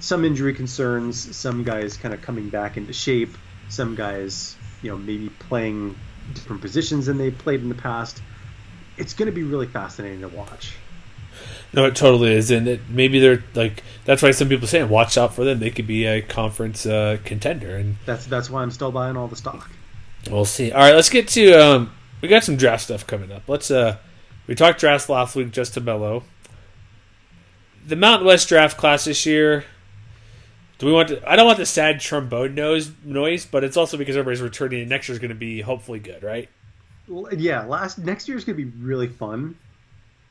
Some 0.00 0.24
injury 0.24 0.54
concerns, 0.54 1.37
some 1.37 1.64
guys 1.64 1.96
kind 1.96 2.12
of 2.12 2.20
coming 2.20 2.48
back 2.48 2.76
into 2.76 2.92
shape 2.92 3.37
some 3.68 3.94
guys, 3.94 4.57
you 4.83 4.90
know, 4.90 4.96
maybe 4.96 5.28
playing 5.28 5.96
different 6.33 6.62
positions 6.62 7.07
than 7.07 7.18
they've 7.18 7.37
played 7.37 7.61
in 7.61 7.68
the 7.68 7.74
past. 7.74 8.22
It's 8.96 9.14
going 9.14 9.26
to 9.26 9.33
be 9.33 9.42
really 9.42 9.66
fascinating 9.66 10.20
to 10.20 10.28
watch. 10.28 10.76
No, 11.72 11.85
it 11.87 11.96
totally 11.96 12.33
is, 12.33 12.52
and 12.52 12.68
it, 12.68 12.80
maybe 12.88 13.18
they're 13.18 13.42
like 13.54 13.83
that's 14.04 14.22
why 14.22 14.30
some 14.30 14.48
people 14.48 14.68
saying 14.68 14.88
watch 14.88 15.18
out 15.18 15.35
for 15.35 15.42
them. 15.42 15.59
They 15.59 15.70
could 15.70 15.88
be 15.88 16.07
a 16.07 16.22
conference 16.22 16.87
uh, 16.87 17.18
contender, 17.24 17.74
and 17.74 17.96
that's 18.07 18.26
that's 18.26 18.48
why 18.48 18.62
I'm 18.62 18.70
still 18.70 18.92
buying 18.92 19.16
all 19.16 19.26
the 19.26 19.35
stock. 19.35 19.68
We'll 20.30 20.44
see. 20.44 20.70
All 20.70 20.80
right, 20.80 20.94
let's 20.94 21.11
get 21.11 21.26
to 21.28 21.52
um, 21.54 21.92
we 22.20 22.28
got 22.28 22.44
some 22.44 22.57
draft 22.57 22.85
stuff 22.85 23.04
coming 23.04 23.33
up. 23.33 23.48
Let's 23.48 23.72
uh, 23.72 23.96
we 24.46 24.54
talked 24.54 24.78
draft 24.78 25.09
last 25.09 25.35
week 25.35 25.50
just 25.50 25.74
to 25.74 25.80
mellow. 25.80 26.22
The 27.85 27.96
Mountain 27.96 28.28
West 28.28 28.48
draft 28.48 28.76
class 28.78 29.07
this 29.07 29.26
year 29.26 29.64
do 30.85 30.88
we 30.88 30.94
want 30.94 31.09
to? 31.09 31.31
I 31.31 31.35
don't 31.35 31.47
want 31.47 31.57
the 31.59 31.66
sad 31.66 31.99
trombone 32.01 32.55
nose 32.55 32.92
noise, 33.05 33.47
but 33.47 33.64
it's 33.64 33.77
also 33.77 33.97
because 33.97 34.16
everybody's 34.16 34.42
returning, 34.42 34.81
and 34.81 34.90
next 34.90 35.09
year's 35.09 35.18
going 35.18 35.31
to 35.31 35.35
be 35.35 35.62
hopefully 35.62 35.99
good, 35.99 36.23
right? 36.23 36.49
Well, 37.09 37.33
yeah, 37.35 37.64
last 37.64 37.99
next 37.99 38.29
year's 38.29 38.44
going 38.44 38.59
to 38.59 38.64
be 38.64 38.70
really 38.79 39.09
fun. 39.09 39.57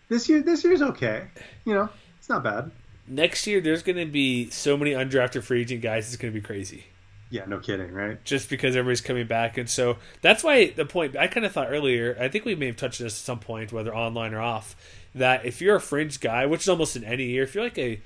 This 0.09 0.29
year, 0.29 0.41
this 0.41 0.63
year's 0.63 0.81
okay. 0.81 1.25
You 1.65 1.73
know, 1.73 1.89
it's 2.19 2.29
not 2.29 2.43
bad. 2.43 2.71
Next 3.07 3.47
year, 3.47 3.61
there's 3.61 3.81
going 3.81 3.97
to 3.97 4.05
be 4.05 4.49
so 4.51 4.77
many 4.77 4.91
undrafted 4.91 5.43
free 5.43 5.61
agent 5.61 5.81
guys. 5.81 6.07
It's 6.07 6.17
going 6.17 6.33
to 6.33 6.39
be 6.39 6.45
crazy. 6.45 6.85
Yeah, 7.31 7.45
no 7.45 7.57
kidding, 7.57 7.91
right? 7.91 8.23
Just 8.23 8.47
because 8.47 8.75
everybody's 8.75 9.01
coming 9.01 9.25
back, 9.25 9.57
and 9.57 9.67
so 9.67 9.97
that's 10.21 10.43
why 10.43 10.67
the 10.67 10.85
point. 10.85 11.17
I 11.17 11.25
kind 11.25 11.47
of 11.47 11.51
thought 11.51 11.71
earlier. 11.71 12.15
I 12.19 12.27
think 12.27 12.45
we 12.45 12.53
may 12.53 12.67
have 12.67 12.77
touched 12.77 12.99
this 12.99 13.19
at 13.19 13.25
some 13.25 13.39
point, 13.39 13.73
whether 13.73 13.93
online 13.93 14.35
or 14.35 14.41
off. 14.41 14.75
That 15.15 15.45
if 15.45 15.61
you're 15.61 15.75
a 15.75 15.81
fringe 15.81 16.19
guy, 16.19 16.45
which 16.45 16.61
is 16.61 16.69
almost 16.69 16.95
in 16.95 17.03
any 17.03 17.25
year, 17.25 17.43
if 17.43 17.55
you're 17.55 17.63
like 17.63 17.77
a 17.79 17.99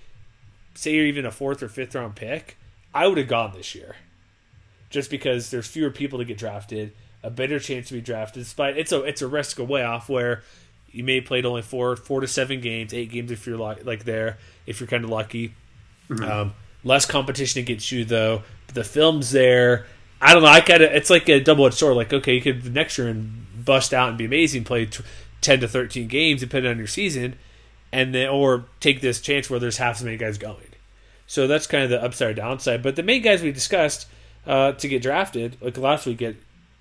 say 0.78 0.94
you're 0.94 1.06
even 1.06 1.26
a 1.26 1.32
fourth 1.32 1.64
or 1.64 1.68
fifth 1.68 1.96
round 1.96 2.16
pick, 2.16 2.58
I 2.94 3.08
would 3.08 3.18
have 3.18 3.28
gone 3.28 3.54
this 3.56 3.76
year. 3.76 3.96
Just 4.90 5.10
because 5.10 5.50
there's 5.50 5.68
fewer 5.68 5.90
people 5.90 6.20
to 6.20 6.26
get 6.26 6.38
drafted, 6.38 6.94
a 7.24 7.30
better 7.30 7.60
chance 7.60 7.90
to 7.90 7.96
be 7.96 8.02
drafted. 8.02 8.44
Despite 8.44 8.78
it's 8.78 8.92
a 8.92 9.04
it's 9.04 9.22
a 9.22 9.28
risk 9.28 9.60
way 9.60 9.84
off 9.84 10.08
where 10.08 10.44
you 10.92 11.04
may 11.04 11.16
have 11.16 11.26
played 11.26 11.46
only 11.46 11.62
four 11.62 11.96
four 11.96 12.22
to 12.22 12.28
seven 12.28 12.62
games, 12.62 12.94
eight 12.94 13.12
games 13.12 13.32
if 13.32 13.46
you're 13.46 13.58
like, 13.58 13.86
like 13.86 14.06
there 14.06 14.38
if 14.66 14.80
you're 14.80 14.88
kind 14.88 15.04
of 15.04 15.10
lucky. 15.10 15.54
Mm-hmm. 16.10 16.24
Um, 16.24 16.54
less 16.84 17.06
competition 17.06 17.62
against 17.62 17.92
you 17.92 18.06
though. 18.06 18.44
The 18.74 18.84
film's 18.84 19.32
there. 19.32 19.88
I 20.22 20.34
don't 20.34 20.44
know. 20.44 20.50
I 20.50 20.62
kind 20.62 20.84
of 20.84 20.92
it's 20.92 21.10
like 21.10 21.28
a 21.28 21.40
double 21.40 21.66
edged 21.66 21.76
sword. 21.76 21.98
Like 21.98 22.14
okay, 22.14 22.36
you 22.36 22.42
could 22.42 22.74
next 22.74 22.98
year 22.98 23.08
and 23.08 23.46
bust 23.66 23.94
out 23.94 24.10
and 24.10 24.18
be 24.18 24.26
amazing, 24.26 24.64
play 24.64 24.86
t- 24.86 25.04
ten 25.42 25.60
to 25.60 25.68
thirteen 25.68 26.08
games 26.08 26.40
depending 26.40 26.72
on 26.72 26.78
your 26.78 26.88
season, 26.88 27.36
and 27.92 28.14
then 28.14 28.30
or 28.30 28.66
take 28.80 29.02
this 29.02 29.22
chance 29.22 29.50
where 29.50 29.60
there's 29.60 29.78
half 29.78 29.98
as 29.98 30.04
many 30.04 30.18
guys 30.18 30.38
going. 30.38 30.58
So 31.26 31.48
that's 31.48 31.68
kind 31.68 31.84
of 31.84 31.90
the 31.90 32.02
upside 32.04 32.30
or 32.30 32.34
downside. 32.34 32.82
But 32.82 32.96
the 32.96 33.04
main 33.04 33.22
guys 33.22 33.42
we 33.42 33.52
discussed 33.52 34.08
uh, 34.46 34.72
to 34.74 34.88
get 34.88 35.02
drafted, 35.02 35.58
like 35.62 35.78
last 35.78 36.06
week, 36.06 36.18
get 36.20 36.36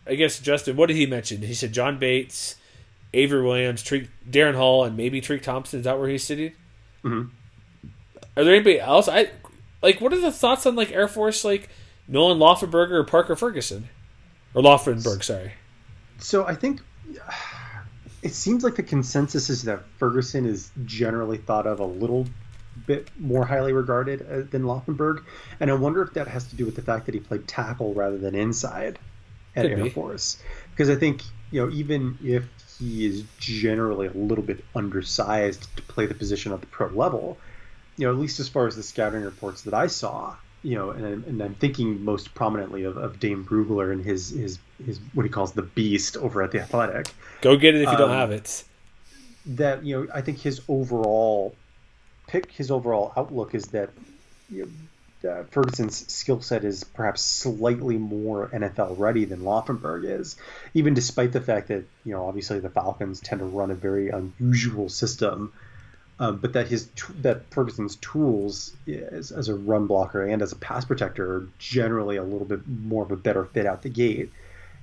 I 0.07 0.15
guess 0.15 0.39
Justin. 0.39 0.77
What 0.77 0.87
did 0.87 0.97
he 0.97 1.07
mention? 1.07 1.43
He 1.43 1.55
said 1.55 1.73
John 1.73 1.99
Bates, 1.99 2.55
Avery 3.13 3.43
Williams, 3.43 3.83
Darren 3.83 4.55
Hall, 4.55 4.85
and 4.85 4.97
maybe 4.97 5.21
Tariq 5.21 5.43
Thompson. 5.43 5.81
Is 5.81 5.85
that 5.85 5.99
where 5.99 6.09
he's 6.09 6.23
sitting? 6.23 6.53
Mhm. 7.05 7.31
Are 8.37 8.45
there 8.45 8.55
anybody 8.55 8.79
else? 8.79 9.09
I 9.09 9.31
like. 9.83 10.01
What 10.01 10.13
are 10.13 10.21
the 10.21 10.31
thoughts 10.31 10.65
on 10.67 10.77
like 10.77 10.93
Air 10.93 11.09
Force 11.09 11.45
like 11.45 11.69
Nolan 12.07 12.39
Laufenberger 12.39 12.93
or 12.93 13.05
Parker 13.05 13.35
Ferguson 13.35 13.89
or 14.55 14.63
Laufenberg? 14.63 15.25
Sorry. 15.25 15.53
So 16.21 16.47
I 16.47 16.55
think 16.55 16.83
it 18.23 18.35
seems 18.35 18.65
like 18.65 18.77
the 18.77 18.83
consensus 18.83 19.51
is 19.51 19.65
that 19.65 19.85
Ferguson 19.99 20.47
is 20.47 20.71
generally 20.85 21.39
thought 21.39 21.67
of 21.67 21.81
a 21.81 21.85
little 21.85 22.27
bit 22.87 23.09
more 23.19 23.45
highly 23.45 23.73
regarded 23.73 24.23
uh, 24.23 24.43
than 24.51 24.65
Laufenberg, 24.65 25.25
and 25.61 25.71
I 25.71 25.75
wonder 25.75 26.03
if 26.03 26.15
that 26.15 26.29
has 26.29 26.49
to 26.49 26.57
do 26.57 26.67
with 26.67 26.77
the 26.77 26.83
fact 26.83 27.07
that 27.07 27.15
he 27.15 27.21
played 27.21 27.49
tackle 27.49 27.95
rather 27.95 28.19
than 28.19 28.35
inside 28.35 28.99
at 29.55 29.63
Could 29.63 29.71
Air 29.73 29.85
be. 29.85 29.91
Force. 29.91 30.43
Because 30.71 30.91
I 30.91 30.97
think 30.97 31.23
you 31.51 31.65
know 31.65 31.73
even 31.73 32.19
if 32.23 32.45
he 32.79 33.07
is 33.07 33.25
generally 33.39 34.07
a 34.09 34.13
little 34.13 34.45
bit 34.45 34.65
undersized 34.75 35.75
to 35.77 35.83
play 35.83 36.07
the 36.07 36.15
position 36.15 36.53
at 36.53 36.61
the 36.61 36.67
pro 36.67 36.89
level, 36.89 37.39
you 37.97 38.07
know 38.07 38.13
at 38.13 38.19
least 38.19 38.41
as 38.41 38.49
far 38.49 38.67
as 38.67 38.77
the 38.77 38.83
scouting 38.83 39.23
reports 39.23 39.63
that 39.63 39.75
I 39.75 39.87
saw, 39.87 40.37
you 40.63 40.75
know, 40.75 40.91
and, 40.91 41.05
I'm- 41.07 41.25
and 41.27 41.43
I'm 41.43 41.55
thinking 41.55 42.05
most 42.05 42.35
prominently 42.35 42.85
of, 42.85 42.97
of 42.97 43.21
Dane 43.21 43.45
Brugler 43.45 43.93
and 43.93 44.05
his 44.05 44.31
his 44.31 44.59
his 44.85 44.99
what 45.15 45.23
he 45.25 45.29
calls 45.31 45.53
the 45.53 45.63
beast 45.63 46.17
over 46.17 46.43
at 46.43 46.51
the 46.51 46.61
Athletic 46.61 47.09
Go 47.41 47.57
get 47.57 47.75
it 47.75 47.83
if 47.83 47.91
you 47.91 47.97
don't 47.97 48.11
Um, 48.11 48.17
have 48.17 48.31
it. 48.33 48.65
that 49.47 49.85
you 49.85 49.97
know 50.01 50.09
I 50.13 50.21
think 50.23 50.39
his 50.41 50.61
overall 50.69 51.55
pick, 52.27 52.51
his 52.51 52.71
overall 52.71 53.13
outlook 53.17 53.55
is 53.55 53.67
that 53.69 53.91
you 54.51 54.65
know, 55.23 55.31
uh, 55.31 55.45
Ferguson's 55.51 56.13
skill 56.13 56.41
set 56.41 56.65
is 56.65 56.85
perhaps 56.85 57.21
slightly 57.23 57.97
more 57.99 58.49
NFL 58.49 58.99
ready 58.99 59.25
than 59.25 59.41
Laufenberg 59.41 60.05
is, 60.05 60.37
even 60.75 60.95
despite 60.95 61.33
the 61.33 61.41
fact 61.41 61.69
that 61.69 61.85
you 62.05 62.13
know 62.13 62.27
obviously 62.27 62.59
the 62.61 62.71
Falcons 62.71 63.21
tend 63.21 63.39
to 63.41 63.45
run 63.45 63.71
a 63.71 63.75
very 63.75 64.09
unusual 64.11 64.89
system. 64.89 65.53
Um, 66.19 66.39
but 66.39 66.55
that 66.55 66.69
his 66.69 66.89
that 67.21 67.51
Ferguson's 67.51 67.97
tools 67.97 68.75
as, 68.89 69.33
as 69.33 69.49
a 69.49 69.55
run 69.55 69.87
blocker 69.87 70.25
and 70.25 70.41
as 70.41 70.53
a 70.53 70.57
pass 70.57 70.85
protector 70.85 71.31
are 71.31 71.49
generally 71.59 72.17
a 72.17 72.23
little 72.23 72.47
bit 72.47 72.67
more 72.67 73.03
of 73.03 73.11
a 73.11 73.17
better 73.17 73.45
fit 73.45 73.67
out 73.67 73.83
the 73.83 73.91
gate, 73.91 74.33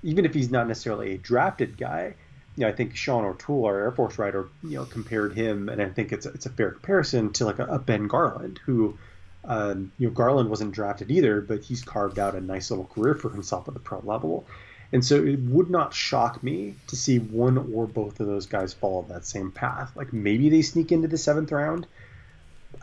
even 0.03 0.25
if 0.25 0.33
he's 0.33 0.51
not 0.51 0.67
necessarily 0.67 1.13
a 1.13 1.17
drafted 1.17 1.75
guy 1.75 2.13
you 2.55 2.61
know, 2.61 2.69
I 2.69 2.71
think 2.71 2.95
Sean 2.95 3.25
O'Toole, 3.25 3.65
our 3.65 3.79
Air 3.79 3.91
Force 3.91 4.19
writer, 4.19 4.47
you 4.63 4.77
know, 4.77 4.85
compared 4.85 5.33
him, 5.33 5.69
and 5.69 5.81
I 5.81 5.89
think 5.89 6.11
it's 6.11 6.25
it's 6.25 6.45
a 6.45 6.49
fair 6.49 6.71
comparison 6.71 7.33
to 7.33 7.45
like 7.45 7.59
a, 7.59 7.65
a 7.65 7.79
Ben 7.79 8.07
Garland, 8.07 8.59
who, 8.65 8.97
um, 9.43 9.91
you 9.97 10.07
know, 10.07 10.13
Garland 10.13 10.49
wasn't 10.49 10.73
drafted 10.73 11.09
either, 11.09 11.41
but 11.41 11.63
he's 11.63 11.83
carved 11.83 12.19
out 12.19 12.35
a 12.35 12.41
nice 12.41 12.69
little 12.69 12.85
career 12.85 13.15
for 13.15 13.31
himself 13.31 13.67
at 13.67 13.73
the 13.73 13.79
pro 13.79 13.99
level, 14.01 14.45
and 14.93 15.03
so 15.03 15.23
it 15.23 15.39
would 15.39 15.71
not 15.71 15.91
shock 15.91 16.43
me 16.43 16.75
to 16.87 16.95
see 16.95 17.17
one 17.17 17.57
or 17.73 17.87
both 17.87 18.19
of 18.19 18.27
those 18.27 18.45
guys 18.45 18.75
follow 18.75 19.03
that 19.09 19.25
same 19.25 19.51
path. 19.51 19.91
Like 19.95 20.13
maybe 20.13 20.49
they 20.49 20.61
sneak 20.61 20.91
into 20.91 21.07
the 21.07 21.17
seventh 21.17 21.51
round. 21.51 21.87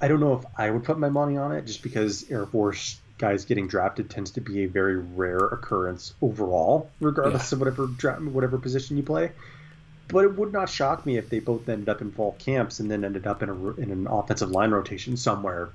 I 0.01 0.09
don't 0.09 0.19
know 0.19 0.35
if 0.35 0.45
I 0.59 0.71
would 0.71 0.83
put 0.83 0.99
my 0.99 1.09
money 1.09 1.37
on 1.37 1.53
it, 1.53 1.67
just 1.67 1.85
because 1.85 2.29
Air 2.29 2.47
Force 2.47 3.01
guys 3.19 3.45
getting 3.45 3.69
drafted 3.69 4.11
tends 4.11 4.33
to 4.33 4.41
be 4.41 4.65
a 4.65 4.69
very 4.69 4.97
rare 4.97 5.39
occurrence 5.39 6.13
overall, 6.21 6.91
regardless 7.01 7.53
of 7.53 7.61
whatever 7.61 7.87
dra- 7.87 8.17
whatever 8.17 8.59
position 8.59 8.97
you 8.97 9.05
play. 9.05 9.31
But 10.09 10.25
it 10.25 10.37
would 10.37 10.53
not 10.53 10.69
shock 10.69 11.07
me 11.07 11.17
if 11.17 11.29
they 11.29 11.39
both 11.39 11.69
ended 11.69 11.89
up 11.89 12.01
in 12.01 12.11
fall 12.11 12.35
camps 12.41 12.81
and 12.81 12.91
then 12.91 13.05
ended 13.05 13.29
up 13.29 13.41
in 13.45 13.51
a 13.51 13.67
in 13.75 13.93
an 13.93 14.09
offensive 14.09 14.51
line 14.51 14.73
rotation 14.73 15.17
somewhere 15.17 15.71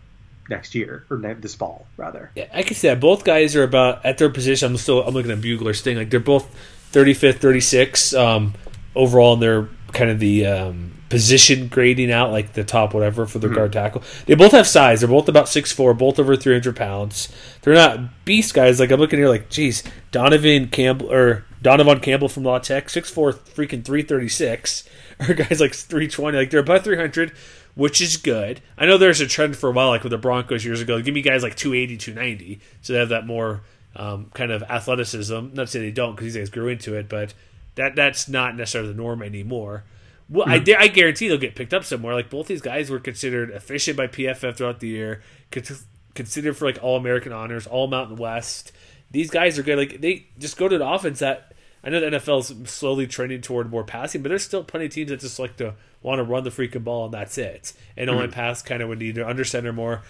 next 0.49 0.75
year 0.75 1.05
or 1.09 1.17
this 1.17 1.55
fall 1.55 1.87
rather. 1.97 2.31
Yeah, 2.35 2.47
I 2.53 2.63
can 2.63 2.75
see 2.75 2.87
that. 2.87 2.99
Both 2.99 3.23
guys 3.23 3.55
are 3.55 3.63
about 3.63 4.05
at 4.05 4.17
their 4.17 4.29
position. 4.29 4.71
I'm 4.71 4.77
still 4.77 5.03
I'm 5.03 5.13
looking 5.13 5.31
at 5.31 5.39
Brugler's 5.39 5.81
thing. 5.81 5.97
Like 5.97 6.09
they're 6.09 6.19
both 6.19 6.53
35th, 6.91 7.39
36 7.39 8.13
um, 8.13 8.53
overall 8.95 9.33
in 9.33 9.39
their 9.39 9.69
kind 9.93 10.09
of 10.09 10.19
the 10.19 10.45
um, 10.45 10.95
position 11.09 11.67
grading 11.67 12.11
out, 12.11 12.31
like 12.31 12.53
the 12.53 12.63
top 12.63 12.93
whatever 12.93 13.25
for 13.25 13.39
their 13.39 13.49
guard 13.49 13.73
tackle. 13.73 14.03
They 14.25 14.35
both 14.35 14.51
have 14.51 14.67
size. 14.67 14.99
They're 14.99 15.09
both 15.09 15.29
about 15.29 15.45
6'4", 15.45 15.97
both 15.97 16.19
over 16.19 16.35
300 16.35 16.75
pounds. 16.75 17.29
They're 17.61 17.73
not 17.73 18.25
beast 18.25 18.53
guys. 18.53 18.79
Like 18.79 18.91
I'm 18.91 18.99
looking 18.99 19.19
here, 19.19 19.29
like 19.29 19.49
geez, 19.49 19.83
Donovan 20.11 20.69
Campbell 20.69 21.11
or 21.11 21.45
Donovan 21.61 21.99
Campbell 21.99 22.29
from 22.29 22.43
La 22.43 22.59
Tech, 22.59 22.87
6'4", 22.87 23.33
freaking 23.33 23.83
336, 23.83 24.87
or 25.29 25.33
guys 25.33 25.59
like 25.59 25.73
320. 25.73 26.37
Like 26.37 26.49
they're 26.49 26.59
about 26.59 26.83
300 26.83 27.31
which 27.75 28.01
is 28.01 28.17
good. 28.17 28.61
I 28.77 28.85
know 28.85 28.97
there's 28.97 29.21
a 29.21 29.27
trend 29.27 29.57
for 29.57 29.69
a 29.69 29.73
while, 29.73 29.89
like 29.89 30.03
with 30.03 30.11
the 30.11 30.17
Broncos 30.17 30.65
years 30.65 30.81
ago. 30.81 31.01
Give 31.01 31.13
me 31.13 31.21
guys 31.21 31.43
like 31.43 31.55
280, 31.55 31.97
290, 31.97 32.59
so 32.81 32.93
they 32.93 32.99
have 32.99 33.09
that 33.09 33.27
more 33.27 33.61
um, 33.95 34.31
kind 34.33 34.51
of 34.51 34.63
athleticism. 34.63 35.49
Not 35.53 35.55
to 35.55 35.67
say 35.67 35.79
they 35.79 35.91
don't, 35.91 36.15
because 36.15 36.33
these 36.33 36.41
guys 36.41 36.49
grew 36.49 36.69
into 36.69 36.95
it, 36.95 37.07
but 37.09 37.33
that 37.75 37.95
that's 37.95 38.27
not 38.27 38.55
necessarily 38.55 38.91
the 38.91 38.97
norm 38.97 39.21
anymore. 39.21 39.83
Well, 40.27 40.47
I, 40.49 40.55
I 40.79 40.87
guarantee 40.87 41.27
they'll 41.27 41.37
get 41.37 41.55
picked 41.55 41.73
up 41.73 41.83
somewhere. 41.83 42.15
Like 42.15 42.29
both 42.29 42.47
these 42.47 42.61
guys 42.61 42.89
were 42.89 42.99
considered 42.99 43.51
efficient 43.51 43.95
by 43.95 44.07
PFF 44.07 44.55
throughout 44.57 44.79
the 44.79 44.87
year, 44.87 45.21
considered 45.51 46.57
for 46.57 46.65
like 46.65 46.79
All 46.81 46.97
American 46.97 47.31
honors, 47.31 47.67
All 47.67 47.87
Mountain 47.87 48.15
West. 48.17 48.71
These 49.11 49.29
guys 49.29 49.59
are 49.59 49.63
good. 49.63 49.77
Like 49.77 50.01
they 50.01 50.27
just 50.39 50.57
go 50.57 50.67
to 50.67 50.77
the 50.77 50.87
offense 50.87 51.19
that 51.19 51.53
I 51.85 51.89
know 51.89 51.99
the 51.99 52.07
NFL's 52.07 52.69
slowly 52.69 53.05
trending 53.05 53.41
toward 53.41 53.69
more 53.69 53.83
passing, 53.83 54.23
but 54.23 54.29
there's 54.29 54.43
still 54.43 54.63
plenty 54.63 54.87
of 54.87 54.91
teams 54.93 55.11
that 55.11 55.19
just 55.19 55.37
like 55.37 55.55
to 55.57 55.75
want 56.01 56.17
to 56.19 56.23
run 56.23 56.43
the 56.43 56.49
freaking 56.49 56.83
ball 56.83 57.05
and 57.05 57.13
that's 57.13 57.37
it, 57.37 57.73
and 57.95 58.09
only 58.09 58.27
Mhm. 58.27 58.31
pass 58.31 58.61
kind 58.63 58.81
of 58.81 58.89
when 58.89 58.99
you 58.99 59.23
under 59.25 59.43
center 59.45 59.71
more. 59.71 60.01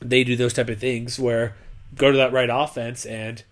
They 0.00 0.24
do 0.24 0.34
those 0.36 0.52
type 0.54 0.68
of 0.68 0.78
things 0.78 1.18
where 1.18 1.54
go 1.94 2.10
to 2.10 2.16
that 2.16 2.32
right 2.32 2.50
offense 2.52 3.06
and 3.06 3.42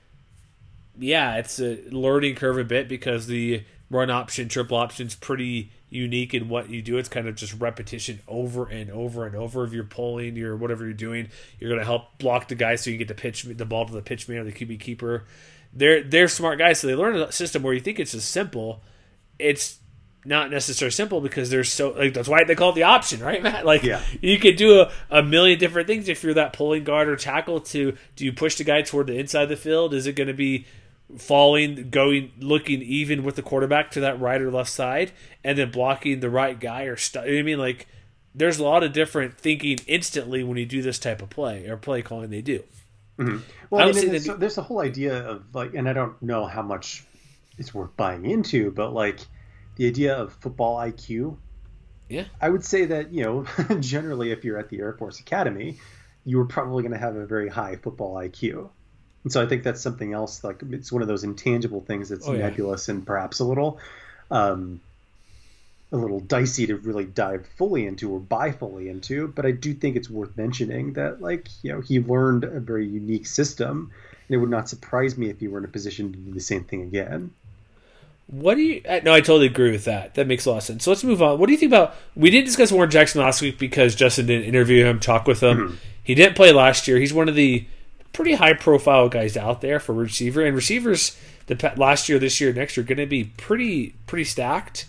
yeah, 0.98 1.36
it's 1.36 1.58
a 1.60 1.78
learning 1.90 2.34
curve 2.36 2.58
a 2.58 2.64
bit 2.64 2.88
because 2.88 3.26
the 3.26 3.62
run 3.90 4.10
option, 4.10 4.48
triple 4.48 4.76
option 4.76 5.06
is 5.06 5.14
pretty 5.14 5.70
unique 5.90 6.34
in 6.34 6.48
what 6.48 6.70
you 6.70 6.82
do. 6.82 6.96
It's 6.98 7.08
kind 7.08 7.28
of 7.28 7.36
just 7.36 7.54
repetition 7.60 8.20
over 8.26 8.66
and 8.66 8.90
over 8.90 9.26
and 9.26 9.36
over. 9.36 9.64
If 9.64 9.72
you're 9.72 9.84
pulling, 9.84 10.36
you're 10.36 10.56
whatever 10.56 10.84
you're 10.84 10.94
doing, 10.94 11.28
you're 11.60 11.68
going 11.70 11.80
to 11.80 11.86
help 11.86 12.18
block 12.18 12.48
the 12.48 12.54
guy 12.54 12.76
so 12.76 12.90
you 12.90 12.96
get 12.96 13.08
the 13.08 13.14
pitch, 13.14 13.42
the 13.44 13.64
ball 13.64 13.86
to 13.86 13.92
the 13.92 14.02
pitch 14.02 14.28
man 14.28 14.38
or 14.38 14.44
the 14.44 14.52
QB 14.52 14.80
keeper. 14.80 15.24
They're 15.76 16.02
they're 16.02 16.28
smart 16.28 16.58
guys, 16.58 16.80
so 16.80 16.86
they 16.86 16.94
learn 16.94 17.16
a 17.16 17.30
system 17.30 17.62
where 17.62 17.74
you 17.74 17.80
think 17.80 18.00
it's 18.00 18.12
just 18.12 18.30
simple. 18.30 18.82
It's 19.38 19.78
not 20.24 20.50
necessarily 20.50 20.90
simple 20.90 21.20
because 21.20 21.50
there's 21.50 21.70
so 21.70 21.90
like 21.90 22.14
that's 22.14 22.28
why 22.28 22.42
they 22.44 22.54
call 22.56 22.70
it 22.70 22.74
the 22.76 22.82
option, 22.82 23.20
right, 23.20 23.42
Matt? 23.42 23.64
Like 23.66 23.82
Yeah. 23.84 24.02
you 24.20 24.38
could 24.38 24.56
do 24.56 24.80
a, 24.80 24.90
a 25.10 25.22
million 25.22 25.58
different 25.58 25.86
things 25.86 26.08
if 26.08 26.24
you're 26.24 26.34
that 26.34 26.52
pulling 26.52 26.82
guard 26.82 27.08
or 27.08 27.14
tackle. 27.16 27.60
To 27.60 27.96
do 28.16 28.24
you 28.24 28.32
push 28.32 28.56
the 28.56 28.64
guy 28.64 28.82
toward 28.82 29.06
the 29.08 29.18
inside 29.18 29.42
of 29.44 29.48
the 29.50 29.56
field? 29.56 29.92
Is 29.94 30.06
it 30.06 30.14
going 30.14 30.26
to 30.28 30.34
be 30.34 30.66
falling, 31.18 31.90
going, 31.90 32.32
looking 32.40 32.82
even 32.82 33.22
with 33.22 33.36
the 33.36 33.42
quarterback 33.42 33.90
to 33.92 34.00
that 34.00 34.18
right 34.20 34.40
or 34.40 34.50
left 34.50 34.70
side, 34.70 35.12
and 35.44 35.56
then 35.56 35.70
blocking 35.70 36.18
the 36.20 36.30
right 36.30 36.58
guy 36.58 36.82
or 36.84 36.96
st- 36.96 37.24
I 37.28 37.42
mean, 37.42 37.58
like 37.58 37.86
there's 38.34 38.58
a 38.58 38.64
lot 38.64 38.82
of 38.82 38.92
different 38.92 39.38
thinking 39.38 39.78
instantly 39.86 40.42
when 40.42 40.56
you 40.58 40.66
do 40.66 40.82
this 40.82 40.98
type 40.98 41.22
of 41.22 41.30
play 41.30 41.66
or 41.68 41.76
play 41.76 42.02
calling. 42.02 42.30
They 42.30 42.42
do. 42.42 42.64
Well, 43.18 43.40
I 43.72 43.84
I 43.88 43.92
mean, 43.92 44.10
there's, 44.38 44.54
the 44.56 44.62
whole 44.62 44.80
idea 44.80 45.26
of 45.26 45.54
like, 45.54 45.74
and 45.74 45.88
I 45.88 45.92
don't 45.92 46.20
know 46.22 46.46
how 46.46 46.62
much 46.62 47.04
it's 47.58 47.72
worth 47.74 47.96
buying 47.96 48.26
into, 48.26 48.70
but 48.70 48.92
like 48.92 49.20
the 49.76 49.86
idea 49.86 50.14
of 50.16 50.32
football 50.34 50.76
IQ. 50.78 51.36
Yeah. 52.08 52.24
I 52.40 52.48
would 52.50 52.64
say 52.64 52.84
that 52.86 53.12
you 53.12 53.24
know, 53.24 53.46
generally, 53.80 54.30
if 54.32 54.44
you're 54.44 54.58
at 54.58 54.68
the 54.68 54.78
Air 54.80 54.92
Force 54.92 55.18
Academy, 55.20 55.78
you 56.24 56.38
are 56.40 56.44
probably 56.44 56.82
going 56.82 56.92
to 56.92 56.98
have 56.98 57.16
a 57.16 57.26
very 57.26 57.48
high 57.48 57.76
football 57.76 58.14
IQ, 58.16 58.68
and 59.24 59.32
so 59.32 59.42
I 59.42 59.46
think 59.46 59.62
that's 59.64 59.80
something 59.80 60.12
else. 60.12 60.44
Like 60.44 60.60
it's 60.70 60.92
one 60.92 61.02
of 61.02 61.08
those 61.08 61.24
intangible 61.24 61.80
things 61.80 62.10
that's 62.10 62.28
Oh, 62.28 62.32
yeah. 62.32 62.40
nebulous 62.48 62.88
and 62.88 63.06
perhaps 63.06 63.40
a 63.40 63.44
little, 63.44 63.80
um, 64.30 64.80
a 65.96 66.00
little 66.00 66.20
dicey 66.20 66.66
to 66.66 66.76
really 66.76 67.04
dive 67.04 67.46
fully 67.56 67.86
into 67.86 68.10
or 68.10 68.20
buy 68.20 68.52
fully 68.52 68.88
into. 68.88 69.28
But 69.28 69.46
I 69.46 69.50
do 69.50 69.74
think 69.74 69.96
it's 69.96 70.10
worth 70.10 70.36
mentioning 70.36 70.92
that, 70.94 71.20
like, 71.20 71.48
you 71.62 71.72
know, 71.72 71.80
he 71.80 72.00
learned 72.00 72.44
a 72.44 72.60
very 72.60 72.86
unique 72.86 73.26
system, 73.26 73.90
and 74.28 74.34
it 74.34 74.38
would 74.38 74.50
not 74.50 74.68
surprise 74.68 75.16
me 75.16 75.30
if 75.30 75.40
he 75.40 75.48
were 75.48 75.58
in 75.58 75.64
a 75.64 75.68
position 75.68 76.12
to 76.12 76.18
do 76.18 76.32
the 76.32 76.40
same 76.40 76.64
thing 76.64 76.82
again. 76.82 77.30
What 78.28 78.56
do 78.56 78.62
you? 78.62 78.82
uh, 78.88 79.00
No, 79.04 79.14
I 79.14 79.20
totally 79.20 79.46
agree 79.46 79.70
with 79.70 79.84
that. 79.84 80.14
That 80.14 80.26
makes 80.26 80.46
a 80.46 80.50
lot 80.50 80.56
of 80.58 80.62
sense. 80.64 80.84
So 80.84 80.90
let's 80.90 81.04
move 81.04 81.22
on. 81.22 81.38
What 81.38 81.46
do 81.46 81.52
you 81.52 81.58
think 81.58 81.70
about? 81.70 81.94
We 82.16 82.30
didn't 82.30 82.46
discuss 82.46 82.72
Warren 82.72 82.90
Jackson 82.90 83.20
last 83.20 83.40
week 83.40 83.58
because 83.58 83.94
Justin 83.94 84.26
didn't 84.26 84.46
interview 84.46 84.84
him, 84.84 84.98
talk 84.98 85.26
with 85.28 85.42
him. 85.42 85.78
He 86.02 86.14
didn't 86.14 86.34
play 86.34 86.52
last 86.52 86.88
year. 86.88 86.98
He's 86.98 87.14
one 87.14 87.28
of 87.28 87.36
the 87.36 87.66
pretty 88.12 88.34
high 88.34 88.54
profile 88.54 89.08
guys 89.08 89.36
out 89.36 89.60
there 89.60 89.78
for 89.78 89.92
receiver 89.92 90.44
and 90.44 90.56
receivers. 90.56 91.16
The 91.46 91.72
last 91.76 92.08
year, 92.08 92.18
this 92.18 92.40
year, 92.40 92.52
next 92.52 92.76
year, 92.76 92.82
going 92.84 92.98
to 92.98 93.06
be 93.06 93.24
pretty 93.36 93.94
pretty 94.08 94.24
stacked. 94.24 94.86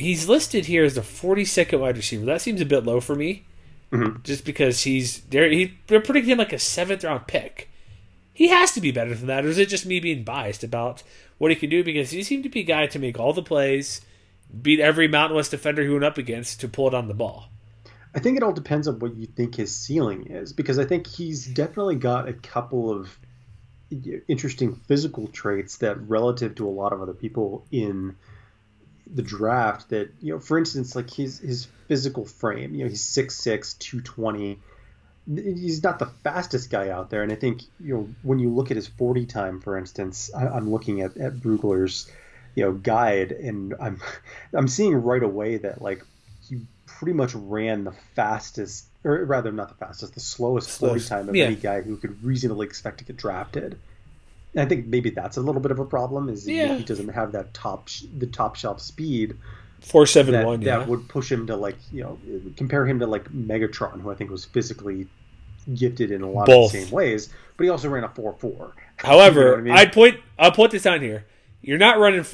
He's 0.00 0.28
listed 0.28 0.66
here 0.66 0.84
as 0.84 0.94
the 0.94 1.00
42nd 1.00 1.78
wide 1.80 1.96
receiver. 1.96 2.24
That 2.24 2.40
seems 2.40 2.60
a 2.60 2.66
bit 2.66 2.84
low 2.84 3.00
for 3.00 3.14
me, 3.14 3.44
mm-hmm. 3.92 4.22
just 4.22 4.44
because 4.44 4.82
he's 4.82 5.20
there. 5.22 5.48
He 5.48 5.74
they're 5.86 6.00
predicting 6.00 6.32
him 6.32 6.38
like 6.38 6.52
a 6.52 6.58
seventh 6.58 7.04
round 7.04 7.26
pick. 7.26 7.68
He 8.32 8.48
has 8.48 8.72
to 8.72 8.80
be 8.80 8.92
better 8.92 9.14
than 9.14 9.26
that, 9.26 9.44
or 9.44 9.48
is 9.48 9.58
it 9.58 9.68
just 9.68 9.86
me 9.86 10.00
being 10.00 10.24
biased 10.24 10.64
about 10.64 11.02
what 11.38 11.50
he 11.50 11.56
can 11.56 11.70
do? 11.70 11.84
Because 11.84 12.10
he 12.10 12.22
seemed 12.22 12.44
to 12.44 12.48
be 12.48 12.60
a 12.60 12.64
guy 12.64 12.86
to 12.86 12.98
make 12.98 13.18
all 13.18 13.32
the 13.32 13.42
plays, 13.42 14.00
beat 14.62 14.80
every 14.80 15.08
Mountain 15.08 15.36
West 15.36 15.50
defender 15.50 15.82
he 15.82 15.90
went 15.90 16.04
up 16.04 16.18
against 16.18 16.60
to 16.60 16.68
pull 16.68 16.90
down 16.90 17.08
the 17.08 17.14
ball. 17.14 17.48
I 18.14 18.18
think 18.18 18.36
it 18.36 18.42
all 18.42 18.52
depends 18.52 18.88
on 18.88 18.98
what 18.98 19.14
you 19.14 19.26
think 19.26 19.54
his 19.54 19.74
ceiling 19.74 20.26
is, 20.28 20.52
because 20.52 20.78
I 20.78 20.84
think 20.84 21.06
he's 21.06 21.46
definitely 21.46 21.96
got 21.96 22.28
a 22.28 22.32
couple 22.32 22.90
of 22.90 23.18
interesting 24.28 24.74
physical 24.74 25.28
traits 25.28 25.78
that, 25.78 26.00
relative 26.08 26.54
to 26.56 26.66
a 26.66 26.70
lot 26.70 26.92
of 26.92 27.02
other 27.02 27.12
people 27.12 27.66
in 27.70 28.16
the 29.14 29.22
draft 29.22 29.90
that 29.90 30.10
you 30.20 30.32
know, 30.32 30.40
for 30.40 30.58
instance, 30.58 30.94
like 30.94 31.10
his 31.10 31.38
his 31.38 31.66
physical 31.88 32.24
frame. 32.24 32.74
You 32.74 32.84
know, 32.84 32.90
he's 32.90 33.02
6'6", 33.02 33.78
220. 33.78 34.58
He's 35.34 35.82
not 35.82 35.98
the 35.98 36.06
fastest 36.06 36.70
guy 36.70 36.88
out 36.88 37.10
there, 37.10 37.22
and 37.22 37.30
I 37.30 37.36
think 37.36 37.62
you 37.78 37.94
know 37.94 38.08
when 38.22 38.38
you 38.38 38.50
look 38.52 38.70
at 38.70 38.76
his 38.76 38.88
forty 38.88 39.26
time, 39.26 39.60
for 39.60 39.76
instance, 39.76 40.30
I, 40.34 40.56
am 40.56 40.70
looking 40.70 41.02
at 41.02 41.16
at 41.16 41.34
Brugler's 41.34 42.10
you 42.54 42.64
know 42.64 42.72
guide, 42.72 43.32
and 43.32 43.74
I'm 43.80 44.00
I'm 44.54 44.68
seeing 44.68 44.94
right 44.94 45.22
away 45.22 45.58
that 45.58 45.82
like 45.82 46.04
he 46.48 46.58
pretty 46.86 47.12
much 47.12 47.34
ran 47.34 47.84
the 47.84 47.92
fastest, 48.16 48.86
or 49.04 49.24
rather 49.24 49.52
not 49.52 49.68
the 49.68 49.74
fastest, 49.74 50.14
the 50.14 50.20
slowest 50.20 50.70
forty 50.80 51.00
time 51.00 51.28
of 51.28 51.36
yeah. 51.36 51.44
any 51.44 51.54
guy 51.54 51.82
who 51.82 51.96
could 51.96 52.24
reasonably 52.24 52.66
expect 52.66 52.98
to 52.98 53.04
get 53.04 53.16
drafted. 53.16 53.78
I 54.56 54.64
think 54.64 54.86
maybe 54.86 55.10
that's 55.10 55.36
a 55.36 55.40
little 55.40 55.60
bit 55.60 55.70
of 55.70 55.78
a 55.78 55.84
problem. 55.84 56.28
Is 56.28 56.48
yeah. 56.48 56.76
he 56.76 56.84
doesn't 56.84 57.08
have 57.08 57.32
that 57.32 57.54
top 57.54 57.88
the 58.18 58.26
top 58.26 58.56
shelf 58.56 58.80
speed. 58.80 59.36
Four 59.80 60.06
seven 60.06 60.44
one. 60.44 60.60
that. 60.60 60.66
Yeah. 60.66 60.78
That 60.78 60.88
would 60.88 61.08
push 61.08 61.30
him 61.30 61.46
to 61.46 61.56
like 61.56 61.76
you 61.92 62.02
know 62.02 62.18
compare 62.56 62.86
him 62.86 62.98
to 62.98 63.06
like 63.06 63.24
Megatron, 63.32 64.00
who 64.00 64.10
I 64.10 64.14
think 64.14 64.30
was 64.30 64.44
physically 64.44 65.08
gifted 65.74 66.10
in 66.10 66.22
a 66.22 66.30
lot 66.30 66.46
Both. 66.46 66.66
of 66.66 66.72
the 66.72 66.84
same 66.84 66.90
ways, 66.90 67.30
but 67.56 67.64
he 67.64 67.70
also 67.70 67.88
ran 67.88 68.04
a 68.04 68.08
four 68.08 68.34
four. 68.38 68.74
However, 68.96 69.40
you 69.44 69.50
know 69.50 69.56
I 69.56 69.60
mean? 69.60 69.74
I'd 69.74 69.92
point 69.92 70.20
I'll 70.38 70.52
put 70.52 70.70
this 70.72 70.86
on 70.86 71.00
here. 71.00 71.26
You're 71.62 71.78
not 71.78 71.98
running 71.98 72.24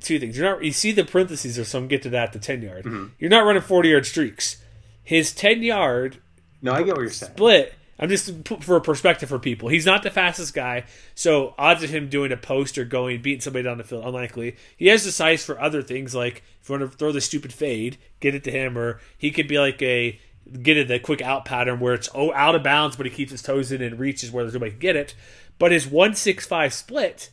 two 0.00 0.18
things. 0.18 0.38
You're 0.38 0.50
not. 0.50 0.64
You 0.64 0.72
see 0.72 0.92
the 0.92 1.04
parentheses, 1.04 1.58
or 1.58 1.64
some 1.64 1.88
get 1.88 2.02
to 2.02 2.10
that 2.10 2.32
the 2.32 2.38
ten 2.38 2.62
yard. 2.62 2.84
Mm-hmm. 2.84 3.06
You're 3.18 3.30
not 3.30 3.44
running 3.44 3.62
forty 3.62 3.90
yard 3.90 4.06
streaks. 4.06 4.62
His 5.02 5.32
ten 5.32 5.62
yard. 5.62 6.18
No, 6.62 6.72
I 6.72 6.82
get 6.82 6.94
what 6.94 7.02
you're 7.02 7.10
saying. 7.10 7.32
Split 7.32 7.74
I'm 7.98 8.10
just 8.10 8.30
for 8.60 8.76
a 8.76 8.80
perspective 8.80 9.28
for 9.28 9.38
people. 9.38 9.68
He's 9.68 9.86
not 9.86 10.02
the 10.02 10.10
fastest 10.10 10.52
guy, 10.52 10.84
so 11.14 11.54
odds 11.58 11.82
of 11.82 11.90
him 11.90 12.08
doing 12.08 12.30
a 12.30 12.36
post 12.36 12.76
or 12.76 12.84
going 12.84 13.22
beating 13.22 13.40
somebody 13.40 13.62
down 13.62 13.78
the 13.78 13.84
field 13.84 14.04
unlikely. 14.04 14.56
He 14.76 14.88
has 14.88 15.04
the 15.04 15.12
size 15.12 15.44
for 15.44 15.60
other 15.60 15.82
things, 15.82 16.14
like 16.14 16.42
if 16.60 16.68
you 16.68 16.78
want 16.78 16.90
to 16.90 16.98
throw 16.98 17.12
the 17.12 17.22
stupid 17.22 17.52
fade, 17.52 17.96
get 18.20 18.34
it 18.34 18.44
to 18.44 18.50
him, 18.50 18.76
or 18.76 19.00
he 19.16 19.30
could 19.30 19.48
be 19.48 19.58
like 19.58 19.80
a 19.80 20.20
get 20.62 20.76
it 20.76 20.88
the 20.88 21.00
quick 21.00 21.22
out 21.22 21.44
pattern 21.44 21.80
where 21.80 21.94
it's 21.94 22.10
oh 22.14 22.32
out 22.34 22.54
of 22.54 22.62
bounds, 22.62 22.96
but 22.96 23.06
he 23.06 23.12
keeps 23.12 23.30
his 23.30 23.42
toes 23.42 23.72
in 23.72 23.80
and 23.80 23.98
reaches 23.98 24.30
where 24.30 24.44
there's 24.44 24.54
nobody 24.54 24.72
can 24.72 24.80
get 24.80 24.96
it. 24.96 25.14
But 25.58 25.72
his 25.72 25.86
one 25.86 26.14
six 26.14 26.46
five 26.46 26.74
split 26.74 27.30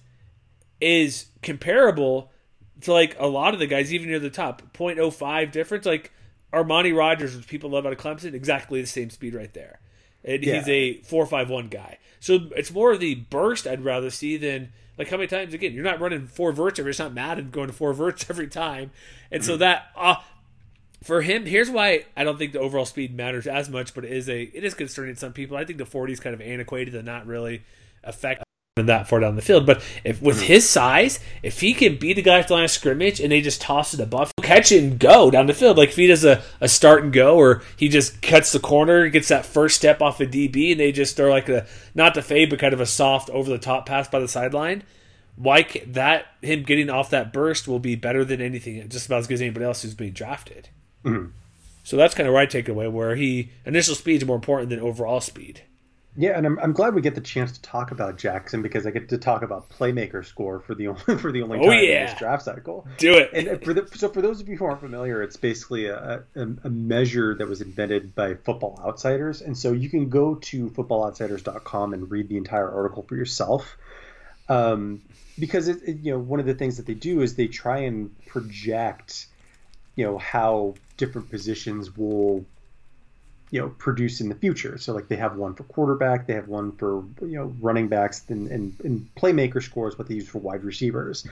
is 0.80 1.26
comparable 1.41 2.32
to 2.82 2.93
like 2.93 3.18
a 3.20 3.28
lot 3.28 3.53
of 3.53 3.59
the 3.59 3.68
guys, 3.68 3.93
even 3.93 4.07
near 4.07 4.20
the 4.20 4.30
top, 4.30 4.61
0.05 4.74 5.51
difference. 5.51 5.86
Like 5.86 6.14
Amari 6.53 6.93
Rodgers, 6.93 7.36
which 7.36 7.47
people 7.47 7.70
love 7.70 7.86
out 7.86 7.91
of 7.91 7.99
Clemson, 7.99 8.34
exactly 8.34 8.80
the 8.80 8.88
same 8.88 9.09
speed 9.09 9.36
right 9.36 9.53
there 9.53 9.80
and 10.24 10.43
yeah. 10.43 10.55
he's 10.55 10.69
a 10.69 11.01
four 11.01 11.26
five 11.26 11.49
one 11.49 11.67
guy. 11.67 11.97
So 12.19 12.39
it's 12.55 12.71
more 12.71 12.91
of 12.91 12.99
the 12.99 13.15
burst 13.15 13.67
I'd 13.67 13.84
rather 13.84 14.09
see 14.09 14.38
than 14.38 14.71
like 14.97 15.09
how 15.09 15.17
many 15.17 15.28
times 15.28 15.53
again 15.53 15.74
you're 15.74 15.84
not 15.84 15.99
running 15.99 16.28
four 16.28 16.51
verts 16.51 16.80
every. 16.80 16.91
It's 16.91 16.99
not 16.99 17.13
mad 17.13 17.39
and 17.39 17.51
going 17.51 17.67
to 17.67 17.74
four 17.74 17.93
verts 17.93 18.26
every 18.30 18.47
time, 18.47 18.91
and 19.32 19.41
mm-hmm. 19.41 19.47
so 19.51 19.57
that 19.57 19.88
uh, 19.95 20.15
for 21.03 21.21
him, 21.21 21.45
here's 21.45 21.69
why 21.69 22.05
I 22.15 22.24
don't 22.24 22.38
think 22.38 22.53
the 22.53 22.59
overall 22.59 22.86
speed 22.86 23.15
matters 23.15 23.45
as 23.47 23.69
much, 23.69 23.93
but 23.93 24.05
it 24.05 24.11
is 24.11 24.30
a 24.30 24.43
it 24.43 24.63
is 24.63 24.74
concerning 24.74 25.15
to 25.15 25.19
some 25.19 25.34
people. 25.34 25.57
I 25.57 25.65
think 25.65 25.78
the 25.78 25.86
40 25.86 26.13
is 26.13 26.19
kind 26.19 26.34
of 26.34 26.41
antiquated 26.41 26.95
and 26.95 27.05
not 27.05 27.26
really 27.28 27.63
affect 28.03 28.42
that 28.76 29.07
far 29.07 29.19
down 29.19 29.36
the 29.36 29.41
field. 29.41 29.67
But 29.67 29.84
if 30.03 30.19
with 30.19 30.38
mm-hmm. 30.38 30.45
his 30.47 30.67
size, 30.67 31.19
if 31.43 31.59
he 31.59 31.76
can 31.76 31.97
beat 31.97 32.17
a 32.17 32.24
guy 32.24 32.39
at 32.39 32.47
the 32.47 32.55
line 32.55 32.63
of 32.63 32.71
scrimmage 32.71 33.19
and 33.19 33.32
they 33.32 33.39
just 33.39 33.61
toss 33.61 33.93
it 33.93 33.99
above, 33.99 34.32
catch 34.41 34.71
it 34.71 34.84
and 34.84 34.99
go 34.99 35.30
down 35.30 35.45
the 35.45 35.53
field. 35.53 35.78
Like 35.78 35.89
if 35.89 35.95
he 35.95 36.07
does 36.07 36.26
a, 36.26 36.41
a 36.59 36.67
start 36.67 37.03
and 37.03 37.13
go, 37.13 37.38
or 37.38 37.61
he 37.78 37.88
just 37.88 38.24
cuts 38.24 38.51
the 38.51 38.59
corner, 38.59 39.09
gets 39.09 39.28
that 39.28 39.45
first 39.45 39.76
step 39.76 40.01
off 40.01 40.19
a 40.19 40.26
DB, 40.26 40.71
and 40.71 40.80
they 40.80 40.91
just 40.91 41.15
throw 41.15 41.30
like 41.30 41.49
a 41.49 41.67
not 41.93 42.15
the 42.15 42.24
fade, 42.24 42.49
but 42.49 42.57
kind 42.57 42.74
of 42.74 42.82
a 42.82 42.88
soft 42.88 43.30
over 43.30 43.47
the 43.47 43.59
top 43.59 43.86
pass 43.86 44.07
by 44.07 44.19
the 44.19 44.28
sideline. 44.28 44.82
Why 45.36 45.67
that 45.88 46.26
him 46.41 46.63
getting 46.63 46.89
off 46.89 47.11
that 47.11 47.32
burst 47.32 47.67
will 47.67 47.80
be 47.80 47.95
better 47.95 48.26
than 48.26 48.41
anything, 48.41 48.89
just 48.89 49.05
about 49.05 49.19
as 49.19 49.28
good 49.28 49.36
as 49.36 49.41
anybody 49.41 49.65
else 49.65 49.84
who's 49.84 49.93
being 49.93 50.13
drafted. 50.13 50.69
Mm-hmm. 51.03 51.30
So 51.84 51.95
that's 51.95 52.15
kind 52.15 52.28
of 52.28 52.34
where 52.34 52.41
I 52.41 52.47
take 52.47 52.69
it 52.69 52.71
away, 52.71 52.88
where 52.88 53.15
he 53.15 53.51
initial 53.65 53.93
speed 53.93 54.24
is 54.24 54.28
more 54.28 54.36
important 54.36 54.71
than 54.71 54.80
overall 54.80 55.21
speed. 55.21 55.61
Yeah, 56.16 56.38
and 56.38 56.45
I'm, 56.45 56.59
I'm 56.59 56.74
glad 56.74 56.93
we 56.93 57.01
get 57.01 57.16
the 57.16 57.22
chance 57.22 57.53
to 57.53 57.61
talk 57.61 57.89
about 57.91 58.18
Jackson 58.18 58.61
because 58.61 58.86
I 58.86 58.91
get 58.91 59.09
to 59.09 59.18
talk 59.18 59.41
about 59.41 59.70
playmaker 59.70 60.24
score 60.24 60.59
for 60.59 60.76
the 60.76 60.88
only 60.89 61.18
for 61.18 61.32
the 61.32 61.41
only 61.41 61.59
oh, 61.59 61.64
time 61.64 61.84
yeah. 61.84 62.01
in 62.01 62.05
this 62.07 62.20
draft 62.20 62.43
cycle. 62.43 62.88
Do 62.97 63.16
it. 63.18 63.32
And 63.34 63.64
for 63.64 63.74
the, 63.74 63.88
so 63.95 64.09
for 64.09 64.22
those 64.22 64.39
of 64.39 64.47
you 64.47 64.55
who 64.55 64.66
aren't 64.66 64.82
familiar, 64.82 65.24
it's 65.24 65.38
basically 65.38 65.88
a, 65.88 66.24
a, 66.36 66.41
a, 66.64 66.70
measure 66.70 67.36
that 67.36 67.47
was 67.47 67.61
invented 67.61 68.14
by 68.14 68.36
Football 68.36 68.80
Outsiders, 68.86 69.41
and 69.41 69.57
so 69.57 69.72
you 69.72 69.89
can 69.89 70.09
go 70.09 70.36
to 70.36 70.70
footballoutsiders.com 70.70 71.93
and 71.93 72.11
read 72.11 72.30
the 72.30 72.38
entire 72.38 72.70
article 72.70 73.03
for 73.03 73.16
yourself. 73.16 73.78
Um, 74.49 75.01
because 75.39 75.68
it, 75.68 75.82
it, 75.88 75.97
you 76.01 76.11
know 76.11 76.20
one 76.20 76.39
of 76.39 76.45
the 76.45 76.53
things 76.53 76.78
that 76.78 76.86
they 76.86 76.93
do 76.93 77.22
is 77.22 77.36
they 77.36 77.47
try 77.47 77.80
and 77.80 78.16
project, 78.28 79.28
you 79.95 80.05
know, 80.05 80.18
how 80.20 80.76
different 80.97 81.32
positions 81.32 81.95
will 81.95 82.45
you 83.53 83.59
know 83.59 83.69
produce 83.69 84.19
in 84.19 84.29
the 84.29 84.35
future. 84.35 84.79
So 84.79 84.93
like 84.93 85.07
they 85.07 85.15
have 85.17 85.35
one 85.35 85.53
for 85.53 85.61
quarterback, 85.65 86.25
they 86.25 86.33
have 86.33 86.47
one 86.47 86.71
for 86.71 87.03
you 87.21 87.37
know 87.37 87.53
running 87.61 87.87
backs, 87.87 88.23
and 88.27 88.47
and, 88.47 88.75
and 88.83 89.07
playmaker 89.15 89.61
scores 89.61 89.95
what 89.95 90.07
they 90.07 90.15
use 90.15 90.27
for 90.27 90.39
wide 90.39 90.63
receivers. 90.63 91.27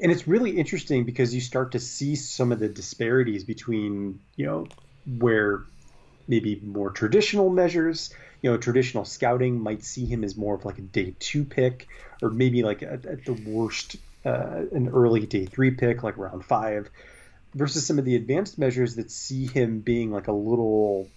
And 0.00 0.12
it's 0.12 0.28
really 0.28 0.52
interesting 0.52 1.02
because 1.02 1.34
you 1.34 1.40
start 1.40 1.72
to 1.72 1.80
see 1.80 2.14
some 2.14 2.52
of 2.52 2.60
the 2.60 2.68
disparities 2.68 3.42
between 3.42 4.20
you 4.36 4.46
know 4.46 4.68
where 5.18 5.64
maybe 6.28 6.60
more 6.62 6.90
traditional 6.90 7.50
measures, 7.50 8.14
you 8.40 8.52
know, 8.52 8.56
traditional 8.56 9.04
scouting 9.04 9.60
might 9.60 9.82
see 9.82 10.06
him 10.06 10.22
as 10.22 10.36
more 10.36 10.54
of 10.54 10.64
like 10.64 10.78
a 10.78 10.82
day 10.82 11.16
two 11.18 11.44
pick, 11.44 11.88
or 12.22 12.30
maybe 12.30 12.62
like 12.62 12.84
at, 12.84 13.04
at 13.04 13.24
the 13.24 13.32
worst 13.32 13.96
uh, 14.24 14.62
an 14.70 14.90
early 14.90 15.26
day 15.26 15.46
three 15.46 15.72
pick, 15.72 16.04
like 16.04 16.18
round 16.18 16.44
five, 16.44 16.88
versus 17.52 17.84
some 17.84 17.98
of 17.98 18.04
the 18.04 18.14
advanced 18.14 18.60
measures 18.60 18.94
that 18.94 19.10
see 19.10 19.48
him 19.48 19.80
being 19.80 20.12
like 20.12 20.28
a 20.28 20.32
little 20.32 21.08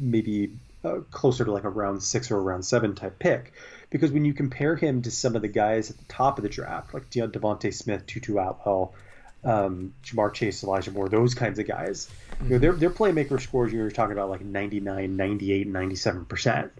maybe 0.00 0.52
uh, 0.84 1.00
closer 1.10 1.44
to 1.44 1.52
like 1.52 1.64
a 1.64 1.68
round 1.68 2.02
six 2.02 2.30
or 2.30 2.38
a 2.38 2.40
round 2.40 2.64
seven 2.64 2.94
type 2.94 3.18
pick. 3.18 3.52
Because 3.90 4.12
when 4.12 4.24
you 4.24 4.32
compare 4.32 4.76
him 4.76 5.02
to 5.02 5.10
some 5.10 5.36
of 5.36 5.42
the 5.42 5.48
guys 5.48 5.90
at 5.90 5.98
the 5.98 6.04
top 6.04 6.38
of 6.38 6.42
the 6.42 6.48
draft, 6.48 6.94
like 6.94 7.10
De- 7.10 7.28
DeVonta 7.28 7.74
Smith, 7.74 8.06
Tutu 8.06 8.38
Atwell, 8.38 8.94
um, 9.44 9.94
Ja'Marr 10.04 10.32
Chase, 10.32 10.62
Elijah 10.62 10.92
Moore, 10.92 11.08
those 11.08 11.34
kinds 11.34 11.58
of 11.58 11.66
guys, 11.66 12.08
mm-hmm. 12.32 12.44
you 12.44 12.50
know, 12.52 12.58
their, 12.58 12.72
their 12.72 12.90
playmaker 12.90 13.40
scores, 13.40 13.72
you're 13.72 13.90
talking 13.90 14.12
about 14.12 14.30
like 14.30 14.42
99, 14.42 15.16
98, 15.16 15.72
97%. 15.72 16.70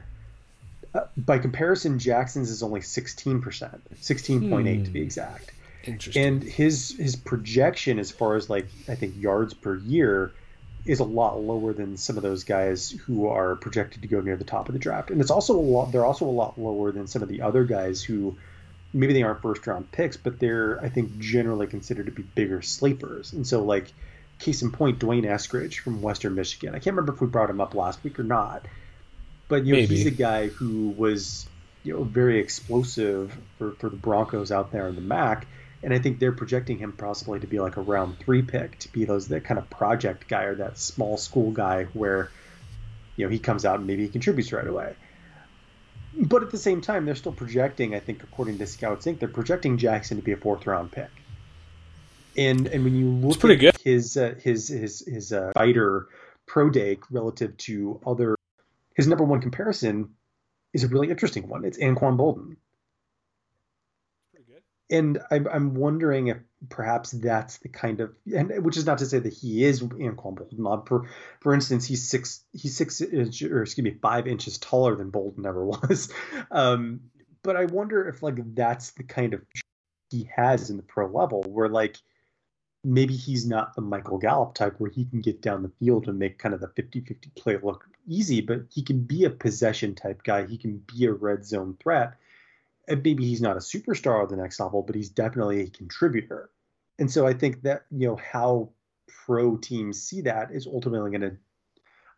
Uh, 0.93 1.01
by 1.17 1.39
comparison, 1.39 1.99
Jackson's 1.99 2.51
is 2.51 2.63
only 2.63 2.81
16%, 2.81 3.43
16.8 3.43 4.79
hmm. 4.79 4.85
to 4.85 4.91
be 4.91 5.01
exact. 5.01 5.53
Interesting. 5.85 6.27
And 6.27 6.43
his 6.43 6.95
his 6.99 7.17
projection 7.17 7.99
as 7.99 8.11
far 8.11 8.37
as 8.37 8.51
like 8.51 8.67
I 8.89 8.95
think 8.97 9.15
yards 9.17 9.55
per 9.55 9.77
year 9.77 10.33
is 10.85 11.01
a 11.01 11.05
lot 11.05 11.41
lower 11.41 11.73
than 11.73 11.97
some 11.97 12.17
of 12.17 12.23
those 12.23 12.45
guys 12.45 12.91
who 12.91 13.29
are 13.29 13.57
projected 13.57 14.03
to 14.03 14.09
go 14.09 14.21
near 14.21 14.37
the 14.37 14.45
top 14.45 14.69
of 14.69 14.73
the 14.73 14.79
draft. 14.79 15.11
And 15.11 15.21
it's 15.21 15.31
also 15.31 15.57
a 15.57 15.61
lot 15.61 15.93
they're 15.93 16.07
also 16.07 16.27
a 16.27 16.31
lot 16.31 16.59
lower 16.59 16.93
than 16.93 17.07
some 17.07 17.23
of 17.23 17.29
the 17.29 17.43
other 17.43 17.65
guys 17.65 18.03
who 18.03 18.37
maybe 18.93 19.13
they 19.13 19.23
aren't 19.23 19.43
first 19.43 19.67
round 19.67 19.91
picks, 19.93 20.17
but 20.17 20.39
they're 20.39 20.81
I 20.83 20.89
think 20.89 21.19
generally 21.19 21.67
considered 21.67 22.07
to 22.07 22.13
be 22.13 22.23
bigger 22.23 22.63
sleepers. 22.63 23.33
And 23.33 23.47
so 23.47 23.63
like 23.63 23.93
case 24.39 24.63
in 24.63 24.73
point, 24.73 24.99
D'Wayne 24.99 25.25
Eskridge 25.25 25.79
from 25.79 26.03
Western 26.03 26.35
Michigan. 26.35 26.71
I 26.71 26.79
can't 26.79 26.97
remember 26.97 27.13
if 27.13 27.21
we 27.21 27.27
brought 27.27 27.51
him 27.51 27.61
up 27.61 27.75
last 27.75 28.03
week 28.03 28.19
or 28.19 28.25
not. 28.25 28.65
But 29.49 29.65
you 29.65 29.75
know, 29.75 29.81
maybe. 29.81 29.97
he's 29.97 30.07
a 30.07 30.13
guy 30.13 30.47
who 30.49 30.91
was, 30.91 31.47
you 31.85 31.95
know, 31.95 32.05
very 32.05 32.39
explosive 32.39 33.37
for, 33.59 33.73
for 33.73 33.91
the 33.91 33.97
Broncos 33.97 34.51
out 34.51 34.73
there 34.73 34.89
in 34.89 34.95
the 34.95 35.01
MAC 35.01 35.47
and 35.83 35.95
I 35.95 35.99
think 35.99 36.19
they're 36.19 36.33
projecting 36.33 36.79
him 36.79 36.93
possibly 36.93 37.41
to 37.41 37.47
be 37.47 37.59
like 37.59 37.77
a 37.77 37.81
round 37.81 38.19
three 38.19 38.43
pick, 38.43 38.79
to 38.81 38.93
be 38.93 39.05
those 39.05 39.29
that 39.29 39.45
kind 39.45 39.59
of 39.59 39.69
project 39.71 40.29
guy 40.29 40.45
or 40.45 40.55
that 40.57 40.79
small 40.79 41.17
school 41.17 41.51
guy 41.53 41.85
where, 41.95 42.31
you 43.17 43.25
know, 43.25 43.31
he 43.31 43.39
comes 43.39 43.65
out 43.65 43.79
and 43.79 43.87
maybe 43.87 44.03
he 44.03 44.09
contributes 44.09 44.53
right 44.53 44.67
away. 44.67 44.95
But 46.15 46.43
at 46.43 46.51
the 46.51 46.59
same 46.59 46.81
time, 46.81 47.07
they're 47.07 47.15
still 47.15 47.33
projecting. 47.33 47.95
I 47.95 48.01
think, 48.01 48.23
according 48.23 48.59
to 48.59 48.67
Scouts 48.67 49.07
Inc., 49.07 49.21
they're 49.21 49.29
projecting 49.29 49.79
Jackson 49.79 50.19
to 50.19 50.23
be 50.23 50.33
a 50.33 50.37
fourth 50.37 50.67
round 50.67 50.93
pick. 50.93 51.11
And 52.37 52.67
and 52.67 52.85
when 52.85 52.95
you 52.97 53.09
look 53.09 53.45
at 53.45 53.59
good. 53.59 53.77
his 53.83 54.17
uh, 54.17 54.35
his 54.41 54.69
his 54.69 55.05
his 55.07 55.33
uh, 55.33 55.53
fighter 55.55 56.09
pro 56.47 56.69
day 56.69 56.99
relative 57.11 57.57
to 57.59 58.01
other, 58.05 58.37
his 58.95 59.07
number 59.07 59.25
one 59.25 59.41
comparison 59.41 60.11
is 60.73 60.85
a 60.85 60.89
really 60.89 61.11
interesting 61.11 61.49
one. 61.49 61.65
It's 61.65 61.79
Anquan 61.79 62.17
Boldin 62.17 62.57
and 64.91 65.19
I'm, 65.31 65.47
I'm 65.49 65.75
wondering 65.75 66.29
if 66.29 66.39
perhaps 66.69 67.13
that's 67.13 67.59
the 67.59 67.69
kind 67.69 68.01
of 68.01 68.15
and 68.35 68.65
which 68.65 68.77
is 68.77 68.85
not 68.85 68.99
to 68.99 69.07
say 69.07 69.19
that 69.19 69.33
he 69.33 69.65
is 69.65 69.83
Anquan 69.83 70.37
Boldin. 70.37 70.87
For 70.87 71.09
for 71.41 71.55
instance, 71.55 71.87
he's 71.87 72.09
six 72.09 72.45
he's 72.53 72.77
six 72.77 73.01
inch 73.01 73.43
or 73.43 73.63
excuse 73.63 73.85
me 73.85 73.97
five 74.03 74.27
inches 74.27 74.59
taller 74.59 74.97
than 74.97 75.11
Boldin 75.11 75.47
ever 75.47 75.65
was. 75.65 76.13
Um, 76.51 77.01
but 77.43 77.57
I 77.57 77.67
wonder 77.67 78.09
if 78.09 78.23
like 78.23 78.39
that's 78.55 78.91
the 78.93 79.05
kind 79.05 79.35
of 79.35 79.43
he 80.11 80.29
has 80.35 80.71
in 80.71 80.77
the 80.77 80.83
pro 80.83 81.07
level 81.07 81.43
where 81.43 81.69
like 81.69 81.97
maybe 82.83 83.15
he's 83.15 83.47
not 83.47 83.75
the 83.75 83.83
Michael 83.83 84.19
Gallup 84.19 84.55
type 84.55 84.75
where 84.79 84.91
he 84.91 85.05
can 85.05 85.21
get 85.21 85.43
down 85.43 85.63
the 85.63 85.73
field 85.79 86.09
and 86.09 86.19
make 86.19 86.39
kind 86.39 86.55
of 86.55 86.61
the 86.61 86.69
50-50 86.69 87.35
play 87.37 87.59
look 87.63 87.85
easy, 88.07 88.41
but 88.41 88.63
he 88.71 88.83
can 88.83 89.03
be 89.03 89.25
a 89.25 89.31
possession 89.31 89.95
type 89.95 90.23
guy. 90.23 90.47
He 90.47 90.57
can 90.57 90.83
be 90.87 91.05
a 91.05 91.13
red 91.13 91.45
zone 91.45 91.77
threat 91.79 92.15
maybe 92.97 93.25
he's 93.25 93.43
not 93.43 93.57
a 93.57 93.61
superstar 93.61 94.23
at 94.23 94.29
the 94.29 94.37
next 94.37 94.61
level, 94.61 94.83
but 94.83 94.95
he's 94.95 95.11
definitely 95.11 95.63
a 95.63 95.71
contributor. 95.71 96.51
and 96.99 97.11
so 97.11 97.27
I 97.27 97.33
think 97.33 97.63
that 97.63 97.87
you 97.91 98.09
know 98.09 98.17
how 98.17 98.71
pro 99.27 99.57
teams 99.57 100.03
see 100.03 100.23
that 100.23 100.51
is 100.53 100.67
ultimately 100.67 101.11
going 101.11 101.21
to, 101.23 101.37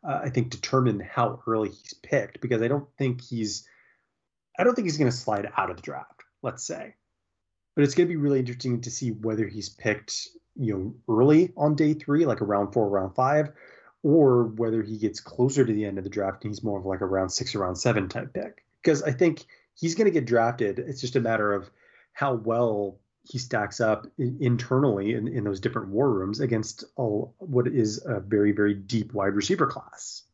uh, 0.08 0.20
I 0.24 0.30
think, 0.30 0.50
determine 0.50 1.00
how 1.00 1.40
early 1.46 1.70
he's 1.70 1.94
picked 1.94 2.40
because 2.40 2.62
I 2.62 2.68
don't 2.68 2.88
think 2.98 3.22
he's, 3.22 3.66
I 4.58 4.64
don't 4.64 4.74
think 4.74 4.86
he's 4.86 4.98
going 4.98 5.10
to 5.10 5.16
slide 5.16 5.50
out 5.56 5.70
of 5.70 5.76
the 5.76 5.82
draft. 5.82 6.22
Let's 6.42 6.64
say, 6.64 6.94
but 7.74 7.84
it's 7.84 7.94
going 7.94 8.08
to 8.08 8.12
be 8.12 8.16
really 8.16 8.40
interesting 8.40 8.80
to 8.82 8.90
see 8.90 9.10
whether 9.10 9.46
he's 9.46 9.68
picked 9.68 10.28
you 10.56 10.74
know 10.74 10.94
early 11.14 11.52
on 11.56 11.74
day 11.74 11.94
three, 11.94 12.26
like 12.26 12.42
around 12.42 12.72
four, 12.72 12.88
around 12.88 13.14
five, 13.14 13.52
or 14.02 14.44
whether 14.44 14.82
he 14.82 14.98
gets 14.98 15.20
closer 15.20 15.64
to 15.64 15.72
the 15.72 15.84
end 15.84 15.98
of 15.98 16.04
the 16.04 16.10
draft 16.10 16.44
and 16.44 16.52
he's 16.52 16.62
more 16.62 16.78
of 16.78 16.86
like 16.86 17.00
a 17.00 17.06
round 17.06 17.32
six 17.32 17.54
or 17.54 17.60
round 17.60 17.78
seven 17.78 18.08
type 18.08 18.32
pick. 18.32 18.64
Because 18.82 19.02
I 19.02 19.12
think 19.12 19.46
he's 19.74 19.94
going 19.94 20.06
to 20.06 20.10
get 20.10 20.26
drafted. 20.26 20.78
It's 20.78 21.00
just 21.00 21.16
a 21.16 21.20
matter 21.20 21.52
of 21.52 21.70
how 22.12 22.34
well 22.34 22.98
he 23.24 23.38
stacks 23.38 23.80
up 23.80 24.06
in, 24.18 24.38
internally 24.40 25.14
in, 25.14 25.28
in 25.28 25.44
those 25.44 25.60
different 25.60 25.88
war 25.88 26.10
rooms 26.10 26.40
against 26.40 26.84
all 26.96 27.34
what 27.38 27.68
is 27.68 28.02
a 28.04 28.20
very 28.20 28.52
very 28.52 28.74
deep 28.74 29.12
wide 29.12 29.34
receiver 29.34 29.66
class. 29.66 30.24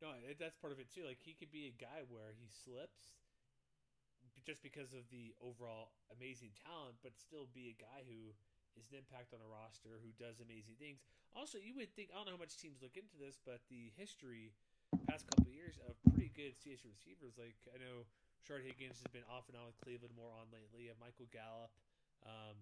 No, 0.00 0.08
that's 0.38 0.56
part 0.56 0.72
of 0.72 0.80
it 0.80 0.92
too. 0.94 1.04
Like 1.06 1.18
he 1.20 1.34
could 1.34 1.52
be 1.52 1.66
a 1.68 1.82
guy 1.82 2.02
where 2.08 2.32
he 2.38 2.48
slips 2.64 3.12
just 4.46 4.62
because 4.64 4.96
of 4.96 5.04
the 5.12 5.36
overall 5.44 5.92
amazing 6.16 6.50
talent, 6.64 6.96
but 7.04 7.12
still 7.14 7.46
be 7.52 7.70
a 7.70 7.76
guy 7.76 8.00
who 8.08 8.32
is 8.74 8.88
an 8.88 8.96
impact 8.96 9.36
on 9.36 9.40
a 9.44 9.48
roster, 9.48 10.00
who 10.00 10.10
does 10.16 10.40
amazing 10.40 10.74
things. 10.80 11.04
Also, 11.36 11.60
you 11.60 11.76
would 11.76 11.92
think 11.92 12.08
I 12.10 12.16
don't 12.16 12.26
know 12.26 12.40
how 12.40 12.42
much 12.42 12.56
teams 12.56 12.80
look 12.80 12.96
into 12.96 13.20
this, 13.20 13.38
but 13.44 13.60
the 13.68 13.92
history 13.94 14.56
past 15.06 15.26
couple 15.30 15.50
of 15.50 15.54
years 15.54 15.78
of 15.86 15.94
pretty 16.10 16.32
good 16.34 16.58
CSU 16.58 16.90
receivers. 16.90 17.38
Like 17.38 17.54
I 17.70 17.78
know 17.78 18.08
Shard 18.42 18.66
Higgins 18.66 18.98
has 18.98 19.10
been 19.14 19.26
off 19.30 19.46
and 19.46 19.56
on 19.58 19.70
with 19.70 19.78
Cleveland 19.82 20.16
more 20.16 20.32
on 20.34 20.50
lately. 20.50 20.88
You 20.88 20.94
have 20.94 21.00
Michael 21.00 21.30
Gallup, 21.30 21.70
um, 22.26 22.56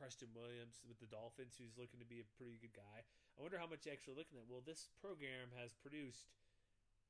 Preston 0.00 0.32
Williams 0.32 0.80
with 0.88 0.98
the 0.98 1.10
Dolphins, 1.10 1.54
who's 1.60 1.76
looking 1.76 2.00
to 2.02 2.08
be 2.08 2.24
a 2.24 2.28
pretty 2.40 2.58
good 2.58 2.74
guy. 2.74 3.04
I 3.36 3.38
wonder 3.38 3.60
how 3.60 3.68
much 3.68 3.86
you're 3.86 3.94
actually 3.94 4.18
looking 4.18 4.40
at. 4.40 4.48
Well, 4.48 4.64
this 4.64 4.90
program 4.98 5.52
has 5.60 5.76
produced 5.76 6.32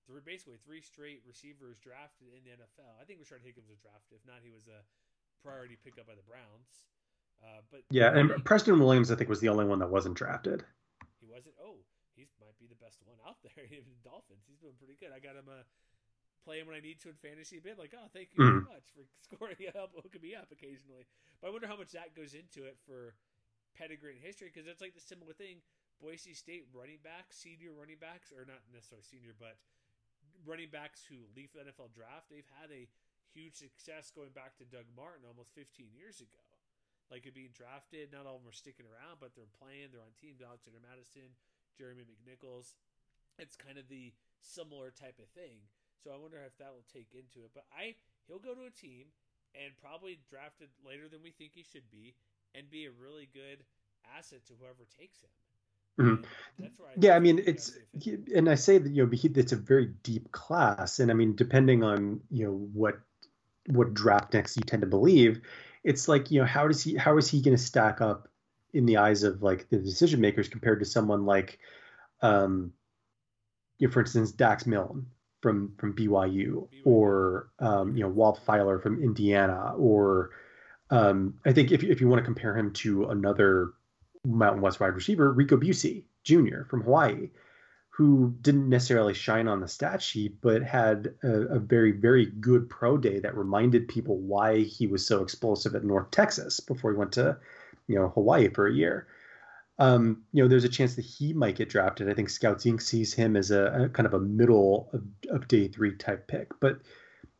three, 0.04 0.20
basically 0.20 0.58
three 0.60 0.82
straight 0.82 1.22
receivers 1.22 1.78
drafted 1.78 2.34
in 2.34 2.42
the 2.42 2.52
NFL. 2.58 2.98
I 2.98 3.06
think 3.06 3.22
Rashard 3.22 3.46
Higgins 3.46 3.70
was 3.70 3.78
drafted. 3.78 4.18
If 4.20 4.24
not, 4.26 4.42
he 4.42 4.50
was 4.50 4.66
a 4.66 4.82
priority 5.40 5.78
pickup 5.78 6.10
by 6.10 6.18
the 6.18 6.26
Browns. 6.26 6.90
Uh, 7.40 7.64
but 7.70 7.80
yeah, 7.88 8.12
and 8.12 8.44
Preston 8.44 8.78
Williams, 8.78 9.10
I 9.10 9.16
think, 9.16 9.30
was 9.30 9.40
the 9.40 9.48
only 9.48 9.64
one 9.64 9.78
that 9.78 9.88
wasn't 9.88 10.14
drafted. 10.14 10.64
He 11.20 11.26
wasn't. 11.26 11.54
Oh, 11.56 11.80
he 12.28 12.42
might 12.42 12.58
be 12.60 12.68
the 12.68 12.76
best 12.76 13.00
one 13.06 13.16
out 13.24 13.40
there. 13.40 13.64
Even 13.76 13.96
Dolphins, 14.04 14.44
he's 14.44 14.60
been 14.60 14.76
pretty 14.76 15.00
good. 15.00 15.14
I 15.14 15.22
got 15.22 15.38
him 15.38 15.48
a 15.48 15.64
play 16.44 16.60
him 16.60 16.68
when 16.68 16.76
I 16.76 16.84
need 16.84 17.00
to 17.04 17.12
in 17.12 17.20
fantasy 17.20 17.60
a 17.60 17.64
bit. 17.64 17.76
Like, 17.76 17.92
oh, 17.92 18.08
thank 18.12 18.32
you 18.32 18.40
mm-hmm. 18.40 18.64
very 18.64 18.72
much 18.72 18.86
for 18.96 19.04
scoring 19.28 19.60
up, 19.76 19.92
hooking 19.92 20.24
me 20.24 20.32
up 20.32 20.48
occasionally. 20.48 21.04
But 21.40 21.48
I 21.48 21.50
wonder 21.52 21.68
how 21.68 21.76
much 21.76 21.92
that 21.92 22.16
goes 22.16 22.32
into 22.32 22.64
it 22.64 22.80
for 22.88 23.16
pedigree 23.76 24.16
and 24.16 24.22
history 24.24 24.48
because 24.52 24.68
it's 24.68 24.80
like 24.80 24.96
the 24.96 25.04
similar 25.04 25.32
thing. 25.36 25.64
Boise 26.00 26.32
State 26.32 26.64
running 26.72 27.00
backs, 27.04 27.36
senior 27.36 27.76
running 27.76 28.00
backs, 28.00 28.32
or 28.32 28.48
not 28.48 28.64
necessarily 28.72 29.04
senior, 29.04 29.36
but 29.36 29.60
running 30.48 30.72
backs 30.72 31.04
who 31.04 31.28
leave 31.36 31.52
the 31.52 31.60
NFL 31.60 31.92
draft, 31.92 32.32
they've 32.32 32.48
had 32.56 32.72
a 32.72 32.88
huge 33.36 33.60
success 33.60 34.08
going 34.08 34.32
back 34.32 34.56
to 34.56 34.64
Doug 34.64 34.88
Martin 34.96 35.28
almost 35.28 35.52
15 35.52 35.92
years 35.92 36.24
ago. 36.24 36.40
Like 37.12 37.26
it 37.26 37.34
being 37.34 37.52
drafted, 37.52 38.14
not 38.14 38.24
all 38.24 38.38
of 38.38 38.46
them 38.46 38.54
are 38.54 38.56
sticking 38.56 38.86
around, 38.86 39.18
but 39.18 39.34
they're 39.34 39.50
playing. 39.58 39.90
They're 39.90 40.04
on 40.04 40.14
teams. 40.14 40.38
Alexander 40.40 40.78
Mattison, 40.78 41.34
Jeremy 41.80 42.04
McNichols. 42.04 42.76
It's 43.38 43.56
kind 43.56 43.78
of 43.78 43.88
the 43.88 44.12
similar 44.44 44.92
type 44.92 45.16
of 45.16 45.32
thing. 45.32 45.64
So 46.04 46.12
I 46.12 46.20
wonder 46.20 46.36
if 46.44 46.56
that 46.58 46.68
will 46.68 46.84
take 46.92 47.08
into 47.16 47.40
it. 47.44 47.52
But 47.54 47.64
I 47.72 47.96
he'll 48.28 48.38
go 48.38 48.52
to 48.52 48.68
a 48.68 48.70
team 48.70 49.08
and 49.56 49.72
probably 49.80 50.20
drafted 50.28 50.68
later 50.84 51.08
than 51.08 51.24
we 51.24 51.30
think 51.30 51.52
he 51.54 51.64
should 51.64 51.88
be, 51.90 52.14
and 52.54 52.68
be 52.70 52.84
a 52.84 52.90
really 52.92 53.28
good 53.32 53.64
asset 54.16 54.44
to 54.46 54.52
whoever 54.60 54.84
takes 54.98 55.20
him. 55.20 55.32
Mm-hmm. 55.98 56.64
I 56.64 56.88
yeah, 56.96 57.16
I 57.16 57.20
mean 57.20 57.42
it's 57.44 57.76
and 58.34 58.48
I 58.48 58.54
say 58.54 58.78
that 58.78 58.90
you 58.90 59.04
know 59.04 59.10
it's 59.12 59.52
a 59.52 59.56
very 59.56 59.86
deep 60.02 60.32
class, 60.32 60.98
and 60.98 61.10
I 61.10 61.14
mean 61.14 61.34
depending 61.34 61.82
on 61.82 62.20
you 62.30 62.44
know 62.46 62.68
what 62.72 63.00
what 63.66 63.94
draft 63.94 64.34
next 64.34 64.56
you 64.56 64.62
tend 64.62 64.82
to 64.82 64.88
believe, 64.88 65.40
it's 65.84 66.08
like 66.08 66.30
you 66.30 66.40
know 66.40 66.46
how 66.46 66.68
does 66.68 66.82
he 66.82 66.96
how 66.96 67.18
is 67.18 67.28
he 67.28 67.42
going 67.42 67.56
to 67.56 67.62
stack 67.62 68.00
up 68.00 68.29
in 68.72 68.86
the 68.86 68.96
eyes 68.96 69.22
of 69.22 69.42
like 69.42 69.68
the 69.70 69.78
decision 69.78 70.20
makers 70.20 70.48
compared 70.48 70.80
to 70.80 70.86
someone 70.86 71.24
like 71.24 71.58
um 72.22 72.72
you 73.78 73.86
know, 73.86 73.92
for 73.92 74.00
instance 74.00 74.30
Dax 74.32 74.66
Milne 74.66 75.06
from 75.40 75.72
from 75.78 75.94
BYU, 75.94 76.68
or 76.84 77.48
um, 77.58 77.96
you 77.96 78.02
know 78.02 78.10
Whop 78.10 78.38
Philyor 78.44 78.82
from 78.82 79.02
Indiana 79.02 79.74
or 79.76 80.30
um, 80.90 81.34
I 81.44 81.52
think 81.52 81.72
if 81.72 81.82
if 81.82 82.00
you 82.00 82.08
want 82.08 82.20
to 82.20 82.24
compare 82.24 82.56
him 82.56 82.72
to 82.74 83.06
another 83.06 83.72
Mountain 84.24 84.62
West 84.62 84.80
wide 84.80 84.94
receiver, 84.94 85.32
Rico 85.32 85.56
Bussey 85.56 86.04
Jr. 86.24 86.64
from 86.68 86.82
Hawaii, 86.82 87.30
who 87.88 88.34
didn't 88.40 88.68
necessarily 88.68 89.14
shine 89.14 89.48
on 89.48 89.60
the 89.60 89.68
stat 89.68 90.02
sheet, 90.02 90.40
but 90.40 90.62
had 90.62 91.14
a, 91.22 91.28
a, 91.28 91.58
very, 91.58 91.92
very 91.92 92.26
good 92.26 92.68
pro 92.68 92.96
day 92.96 93.20
that 93.20 93.36
reminded 93.36 93.88
people 93.88 94.18
why 94.18 94.60
he 94.60 94.86
was 94.86 95.06
so 95.06 95.22
explosive 95.22 95.74
at 95.74 95.84
North 95.84 96.10
Texas 96.10 96.60
before 96.60 96.92
he 96.92 96.98
went 96.98 97.12
to, 97.12 97.36
you 97.86 97.96
know, 97.96 98.08
Hawaii 98.08 98.48
for 98.48 98.66
a 98.66 98.72
year. 98.72 99.06
Um, 99.78 100.24
you 100.32 100.42
know, 100.42 100.48
there's 100.48 100.64
a 100.64 100.68
chance 100.68 100.96
that 100.96 101.04
he 101.04 101.32
might 101.32 101.56
get 101.56 101.70
drafted. 101.70 102.10
I 102.10 102.14
think 102.14 102.28
Scouts 102.28 102.64
Inc. 102.64 102.82
sees 102.82 103.14
him 103.14 103.34
as 103.34 103.50
a, 103.50 103.84
a 103.84 103.88
kind 103.88 104.06
of 104.06 104.12
a 104.12 104.20
middle 104.20 104.90
of, 104.92 105.02
of, 105.34 105.48
day 105.48 105.68
three 105.68 105.94
type 105.96 106.28
pick. 106.28 106.48
But 106.60 106.80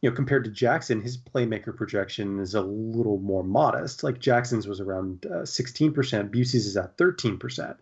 you 0.00 0.08
know, 0.08 0.16
compared 0.16 0.44
to 0.44 0.50
Jackson, 0.50 1.02
his 1.02 1.18
playmaker 1.18 1.76
projection 1.76 2.38
is 2.40 2.54
a 2.54 2.62
little 2.62 3.18
more 3.18 3.44
modest. 3.44 4.02
Like 4.02 4.18
Jackson's 4.18 4.66
was 4.66 4.80
around 4.80 5.26
uh, 5.26 5.42
16%, 5.42 5.92
Bussey's 6.30 6.66
is 6.66 6.78
at 6.78 6.96
13%. 6.96 7.76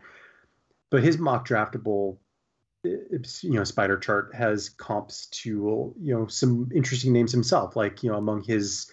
But 0.91 1.05
his 1.05 1.19
mock 1.19 1.47
draftable 1.47 2.19
you 2.85 3.53
know 3.55 3.65
spider 3.65 3.99
chart 3.99 4.35
has 4.35 4.69
comps 4.69 5.27
to 5.27 5.95
you 6.01 6.15
know 6.15 6.27
some 6.27 6.71
interesting 6.73 7.13
names 7.13 7.33
himself 7.33 7.75
like 7.75 8.03
you 8.03 8.11
know 8.11 8.17
among 8.17 8.43
his 8.45 8.91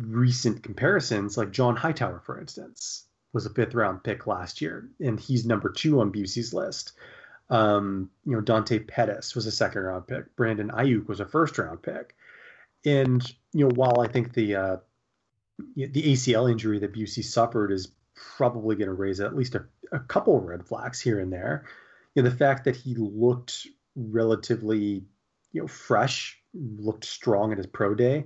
recent 0.00 0.62
comparisons 0.62 1.36
like 1.36 1.50
john 1.50 1.74
hightower 1.74 2.20
for 2.24 2.38
instance 2.38 3.04
was 3.32 3.46
a 3.46 3.50
fifth 3.50 3.74
round 3.74 4.02
pick 4.02 4.26
last 4.26 4.60
year 4.60 4.88
and 5.00 5.18
he's 5.20 5.44
number 5.44 5.70
two 5.70 6.00
on 6.00 6.10
Bussey's 6.10 6.54
list. 6.54 6.92
Um, 7.48 8.10
you 8.24 8.32
know 8.32 8.40
dante 8.40 8.78
pettis 8.78 9.34
was 9.34 9.46
a 9.46 9.52
second 9.52 9.82
round 9.82 10.06
pick. 10.06 10.34
Brandon 10.36 10.70
aiyuk 10.70 11.06
was 11.06 11.20
a 11.20 11.26
first 11.26 11.58
round 11.58 11.82
pick. 11.82 12.14
And 12.84 13.22
you 13.52 13.66
know 13.66 13.74
while 13.74 14.00
i 14.00 14.06
think 14.06 14.32
the 14.32 14.56
uh, 14.56 14.76
the 15.76 16.02
acl 16.12 16.50
injury 16.50 16.78
that 16.78 16.94
Bussey 16.94 17.22
suffered 17.22 17.72
is 17.72 17.88
probably 18.14 18.76
going 18.76 18.88
to 18.88 18.94
raise 18.94 19.20
at 19.20 19.36
least 19.36 19.54
a, 19.54 19.66
a 19.92 20.00
couple 20.00 20.40
red 20.40 20.66
flags 20.66 21.00
here 21.00 21.20
and 21.20 21.32
there 21.32 21.64
you 22.16 22.22
know, 22.22 22.30
the 22.30 22.36
fact 22.36 22.64
that 22.64 22.74
he 22.74 22.94
looked 22.94 23.66
relatively, 23.94 25.04
you 25.52 25.60
know, 25.60 25.68
fresh, 25.68 26.40
looked 26.54 27.04
strong 27.04 27.52
at 27.52 27.58
his 27.58 27.66
pro 27.66 27.94
day, 27.94 28.24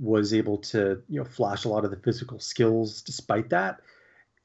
was 0.00 0.32
able 0.32 0.58
to, 0.58 1.02
you 1.08 1.20
know, 1.20 1.24
flash 1.24 1.64
a 1.64 1.68
lot 1.68 1.84
of 1.84 1.90
the 1.90 1.96
physical 1.98 2.40
skills 2.40 3.02
despite 3.02 3.50
that, 3.50 3.80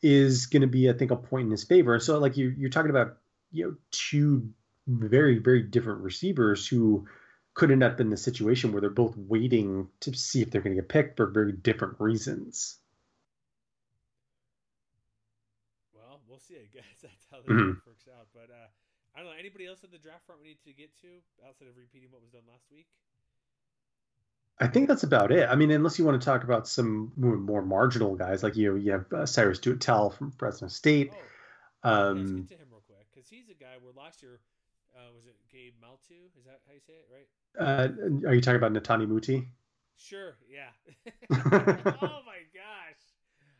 is 0.01 0.45
going 0.45 0.62
to 0.62 0.68
be, 0.68 0.89
I 0.89 0.93
think, 0.93 1.12
a 1.12 1.16
point 1.16 1.45
in 1.45 1.51
his 1.51 1.64
favor. 1.64 1.99
So, 1.99 2.20
like 2.20 2.38
you, 2.38 2.53
you're 2.58 2.70
talking 2.70 2.91
about, 2.91 3.18
you 3.51 3.66
know, 3.66 3.76
two 3.91 4.49
very, 4.88 5.39
very 5.39 5.64
different 5.64 6.01
receivers 6.01 6.68
who 6.68 7.08
could 7.53 7.72
end 7.72 7.84
up 7.84 8.01
in 8.01 8.10
the 8.10 8.18
situation 8.18 8.72
where 8.72 8.82
they're 8.82 8.89
both 8.89 9.16
waiting 9.16 9.88
to 10.01 10.14
see 10.14 10.41
if 10.41 10.51
they're 10.51 10.62
going 10.62 10.76
to 10.76 10.82
get 10.82 10.89
picked 10.89 11.18
for 11.18 11.26
very 11.28 11.53
different 11.53 11.95
reasons. 11.99 12.78
Well, 15.95 16.20
we'll 16.28 16.39
see. 16.39 16.56
I 16.56 16.68
guess 16.72 16.84
that's 17.01 17.28
how 17.32 17.38
that 17.38 17.47
mm-hmm. 17.47 17.80
works 17.88 18.10
out. 18.12 18.28
But 18.34 18.51
uh, 18.51 18.68
I 19.16 19.20
don't 19.20 19.32
know. 19.32 19.39
Anybody 19.39 19.66
else 19.66 19.84
in 19.84 19.89
the 19.91 19.97
draft 19.97 20.26
front 20.26 20.41
we 20.41 20.49
need 20.49 20.62
to 20.66 20.74
get 20.74 20.91
to 21.01 21.08
outside 21.47 21.70
of 21.70 21.78
repeating 21.78 22.10
what 22.12 22.22
was 22.22 22.32
done 22.32 22.43
last 22.51 22.66
week? 22.70 22.88
I 24.60 24.68
think 24.68 24.88
that's 24.88 25.03
about 25.03 25.32
it. 25.32 25.49
I 25.49 25.56
mean, 25.56 25.72
unless 25.72 25.99
you 25.99 26.06
want 26.06 26.20
to 26.22 26.26
talk 26.26 26.43
about 26.43 26.68
some 26.68 27.12
more, 27.18 27.36
more 27.36 27.62
marginal 27.62 28.16
guys, 28.16 28.41
like 28.41 28.56
you, 28.56 28.78
you 28.78 28.93
have 28.93 29.06
uh, 29.12 29.26
Syrus 29.26 29.60
Tuitele 29.60 30.14
from 30.16 30.32
Fresno 30.32 30.70
State. 30.70 31.12
Oh, 31.84 31.91
um, 31.91 32.18
let's 32.18 32.32
get 32.32 32.47
to 32.47 32.64
him 32.64 32.70
real 32.72 32.84
quick 32.88 33.06
because 33.14 33.28
he's 33.28 33.49
a 33.49 33.53
guy 33.53 33.76
where 33.82 33.91
last 33.91 34.24
year 34.24 34.39
uh, 34.95 35.12
was 35.14 35.26
it 35.28 35.36
Gabe 35.51 35.76
Maltu? 35.84 36.32
Is 36.39 36.45
that 36.45 36.64
how 36.66 36.74
you 36.74 36.80
say 36.80 36.93
it, 36.93 37.08
right? 37.12 37.28
Uh, 37.60 38.28
are 38.28 38.34
you 38.34 38.41
talking 38.41 38.62
about 38.62 38.72
Netane 38.72 39.08
Muti? 39.08 39.47
Sure. 39.97 40.36
Yeah. 40.47 40.72
oh 41.32 42.24
my 42.24 42.43
gosh, 42.56 43.03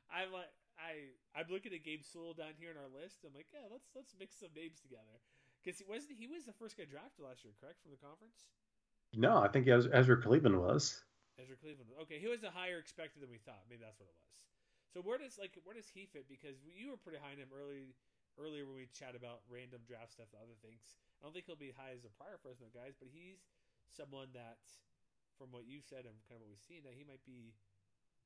I'm 0.08 0.32
like 0.32 0.52
I 0.80 1.12
I'm 1.36 1.52
looking 1.52 1.76
at 1.76 1.84
Gabe 1.84 2.04
Sewell 2.04 2.36
down 2.36 2.56
here 2.56 2.72
in 2.72 2.80
our 2.80 2.92
list. 2.92 3.28
I'm 3.28 3.36
like, 3.36 3.52
yeah, 3.52 3.68
let's 3.68 3.92
let's 3.96 4.16
mix 4.16 4.40
some 4.40 4.56
names 4.56 4.80
together. 4.80 5.20
Because 5.60 5.80
he 5.80 5.86
wasn't 5.88 6.16
he 6.16 6.28
was 6.28 6.48
the 6.48 6.56
first 6.56 6.80
guy 6.80 6.88
drafted 6.88 7.26
last 7.26 7.44
year, 7.44 7.52
correct, 7.60 7.84
from 7.84 7.92
the 7.92 8.00
conference? 8.00 8.48
No, 9.16 9.42
I 9.42 9.48
think 9.48 9.68
Ezra 9.68 10.22
Cleveland 10.22 10.60
was. 10.60 11.04
Ezra 11.40 11.56
Cleveland. 11.58 11.90
Okay, 12.04 12.20
he 12.20 12.28
was 12.28 12.44
a 12.44 12.52
higher 12.52 12.80
expected 12.80 13.22
than 13.22 13.32
we 13.32 13.40
thought. 13.44 13.64
Maybe 13.68 13.84
that's 13.84 14.00
what 14.00 14.08
it 14.08 14.18
was. 14.20 14.36
So 14.96 15.04
where 15.04 15.20
does 15.20 15.36
like 15.36 15.60
where 15.68 15.76
does 15.76 15.92
he 15.92 16.08
fit? 16.08 16.28
Because 16.32 16.56
you 16.64 16.88
were 16.88 17.00
pretty 17.00 17.20
high 17.20 17.36
on 17.36 17.42
him 17.44 17.52
early 17.52 17.96
earlier 18.40 18.68
when 18.68 18.80
we 18.80 18.88
chat 18.92 19.16
about 19.16 19.44
random 19.48 19.84
draft 19.88 20.16
stuff 20.16 20.32
and 20.32 20.40
other 20.44 20.56
things. 20.60 21.00
I 21.20 21.28
don't 21.28 21.32
think 21.32 21.48
he'll 21.48 21.60
be 21.60 21.72
high 21.72 21.96
as 21.96 22.04
a 22.04 22.12
prior 22.20 22.40
Fresno 22.40 22.68
guys, 22.72 22.96
but 23.00 23.08
he's 23.12 23.40
someone 23.88 24.32
that, 24.36 24.60
from 25.40 25.56
what 25.56 25.68
you 25.68 25.80
said 25.80 26.04
and 26.04 26.16
kind 26.28 26.40
of 26.40 26.48
what 26.48 26.52
we've 26.52 26.68
seen, 26.68 26.84
that 26.84 26.96
he 26.96 27.08
might 27.08 27.24
be 27.24 27.56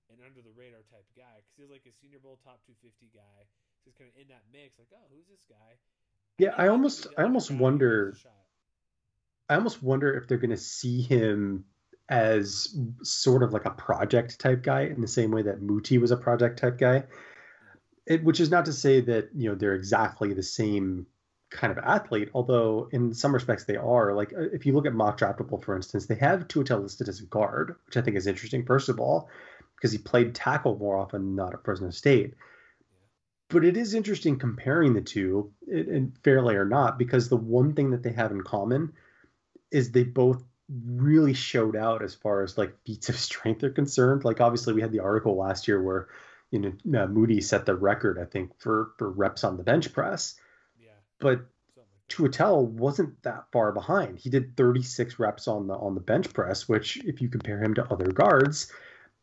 an 0.10 0.18
under 0.26 0.42
the 0.42 0.54
radar 0.54 0.82
type 0.90 1.06
guy 1.14 1.42
because 1.46 1.58
he's 1.58 1.70
like 1.70 1.86
a 1.86 1.94
Senior 1.94 2.18
Bowl 2.22 2.42
top 2.42 2.66
250 2.66 3.14
guy. 3.14 3.46
He's 3.86 3.94
kind 3.94 4.10
of 4.10 4.18
in 4.18 4.28
that 4.34 4.46
mix, 4.50 4.82
like, 4.82 4.90
oh, 4.94 5.06
who's 5.14 5.30
this 5.30 5.46
guy? 5.46 5.78
Yeah, 6.42 6.58
I 6.58 6.70
almost, 6.70 7.08
I 7.18 7.24
almost 7.24 7.54
wonder. 7.54 8.18
I 9.50 9.56
almost 9.56 9.82
wonder 9.82 10.14
if 10.14 10.28
they're 10.28 10.38
going 10.38 10.50
to 10.52 10.58
see 10.58 11.02
him 11.02 11.66
as 12.08 12.76
sort 13.04 13.44
of 13.44 13.54
like 13.54 13.66
a 13.66 13.72
project 13.72 14.40
type 14.40 14.64
guy 14.64 14.82
in 14.82 15.02
the 15.02 15.08
same 15.08 15.32
way 15.32 15.42
that 15.44 15.62
Muti 15.62 15.98
was 15.98 16.12
a 16.12 16.18
project 16.18 16.60
type 16.60 16.78
guy. 16.78 17.04
It, 18.06 18.24
which 18.24 18.40
is 18.40 18.50
not 18.50 18.66
to 18.66 18.74
say 18.74 19.02
that 19.02 19.30
you 19.36 19.50
know 19.50 19.56
they're 19.56 19.76
exactly 19.76 20.34
the 20.34 20.44
same 20.44 21.06
kind 21.52 21.72
of 21.72 21.80
athlete, 21.80 22.30
although 22.34 22.90
in 22.92 23.14
some 23.14 23.34
respects 23.34 23.66
they 23.66 23.76
are. 23.76 24.14
Like 24.14 24.34
uh, 24.34 24.50
if 24.54 24.66
you 24.66 24.74
look 24.74 24.86
at 24.86 24.94
mock 24.94 25.20
draftable, 25.20 25.64
for 25.64 25.76
instance, 25.76 26.06
they 26.06 26.16
have 26.16 26.48
Tuitele 26.48 26.84
listed 26.84 27.10
as 27.10 27.20
a 27.20 27.26
guard, 27.26 27.76
which 27.86 27.98
I 27.98 28.02
think 28.02 28.18
is 28.18 28.28
interesting. 28.28 28.66
First 28.66 28.90
of 28.90 29.00
all, 29.00 29.30
because 29.76 29.92
he 29.92 29.98
played 29.98 30.36
tackle 30.36 30.78
more 30.78 30.98
often, 30.98 31.36
not 31.36 31.54
at 31.54 31.64
Fresno 31.64 31.90
State. 31.92 32.34
But 33.50 33.66
it 33.66 33.78
is 33.78 33.96
interesting 33.96 34.38
comparing 34.38 34.94
the 34.94 35.02
two, 35.02 35.52
and 35.68 36.16
fairly 36.24 36.56
or 36.56 36.66
not, 36.66 37.00
because 37.00 37.30
the 37.30 37.38
one 37.38 37.74
thing 37.74 37.90
that 37.92 38.04
they 38.04 38.12
have 38.12 38.32
in 38.32 38.44
common 38.44 38.94
is 39.72 39.92
they 39.92 40.04
both 40.04 40.44
really 40.86 41.34
showed 41.34 41.76
out 41.76 42.04
as 42.04 42.14
far 42.14 42.44
as 42.44 42.58
like 42.58 42.76
feats 42.86 43.10
of 43.10 43.18
strength 43.18 43.64
are 43.64 43.70
concerned. 43.70 44.24
Like 44.24 44.42
obviously 44.42 44.74
we 44.74 44.82
had 44.82 44.92
the 44.92 45.00
article 45.00 45.36
last 45.36 45.68
year 45.68 45.82
where 45.82 46.08
you 46.52 46.60
know 46.60 47.04
uh, 47.04 47.08
Muti 47.08 47.42
set 47.42 47.66
the 47.66 47.76
record 47.76 48.20
I 48.20 48.26
think 48.26 48.52
for 48.60 48.92
for 48.98 49.10
reps 49.10 49.44
on 49.44 49.58
the 49.58 49.64
bench 49.64 49.92
press. 49.94 50.36
Yeah. 50.80 50.92
But 51.20 51.46
Tuitele 52.10 52.66
wasn't 52.66 53.22
that 53.24 53.46
far 53.52 53.72
behind. 53.72 54.18
He 54.18 54.30
did 54.30 54.58
36 54.58 55.20
reps 55.20 55.48
on 55.48 55.68
the 55.68 55.76
on 55.76 55.94
the 55.94 56.02
bench 56.02 56.34
press, 56.34 56.68
which 56.68 56.98
if 57.06 57.22
you 57.22 57.30
compare 57.30 57.64
him 57.64 57.74
to 57.76 57.92
other 57.92 58.12
guards, 58.12 58.72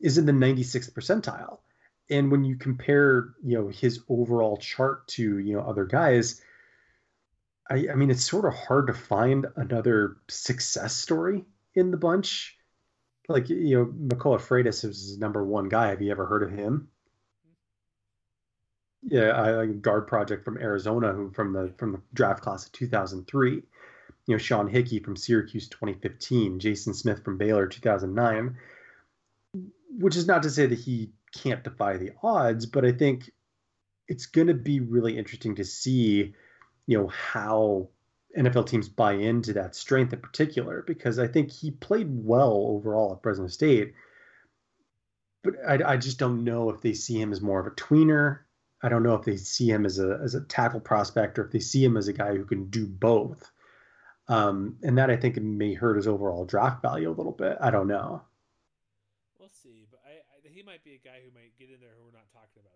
is 0.01 0.18
in 0.18 0.26
the 0.26 0.32
96th 0.32 0.92
percentile. 0.92 1.59
And 2.09 2.30
when 2.30 2.44
you 2.44 2.55
compare, 2.55 3.34
you 3.42 3.59
know, 3.59 3.68
his 3.68 4.01
overall 4.09 4.57
chart 4.59 5.09
to, 5.09 5.38
you 5.38 5.55
know, 5.55 5.62
other 5.62 5.84
guys, 5.84 6.40
I, 7.70 7.86
I 7.92 7.94
mean, 7.94 8.10
it's 8.10 8.24
sort 8.24 8.44
of 8.44 8.54
hard 8.54 8.88
to 8.88 8.92
find 8.92 9.46
another 9.56 10.16
success 10.28 10.94
story 10.94 11.44
in 11.74 11.90
the 11.90 11.96
bunch. 11.96 12.56
Like, 13.28 13.48
you 13.48 13.76
know, 13.76 13.86
Makoa 13.86 14.38
Freitas 14.38 14.84
is 14.84 15.18
number 15.18 15.44
one 15.44 15.68
guy. 15.68 15.88
Have 15.88 16.00
you 16.00 16.12
ever 16.12 16.26
heard 16.26 16.44
of 16.44 16.52
him? 16.52 16.88
Yeah, 19.02 19.40
I 19.40 19.66
guard 19.66 20.06
project 20.06 20.44
from 20.44 20.58
Arizona, 20.58 21.12
who 21.12 21.30
from 21.30 21.52
the 21.52 21.72
from 21.76 21.92
the 21.92 22.00
draft 22.12 22.42
class 22.42 22.66
of 22.66 22.72
2003. 22.72 23.52
You 23.52 23.62
know, 24.28 24.38
Sean 24.38 24.68
Hickey 24.68 24.98
from 24.98 25.16
Syracuse 25.16 25.68
2015, 25.68 26.58
Jason 26.58 26.94
Smith 26.94 27.22
from 27.24 27.38
Baylor 27.38 27.66
2009 27.66 28.56
which 29.98 30.16
is 30.16 30.26
not 30.26 30.42
to 30.42 30.50
say 30.50 30.66
that 30.66 30.78
he 30.78 31.10
can't 31.34 31.64
defy 31.64 31.96
the 31.96 32.12
odds, 32.22 32.66
but 32.66 32.84
I 32.84 32.92
think 32.92 33.30
it's 34.08 34.26
going 34.26 34.48
to 34.48 34.54
be 34.54 34.80
really 34.80 35.16
interesting 35.16 35.56
to 35.56 35.64
see, 35.64 36.34
you 36.87 36.99
know, 36.99 37.09
how 37.09 37.89
NFL 38.37 38.68
teams 38.68 38.89
buy 38.89 39.12
into 39.12 39.53
that 39.55 39.74
strength 39.74 40.12
in 40.12 40.20
particular, 40.20 40.84
because 40.87 41.18
I 41.18 41.26
think 41.26 41.51
he 41.51 41.70
played 41.70 42.09
well 42.11 42.66
overall 42.68 43.14
at 43.14 43.22
Fresno 43.22 43.49
State. 43.49 43.95
But 45.43 45.55
I, 45.66 45.93
I 45.93 45.97
just 45.97 46.18
don't 46.18 46.45
know 46.45 46.70
if 46.70 46.80
they 46.80 46.93
see 46.93 47.20
him 47.20 47.32
as 47.32 47.41
more 47.41 47.61
of 47.61 47.66
a 47.66 47.70
tweener. 47.70 48.41
I 48.82 48.89
don't 48.89 49.03
know 49.03 49.14
if 49.14 49.24
they 49.24 49.37
see 49.37 49.70
him 49.70 49.87
as 49.87 49.99
a 49.99 50.20
as 50.22 50.34
a 50.34 50.43
tackle 50.43 50.80
prospect 50.80 51.39
or 51.39 51.45
if 51.47 51.53
they 51.53 51.61
see 51.61 51.82
him 51.82 51.97
as 51.97 52.09
a 52.09 52.12
guy 52.12 52.34
who 52.37 52.45
can 52.45 52.68
do 52.68 52.87
both. 52.87 53.51
Um, 54.28 54.76
and 54.82 54.99
that 54.99 55.11
I 55.11 55.16
think 55.16 55.37
may 55.37 55.72
hurt 55.72 55.97
his 55.97 56.09
overall 56.09 56.45
draft 56.45 56.82
value 56.82 57.09
a 57.09 57.14
little 57.14 57.32
bit. 57.32 57.57
I 57.61 57.70
don't 57.70 57.87
know 57.87 58.22
We'll 59.39 59.49
see, 59.49 59.87
but 59.91 60.01
I, 60.05 60.18
I, 60.18 60.51
he 60.51 60.62
might 60.62 60.82
be 60.82 60.95
a 60.95 60.99
guy 60.99 61.22
who 61.24 61.30
might 61.32 61.57
get 61.59 61.70
in 61.70 61.80
there 61.80 61.95
who 61.97 62.05
we're 62.05 62.18
not 62.18 62.26
talking 62.34 62.61
about. 62.61 62.75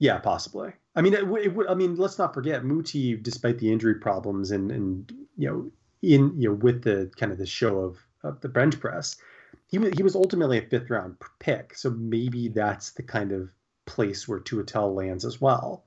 Yeah, 0.00 0.18
possibly. 0.18 0.72
I 0.96 1.02
mean, 1.02 1.12
it, 1.12 1.24
it, 1.28 1.54
I 1.68 1.74
mean, 1.74 1.94
let's 1.96 2.18
not 2.18 2.32
forget 2.32 2.64
Muti, 2.64 3.16
despite 3.16 3.58
the 3.58 3.70
injury 3.70 3.96
problems 3.96 4.50
and 4.50 4.72
and 4.72 5.12
you 5.36 5.46
know 5.48 5.70
in 6.02 6.40
you 6.40 6.48
know 6.48 6.54
with 6.54 6.82
the 6.82 7.12
kind 7.16 7.30
of 7.30 7.38
the 7.38 7.46
show 7.46 7.78
of, 7.80 7.98
of 8.24 8.40
the 8.40 8.48
bench 8.48 8.80
press, 8.80 9.16
he 9.68 9.78
he 9.94 10.02
was 10.02 10.16
ultimately 10.16 10.56
a 10.56 10.62
fifth 10.62 10.88
round 10.88 11.16
pick. 11.38 11.76
So 11.76 11.90
maybe 11.90 12.48
that's 12.48 12.92
the 12.92 13.04
kind 13.04 13.30
of 13.30 13.50
place 13.84 14.26
where 14.26 14.40
Tuitele 14.40 14.96
lands 14.96 15.26
as 15.26 15.38
well. 15.38 15.84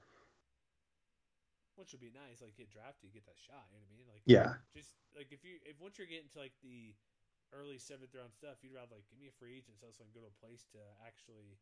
Which 1.75 1.91
would 1.91 1.99
be 1.99 2.13
nice, 2.13 2.39
like 2.39 2.55
get 2.55 2.69
drafted, 2.71 3.11
get 3.13 3.25
that 3.25 3.41
shot. 3.41 3.65
You 3.73 3.81
know 3.81 3.81
what 3.81 3.93
I 3.93 3.97
mean? 3.97 4.07
Like 4.13 4.21
yeah, 4.29 4.53
just 4.77 4.93
like 5.17 5.33
if 5.33 5.43
you 5.43 5.57
if 5.65 5.81
once 5.81 5.97
you're 5.97 6.07
getting 6.07 6.29
to 6.37 6.39
like 6.39 6.53
the 6.61 6.93
early 7.51 7.81
seventh 7.81 8.13
round 8.13 8.31
stuff, 8.31 8.61
you'd 8.61 8.77
rather 8.77 8.93
like 8.93 9.09
give 9.09 9.17
me 9.17 9.25
a 9.25 9.35
free 9.41 9.57
agent 9.57 9.81
so 9.81 9.89
I 9.89 9.93
can 9.97 10.05
go 10.13 10.21
to 10.21 10.29
a 10.29 10.37
place 10.37 10.69
to 10.77 10.79
actually 11.01 11.57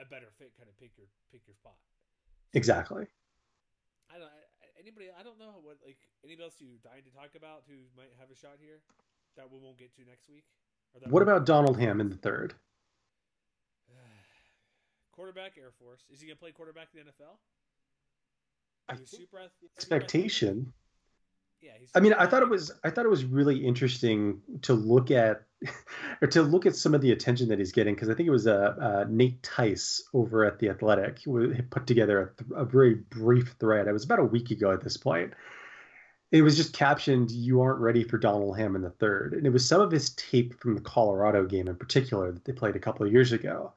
a 0.00 0.04
better 0.04 0.28
fit, 0.38 0.52
kind 0.56 0.68
of 0.68 0.76
pick 0.78 0.92
your 0.96 1.06
pick 1.30 1.42
your 1.46 1.56
spot. 1.56 1.76
Exactly. 2.54 3.06
I 4.12 4.18
don't 4.18 4.28
anybody. 4.78 5.06
I 5.08 5.22
don't 5.22 5.38
know 5.38 5.62
what 5.62 5.78
like 5.84 5.98
anybody 6.24 6.44
else 6.44 6.56
you 6.58 6.78
dying 6.82 7.04
to 7.04 7.12
talk 7.14 7.34
about 7.36 7.62
who 7.68 7.86
might 7.96 8.12
have 8.18 8.30
a 8.30 8.36
shot 8.36 8.58
here 8.60 8.82
that 9.36 9.50
we 9.50 9.58
won't 9.58 9.78
get 9.78 9.94
to 9.96 10.02
next 10.04 10.28
week. 10.28 10.44
what 11.08 11.22
about 11.22 11.46
Donald 11.46 11.78
Hammond 11.78 12.12
the 12.12 12.16
third? 12.16 12.54
quarterback, 15.12 15.56
Air 15.56 15.72
Force. 15.78 16.04
Is 16.12 16.20
he 16.20 16.26
gonna 16.26 16.36
play 16.36 16.52
quarterback 16.52 16.88
in 16.94 17.06
the 17.06 17.12
NFL? 17.12 17.38
I 18.88 18.96
super, 19.04 19.38
expectation. 19.76 20.72
I 21.94 22.00
mean, 22.00 22.12
I 22.14 22.26
thought 22.26 22.42
it 22.42 22.48
was 22.48 22.72
I 22.84 22.90
thought 22.90 23.04
it 23.04 23.10
was 23.10 23.24
really 23.24 23.64
interesting 23.64 24.40
to 24.62 24.74
look 24.74 25.10
at 25.10 25.42
or 26.22 26.28
to 26.28 26.42
look 26.42 26.66
at 26.66 26.74
some 26.74 26.94
of 26.94 27.00
the 27.00 27.12
attention 27.12 27.48
that 27.48 27.58
he's 27.58 27.72
getting 27.72 27.94
because 27.94 28.08
I 28.08 28.14
think 28.14 28.26
it 28.26 28.32
was 28.32 28.46
uh, 28.46 28.74
uh, 28.80 29.04
Nate 29.08 29.42
Tice 29.42 30.02
over 30.14 30.44
at 30.44 30.58
the 30.58 30.70
Athletic 30.70 31.22
who 31.22 31.54
put 31.70 31.86
together 31.86 32.34
a, 32.50 32.62
a, 32.62 32.64
very 32.64 32.94
brief 32.94 33.54
thread. 33.60 33.86
It 33.86 33.92
was 33.92 34.04
about 34.04 34.20
a 34.20 34.24
week 34.24 34.50
ago 34.50 34.72
at 34.72 34.82
this 34.82 34.96
point. 34.96 35.34
It 36.30 36.42
was 36.42 36.56
just 36.56 36.72
captioned 36.72 37.30
"You 37.30 37.60
aren't 37.60 37.80
ready 37.80 38.04
for 38.04 38.16
Donald 38.16 38.58
Hammond 38.58 38.84
the 38.84 38.90
third. 38.90 39.34
and 39.34 39.46
it 39.46 39.50
was 39.50 39.68
some 39.68 39.80
of 39.80 39.90
his 39.90 40.10
tape 40.14 40.58
from 40.58 40.74
the 40.74 40.80
Colorado 40.80 41.44
game 41.44 41.68
in 41.68 41.76
particular 41.76 42.32
that 42.32 42.44
they 42.44 42.52
played 42.52 42.76
a 42.76 42.80
couple 42.80 43.06
of 43.06 43.12
years 43.12 43.32
ago 43.32 43.72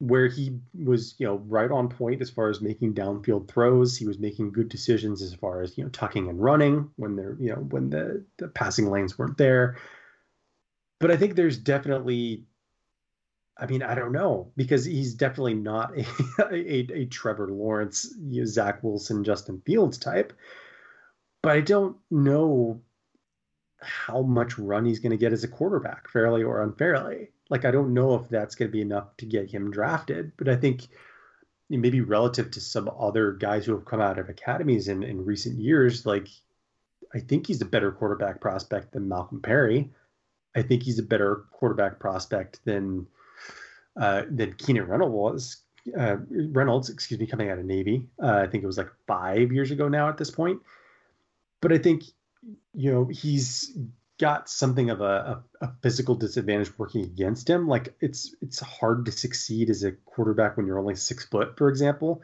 where 0.00 0.28
he 0.28 0.58
was, 0.82 1.14
you 1.18 1.26
know, 1.26 1.36
right 1.46 1.70
on 1.70 1.88
point 1.88 2.22
as 2.22 2.30
far 2.30 2.48
as 2.48 2.62
making 2.62 2.94
downfield 2.94 3.46
throws. 3.48 3.96
He 3.98 4.06
was 4.06 4.18
making 4.18 4.50
good 4.50 4.70
decisions 4.70 5.20
as 5.20 5.34
far 5.34 5.60
as, 5.60 5.76
you 5.76 5.84
know, 5.84 5.90
tucking 5.90 6.28
and 6.28 6.42
running 6.42 6.90
when 6.96 7.16
they're, 7.16 7.36
you 7.38 7.50
know, 7.50 7.60
when 7.60 7.90
the, 7.90 8.24
the 8.38 8.48
passing 8.48 8.90
lanes 8.90 9.18
weren't 9.18 9.36
there. 9.36 9.76
But 11.00 11.10
I 11.10 11.18
think 11.18 11.34
there's 11.34 11.58
definitely, 11.58 12.44
I 13.58 13.66
mean, 13.66 13.82
I 13.82 13.94
don't 13.94 14.12
know, 14.12 14.50
because 14.56 14.86
he's 14.86 15.14
definitely 15.14 15.54
not 15.54 15.92
a, 16.38 16.54
a, 16.54 16.88
a 17.02 17.04
Trevor 17.06 17.48
Lawrence, 17.48 18.14
you 18.22 18.40
know, 18.40 18.46
Zach 18.46 18.82
Wilson, 18.82 19.22
Justin 19.22 19.60
Fields 19.66 19.98
type. 19.98 20.32
But 21.42 21.52
I 21.52 21.60
don't 21.60 21.96
know 22.10 22.80
how 23.82 24.22
much 24.22 24.58
run 24.58 24.86
he's 24.86 24.98
going 24.98 25.10
to 25.10 25.18
get 25.18 25.34
as 25.34 25.44
a 25.44 25.48
quarterback, 25.48 26.08
fairly 26.08 26.42
or 26.42 26.62
unfairly. 26.62 27.32
Like, 27.50 27.64
I 27.64 27.70
don't 27.70 27.92
know 27.92 28.14
if 28.14 28.28
that's 28.28 28.54
going 28.54 28.70
to 28.70 28.72
be 28.72 28.80
enough 28.80 29.16
to 29.18 29.26
get 29.26 29.50
him 29.50 29.70
drafted, 29.70 30.32
but 30.36 30.48
I 30.48 30.56
think 30.56 30.88
maybe 31.68 32.00
relative 32.00 32.50
to 32.52 32.60
some 32.60 32.90
other 32.98 33.32
guys 33.32 33.66
who 33.66 33.72
have 33.74 33.84
come 33.84 34.00
out 34.00 34.18
of 34.18 34.28
academies 34.28 34.88
in, 34.88 35.02
in 35.02 35.24
recent 35.24 35.58
years, 35.58 36.06
like, 36.06 36.28
I 37.14 37.18
think 37.18 37.46
he's 37.46 37.60
a 37.60 37.66
better 37.66 37.90
quarterback 37.90 38.40
prospect 38.40 38.92
than 38.92 39.08
Malcolm 39.08 39.42
Perry. 39.42 39.90
I 40.54 40.62
think 40.62 40.82
he's 40.82 40.98
a 40.98 41.04
better 41.04 41.44
quarterback 41.50 41.98
prospect 41.98 42.60
than 42.64 43.06
uh, 44.00 44.22
than 44.30 44.54
Keenan 44.54 44.86
Reynolds 44.86 45.12
was. 45.12 45.56
Uh, 45.98 46.16
Reynolds, 46.28 46.88
excuse 46.88 47.18
me, 47.18 47.26
coming 47.26 47.50
out 47.50 47.58
of 47.58 47.64
Navy. 47.64 48.06
Uh, 48.22 48.36
I 48.36 48.46
think 48.46 48.62
it 48.62 48.66
was 48.66 48.78
like 48.78 48.90
five 49.06 49.52
years 49.52 49.70
ago 49.70 49.88
now 49.88 50.08
at 50.08 50.18
this 50.18 50.30
point. 50.30 50.60
But 51.60 51.72
I 51.72 51.78
think 51.78 52.04
you 52.74 52.92
know 52.92 53.06
he's 53.06 53.76
got 54.20 54.50
something 54.50 54.90
of 54.90 55.00
a, 55.00 55.42
a, 55.60 55.64
a, 55.64 55.72
physical 55.82 56.14
disadvantage 56.14 56.78
working 56.78 57.02
against 57.02 57.48
him. 57.48 57.66
Like 57.66 57.94
it's 58.00 58.34
it's 58.42 58.60
hard 58.60 59.06
to 59.06 59.12
succeed 59.12 59.70
as 59.70 59.82
a 59.82 59.92
quarterback 59.92 60.56
when 60.56 60.66
you're 60.66 60.78
only 60.78 60.94
six 60.94 61.24
foot, 61.24 61.56
for 61.56 61.68
example. 61.68 62.22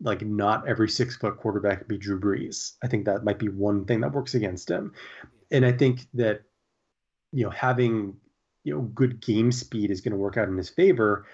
Like 0.00 0.22
not 0.22 0.68
every 0.68 0.88
six 0.88 1.16
foot 1.16 1.38
quarterback 1.38 1.86
be 1.86 1.96
Drew 1.96 2.20
Brees. 2.20 2.72
I 2.82 2.88
think 2.88 3.04
that 3.04 3.24
might 3.24 3.38
be 3.38 3.48
one 3.48 3.84
thing 3.84 4.00
that 4.00 4.12
works 4.12 4.34
against 4.34 4.68
him. 4.68 4.92
And 5.50 5.64
I 5.64 5.72
think 5.72 6.08
that 6.14 6.42
you 7.32 7.44
know 7.44 7.50
having 7.50 8.16
you 8.64 8.74
know 8.74 8.82
good 8.82 9.20
game 9.20 9.52
speed 9.52 9.92
is 9.92 10.00
going 10.00 10.12
to 10.12 10.18
work 10.18 10.36
out 10.36 10.48
in 10.48 10.56
his 10.56 10.68
favor. 10.68 11.26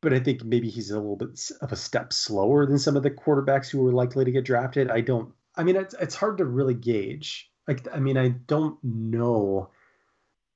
But 0.00 0.12
I 0.12 0.18
think 0.18 0.44
maybe 0.44 0.68
he's 0.68 0.90
a 0.90 0.98
little 0.98 1.14
bit 1.14 1.40
of 1.60 1.70
a 1.70 1.76
step 1.76 2.12
slower 2.12 2.66
than 2.66 2.80
some 2.80 2.96
of 2.96 3.04
the 3.04 3.10
quarterbacks 3.12 3.70
who 3.70 3.86
are 3.86 3.92
likely 3.92 4.24
to 4.24 4.32
get 4.32 4.44
drafted. 4.44 4.90
I 4.90 5.00
don't 5.00 5.32
I 5.56 5.64
mean, 5.64 5.76
it's 5.76 5.94
it's 6.00 6.14
hard 6.14 6.38
to 6.38 6.44
really 6.44 6.74
gauge. 6.74 7.51
Like, 7.66 7.86
I 7.94 8.00
mean, 8.00 8.16
I 8.16 8.28
don't 8.28 8.82
know 8.82 9.70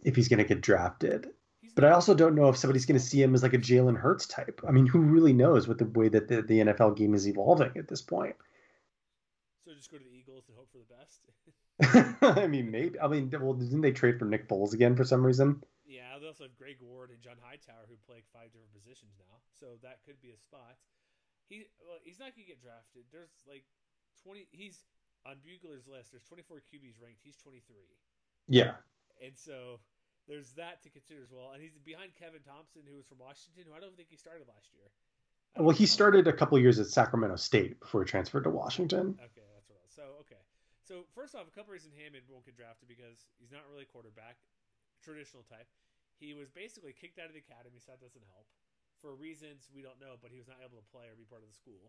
if 0.03 0.17
he's 0.17 0.29
going 0.29 0.39
to 0.39 0.45
get 0.45 0.61
drafted, 0.61 1.29
but 1.75 1.85
I 1.85 1.93
also 1.93 2.15
don't 2.15 2.35
know 2.35 2.49
if 2.49 2.57
somebody's 2.57 2.87
going 2.87 2.99
to 2.99 3.05
see 3.05 3.23
him 3.23 3.35
as 3.35 3.43
like 3.43 3.55
a 3.55 3.59
Jalen 3.59 3.97
Hurts 3.97 4.27
type. 4.27 4.61
I 4.67 4.73
mean, 4.73 4.87
who 4.87 5.01
really 5.01 5.33
knows 5.33 5.69
with 5.69 5.79
the 5.79 5.85
way 5.85 6.09
that 6.09 6.29
the, 6.29 6.43
the 6.43 6.61
NFL 6.61 6.97
game 6.97 7.15
is 7.15 7.29
evolving 7.29 7.73
at 7.77 7.89
this 7.89 8.03
point? 8.03 8.35
So 9.65 9.75
just 9.75 9.91
go 9.91 9.99
to 9.99 10.05
the 10.05 10.11
Eagles 10.11 10.45
and 10.49 10.57
hope 10.57 10.71
for 10.71 10.79
the 10.79 10.95
best. 10.95 11.27
I 12.23 12.47
mean, 12.47 12.71
maybe. 12.71 12.99
I 12.99 13.09
mean, 13.09 13.31
well, 13.39 13.53
didn't 13.53 13.83
they 13.83 13.93
trade 13.93 14.19
for 14.19 14.25
Nick 14.25 14.49
Foles 14.49 14.73
again 14.73 14.97
for 14.97 15.05
some 15.05 15.25
reason? 15.25 15.63
Yeah, 15.85 16.19
they 16.19 16.27
also 16.27 16.45
have 16.45 16.57
Greg 16.57 16.77
Ward 16.81 17.11
and 17.11 17.21
John 17.21 17.37
Hightower 17.43 17.85
who 17.89 17.95
play 18.07 18.23
five 18.33 18.51
different 18.51 18.73
positions 18.73 19.13
now, 19.19 19.39
so 19.61 19.79
that 19.83 20.01
could 20.07 20.21
be 20.23 20.31
a 20.31 20.39
spot. 20.39 20.75
He 21.49 21.67
well, 21.79 21.99
he's 22.03 22.19
not 22.19 22.35
gonna 22.35 22.49
get 22.49 22.63
drafted. 22.63 23.05
There's 23.13 23.31
like 23.47 23.63
twenty. 24.23 24.49
He's 24.51 24.83
on 25.27 25.43
Brugler's 25.43 25.91
list. 25.91 26.15
There's 26.15 26.25
24 26.31 26.63
QBs 26.71 27.03
ranked. 27.03 27.21
He's 27.27 27.37
23. 27.43 27.61
Yeah. 28.47 28.79
And 29.19 29.35
so 29.35 29.83
there's 30.31 30.55
that 30.55 30.83
to 30.87 30.89
consider 30.89 31.23
as 31.27 31.35
well. 31.35 31.51
And 31.51 31.59
he's 31.59 31.75
behind 31.83 32.15
Kevin 32.15 32.47
Thomson, 32.47 32.87
who 32.87 32.97
was 32.97 33.07
from 33.11 33.19
Washington, 33.19 33.67
who 33.67 33.75
I 33.75 33.83
don't 33.83 33.99
think 33.99 34.09
he 34.11 34.17
started 34.17 34.47
last 34.47 34.71
year. 34.71 34.87
Well, 35.57 35.75
he 35.75 35.89
started 35.89 36.29
a 36.29 36.37
couple 36.37 36.59
years 36.61 36.79
at 36.79 36.87
Sacramento 36.87 37.41
State 37.41 37.81
before 37.81 38.05
he 38.05 38.07
transferred 38.07 38.45
to 38.45 38.53
Washington. 38.53 39.17
Okay, 39.17 39.49
that's 39.57 39.67
what. 39.67 39.81
I 39.81 39.85
was. 39.89 39.95
So 39.97 40.05
okay, 40.29 40.43
so 40.85 41.09
first 41.17 41.33
off, 41.33 41.49
a 41.49 41.55
couple 41.57 41.73
reasons 41.73 41.97
Hammond 41.97 42.29
won't 42.29 42.45
get 42.45 42.61
drafted 42.61 42.93
because 42.93 43.25
he's 43.41 43.49
not 43.49 43.65
really 43.73 43.89
a 43.89 43.91
quarterback, 43.91 44.37
traditional 45.01 45.49
type. 45.49 45.65
He 46.21 46.37
was 46.37 46.53
basically 46.53 46.93
kicked 46.93 47.17
out 47.17 47.33
of 47.33 47.37
the 47.37 47.41
academy, 47.41 47.81
so 47.81 47.97
that 47.97 48.05
doesn't 48.05 48.25
help. 48.37 48.45
For 49.01 49.17
reasons 49.17 49.73
we 49.73 49.81
don't 49.81 49.97
know, 49.97 50.21
but 50.21 50.29
he 50.29 50.37
was 50.37 50.49
not 50.49 50.61
able 50.61 50.77
to 50.77 50.87
play 50.93 51.09
or 51.09 51.17
be 51.17 51.25
part 51.25 51.41
of 51.41 51.49
the 51.49 51.57
school. 51.57 51.89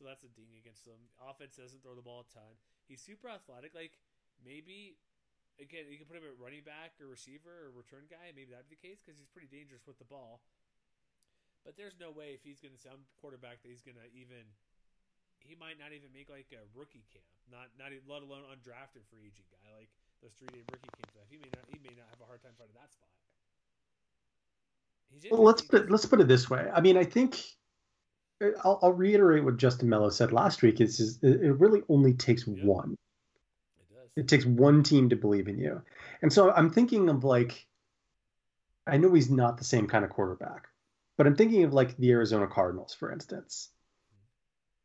So 0.00 0.08
that's 0.08 0.24
a 0.24 0.32
ding 0.32 0.56
against 0.56 0.88
him. 0.88 0.96
Offense 1.20 1.60
doesn't 1.60 1.84
throw 1.84 1.92
the 1.92 2.00
ball 2.00 2.24
a 2.24 2.28
ton. 2.32 2.56
He's 2.88 3.04
super 3.04 3.28
athletic. 3.28 3.76
Like 3.76 4.00
maybe 4.40 4.96
again, 5.60 5.92
you 5.92 6.00
can 6.00 6.08
put 6.08 6.16
him 6.16 6.24
at 6.24 6.32
running 6.40 6.64
back 6.64 6.96
or 6.96 7.12
receiver 7.12 7.68
or 7.68 7.76
return 7.76 8.08
guy. 8.08 8.32
Maybe 8.32 8.56
that'd 8.56 8.64
be 8.64 8.80
the 8.80 8.80
case 8.80 9.04
because 9.04 9.20
he's 9.20 9.28
pretty 9.28 9.52
dangerous 9.52 9.84
with 9.84 10.00
the 10.00 10.08
ball. 10.08 10.40
But 11.68 11.76
there's 11.76 12.00
no 12.00 12.08
way 12.08 12.32
if 12.32 12.40
he's 12.40 12.64
going 12.64 12.72
to 12.72 12.80
sound 12.80 13.04
quarterback 13.20 13.60
that 13.60 13.68
he's 13.68 13.84
going 13.84 14.00
to 14.00 14.08
even. 14.16 14.48
He 15.40 15.56
might 15.56 15.80
not 15.80 15.92
even 15.96 16.12
make 16.12 16.28
like 16.28 16.52
a 16.52 16.64
rookie 16.76 17.04
camp, 17.12 17.24
not 17.48 17.72
not 17.76 17.92
even, 17.92 18.04
let 18.08 18.24
alone 18.24 18.44
undrafted 18.48 19.04
free 19.08 19.24
agent 19.28 19.48
guy 19.52 19.68
like 19.76 19.92
those 20.24 20.32
three 20.40 20.48
day 20.48 20.64
rookie 20.72 20.92
camps. 20.96 21.16
He 21.28 21.36
may 21.36 21.52
not 21.52 21.64
he 21.68 21.76
may 21.80 21.92
not 21.92 22.08
have 22.08 22.24
a 22.24 22.28
hard 22.28 22.40
time 22.40 22.56
finding 22.56 22.76
that 22.76 22.92
spot. 22.92 23.12
Well, 25.32 25.44
let's 25.44 25.60
put 25.60 25.92
let's 25.92 26.04
put 26.04 26.20
it 26.20 26.28
this 26.28 26.48
way. 26.48 26.68
I 26.72 26.80
mean, 26.80 26.96
I 26.96 27.04
think 27.04 27.40
I'll, 28.64 28.78
I'll 28.82 28.92
reiterate 28.92 29.44
what 29.44 29.56
Justin 29.56 29.88
Mello 29.88 30.10
said 30.10 30.32
last 30.32 30.62
week. 30.62 30.80
Is, 30.80 31.00
is 31.00 31.18
it 31.22 31.58
really 31.58 31.82
only 31.88 32.14
takes 32.14 32.46
yeah. 32.46 32.64
one. 32.64 32.96
It 33.78 33.94
does. 33.94 34.08
It 34.16 34.28
takes 34.28 34.46
one 34.46 34.82
team 34.82 35.10
to 35.10 35.16
believe 35.16 35.48
in 35.48 35.58
you, 35.58 35.82
and 36.22 36.32
so 36.32 36.50
I'm 36.50 36.70
thinking 36.70 37.08
of 37.08 37.24
like. 37.24 37.66
I 38.86 38.96
know 38.96 39.12
he's 39.12 39.30
not 39.30 39.58
the 39.58 39.64
same 39.64 39.86
kind 39.86 40.04
of 40.04 40.10
quarterback, 40.10 40.66
but 41.16 41.26
I'm 41.26 41.36
thinking 41.36 41.64
of 41.64 41.74
like 41.74 41.96
the 41.98 42.10
Arizona 42.10 42.48
Cardinals, 42.48 42.94
for 42.94 43.12
instance. 43.12 43.68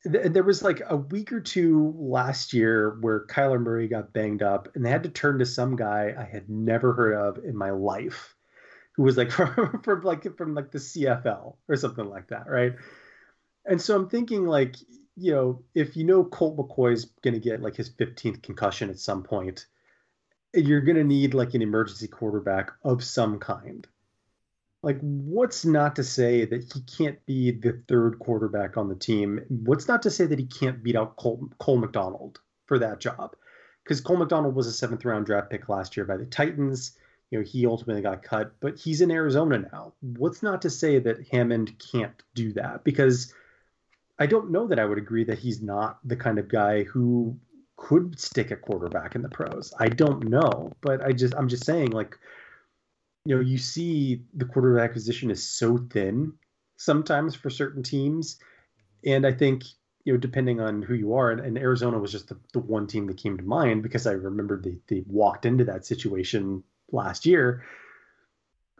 There 0.03 0.43
was 0.43 0.61
like 0.61 0.81
a 0.87 0.97
week 0.97 1.31
or 1.31 1.39
two 1.39 1.95
last 1.97 2.53
year 2.53 2.97
where 2.99 3.25
Kyler 3.25 3.59
Murray 3.59 3.87
got 3.87 4.13
banged 4.13 4.43
up, 4.43 4.67
and 4.75 4.85
they 4.85 4.91
had 4.91 5.03
to 5.03 5.09
turn 5.09 5.39
to 5.39 5.45
some 5.45 5.75
guy 5.75 6.13
I 6.15 6.25
had 6.25 6.49
never 6.49 6.93
heard 6.93 7.15
of 7.15 7.43
in 7.43 7.55
my 7.55 7.71
life, 7.71 8.35
who 8.95 9.03
was 9.03 9.17
like 9.17 9.31
from, 9.31 9.81
from 9.81 10.01
like 10.01 10.37
from 10.37 10.53
like 10.53 10.71
the 10.71 10.77
CFL 10.77 11.55
or 11.67 11.75
something 11.77 12.07
like 12.07 12.27
that, 12.27 12.47
right? 12.47 12.75
And 13.65 13.81
so 13.81 13.95
I'm 13.95 14.09
thinking 14.09 14.45
like, 14.45 14.75
you 15.17 15.31
know, 15.31 15.63
if 15.73 15.95
you 15.95 16.03
know 16.03 16.23
Colt 16.23 16.57
McCoy's 16.57 17.05
going 17.23 17.33
to 17.33 17.39
get 17.39 17.61
like 17.61 17.75
his 17.75 17.89
15th 17.89 18.43
concussion 18.43 18.89
at 18.89 18.99
some 18.99 19.23
point, 19.23 19.65
you're 20.53 20.81
going 20.81 20.97
to 20.97 21.03
need 21.03 21.33
like 21.33 21.53
an 21.53 21.61
emergency 21.61 22.07
quarterback 22.07 22.71
of 22.83 23.03
some 23.03 23.39
kind. 23.39 23.87
Like, 24.83 24.99
what's 25.01 25.65
not 25.65 25.95
to 25.95 26.03
say 26.03 26.45
that 26.45 26.71
he 26.71 26.81
can't 26.81 27.25
be 27.25 27.51
the 27.51 27.81
third 27.87 28.19
quarterback 28.19 28.77
on 28.77 28.87
the 28.87 28.95
team? 28.95 29.41
What's 29.49 29.87
not 29.87 30.03
to 30.03 30.11
say 30.11 30.27
that 30.27 30.37
he 30.37 30.45
can't 30.45 30.83
beat 30.83 30.95
out 30.95 31.15
Cole, 31.15 31.49
Cole 31.57 31.77
McDonald 31.77 32.39
for 32.67 32.77
that 32.77 32.99
job? 32.99 33.35
Because 33.83 33.99
Cole 33.99 34.17
McDonald 34.17 34.53
was 34.53 34.67
a 34.67 34.71
seventh 34.71 35.03
round 35.03 35.25
draft 35.25 35.49
pick 35.49 35.69
last 35.69 35.97
year 35.97 36.05
by 36.05 36.17
the 36.17 36.25
Titans. 36.25 36.91
You 37.31 37.39
know, 37.39 37.45
he 37.45 37.65
ultimately 37.65 38.03
got 38.03 38.21
cut, 38.21 38.53
but 38.59 38.77
he's 38.77 39.01
in 39.01 39.09
Arizona 39.09 39.57
now. 39.57 39.93
What's 40.01 40.43
not 40.43 40.61
to 40.61 40.69
say 40.69 40.99
that 40.99 41.27
Hammond 41.29 41.73
can't 41.91 42.21
do 42.35 42.53
that? 42.53 42.83
Because 42.83 43.33
I 44.17 44.25
don't 44.25 44.51
know 44.51 44.67
that 44.67 44.79
I 44.79 44.85
would 44.85 44.97
agree 44.97 45.25
that 45.25 45.39
he's 45.39 45.61
not 45.61 45.99
the 46.07 46.15
kind 46.15 46.39
of 46.39 46.47
guy 46.47 46.83
who 46.83 47.37
could 47.77 48.19
stick 48.19 48.51
a 48.51 48.55
quarterback 48.55 49.15
in 49.15 49.21
the 49.21 49.29
pros. 49.29 49.73
I 49.77 49.89
don't 49.89 50.29
know, 50.29 50.71
but 50.81 51.03
I 51.03 51.11
just 51.11 51.35
I'm 51.35 51.47
just 51.47 51.65
saying 51.65 51.91
like 51.91 52.17
you 53.25 53.35
know, 53.35 53.41
you 53.41 53.57
see 53.57 54.21
the 54.35 54.45
quarterback 54.45 54.93
position 54.93 55.31
is 55.31 55.45
so 55.45 55.77
thin 55.77 56.33
sometimes 56.77 57.35
for 57.35 57.49
certain 57.49 57.81
teams 57.83 58.37
and 59.05 59.25
I 59.25 59.31
think 59.31 59.63
you 60.05 60.13
know, 60.13 60.19
depending 60.19 60.61
on 60.61 60.83
who 60.83 60.93
you 60.93 61.15
are, 61.15 61.31
and, 61.31 61.41
and 61.41 61.57
Arizona 61.57 61.97
was 61.97 62.11
just 62.11 62.29
the, 62.29 62.37
the 62.53 62.59
one 62.59 62.85
team 62.85 63.07
that 63.07 63.17
came 63.17 63.37
to 63.37 63.43
mind 63.43 63.81
because 63.81 64.05
I 64.05 64.11
remember 64.11 64.61
they, 64.61 64.77
they 64.87 65.03
walked 65.07 65.47
into 65.47 65.65
that 65.65 65.85
situation 65.85 66.63
last 66.91 67.25
year 67.25 67.63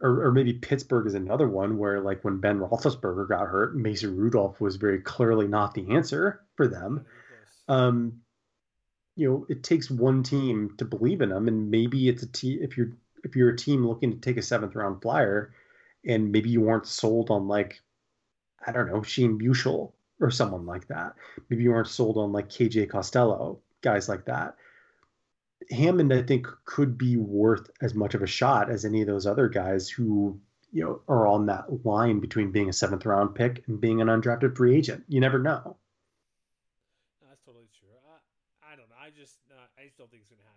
or, 0.00 0.26
or 0.26 0.32
maybe 0.32 0.52
Pittsburgh 0.52 1.06
is 1.06 1.14
another 1.14 1.48
one 1.48 1.78
where, 1.78 2.00
like, 2.00 2.24
when 2.24 2.38
Ben 2.38 2.58
Roethlisberger 2.58 3.28
got 3.28 3.48
hurt, 3.48 3.76
Mason 3.76 4.16
Rudolph 4.16 4.60
was 4.60 4.76
very 4.76 5.00
clearly 5.00 5.48
not 5.48 5.74
the 5.74 5.94
answer 5.94 6.42
for 6.54 6.68
them. 6.68 7.06
Um, 7.68 8.20
you 9.16 9.28
know, 9.28 9.46
it 9.48 9.62
takes 9.62 9.90
one 9.90 10.22
team 10.22 10.74
to 10.76 10.84
believe 10.84 11.22
in 11.22 11.30
them, 11.30 11.48
and 11.48 11.70
maybe 11.70 12.08
it's 12.08 12.22
a 12.22 12.26
team. 12.30 12.58
If 12.60 12.76
you're 12.76 12.92
if 13.24 13.34
you're 13.34 13.50
a 13.50 13.56
team 13.56 13.86
looking 13.86 14.12
to 14.12 14.18
take 14.18 14.36
a 14.36 14.42
seventh 14.42 14.74
round 14.74 15.00
flyer, 15.00 15.52
and 16.06 16.30
maybe 16.30 16.50
you 16.50 16.60
weren't 16.60 16.86
sold 16.86 17.30
on 17.30 17.48
like, 17.48 17.80
I 18.66 18.72
don't 18.72 18.88
know, 18.88 19.02
Shane 19.02 19.38
Buechele 19.38 19.92
or 20.20 20.30
someone 20.30 20.66
like 20.66 20.86
that. 20.88 21.14
Maybe 21.48 21.64
you 21.64 21.70
weren't 21.70 21.88
sold 21.88 22.16
on 22.18 22.32
like 22.32 22.48
KJ 22.48 22.88
Costello, 22.90 23.60
guys 23.82 24.08
like 24.08 24.26
that. 24.26 24.56
Hammond, 25.70 26.12
I 26.12 26.22
think, 26.22 26.46
could 26.64 26.96
be 26.96 27.16
worth 27.16 27.70
as 27.80 27.94
much 27.94 28.14
of 28.14 28.22
a 28.22 28.26
shot 28.26 28.70
as 28.70 28.84
any 28.84 29.00
of 29.00 29.06
those 29.06 29.26
other 29.26 29.48
guys 29.48 29.88
who, 29.88 30.38
you 30.72 30.84
know, 30.84 31.00
are 31.08 31.26
on 31.26 31.46
that 31.46 31.84
line 31.84 32.20
between 32.20 32.52
being 32.52 32.68
a 32.68 32.72
seventh 32.72 33.06
round 33.06 33.34
pick 33.34 33.64
and 33.66 33.80
being 33.80 34.00
an 34.00 34.08
undrafted 34.08 34.56
free 34.56 34.76
agent. 34.76 35.04
You 35.08 35.20
never 35.20 35.38
know. 35.38 35.76
No, 37.20 37.28
that's 37.28 37.42
totally 37.44 37.68
true. 37.78 37.88
I, 38.62 38.72
I 38.72 38.76
don't 38.76 38.88
know. 38.88 38.96
I 39.00 39.10
just, 39.10 39.38
uh, 39.50 39.54
I 39.78 39.86
just 39.86 39.98
don't 39.98 40.10
think 40.10 40.22
it's 40.22 40.30
going 40.30 40.40
to 40.40 40.44
happen. 40.44 40.56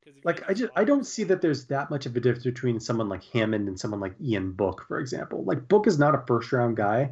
Because 0.00 0.24
like 0.24 0.48
I 0.48 0.54
just, 0.54 0.72
I 0.76 0.84
don't 0.84 1.04
see 1.04 1.24
that 1.24 1.42
there's 1.42 1.66
that 1.66 1.90
much 1.90 2.06
of 2.06 2.16
a 2.16 2.20
difference 2.20 2.44
between 2.44 2.80
someone 2.80 3.08
like 3.08 3.24
Hammond 3.24 3.68
and 3.68 3.78
someone 3.78 4.00
like 4.00 4.14
Ian 4.22 4.52
Book, 4.52 4.84
for 4.88 4.98
example. 4.98 5.44
Like 5.44 5.68
Book 5.68 5.86
is 5.86 5.98
not 5.98 6.14
a 6.14 6.24
first 6.26 6.52
round 6.52 6.76
guy, 6.76 7.10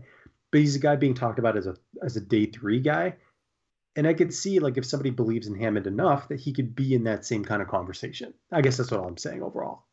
but 0.50 0.60
he's 0.60 0.76
a 0.76 0.80
guy 0.80 0.96
being 0.96 1.14
talked 1.14 1.38
about 1.38 1.56
as 1.56 1.66
a 1.66 1.76
as 2.02 2.16
a 2.16 2.20
day 2.20 2.46
three 2.46 2.80
guy 2.80 3.14
and 3.96 4.06
I 4.06 4.14
could 4.14 4.32
see 4.32 4.58
like 4.58 4.76
if 4.76 4.86
somebody 4.86 5.10
believes 5.10 5.46
in 5.46 5.54
Hammond 5.54 5.86
enough 5.86 6.28
that 6.28 6.40
he 6.40 6.52
could 6.52 6.74
be 6.74 6.94
in 6.94 7.04
that 7.04 7.24
same 7.24 7.44
kind 7.44 7.62
of 7.62 7.68
conversation. 7.68 8.34
I 8.52 8.60
guess 8.60 8.76
that's 8.76 8.90
what 8.90 9.00
I'm 9.00 9.16
saying 9.16 9.42
overall. 9.42 9.86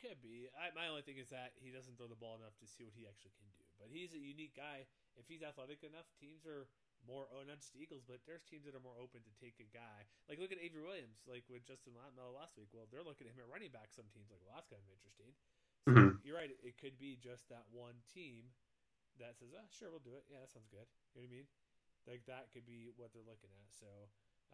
Could 0.00 0.20
be. 0.22 0.48
I, 0.56 0.72
my 0.74 0.88
only 0.88 1.02
thing 1.02 1.18
is 1.18 1.30
that 1.30 1.52
he 1.56 1.70
doesn't 1.70 1.98
throw 1.98 2.08
the 2.08 2.18
ball 2.18 2.36
enough 2.40 2.56
to 2.60 2.66
see 2.66 2.84
what 2.84 2.94
he 2.96 3.04
actually 3.04 3.34
can 3.36 3.48
do. 3.56 3.64
But 3.78 3.88
he's 3.92 4.14
a 4.14 4.20
unique 4.20 4.56
guy. 4.56 4.86
If 5.16 5.28
he's 5.28 5.42
athletic 5.42 5.84
enough, 5.84 6.08
teams 6.16 6.46
are 6.46 6.68
more 7.04 7.28
oh, 7.32 7.44
not 7.44 7.60
just 7.60 7.76
Eagles, 7.76 8.04
but 8.04 8.20
there's 8.28 8.44
teams 8.44 8.68
that 8.68 8.76
are 8.76 8.84
more 8.84 8.96
open 9.00 9.24
to 9.24 9.32
take 9.40 9.56
a 9.60 9.68
guy. 9.72 10.04
Like 10.28 10.40
look 10.40 10.52
at 10.52 10.60
Avery 10.60 10.84
Williams, 10.84 11.24
like 11.24 11.44
with 11.48 11.64
Justin 11.64 11.96
Latmel 11.96 12.36
last 12.36 12.56
week. 12.60 12.72
Well, 12.72 12.88
they're 12.92 13.04
looking 13.04 13.28
at 13.28 13.36
him 13.36 13.44
at 13.44 13.52
running 13.52 13.72
back. 13.72 13.92
Some 13.92 14.08
teams 14.12 14.28
like, 14.28 14.40
well, 14.44 14.56
that's 14.56 14.68
kind 14.68 14.80
of 14.84 14.88
interesting. 14.92 15.32
So 15.88 15.96
mm-hmm. 15.96 16.20
you're 16.24 16.36
right. 16.36 16.52
It 16.52 16.76
could 16.76 17.00
be 17.00 17.16
just 17.16 17.48
that 17.48 17.64
one 17.72 18.04
team 18.12 18.52
that 19.16 19.40
says, 19.40 19.52
"Ah, 19.56 19.64
sure, 19.72 19.88
we'll 19.88 20.04
do 20.04 20.12
it. 20.16 20.28
Yeah, 20.28 20.44
that 20.44 20.52
sounds 20.52 20.68
good." 20.68 20.84
You 21.16 21.24
know 21.24 21.28
what 21.28 21.32
I 21.32 21.36
mean? 21.40 21.48
Like 22.08 22.24
that 22.28 22.52
could 22.52 22.64
be 22.64 22.92
what 22.96 23.12
they're 23.12 23.26
looking 23.26 23.52
at. 23.52 23.68
So, 23.72 23.88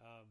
um, 0.03 0.27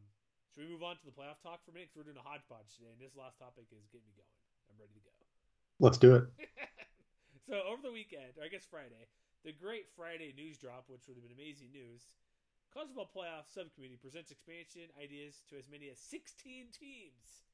should 0.52 0.64
we 0.64 0.72
move 0.72 0.84
on 0.84 0.96
to 1.00 1.04
the 1.04 1.12
playoff 1.12 1.40
talk 1.44 1.64
for 1.64 1.72
a 1.72 1.76
minute? 1.76 1.92
Because 1.92 2.04
we're 2.04 2.10
doing 2.12 2.20
a 2.20 2.26
hodgepodge 2.26 2.76
today, 2.76 2.92
and 2.92 3.00
this 3.00 3.16
last 3.16 3.36
topic 3.36 3.68
is 3.72 3.88
get 3.92 4.04
me 4.04 4.12
going. 4.16 4.36
I'm 4.72 4.78
ready 4.80 4.94
to 4.96 5.04
go. 5.04 5.14
Let's 5.78 6.00
do 6.00 6.16
it. 6.16 6.24
so 7.48 7.60
over 7.68 7.84
the 7.84 7.92
weekend, 7.92 8.40
or 8.40 8.44
I 8.44 8.48
guess 8.48 8.64
Friday, 8.64 9.10
the 9.44 9.52
great 9.52 9.86
Friday 9.92 10.32
news 10.32 10.56
drop, 10.56 10.88
which 10.88 11.04
would 11.06 11.20
have 11.20 11.24
been 11.24 11.36
amazing 11.36 11.70
news. 11.70 12.16
College 12.72 12.92
football 12.92 13.08
playoff 13.08 13.48
subcommittee 13.48 14.00
presents 14.00 14.32
expansion 14.32 14.90
ideas 15.00 15.44
to 15.48 15.56
as 15.56 15.70
many 15.70 15.88
as 15.88 16.00
16 16.02 16.72
teams. 16.74 17.46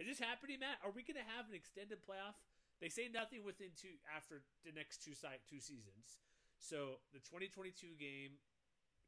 Is 0.00 0.08
this 0.08 0.22
happening, 0.22 0.64
Matt? 0.64 0.80
Are 0.80 0.94
we 0.94 1.04
going 1.04 1.20
to 1.20 1.32
have 1.36 1.50
an 1.50 1.56
extended 1.56 2.00
playoff? 2.00 2.38
They 2.80 2.88
say 2.88 3.12
nothing 3.12 3.44
within 3.44 3.76
two 3.76 4.00
after 4.08 4.40
the 4.64 4.72
next 4.72 5.04
two 5.04 5.12
site 5.12 5.44
two 5.44 5.60
seasons. 5.60 6.16
So 6.56 7.04
the 7.12 7.20
2022 7.20 8.00
game 8.00 8.40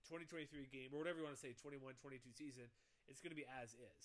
2023 0.06 0.68
game 0.70 0.90
or 0.92 0.98
whatever 0.98 1.18
you 1.18 1.24
want 1.24 1.36
to 1.36 1.40
say 1.40 1.54
21 1.58 1.94
22 2.02 2.30
season 2.34 2.66
it's 3.08 3.20
going 3.20 3.30
to 3.30 3.36
be 3.36 3.46
as 3.62 3.74
is. 3.74 4.04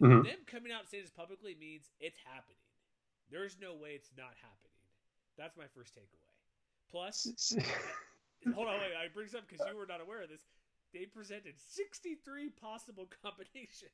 Mm-hmm. 0.00 0.22
them 0.22 0.42
coming 0.46 0.70
out 0.70 0.86
and 0.86 0.88
saying 0.88 1.02
this 1.02 1.10
publicly 1.10 1.56
means 1.58 1.90
it's 1.98 2.18
happening. 2.22 2.62
There's 3.30 3.56
no 3.60 3.74
way 3.74 3.98
it's 3.98 4.10
not 4.16 4.30
happening. 4.38 4.78
That's 5.36 5.56
my 5.56 5.66
first 5.74 5.94
takeaway. 5.94 6.32
Plus 6.90 7.26
hold 8.54 8.68
on 8.68 8.74
wait 8.78 8.94
i 8.94 9.08
bring 9.12 9.26
this 9.26 9.34
up 9.34 9.42
because 9.48 9.66
you 9.66 9.76
were 9.76 9.86
not 9.86 10.00
aware 10.00 10.22
of 10.22 10.28
this. 10.28 10.42
They 10.94 11.04
presented 11.04 11.54
63 11.58 12.50
possible 12.60 13.08
combinations. 13.22 13.90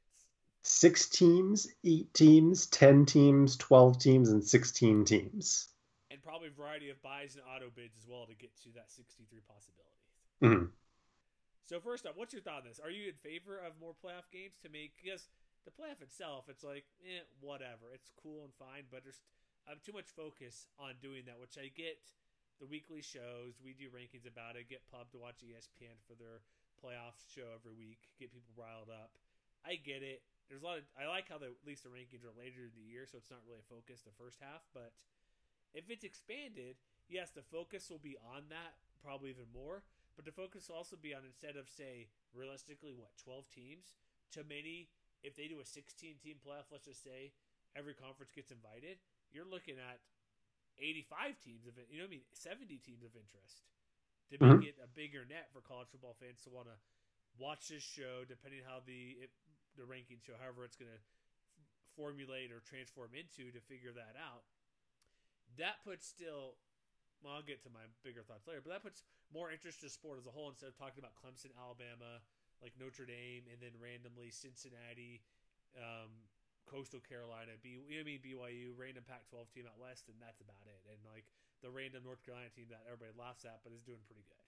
Six 0.62 1.08
teams 1.08 1.68
eight 1.84 2.12
teams 2.14 2.66
10 2.66 3.06
teams 3.06 3.56
12 3.56 3.98
teams 3.98 4.28
and 4.30 4.44
16 4.44 5.04
teams 5.04 5.68
probably 6.24 6.48
a 6.48 6.56
variety 6.56 6.88
of 6.88 6.96
buys 7.04 7.36
and 7.36 7.44
auto 7.44 7.68
bids 7.68 8.00
as 8.00 8.08
well 8.08 8.24
to 8.24 8.34
get 8.34 8.56
to 8.64 8.72
that 8.72 8.88
63 8.88 9.28
possibilities. 9.44 10.08
Mm-hmm. 10.40 10.72
So 11.64 11.80
first 11.80 12.08
up, 12.08 12.16
what's 12.16 12.32
your 12.32 12.40
thought 12.40 12.64
on 12.64 12.68
this? 12.68 12.80
Are 12.80 12.92
you 12.92 13.12
in 13.12 13.18
favor 13.20 13.60
of 13.60 13.76
more 13.76 13.92
playoff 13.92 14.28
games 14.32 14.56
to 14.64 14.72
make? 14.72 14.96
Because 14.96 15.28
the 15.64 15.72
playoff 15.72 16.00
itself, 16.04 16.48
it's 16.48 16.64
like, 16.64 16.88
eh, 17.04 17.24
whatever. 17.40 17.92
It's 17.92 18.12
cool 18.16 18.44
and 18.44 18.52
fine, 18.56 18.88
but 18.88 19.04
there's 19.04 19.20
uh, 19.64 19.76
too 19.80 19.96
much 19.96 20.12
focus 20.12 20.68
on 20.76 21.00
doing 21.00 21.24
that, 21.28 21.40
which 21.40 21.60
I 21.60 21.72
get. 21.72 22.00
The 22.62 22.70
weekly 22.70 23.02
shows, 23.02 23.58
we 23.58 23.74
do 23.74 23.90
rankings 23.90 24.30
about 24.30 24.54
it. 24.54 24.70
Get 24.70 24.86
pub 24.86 25.10
to 25.10 25.18
watch 25.18 25.42
ESPN 25.42 25.98
for 26.06 26.14
their 26.14 26.44
playoff 26.78 27.18
show 27.26 27.50
every 27.50 27.74
week. 27.74 28.14
Get 28.14 28.30
people 28.30 28.54
riled 28.54 28.92
up. 28.92 29.10
I 29.66 29.80
get 29.80 30.06
it. 30.06 30.22
There's 30.46 30.62
a 30.62 30.66
lot 30.68 30.78
of. 30.78 30.84
I 30.94 31.08
like 31.08 31.26
how 31.26 31.40
the 31.40 31.50
at 31.50 31.66
least 31.66 31.82
the 31.82 31.90
rankings 31.90 32.22
are 32.22 32.36
later 32.36 32.68
in 32.68 32.74
the 32.76 32.84
year, 32.84 33.08
so 33.08 33.16
it's 33.16 33.32
not 33.32 33.42
really 33.42 33.64
a 33.64 33.66
focus 33.66 34.04
the 34.04 34.14
first 34.14 34.38
half. 34.38 34.62
But 34.76 34.92
if 35.74 35.90
it's 35.90 36.04
expanded, 36.04 36.76
yes, 37.08 37.30
the 37.30 37.42
focus 37.42 37.90
will 37.90 37.98
be 38.02 38.16
on 38.34 38.48
that 38.50 38.74
probably 39.02 39.30
even 39.30 39.50
more. 39.52 39.82
But 40.16 40.24
the 40.24 40.32
focus 40.32 40.68
will 40.68 40.76
also 40.78 40.96
be 40.96 41.12
on 41.14 41.26
instead 41.26 41.56
of 41.56 41.68
say 41.68 42.08
realistically 42.32 42.94
what 42.94 43.10
12 43.18 43.48
teams 43.50 43.94
to 44.32 44.42
many 44.46 44.88
if 45.22 45.34
they 45.36 45.48
do 45.48 45.58
a 45.60 45.66
16 45.66 46.16
team 46.22 46.36
playoff 46.42 46.70
let's 46.70 46.86
just 46.86 47.02
say 47.02 47.32
every 47.74 47.94
conference 47.94 48.30
gets 48.34 48.50
invited 48.50 48.98
you're 49.32 49.46
looking 49.46 49.78
at 49.78 49.98
85 50.78 51.38
teams 51.42 51.66
of 51.66 51.74
you 51.90 51.98
know 51.98 52.06
what 52.06 52.14
I 52.14 52.18
mean 52.18 52.26
70 52.34 52.78
teams 52.82 53.02
of 53.06 53.14
interest 53.14 53.66
to 54.30 54.38
make 54.38 54.62
Mhm. 54.62 54.66
it 54.66 54.78
a 54.82 54.88
bigger 54.90 55.22
net 55.26 55.50
for 55.54 55.62
college 55.62 55.88
football 55.90 56.14
fans 56.18 56.42
to 56.46 56.50
want 56.50 56.66
to 56.70 56.78
watch 57.38 57.68
this 57.70 57.82
show 57.82 58.22
depending 58.26 58.62
how 58.66 58.82
the 58.86 59.18
it, 59.26 59.30
the 59.78 59.86
ranking 59.86 60.18
show 60.22 60.34
however 60.38 60.64
it's 60.66 60.76
going 60.78 60.90
to 60.90 61.02
formulate 61.94 62.50
or 62.50 62.60
transform 62.66 63.14
into 63.14 63.50
to 63.54 63.60
figure 63.70 63.92
that 63.94 64.14
out 64.18 64.42
that 65.58 65.82
puts 65.84 66.06
still 66.06 66.56
well, 67.24 67.40
I'll 67.40 67.46
get 67.46 67.64
to 67.64 67.72
my 67.72 67.88
bigger 68.04 68.20
thoughts 68.20 68.44
later, 68.44 68.60
but 68.60 68.68
that 68.76 68.84
puts 68.84 69.00
more 69.32 69.48
interest 69.48 69.80
to 69.80 69.88
sport 69.88 70.20
as 70.20 70.28
a 70.28 70.34
whole 70.34 70.52
instead 70.52 70.68
of 70.68 70.76
talking 70.76 71.00
about 71.00 71.16
Clemson, 71.16 71.56
Alabama, 71.56 72.20
like 72.60 72.76
Notre 72.76 73.08
Dame, 73.08 73.48
and 73.48 73.56
then 73.64 73.72
randomly 73.80 74.28
Cincinnati, 74.28 75.24
um, 75.72 76.12
Coastal 76.68 77.00
Carolina, 77.00 77.56
B, 77.64 77.80
you 77.80 77.96
know 77.96 78.04
I 78.04 78.08
mean, 78.08 78.20
BYU, 78.20 78.76
random 78.76 79.08
Pac-12 79.08 79.48
team 79.56 79.64
out 79.64 79.80
west, 79.80 80.12
and 80.12 80.20
that's 80.20 80.44
about 80.44 80.68
it. 80.68 80.84
And 80.84 81.00
like 81.08 81.24
the 81.64 81.72
random 81.72 82.04
North 82.04 82.20
Carolina 82.20 82.52
team 82.52 82.68
that 82.68 82.84
everybody 82.84 83.16
laughs 83.16 83.48
at, 83.48 83.64
but 83.64 83.72
is 83.72 83.84
doing 83.84 84.04
pretty 84.04 84.28
good. 84.28 84.43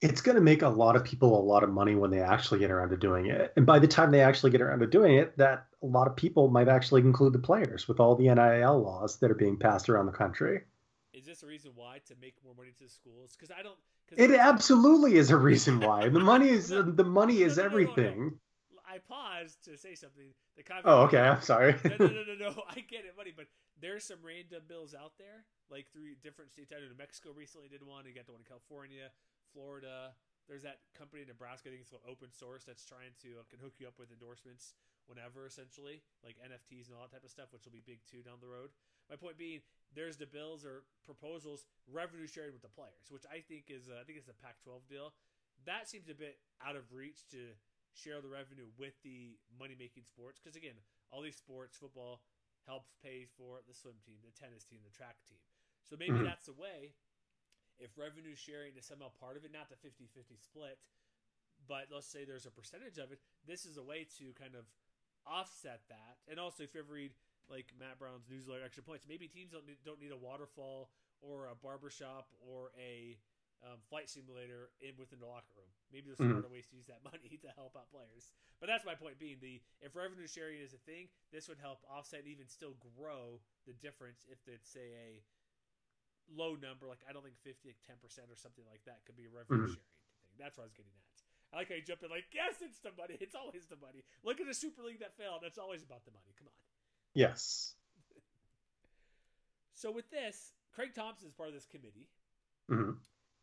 It's 0.00 0.22
going 0.22 0.36
to 0.36 0.40
make 0.40 0.62
a 0.62 0.68
lot 0.68 0.96
of 0.96 1.04
people 1.04 1.38
a 1.38 1.42
lot 1.42 1.62
of 1.62 1.70
money 1.70 1.94
when 1.94 2.10
they 2.10 2.20
actually 2.20 2.58
get 2.60 2.70
around 2.70 2.88
to 2.90 2.96
doing 2.96 3.26
it. 3.26 3.52
And 3.56 3.66
by 3.66 3.78
the 3.78 3.88
time 3.88 4.10
they 4.10 4.22
actually 4.22 4.50
get 4.50 4.62
around 4.62 4.78
to 4.80 4.86
doing 4.86 5.16
it, 5.16 5.36
that 5.36 5.66
a 5.82 5.86
lot 5.86 6.06
of 6.06 6.16
people 6.16 6.48
might 6.48 6.68
actually 6.68 7.02
include 7.02 7.34
the 7.34 7.38
players 7.38 7.86
with 7.86 8.00
all 8.00 8.14
the 8.16 8.24
NIL 8.24 8.82
laws 8.82 9.18
that 9.18 9.30
are 9.30 9.34
being 9.34 9.58
passed 9.58 9.90
around 9.90 10.06
the 10.06 10.12
country. 10.12 10.62
Is 11.12 11.26
this 11.26 11.42
a 11.42 11.46
reason 11.46 11.72
why 11.74 12.00
to 12.06 12.14
make 12.20 12.34
more 12.44 12.54
money 12.54 12.70
to 12.78 12.84
the 12.84 12.90
schools? 12.90 13.36
Because 13.36 13.50
I 13.50 13.62
don't. 13.62 13.76
Cause 14.08 14.18
It 14.18 14.30
absolutely 14.30 15.16
is 15.16 15.30
a 15.30 15.36
reason 15.36 15.80
why. 15.86 16.08
The 16.08 16.20
money 16.20 16.48
is 16.48 16.68
the 16.68 16.82
money 17.04 17.42
is 17.42 17.56
No, 17.58 17.64
no, 17.64 17.68
no, 17.68 17.76
no, 17.76 17.84
no. 17.84 17.92
everything. 17.94 18.40
I 18.90 18.98
paused 18.98 19.62
to 19.64 19.76
say 19.76 19.94
something. 19.94 20.34
The 20.56 20.64
Oh, 20.84 21.02
okay. 21.02 21.20
I'm 21.20 21.42
sorry. 21.42 21.76
no, 21.84 21.96
no, 21.98 22.06
no, 22.06 22.22
no, 22.26 22.34
no. 22.50 22.62
I 22.70 22.80
get 22.80 23.04
it, 23.04 23.16
buddy. 23.16 23.32
But 23.36 23.46
there's 23.80 24.04
some 24.04 24.18
random 24.22 24.62
bills 24.66 24.94
out 24.94 25.12
there, 25.18 25.44
like 25.70 25.86
through 25.92 26.14
different 26.22 26.50
states. 26.52 26.72
I 26.74 26.80
know 26.80 26.88
New 26.88 26.98
Mexico 26.98 27.30
recently 27.30 27.68
did 27.68 27.86
one. 27.86 28.04
You 28.06 28.14
got 28.14 28.26
the 28.26 28.32
one 28.32 28.40
in 28.40 28.48
California, 28.48 29.10
Florida. 29.52 30.14
There's 30.48 30.62
that 30.66 30.82
company 30.98 31.22
in 31.22 31.28
Nebraska. 31.30 31.68
I 31.68 31.78
think 31.78 31.82
it's 31.86 31.90
called 31.94 32.06
Opendorse 32.06 32.66
that's 32.66 32.82
trying 32.82 33.14
to 33.22 33.38
uh, 33.38 33.46
can 33.46 33.62
hook 33.62 33.78
you 33.78 33.86
up 33.86 33.94
with 33.98 34.10
endorsements 34.10 34.74
whenever, 35.06 35.46
essentially, 35.46 36.02
like 36.26 36.34
NFTs 36.42 36.90
and 36.90 36.98
all 36.98 37.06
that 37.06 37.14
type 37.14 37.22
of 37.26 37.30
stuff, 37.30 37.54
which 37.54 37.62
will 37.66 37.74
be 37.74 37.82
big 37.86 38.02
too 38.10 38.22
down 38.26 38.42
the 38.42 38.50
road. 38.50 38.70
My 39.06 39.14
point 39.14 39.38
being, 39.38 39.62
there's 39.94 40.18
the 40.18 40.26
bills 40.26 40.66
or 40.66 40.82
proposals 41.06 41.66
revenue 41.86 42.26
sharing 42.26 42.50
with 42.54 42.62
the 42.62 42.70
players, 42.74 43.10
which 43.10 43.26
I 43.30 43.42
think 43.46 43.70
is 43.70 43.86
uh, 43.86 44.02
I 44.02 44.04
think 44.06 44.18
it's 44.18 44.30
a 44.30 44.38
Pac-12 44.42 44.86
deal. 44.90 45.14
That 45.66 45.86
seems 45.86 46.08
a 46.10 46.14
bit 46.18 46.38
out 46.64 46.74
of 46.74 46.90
reach 46.90 47.26
to 47.30 47.54
share 47.94 48.22
the 48.22 48.30
revenue 48.30 48.70
with 48.78 48.94
the 49.02 49.34
money 49.58 49.74
making 49.74 50.06
sports 50.06 50.38
because 50.38 50.54
again 50.54 50.78
all 51.10 51.20
these 51.20 51.34
sports 51.34 51.74
football 51.76 52.22
helps 52.64 52.94
pay 53.02 53.26
for 53.36 53.58
the 53.66 53.74
swim 53.74 53.98
team 54.06 54.14
the 54.22 54.30
tennis 54.30 54.62
team 54.62 54.78
the 54.86 54.94
track 54.94 55.18
team 55.26 55.42
so 55.82 55.96
maybe 55.98 56.14
Mhm. 56.14 56.24
that's 56.24 56.46
the 56.46 56.54
way 56.54 56.94
if 57.80 57.96
revenue 57.96 58.36
sharing 58.36 58.76
is 58.76 58.86
somehow 58.86 59.08
part 59.18 59.36
of 59.36 59.44
it 59.44 59.52
not 59.52 59.68
the 59.68 59.80
50-50 59.80 60.38
split 60.38 60.78
but 61.68 61.88
let's 61.92 62.06
say 62.06 62.24
there's 62.24 62.46
a 62.46 62.54
percentage 62.54 62.96
of 62.98 63.12
it 63.12 63.20
this 63.46 63.64
is 63.64 63.76
a 63.76 63.82
way 63.82 64.06
to 64.20 64.32
kind 64.36 64.54
of 64.54 64.64
offset 65.26 65.80
that 65.88 66.20
and 66.30 66.38
also 66.38 66.62
if 66.62 66.74
you 66.74 66.80
ever 66.80 66.94
read 66.94 67.12
like 67.48 67.72
matt 67.78 67.98
brown's 67.98 68.28
newsletter 68.30 68.64
extra 68.64 68.82
points 68.82 69.04
maybe 69.08 69.26
teams 69.26 69.52
don't 69.52 69.66
need, 69.66 69.80
don't 69.84 70.00
need 70.00 70.12
a 70.12 70.16
waterfall 70.16 70.90
or 71.20 71.48
a 71.48 71.56
barbershop 71.56 72.28
or 72.40 72.72
a 72.80 73.18
um, 73.64 73.76
flight 73.88 74.08
simulator 74.08 74.72
in 74.80 74.96
within 74.96 75.20
the 75.20 75.28
locker 75.28 75.52
room. 75.52 75.68
Maybe 75.92 76.08
there's 76.08 76.20
smarter 76.20 76.48
ways 76.48 76.68
to 76.72 76.76
use 76.76 76.88
that 76.88 77.04
money 77.08 77.36
to 77.36 77.50
help 77.56 77.76
out 77.76 77.92
players. 77.92 78.32
But 78.56 78.72
that's 78.72 78.88
my 78.88 78.96
point 78.96 79.20
being 79.20 79.36
the 79.40 79.60
if 79.84 79.96
revenue 79.96 80.28
sharing 80.28 80.60
is 80.60 80.72
a 80.72 80.80
thing, 80.88 81.12
this 81.32 81.48
would 81.48 81.60
help 81.60 81.84
offset 81.84 82.24
and 82.24 82.32
even 82.32 82.48
still 82.48 82.76
grow 82.80 83.40
the 83.68 83.76
difference 83.76 84.24
if 84.28 84.40
it's 84.48 84.68
say 84.68 84.96
a 84.96 85.20
low 86.30 86.54
number, 86.56 86.86
like 86.86 87.02
I 87.08 87.12
don't 87.12 87.22
think 87.26 87.36
fifty, 87.42 87.68
like 87.74 87.82
ten 87.86 87.96
percent 88.00 88.30
or 88.30 88.36
something 88.38 88.64
like 88.70 88.82
that 88.86 89.04
could 89.06 89.16
be 89.18 89.26
a 89.26 89.32
revenue 89.34 89.66
Mhm. 89.68 89.74
sharing 89.74 89.90
thing. 90.24 90.36
That's 90.38 90.56
what 90.56 90.64
I 90.64 90.68
was 90.70 90.76
getting 90.78 90.92
at. 90.94 91.06
I 91.52 91.56
like 91.64 91.68
how 91.68 91.74
you 91.74 91.82
jump 91.82 92.02
in 92.06 92.10
like, 92.10 92.30
yes, 92.32 92.62
it's 92.62 92.78
the 92.78 92.92
money. 92.94 93.18
It's 93.20 93.34
always 93.34 93.66
the 93.66 93.76
money. 93.76 94.04
Look 94.22 94.38
at 94.40 94.46
the 94.46 94.54
Super 94.54 94.82
League 94.86 95.00
that 95.00 95.16
failed. 95.18 95.42
It's 95.42 95.58
always 95.58 95.82
about 95.82 96.04
the 96.06 96.12
money. 96.14 96.30
Come 96.38 96.46
on. 96.48 96.54
Yes. 97.14 97.74
So 99.74 99.90
with 99.90 100.10
this, 100.10 100.52
Craig 100.74 100.94
Thompson 100.94 101.28
is 101.28 101.32
part 101.34 101.48
of 101.48 101.54
this 101.54 101.66
committee. 101.66 102.08
hmm 102.68 102.92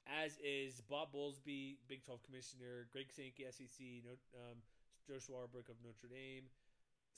as 0.08 0.38
is 0.40 0.80
Bob 0.88 1.12
Bowlesby, 1.12 1.76
Big 1.90 2.00
12 2.06 2.24
Commissioner, 2.24 2.88
Greg 2.94 3.12
Sankey, 3.12 3.44
SEC, 3.52 4.08
um, 4.40 4.56
Joe 5.06 5.20
Swarbrick 5.20 5.68
of 5.68 5.76
Notre 5.84 6.08
Dame. 6.08 6.48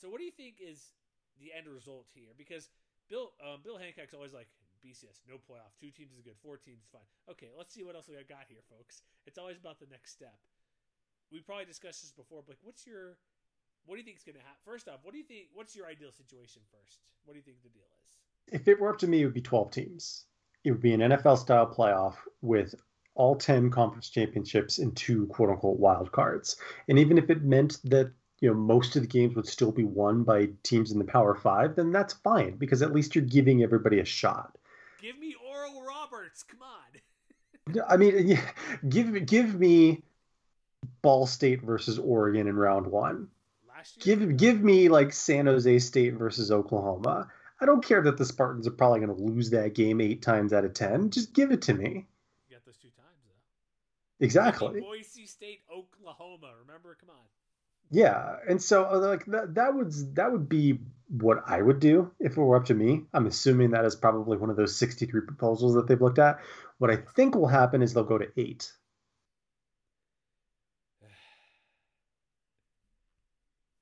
So, 0.01 0.09
what 0.09 0.17
do 0.17 0.25
you 0.25 0.31
think 0.31 0.57
is 0.57 0.93
the 1.39 1.53
end 1.53 1.67
result 1.67 2.07
here? 2.15 2.33
Because 2.35 2.67
Bill 3.07 3.29
um, 3.45 3.61
Bill 3.61 3.77
Hancock's 3.77 4.15
always 4.15 4.33
like 4.33 4.47
BCS, 4.85 5.21
no 5.27 5.35
playoff, 5.35 5.75
two 5.79 5.91
teams 5.91 6.13
is 6.13 6.21
good, 6.21 6.37
four 6.41 6.57
teams 6.57 6.81
is 6.81 6.89
fine. 6.91 7.07
Okay, 7.29 7.49
let's 7.57 7.73
see 7.73 7.83
what 7.83 7.95
else 7.95 8.07
we 8.07 8.15
got 8.27 8.47
here, 8.47 8.63
folks. 8.69 9.01
It's 9.25 9.37
always 9.37 9.57
about 9.57 9.79
the 9.79 9.87
next 9.91 10.11
step. 10.11 10.39
We 11.31 11.39
probably 11.41 11.65
discussed 11.65 12.01
this 12.01 12.11
before, 12.11 12.41
but 12.45 12.57
like, 12.57 12.63
what's 12.63 12.87
your 12.87 13.17
what 13.85 13.95
do 13.95 13.99
you 13.99 14.05
think 14.05 14.17
is 14.17 14.23
going 14.23 14.35
to 14.35 14.41
happen? 14.41 14.59
First 14.65 14.87
off, 14.87 14.99
what 15.03 15.13
do 15.13 15.17
you 15.17 15.23
think? 15.23 15.47
What's 15.53 15.75
your 15.75 15.87
ideal 15.87 16.11
situation 16.11 16.61
first? 16.71 16.99
What 17.25 17.33
do 17.33 17.39
you 17.39 17.43
think 17.43 17.61
the 17.63 17.69
deal 17.69 17.87
is? 18.03 18.17
If 18.51 18.67
it 18.67 18.79
were 18.79 18.89
up 18.89 18.99
to 18.99 19.07
me, 19.07 19.21
it 19.21 19.25
would 19.25 19.33
be 19.33 19.41
12 19.41 19.71
teams. 19.71 20.25
It 20.63 20.71
would 20.71 20.81
be 20.81 20.93
an 20.93 21.01
NFL 21.01 21.37
style 21.37 21.67
playoff 21.67 22.15
with 22.41 22.75
all 23.15 23.35
10 23.35 23.69
conference 23.69 24.09
championships 24.09 24.79
and 24.79 24.95
two 24.95 25.27
quote 25.27 25.49
unquote 25.49 25.79
wild 25.79 26.11
cards. 26.11 26.57
And 26.87 26.99
even 26.99 27.17
if 27.17 27.29
it 27.29 27.43
meant 27.43 27.79
that 27.85 28.11
you 28.41 28.49
know 28.49 28.55
most 28.55 28.95
of 28.95 29.01
the 29.01 29.07
games 29.07 29.35
would 29.35 29.47
still 29.47 29.71
be 29.71 29.83
won 29.83 30.23
by 30.23 30.49
teams 30.63 30.91
in 30.91 30.99
the 30.99 31.05
Power 31.05 31.35
5, 31.35 31.75
then 31.75 31.91
that's 31.91 32.13
fine 32.13 32.57
because 32.57 32.81
at 32.81 32.93
least 32.93 33.15
you're 33.15 33.23
giving 33.23 33.63
everybody 33.63 33.99
a 33.99 34.05
shot. 34.05 34.57
Give 35.01 35.17
me 35.17 35.35
Oral 35.49 35.81
Roberts. 35.81 36.43
Come 36.43 36.61
on. 36.61 37.83
I 37.87 37.97
mean, 37.97 38.27
yeah, 38.27 38.41
give 38.87 39.25
give 39.25 39.55
me 39.59 40.03
Ball 41.01 41.27
State 41.27 41.61
versus 41.61 41.99
Oregon 41.99 42.47
in 42.47 42.55
round 42.55 42.87
1. 42.87 43.27
Last 43.67 44.05
year, 44.05 44.15
Give 44.15 44.37
give 44.37 44.61
me 44.61 44.89
like 44.89 45.13
San 45.13 45.45
Jose 45.45 45.79
State 45.79 46.15
versus 46.15 46.51
Oklahoma. 46.51 47.27
I 47.61 47.65
don't 47.65 47.83
care 47.83 48.01
that 48.01 48.17
the 48.17 48.25
Spartans 48.25 48.67
are 48.67 48.71
probably 48.71 49.01
going 49.01 49.15
to 49.15 49.23
lose 49.23 49.49
that 49.49 49.75
game 49.75 49.99
8 49.99 50.21
times 50.21 50.53
out 50.53 50.63
of 50.63 50.73
10. 50.73 51.09
Just 51.09 51.33
give 51.33 51.51
it 51.51 51.61
to 51.63 51.73
me. 51.73 52.07
You 52.47 52.55
got 52.55 52.65
those 52.65 52.77
two 52.77 52.87
times 52.89 53.19
though. 53.25 54.25
Exactly. 54.25 54.79
Boise 54.79 55.25
State, 55.25 55.61
Oklahoma. 55.71 56.51
Remember? 56.65 56.97
Come 56.99 57.09
on. 57.09 57.25
Yeah, 57.91 58.35
and 58.47 58.61
so 58.61 58.85
uh, 58.85 58.99
like 58.99 59.25
that 59.25 59.55
that 59.55 59.73
would 59.73 59.91
that 60.15 60.31
would 60.31 60.47
be 60.47 60.79
what 61.09 61.43
I 61.47 61.61
would 61.61 61.79
do 61.79 62.11
if 62.19 62.33
it 62.33 62.37
were 62.37 62.55
up 62.55 62.65
to 62.65 62.73
me. 62.73 63.03
I'm 63.13 63.25
assuming 63.25 63.71
that 63.71 63.85
is 63.85 63.95
probably 63.95 64.37
one 64.37 64.49
of 64.49 64.55
those 64.55 64.75
63 64.77 65.21
proposals 65.21 65.73
that 65.75 65.87
they've 65.87 65.99
looked 66.01 66.19
at. 66.19 66.39
What 66.77 66.91
I 66.91 66.97
think 66.97 67.35
will 67.35 67.47
happen 67.47 67.81
is 67.81 67.93
they'll 67.93 68.03
go 68.03 68.17
to 68.19 68.27
8. 68.37 68.71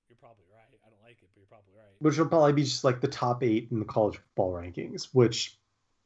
You're 0.10 0.18
probably 0.20 0.46
right. 0.52 0.80
I 0.86 0.90
don't 0.90 1.04
like 1.04 1.18
it, 1.22 1.30
but 1.34 1.40
you're 1.42 1.48
probably 1.48 1.74
right. 1.76 1.86
which 2.00 2.18
will 2.18 2.28
probably 2.28 2.54
be 2.54 2.64
just 2.64 2.84
like 2.84 3.02
the 3.02 3.08
top 3.08 3.44
8 3.44 3.68
in 3.72 3.80
the 3.80 3.86
college 3.86 4.16
football 4.18 4.54
rankings, 4.54 5.10
which 5.14 5.58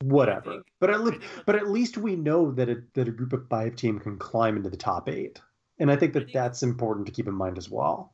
whatever. 0.03 0.51
think- 0.53 0.65
but 0.79 0.89
at 0.89 1.01
least 1.03 1.21
but 1.45 1.55
at 1.55 1.69
least 1.69 1.97
we 1.97 2.15
know 2.15 2.51
that 2.51 2.69
a, 2.69 2.81
that 2.93 3.07
a 3.07 3.11
group 3.11 3.33
of 3.33 3.47
5 3.47 3.75
team 3.75 3.99
can 3.99 4.17
climb 4.17 4.57
into 4.57 4.69
the 4.69 4.77
top 4.77 5.07
8. 5.07 5.39
And 5.79 5.91
I 5.91 5.95
think 5.95 6.11
I 6.15 6.19
that 6.19 6.25
think- 6.25 6.33
that's 6.33 6.63
important 6.63 7.05
to 7.07 7.11
keep 7.13 7.27
in 7.27 7.35
mind 7.35 7.57
as 7.57 7.69
well. 7.69 8.13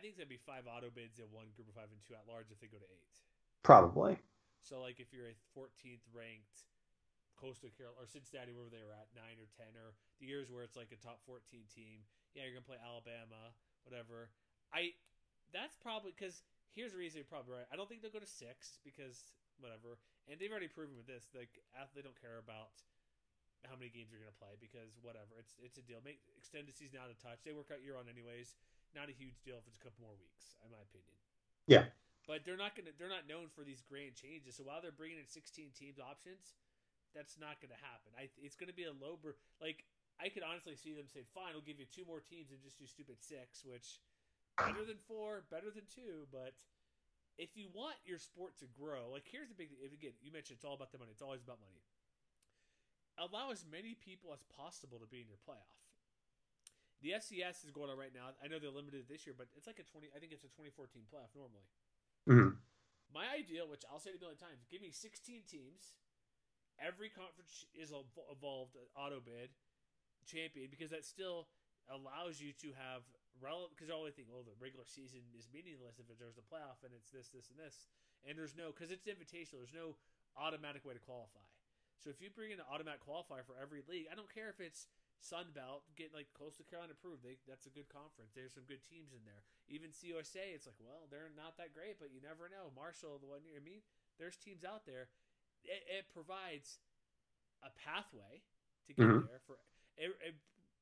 I 0.00 0.08
think 0.08 0.16
it's 0.16 0.20
gonna 0.24 0.32
be 0.32 0.40
five 0.40 0.64
auto 0.64 0.88
bids 0.88 1.20
and 1.20 1.28
one 1.28 1.52
group 1.52 1.68
of 1.68 1.76
five 1.76 1.92
and 1.92 2.00
two 2.00 2.16
at 2.16 2.24
large 2.24 2.48
if 2.48 2.56
they 2.56 2.72
go 2.72 2.80
to 2.80 2.88
eight. 2.88 3.20
Probably. 3.60 4.16
So 4.64 4.80
like 4.80 4.96
if 4.96 5.12
you're 5.12 5.28
a 5.28 5.36
14th 5.52 6.00
ranked 6.16 6.64
Coastal 7.36 7.68
Carolina 7.68 8.00
or 8.00 8.08
Cincinnati, 8.08 8.48
wherever 8.56 8.72
they 8.72 8.80
were 8.80 8.96
at 8.96 9.12
nine 9.12 9.36
or 9.36 9.44
ten, 9.52 9.76
or 9.76 9.92
the 10.16 10.24
years 10.24 10.48
where 10.48 10.64
it's 10.64 10.72
like 10.72 10.88
a 10.88 10.96
top 11.04 11.20
14 11.28 11.44
team, 11.68 12.00
yeah, 12.32 12.48
you're 12.48 12.56
gonna 12.56 12.64
play 12.64 12.80
Alabama, 12.80 13.52
whatever. 13.84 14.32
I 14.72 14.96
that's 15.52 15.76
probably 15.76 16.16
because 16.16 16.48
here's 16.72 16.96
the 16.96 17.00
reason 17.04 17.20
you're 17.20 17.28
probably 17.28 17.60
right. 17.60 17.68
I 17.68 17.76
don't 17.76 17.84
think 17.84 18.00
they'll 18.00 18.08
go 18.08 18.24
to 18.24 18.28
six 18.40 18.80
because 18.80 19.36
whatever, 19.60 20.00
and 20.32 20.40
they've 20.40 20.48
already 20.48 20.72
proven 20.72 20.96
with 20.96 21.04
this 21.04 21.28
like 21.36 21.60
they 21.92 22.00
don't 22.00 22.16
care 22.16 22.40
about 22.40 22.72
how 23.68 23.76
many 23.76 23.92
games 23.92 24.08
you're 24.08 24.24
gonna 24.24 24.40
play 24.40 24.56
because 24.56 24.96
whatever, 25.04 25.36
it's 25.36 25.60
it's 25.60 25.76
a 25.76 25.84
deal. 25.84 26.00
Make 26.00 26.24
extend 26.40 26.72
the 26.72 26.72
season 26.72 26.96
out 26.96 27.12
a 27.12 27.18
touch. 27.20 27.44
They 27.44 27.52
work 27.52 27.68
out 27.68 27.84
year 27.84 28.00
on 28.00 28.08
anyways. 28.08 28.56
Not 28.94 29.08
a 29.08 29.16
huge 29.16 29.40
deal 29.42 29.58
if 29.58 29.66
it's 29.66 29.78
a 29.78 29.84
couple 29.84 30.00
more 30.02 30.16
weeks, 30.18 30.58
in 30.62 30.70
my 30.70 30.80
opinion. 30.82 31.16
Yeah. 31.66 31.90
But 32.28 32.46
they're 32.46 32.60
not 32.60 32.76
gonna. 32.76 32.94
They're 32.94 33.10
not 33.10 33.26
known 33.26 33.50
for 33.50 33.66
these 33.66 33.82
grand 33.82 34.14
changes. 34.14 34.56
So 34.60 34.62
while 34.62 34.78
they're 34.78 34.94
bringing 34.94 35.18
in 35.18 35.26
16 35.26 35.74
teams 35.74 35.98
options, 35.98 36.54
that's 37.16 37.40
not 37.40 37.58
gonna 37.58 37.80
happen. 37.80 38.14
I. 38.14 38.30
It's 38.38 38.54
gonna 38.54 38.76
be 38.76 38.86
a 38.86 38.94
low. 38.94 39.18
Bur- 39.18 39.40
like 39.58 39.82
I 40.20 40.28
could 40.30 40.44
honestly 40.44 40.76
see 40.76 40.94
them 40.94 41.08
say, 41.10 41.26
"Fine, 41.34 41.58
we'll 41.58 41.66
give 41.66 41.80
you 41.80 41.88
two 41.88 42.04
more 42.04 42.20
teams 42.20 42.52
and 42.54 42.60
just 42.62 42.78
do 42.78 42.86
stupid 42.86 43.18
six, 43.18 43.64
which 43.64 43.98
better 44.56 44.84
than 44.84 45.00
four, 45.08 45.42
better 45.50 45.70
than 45.70 45.86
two, 45.90 46.28
but." 46.30 46.54
If 47.38 47.56
you 47.56 47.72
want 47.72 47.96
your 48.04 48.18
sport 48.18 48.58
to 48.60 48.66
grow, 48.68 49.08
like 49.08 49.24
here's 49.24 49.48
the 49.48 49.56
big 49.56 49.72
thing. 49.72 49.80
Again, 49.80 50.12
you 50.20 50.28
mentioned 50.28 50.60
it's 50.60 50.64
all 50.64 50.76
about 50.76 50.92
the 50.92 51.00
money. 51.00 51.08
It's 51.08 51.24
always 51.24 51.40
about 51.40 51.56
money 51.56 51.80
allow 53.20 53.52
as 53.52 53.64
many 53.68 53.92
people 53.94 54.32
as 54.32 54.40
possible 54.56 54.98
to 54.98 55.06
be 55.06 55.20
in 55.20 55.28
your 55.28 55.40
playoff. 55.44 55.76
The 57.00 57.16
FCS 57.16 57.64
is 57.64 57.72
going 57.72 57.88
on 57.88 57.96
right 57.96 58.12
now. 58.12 58.36
I 58.44 58.48
know 58.48 58.60
they're 58.60 58.72
limited 58.72 59.08
this 59.08 59.24
year, 59.24 59.32
but 59.32 59.48
it's 59.56 59.64
like 59.64 59.80
a 59.80 59.86
twenty. 59.88 60.12
I 60.12 60.20
think 60.20 60.36
it's 60.36 60.44
a 60.44 60.52
twenty-four-team 60.52 61.08
playoff 61.08 61.32
normally. 61.32 61.64
Mm-hmm. 62.28 62.60
My 63.10 63.26
ideal, 63.32 63.66
which 63.66 63.88
I'll 63.88 63.98
say 63.98 64.12
it 64.12 64.20
a 64.20 64.22
million 64.22 64.36
times, 64.36 64.68
give 64.68 64.84
me 64.84 64.92
sixteen 64.92 65.42
teams. 65.48 65.96
Every 66.76 67.12
conference 67.12 67.68
is 67.76 67.92
evolved 67.92 68.76
auto 68.96 69.20
bid 69.20 69.52
champion 70.24 70.72
because 70.72 70.92
that 70.92 71.04
still 71.04 71.48
allows 71.88 72.40
you 72.40 72.56
to 72.60 72.72
have 72.76 73.04
relevant. 73.40 73.76
Because 73.76 73.92
I 73.92 74.12
think, 74.12 74.28
oh, 74.32 74.44
the 74.44 74.56
regular 74.60 74.84
season 74.84 75.24
is 75.32 75.48
meaningless 75.48 76.00
if 76.00 76.08
there's 76.20 76.40
a 76.40 76.44
playoff 76.44 76.84
and 76.84 76.92
it's 76.92 77.12
this, 77.12 77.32
this, 77.32 77.48
and 77.52 77.60
this, 77.60 77.88
and 78.24 78.36
there's 78.36 78.56
no 78.56 78.72
because 78.72 78.92
it's 78.92 79.08
invitational. 79.08 79.64
There's 79.64 79.76
no 79.76 79.96
automatic 80.36 80.84
way 80.84 80.92
to 80.92 81.00
qualify. 81.00 81.44
So 82.00 82.08
if 82.08 82.20
you 82.20 82.32
bring 82.32 82.52
in 82.52 82.60
an 82.60 82.68
automatic 82.68 83.04
qualifier 83.04 83.44
for 83.44 83.56
every 83.60 83.84
league, 83.84 84.08
I 84.08 84.16
don't 84.16 84.32
care 84.32 84.48
if 84.48 84.56
it's 84.56 84.88
Sun 85.20 85.52
Belt, 85.52 85.84
get 86.00 86.16
like 86.16 86.32
Coastal 86.32 86.64
Carolina 86.64 86.96
approved. 86.96 87.20
They, 87.20 87.36
that's 87.44 87.68
a 87.68 87.72
good 87.72 87.92
conference. 87.92 88.32
There's 88.32 88.56
some 88.56 88.64
good 88.64 88.80
teams 88.80 89.12
in 89.12 89.20
there. 89.28 89.44
Even 89.68 89.92
CUSA, 89.92 90.56
it's 90.56 90.64
like, 90.64 90.80
well, 90.80 91.06
they're 91.12 91.30
not 91.36 91.60
that 91.60 91.76
great, 91.76 92.00
but 92.00 92.08
you 92.08 92.24
never 92.24 92.48
know. 92.48 92.72
Marshall, 92.72 93.20
the 93.20 93.28
one 93.28 93.44
year, 93.44 93.60
I 93.60 93.62
mean, 93.62 93.84
there's 94.16 94.40
teams 94.40 94.64
out 94.64 94.88
there. 94.88 95.12
It, 95.60 95.84
it 95.86 96.04
provides 96.08 96.80
a 97.60 97.68
pathway 97.76 98.40
to 98.88 98.92
get 98.96 99.04
mm-hmm. 99.04 99.28
there. 99.28 99.44
For 99.44 99.60
it, 100.00 100.16
it 100.24 100.34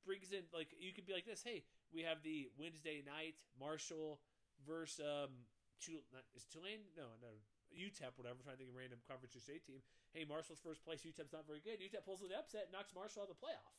brings 0.06 0.30
in 0.30 0.46
like 0.54 0.70
you 0.78 0.94
could 0.94 1.04
be 1.04 1.12
like 1.12 1.26
this. 1.26 1.42
Hey, 1.42 1.66
we 1.90 2.06
have 2.06 2.22
the 2.22 2.46
Wednesday 2.54 3.02
night 3.02 3.34
Marshall 3.58 4.22
versus 4.62 5.02
um, 5.02 5.34
Tul- 5.82 6.06
is 6.38 6.46
Tulane? 6.46 6.86
No, 6.94 7.18
no, 7.18 7.42
UTEP, 7.74 8.16
whatever, 8.16 8.38
I'm 8.38 8.44
trying 8.46 8.56
to 8.56 8.60
think 8.64 8.72
of 8.72 8.76
a 8.76 8.80
random 8.80 9.02
conference 9.04 9.36
or 9.36 9.42
state 9.42 9.66
team. 9.66 9.82
Hey, 10.14 10.24
Marshall's 10.24 10.62
first 10.62 10.86
place. 10.86 11.04
UTEP's 11.04 11.34
not 11.34 11.44
very 11.44 11.60
good. 11.60 11.82
UTEP 11.82 12.06
pulls 12.06 12.24
an 12.24 12.32
upset, 12.32 12.72
knocks 12.72 12.94
Marshall 12.96 13.26
out 13.26 13.30
of 13.30 13.36
the 13.36 13.42
playoff. 13.42 13.74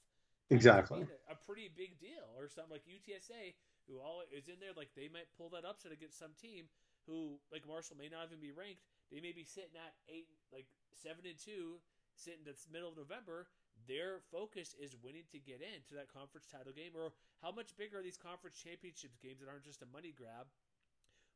Exactly. 0.49 1.05
A, 1.05 1.33
a 1.33 1.37
pretty 1.45 1.69
big 1.69 1.99
deal, 2.01 2.25
or 2.37 2.49
something 2.49 2.73
like 2.73 2.89
UTSA, 2.89 3.53
who 3.85 4.01
all 4.01 4.25
is 4.33 4.49
in 4.49 4.57
there. 4.57 4.73
Like 4.75 4.93
they 4.97 5.09
might 5.09 5.29
pull 5.37 5.49
that 5.53 5.65
upset 5.65 5.93
against 5.93 6.17
some 6.17 6.33
team 6.37 6.65
who, 7.05 7.37
like 7.53 7.65
Marshall, 7.65 7.97
may 7.97 8.09
not 8.09 8.29
even 8.29 8.41
be 8.41 8.53
ranked. 8.53 8.85
They 9.13 9.21
may 9.21 9.33
be 9.33 9.45
sitting 9.45 9.77
at 9.77 9.93
eight, 10.09 10.29
like 10.53 10.69
seven 10.93 11.25
and 11.25 11.37
two, 11.37 11.81
sitting 12.13 12.45
the 12.45 12.57
middle 12.69 12.89
of 12.89 12.97
November. 12.97 13.49
Their 13.87 14.21
focus 14.29 14.75
is 14.75 14.93
winning 14.99 15.25
to 15.31 15.39
get 15.39 15.63
into 15.63 15.95
that 15.95 16.11
conference 16.11 16.45
title 16.45 16.75
game, 16.75 16.93
or 16.93 17.15
how 17.41 17.49
much 17.49 17.73
bigger 17.79 18.01
are 18.01 18.05
these 18.05 18.19
conference 18.19 18.59
championships 18.59 19.17
games 19.17 19.39
that 19.39 19.47
aren't 19.47 19.65
just 19.65 19.81
a 19.81 19.89
money 19.89 20.13
grab? 20.13 20.49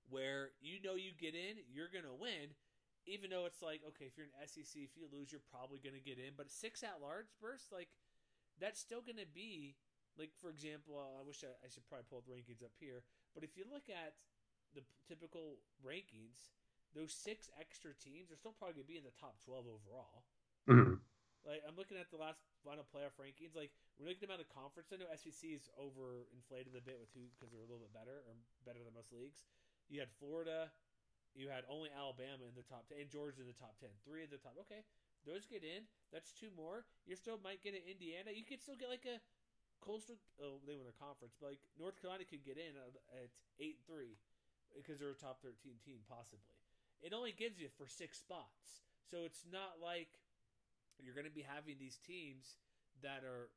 where 0.09 0.51
you 0.59 0.82
know 0.84 0.95
you 0.95 1.16
get 1.16 1.36
in, 1.36 1.59
you're 1.72 1.91
to 2.03 2.16
win, 2.16 2.51
even 3.07 3.30
though 3.30 3.45
it's 3.47 3.61
like, 3.61 3.84
okay, 3.93 4.07
if 4.07 4.16
you're 4.16 4.28
an 4.28 4.39
SEC, 4.47 4.80
if 4.84 4.95
you 4.95 5.07
lose, 5.11 5.32
you're 5.32 5.43
probably 5.51 5.80
to 5.95 6.03
get 6.03 6.20
in. 6.20 6.36
But 6.36 6.51
six 6.51 6.84
at 6.84 7.03
large 7.03 7.32
bursts, 7.39 7.72
like, 7.72 7.91
that's 8.60 8.80
still 8.80 9.01
going 9.01 9.22
to 9.22 9.30
be, 9.30 9.76
like, 10.18 10.32
for 10.38 10.49
example, 10.49 10.99
uh, 10.99 11.20
I 11.20 11.22
wish 11.26 11.41
I, 11.41 11.54
I, 11.64 11.68
should 11.70 11.86
probably 11.89 12.06
pull 12.10 12.22
the 12.22 12.34
rankings 12.34 12.62
up 12.62 12.74
here, 12.78 13.04
but 13.34 13.43
if 13.43 13.58
you 13.58 13.66
look 13.66 13.89
at 13.89 14.14
the 14.74 14.86
typical 15.08 15.62
rankings, 15.82 16.54
those 16.93 17.14
six 17.14 17.49
extra 17.58 17.97
teams 17.97 18.30
are 18.30 18.38
still 18.38 18.54
probably 18.54 18.78
going 18.78 18.88
to 18.89 18.93
be 18.93 19.01
in 19.01 19.06
the 19.06 19.18
top 19.18 19.41
12 19.45 19.66
overall. 19.66 20.26
Mm-hmm. 20.70 21.01
Like 21.43 21.60
I'm 21.68 21.76
looking 21.76 21.99
at 21.99 22.08
the 22.08 22.22
last 22.22 22.39
final 22.64 22.88
playoff 22.88 23.20
rankings. 23.20 23.51
Like 23.51 23.76
we're 23.99 24.08
looking 24.08 24.32
at 24.32 24.39
a 24.39 24.47
conference. 24.47 24.95
I 24.95 25.01
know 25.01 25.12
SEC 25.12 25.43
is 25.43 25.68
over 25.76 26.24
inflated 26.32 26.72
a 26.72 26.84
bit 26.84 26.95
with 26.95 27.12
who 27.12 27.28
because 27.36 27.51
they're 27.51 27.66
a 27.66 27.68
little 27.68 27.84
bit 27.84 27.91
better 27.91 28.24
or 28.24 28.32
better 28.64 28.80
than 28.80 28.95
most 28.95 29.12
leagues. 29.12 29.43
You 29.91 29.99
had 29.99 30.12
Florida. 30.24 30.72
You 31.36 31.49
had 31.49 31.66
only 31.66 31.89
Alabama 31.89 32.45
in 32.45 32.54
the 32.54 32.64
top 32.64 32.86
10 32.88 33.01
and 33.01 33.10
Georgia 33.10 33.41
in 33.41 33.49
the 33.49 33.58
top 33.58 33.76
10. 33.82 33.89
Three 34.06 34.24
in 34.24 34.32
the 34.32 34.39
top. 34.39 34.56
Okay. 34.70 34.86
Those 35.24 35.48
get 35.48 35.64
in. 35.64 35.88
That's 36.12 36.32
two 36.36 36.52
more. 36.54 36.86
You 37.08 37.16
still 37.16 37.40
might 37.40 37.64
get 37.64 37.74
an 37.74 37.86
Indiana. 37.88 38.36
You 38.36 38.44
could 38.44 38.62
still 38.62 38.78
get 38.78 38.92
like 38.92 39.08
a 39.08 39.24
coastal. 39.80 40.20
Oh, 40.40 40.60
they 40.68 40.76
win 40.76 40.88
a 40.88 40.96
conference, 40.96 41.36
but 41.40 41.56
like 41.56 41.64
North 41.80 42.00
Carolina 42.00 42.28
could 42.28 42.44
get 42.44 42.60
in 42.60 42.76
at, 42.76 43.32
eight 43.60 43.80
and 43.82 43.88
three 43.88 44.20
because 44.76 44.98
they're 45.00 45.14
a 45.14 45.18
top 45.18 45.40
thirteen 45.40 45.80
team 45.84 46.04
possibly. 46.08 46.44
It 47.04 47.12
only 47.12 47.36
gives 47.36 47.60
you 47.60 47.68
for 47.76 47.88
six 47.88 48.20
spots, 48.20 48.84
so 49.08 49.28
it's 49.28 49.44
not 49.48 49.80
like 49.84 50.10
you're 51.00 51.16
going 51.16 51.28
to 51.28 51.34
be 51.34 51.44
having 51.44 51.76
these 51.80 52.00
teams 52.00 52.60
that 53.04 53.28
are 53.28 53.52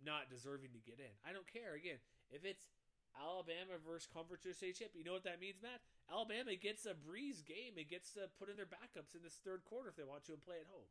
not 0.00 0.32
deserving 0.32 0.72
to 0.72 0.80
get 0.80 0.96
in. 1.00 1.12
I 1.24 1.36
don't 1.36 1.48
care. 1.48 1.76
Again, 1.76 2.00
if 2.32 2.44
it's 2.44 2.72
Alabama 3.16 3.80
versus 3.80 4.08
Conference 4.08 4.44
USA 4.44 4.72
chip. 4.72 4.92
You 4.92 5.04
know 5.04 5.16
what 5.16 5.24
that 5.24 5.40
means, 5.40 5.60
Matt? 5.64 5.80
Alabama 6.12 6.52
gets 6.54 6.84
a 6.84 6.92
breeze 6.94 7.40
game 7.42 7.80
and 7.80 7.88
gets 7.88 8.12
to 8.14 8.28
put 8.36 8.52
in 8.52 8.56
their 8.56 8.68
backups 8.68 9.16
in 9.16 9.24
this 9.24 9.40
third 9.40 9.64
quarter 9.64 9.88
if 9.88 9.96
they 9.96 10.04
want 10.04 10.24
to 10.28 10.36
and 10.36 10.44
play 10.44 10.60
at 10.60 10.68
home. 10.68 10.88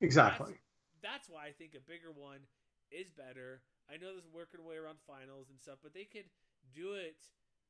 Exactly. 0.00 0.56
That's, 1.00 1.28
that's 1.28 1.28
why 1.28 1.46
I 1.46 1.52
think 1.52 1.76
a 1.76 1.84
bigger 1.84 2.12
one 2.12 2.48
is 2.90 3.10
better. 3.12 3.62
I 3.88 3.96
know 3.96 4.12
there's 4.14 4.30
working 4.32 4.64
way 4.64 4.76
around 4.76 4.98
finals 5.04 5.50
and 5.50 5.60
stuff, 5.60 5.78
but 5.82 5.94
they 5.94 6.08
could 6.08 6.28
do 6.72 6.94
it 6.94 7.18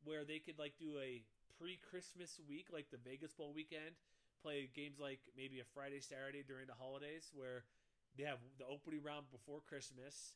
where 0.05 0.25
they 0.25 0.39
could 0.39 0.59
like 0.59 0.75
do 0.79 0.97
a 1.01 1.25
pre-Christmas 1.59 2.41
week, 2.49 2.73
like 2.73 2.89
the 2.89 3.01
Vegas 3.01 3.33
Bowl 3.33 3.53
weekend, 3.53 3.97
play 4.41 4.69
games 4.73 4.97
like 5.01 5.21
maybe 5.37 5.61
a 5.61 5.69
Friday, 5.75 6.01
Saturday 6.01 6.45
during 6.45 6.67
the 6.69 6.79
holidays, 6.79 7.29
where 7.33 7.65
they 8.17 8.25
have 8.25 8.41
the 8.57 8.67
opening 8.67 9.05
round 9.05 9.29
before 9.31 9.61
Christmas 9.61 10.35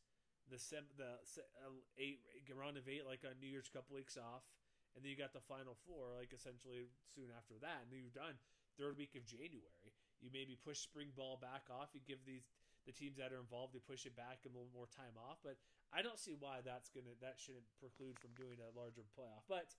the 0.51 0.61
sem- 0.61 0.93
the 1.01 1.17
uh, 1.65 1.73
eight 1.97 2.21
round 2.53 2.77
of 2.77 2.85
eight 2.89 3.09
like 3.09 3.25
on 3.25 3.41
New 3.41 3.49
Year's, 3.49 3.73
couple 3.73 3.97
weeks 3.97 4.17
off, 4.17 4.45
and 4.93 5.01
then 5.01 5.09
you 5.09 5.17
got 5.17 5.33
the 5.33 5.45
final 5.45 5.77
four 5.89 6.13
like 6.13 6.33
essentially 6.37 6.93
soon 7.09 7.33
after 7.33 7.57
that, 7.65 7.85
and 7.85 7.89
then 7.89 8.01
you're 8.05 8.13
done. 8.15 8.37
Third 8.77 8.99
week 8.99 9.15
of 9.15 9.25
January, 9.25 9.95
you 10.25 10.33
maybe 10.33 10.57
push 10.57 10.81
spring 10.81 11.13
ball 11.13 11.37
back 11.37 11.69
off. 11.69 11.93
You 11.93 12.01
give 12.01 12.25
these 12.25 12.49
the 12.89 12.97
teams 12.97 13.17
that 13.17 13.33
are 13.33 13.41
involved, 13.41 13.73
they 13.73 13.81
push 13.81 14.05
it 14.05 14.13
back 14.13 14.45
a 14.45 14.53
little 14.53 14.73
more 14.73 14.89
time 14.89 15.17
off. 15.17 15.41
But 15.45 15.57
I 15.93 16.01
don't 16.01 16.21
see 16.21 16.33
why 16.33 16.65
that's 16.65 16.89
gonna 16.89 17.13
that 17.21 17.37
shouldn't 17.37 17.69
preclude 17.77 18.17
from 18.17 18.33
doing 18.33 18.57
a 18.61 18.73
larger 18.73 19.05
playoff. 19.13 19.45
But 19.45 19.77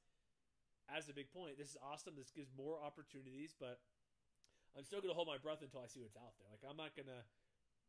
as 0.85 1.09
a 1.09 1.17
big 1.17 1.33
point, 1.33 1.57
this 1.57 1.73
is 1.73 1.81
awesome. 1.81 2.13
This 2.13 2.29
gives 2.29 2.53
more 2.53 2.77
opportunities, 2.77 3.57
but 3.57 3.81
I'm 4.77 4.85
still 4.85 5.01
gonna 5.01 5.17
hold 5.17 5.29
my 5.29 5.41
breath 5.41 5.65
until 5.65 5.81
I 5.81 5.89
see 5.89 6.05
what's 6.05 6.17
out 6.17 6.37
there. 6.37 6.49
Like 6.49 6.61
I'm 6.61 6.77
not 6.77 6.93
gonna 6.93 7.25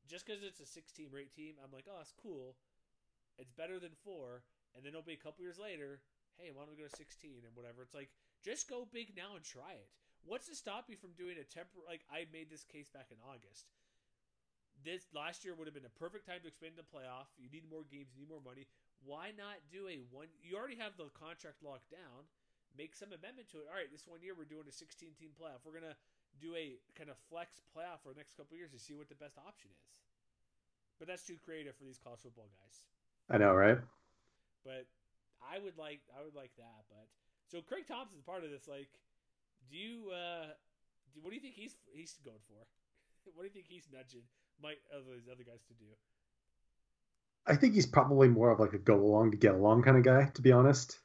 just 0.08 0.24
because 0.24 0.40
it's 0.42 0.64
a 0.64 0.66
six 0.66 0.92
team 0.92 1.12
rate 1.12 1.34
team, 1.34 1.60
I'm 1.60 1.74
like, 1.74 1.84
oh, 1.90 1.98
that's 1.98 2.14
cool. 2.16 2.56
It's 3.38 3.52
better 3.52 3.78
than 3.78 3.92
four. 4.04 4.46
And 4.74 4.84
then 4.84 4.92
it'll 4.94 5.04
be 5.04 5.18
a 5.18 5.20
couple 5.20 5.42
years 5.42 5.58
later, 5.58 6.00
hey, 6.38 6.52
why 6.52 6.62
don't 6.62 6.76
we 6.76 6.80
go 6.80 6.88
to 6.88 6.96
16 6.96 7.42
and 7.44 7.56
whatever? 7.56 7.82
It's 7.82 7.94
like, 7.94 8.10
just 8.44 8.68
go 8.68 8.86
big 8.86 9.16
now 9.16 9.34
and 9.34 9.44
try 9.44 9.74
it. 9.74 9.90
What's 10.26 10.50
to 10.50 10.58
stop 10.58 10.90
you 10.90 10.98
from 10.98 11.14
doing 11.14 11.38
a 11.38 11.46
temporary, 11.46 11.86
like 11.86 12.02
I 12.10 12.26
made 12.34 12.50
this 12.50 12.66
case 12.66 12.90
back 12.90 13.14
in 13.14 13.18
August. 13.22 13.70
This 14.82 15.06
last 15.14 15.46
year 15.46 15.54
would 15.54 15.70
have 15.70 15.74
been 15.74 15.88
a 15.88 15.98
perfect 15.98 16.26
time 16.26 16.42
to 16.42 16.50
expand 16.50 16.74
the 16.76 16.84
playoff. 16.86 17.30
You 17.38 17.46
need 17.48 17.64
more 17.70 17.86
games, 17.86 18.12
you 18.12 18.26
need 18.26 18.30
more 18.34 18.42
money. 18.42 18.66
Why 19.06 19.30
not 19.32 19.62
do 19.70 19.86
a 19.86 20.02
one? 20.10 20.28
You 20.42 20.58
already 20.58 20.76
have 20.82 20.98
the 20.98 21.08
contract 21.14 21.62
locked 21.62 21.94
down. 21.94 22.26
Make 22.74 22.92
some 22.92 23.14
amendment 23.14 23.48
to 23.54 23.64
it. 23.64 23.70
All 23.70 23.78
right, 23.78 23.88
this 23.88 24.04
one 24.04 24.20
year 24.20 24.36
we're 24.36 24.50
doing 24.50 24.68
a 24.68 24.74
16 24.74 25.16
team 25.16 25.32
playoff. 25.38 25.64
We're 25.64 25.78
gonna 25.78 25.96
do 26.42 26.52
a 26.58 26.76
kind 26.98 27.08
of 27.08 27.16
flex 27.30 27.56
playoff 27.72 28.04
for 28.04 28.12
the 28.12 28.18
next 28.20 28.36
couple 28.36 28.58
years 28.58 28.74
to 28.74 28.82
see 28.82 28.92
what 28.92 29.08
the 29.08 29.16
best 29.16 29.40
option 29.40 29.72
is. 29.72 29.94
But 30.98 31.08
that's 31.08 31.24
too 31.24 31.38
creative 31.40 31.78
for 31.78 31.86
these 31.86 32.02
college 32.02 32.20
football 32.20 32.50
guys. 32.50 32.76
I 33.30 33.38
know, 33.38 33.54
right? 33.54 33.78
But 34.66 34.90
I 35.40 35.62
would 35.62 35.78
like 35.78 36.02
I 36.12 36.20
would 36.20 36.34
like 36.34 36.52
that. 36.58 36.84
But 36.90 37.06
so 37.46 37.62
Craig 37.62 37.86
Thompson's 37.86 38.26
part 38.26 38.42
of 38.42 38.50
this. 38.50 38.66
Like, 38.66 38.90
do 39.70 39.76
you 39.76 40.10
uh, 40.10 40.52
do, 41.14 41.20
what 41.22 41.30
do 41.30 41.36
you 41.36 41.42
think 41.42 41.54
he's 41.54 41.76
he's 41.92 42.14
going 42.24 42.42
for? 42.48 42.60
what 43.34 43.42
do 43.42 43.48
you 43.48 43.52
think 43.52 43.66
he's 43.68 43.86
nudging 43.92 44.22
might 44.62 44.78
other 44.92 45.14
these 45.14 45.28
other 45.30 45.44
guys 45.44 45.62
to 45.68 45.74
do? 45.74 45.86
I 47.46 47.54
think 47.54 47.74
he's 47.74 47.86
probably 47.86 48.28
more 48.28 48.50
of 48.50 48.58
like 48.58 48.72
a 48.72 48.78
go 48.78 48.96
along 48.96 49.30
to 49.30 49.36
get 49.36 49.54
along 49.54 49.82
kind 49.82 49.96
of 49.96 50.02
guy, 50.02 50.30
to 50.34 50.42
be 50.42 50.52
honest. 50.52 50.98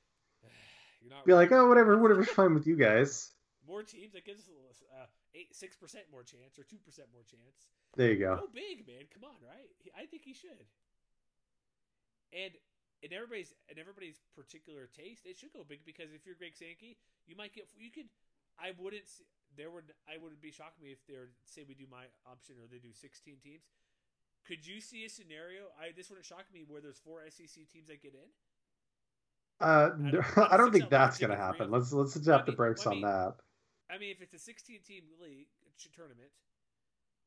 Be 1.25 1.33
like, 1.33 1.51
oh, 1.51 1.67
whatever, 1.67 1.97
whatever's 2.01 2.29
fine 2.29 2.55
with 2.55 2.65
you 2.65 2.75
guys. 2.75 3.29
More 3.67 3.83
teams 3.83 4.13
that 4.13 4.25
gives 4.25 4.41
us 4.41 4.81
uh, 4.97 5.05
eight, 5.35 5.53
six 5.55 5.75
percent 5.75 6.05
more 6.11 6.23
chance 6.23 6.57
or 6.57 6.63
two 6.63 6.77
percent 6.77 7.07
more 7.13 7.21
chance. 7.21 7.69
There 7.95 8.11
you 8.11 8.19
go. 8.19 8.37
Go 8.37 8.49
big, 8.53 8.87
man. 8.87 9.05
Come 9.13 9.23
on, 9.25 9.37
right? 9.43 9.69
I 9.95 10.05
think 10.05 10.23
he 10.23 10.33
should. 10.33 10.65
And 12.33 12.53
in 13.03 13.13
everybody's 13.13 13.53
in 13.69 13.77
everybody's 13.77 14.21
particular 14.35 14.87
taste, 14.87 15.25
it 15.25 15.37
should 15.37 15.53
go 15.53 15.65
big 15.67 15.85
because 15.85 16.13
if 16.13 16.25
you're 16.25 16.35
Greg 16.35 16.55
Sankey, 16.55 16.97
you 17.27 17.35
might 17.35 17.53
get 17.53 17.67
you 17.77 17.91
could. 17.91 18.07
I 18.61 18.71
wouldn't. 18.77 19.07
See, 19.07 19.23
there 19.57 19.69
would 19.71 19.91
I 20.07 20.17
would 20.21 20.39
be 20.41 20.51
shocked 20.51 20.81
me 20.81 20.89
if 20.91 20.99
they 21.07 21.15
are 21.15 21.29
say 21.45 21.63
we 21.67 21.73
do 21.73 21.85
my 21.89 22.05
option 22.29 22.55
or 22.61 22.67
they 22.71 22.77
do 22.79 22.93
16 22.93 23.35
teams. 23.43 23.63
Could 24.47 24.65
you 24.65 24.81
see 24.81 25.05
a 25.05 25.09
scenario? 25.09 25.69
I 25.79 25.91
this 25.95 26.09
wouldn't 26.09 26.25
shock 26.25 26.45
me 26.53 26.63
where 26.67 26.81
there's 26.81 26.99
four 26.99 27.21
SEC 27.29 27.67
teams 27.71 27.87
that 27.87 28.01
get 28.01 28.13
in. 28.13 28.29
Uh, 29.59 29.89
I 29.93 30.11
don't- 30.11 30.37
I 30.53 30.57
don't 30.57 30.71
think 30.71 30.89
that's 30.89 31.17
going 31.19 31.29
to 31.31 31.35
take 31.37 31.43
a 31.43 31.51
three 31.51 31.57
happen. 31.59 31.71
Let's 31.71 31.91
let's 31.93 32.15
adapt 32.15 32.45
the 32.47 32.53
brakes 32.53 32.85
on 32.87 33.01
that. 33.01 33.35
I 33.89 33.97
mean, 33.97 34.11
if 34.11 34.21
it's 34.21 34.33
a 34.33 34.39
16 34.39 34.79
team 34.87 35.03
league 35.21 35.47
tournament, 35.93 36.29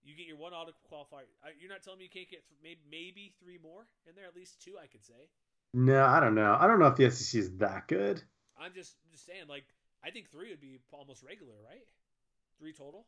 you 0.02 0.16
get 0.16 0.26
your 0.26 0.36
one 0.38 0.52
auto 0.52 0.72
qualifier. 0.90 1.28
You're 1.60 1.70
not 1.70 1.82
telling 1.82 1.98
me 1.98 2.04
you 2.04 2.10
can't 2.10 2.28
get 2.30 2.42
th- 2.48 2.58
maybe, 2.62 2.80
maybe 2.90 3.34
three 3.42 3.58
more 3.62 3.86
in 4.08 4.14
there, 4.16 4.26
at 4.26 4.34
least 4.34 4.62
two, 4.62 4.74
I 4.82 4.86
could 4.86 5.04
say. 5.04 5.28
No, 5.74 6.04
I 6.04 6.20
don't 6.20 6.34
know. 6.34 6.56
I 6.58 6.66
don't 6.66 6.78
know 6.78 6.86
if 6.86 6.96
the 6.96 7.10
SEC 7.10 7.38
is 7.38 7.56
that 7.58 7.86
good. 7.88 8.22
I'm 8.58 8.72
just 8.74 8.96
just 9.10 9.26
saying, 9.26 9.44
like, 9.48 9.64
I 10.04 10.10
think 10.10 10.30
three 10.30 10.50
would 10.50 10.60
be 10.60 10.80
almost 10.92 11.22
regular, 11.22 11.54
right? 11.64 11.86
Three 12.58 12.72
total. 12.72 13.06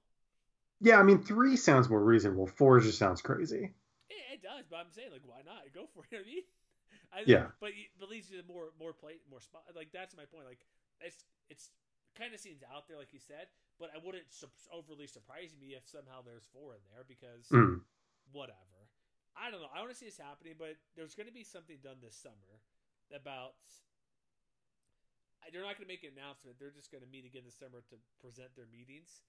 Yeah, 0.81 0.99
I 0.99 1.03
mean, 1.03 1.23
three 1.23 1.57
sounds 1.57 1.89
more 1.89 2.03
reasonable. 2.03 2.47
Four 2.47 2.81
just 2.81 2.99
sounds 2.99 3.23
crazy. 3.23 3.73
Yeah, 4.11 4.35
it 4.35 4.43
does, 4.43 4.65
but 4.71 4.77
I'm 4.77 4.91
saying, 4.91 5.11
like, 5.13 5.25
why 5.25 5.43
not? 5.45 5.73
Go 5.75 5.87
for 5.95 6.05
it. 6.11 6.11
You 6.13 6.19
know 6.19 6.25
what 6.25 6.29
I 6.29 6.35
mean? 6.35 6.45
I, 7.13 7.19
Yeah. 7.27 7.47
But 7.61 7.71
it 7.71 7.91
but 7.99 8.09
leads 8.09 8.31
you 8.31 8.41
to 8.41 8.47
more 8.47 8.73
more 8.79 8.93
play 8.93 9.19
more 9.31 9.41
spot. 9.41 9.63
Like 9.75 9.91
that's 9.93 10.17
my 10.17 10.25
point. 10.25 10.47
Like 10.47 10.65
it's 11.01 11.25
it's 11.51 11.71
kind 12.17 12.33
of 12.33 12.41
seems 12.41 12.63
out 12.73 12.89
there, 12.89 12.97
like 12.99 13.13
you 13.13 13.21
said. 13.21 13.49
But 13.79 13.91
I 13.95 13.99
wouldn't 14.01 14.25
su- 14.33 14.49
overly 14.73 15.07
surprise 15.07 15.53
me 15.61 15.77
if 15.77 15.85
somehow 15.89 16.23
there's 16.25 16.49
four 16.53 16.73
in 16.75 16.83
there 16.89 17.05
because 17.05 17.49
Mm. 17.53 17.83
whatever. 18.33 18.89
I 19.37 19.51
don't 19.51 19.61
know. 19.61 19.69
I 19.75 19.81
want 19.85 19.93
to 19.93 19.99
see 19.99 20.07
this 20.09 20.17
happening, 20.17 20.55
but 20.57 20.77
there's 20.97 21.15
going 21.15 21.29
to 21.29 21.35
be 21.35 21.45
something 21.45 21.77
done 21.85 22.01
this 22.01 22.17
summer 22.17 22.63
about. 23.13 23.55
They're 25.53 25.63
not 25.63 25.79
going 25.79 25.87
to 25.87 25.93
make 25.93 26.03
an 26.03 26.15
announcement. 26.17 26.59
They're 26.59 26.75
just 26.75 26.91
going 26.91 27.03
to 27.03 27.11
meet 27.11 27.25
again 27.25 27.43
this 27.45 27.59
summer 27.59 27.83
to 27.91 27.97
present 28.19 28.55
their 28.57 28.67
meetings. 28.71 29.23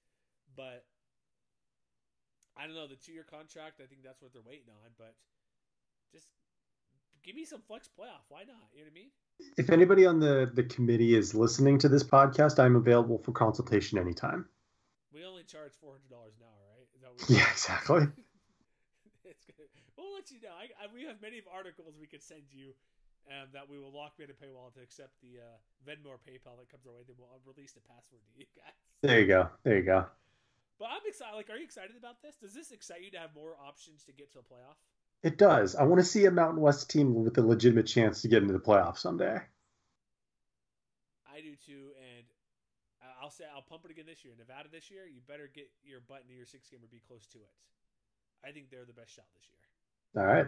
But 0.55 0.85
I 2.57 2.65
don't 2.65 2.75
know 2.75 2.87
the 2.87 2.97
two-year 2.97 3.25
contract. 3.25 3.81
I 3.83 3.85
think 3.85 4.01
that's 4.01 4.21
what 4.21 4.33
they're 4.33 4.45
waiting 4.45 4.69
on. 4.69 4.89
But 4.97 5.13
just 6.11 6.27
give 7.23 7.35
me 7.35 7.45
some 7.45 7.61
flex 7.61 7.87
playoff. 7.87 8.25
Why 8.29 8.43
not? 8.47 8.71
You 8.73 8.81
know 8.81 8.89
what 8.89 8.91
I 8.91 8.99
mean? 8.99 9.11
If 9.57 9.69
anybody 9.69 10.05
on 10.05 10.19
the 10.19 10.49
the 10.53 10.63
committee 10.63 11.13
is 11.15 11.35
listening 11.35 11.77
to 11.79 11.89
this 11.89 12.03
podcast, 12.03 12.57
I'm 12.57 12.75
available 12.75 13.19
for 13.19 13.31
consultation 13.31 13.99
anytime. 13.99 14.49
We 15.13 15.23
only 15.25 15.43
charge 15.43 15.73
four 15.79 15.93
hundred 15.93 16.09
dollars 16.09 16.33
an 16.39 16.45
hour, 16.49 16.61
right? 16.73 16.87
Is 16.95 17.01
that 17.01 17.11
what 17.13 17.29
Yeah, 17.29 17.45
exactly. 17.51 18.07
it's 19.25 19.45
good. 19.45 19.69
We'll 19.95 20.13
let 20.15 20.31
you 20.31 20.41
know. 20.41 20.53
I, 20.57 20.73
I, 20.81 20.87
we 20.93 21.05
have 21.05 21.21
many 21.21 21.41
articles 21.53 21.93
we 21.99 22.07
could 22.07 22.23
send 22.23 22.49
you 22.49 22.73
um, 23.29 23.47
that 23.53 23.69
we 23.69 23.79
will 23.79 23.91
lock 23.91 24.19
in 24.19 24.29
a 24.29 24.37
paywall 24.37 24.73
to 24.73 24.81
accept 24.81 25.11
the 25.21 25.39
uh, 25.43 25.57
Venmo 25.83 26.15
or 26.15 26.19
PayPal 26.19 26.57
that 26.59 26.71
comes 26.71 26.87
our 26.87 26.93
way. 26.93 27.03
Then 27.05 27.15
we'll 27.19 27.29
release 27.45 27.73
the 27.73 27.81
password 27.81 28.21
to 28.23 28.39
you 28.39 28.45
guys. 28.55 28.75
There 29.03 29.19
you 29.19 29.27
go. 29.27 29.49
There 29.63 29.77
you 29.77 29.83
go. 29.83 30.05
But 30.79 30.89
I'm 30.91 31.05
excited. 31.05 31.35
Like, 31.35 31.49
are 31.49 31.57
you 31.57 31.65
excited 31.65 31.97
about 31.97 32.21
this? 32.21 32.35
Does 32.37 32.53
this 32.53 32.71
excite 32.71 33.01
you 33.01 33.11
to 33.11 33.19
have 33.19 33.33
more 33.35 33.57
options 33.57 34.03
to 34.05 34.11
get 34.13 34.31
to 34.33 34.39
a 34.39 34.41
playoff? 34.41 34.77
It 35.23 35.37
does. 35.37 35.75
I 35.75 35.83
want 35.83 35.99
to 35.99 36.05
see 36.05 36.25
a 36.25 36.31
Mountain 36.31 36.61
West 36.61 36.89
team 36.89 37.15
with 37.15 37.37
a 37.37 37.41
legitimate 37.41 37.87
chance 37.87 38.21
to 38.21 38.27
get 38.27 38.43
into 38.43 38.53
the 38.53 38.59
playoffs 38.59 38.99
someday. 38.99 39.41
I 41.25 41.41
do 41.41 41.55
too, 41.65 41.93
and 41.97 42.25
I'll 43.21 43.31
say 43.31 43.45
I'll 43.53 43.63
pump 43.63 43.85
it 43.85 43.91
again 43.91 44.05
this 44.07 44.23
year. 44.23 44.33
Nevada 44.37 44.69
this 44.71 44.91
year, 44.91 45.03
you 45.09 45.21
better 45.27 45.49
get 45.53 45.69
your 45.83 45.99
butt 46.01 46.21
into 46.23 46.35
your 46.35 46.45
six 46.45 46.69
game 46.69 46.79
or 46.83 46.87
be 46.87 47.01
close 47.07 47.25
to 47.33 47.39
it. 47.39 47.51
I 48.45 48.51
think 48.51 48.69
they're 48.69 48.85
the 48.85 48.93
best 48.93 49.15
shot 49.15 49.25
this 49.33 49.49
year. 49.49 50.21
All 50.21 50.27
right. 50.29 50.47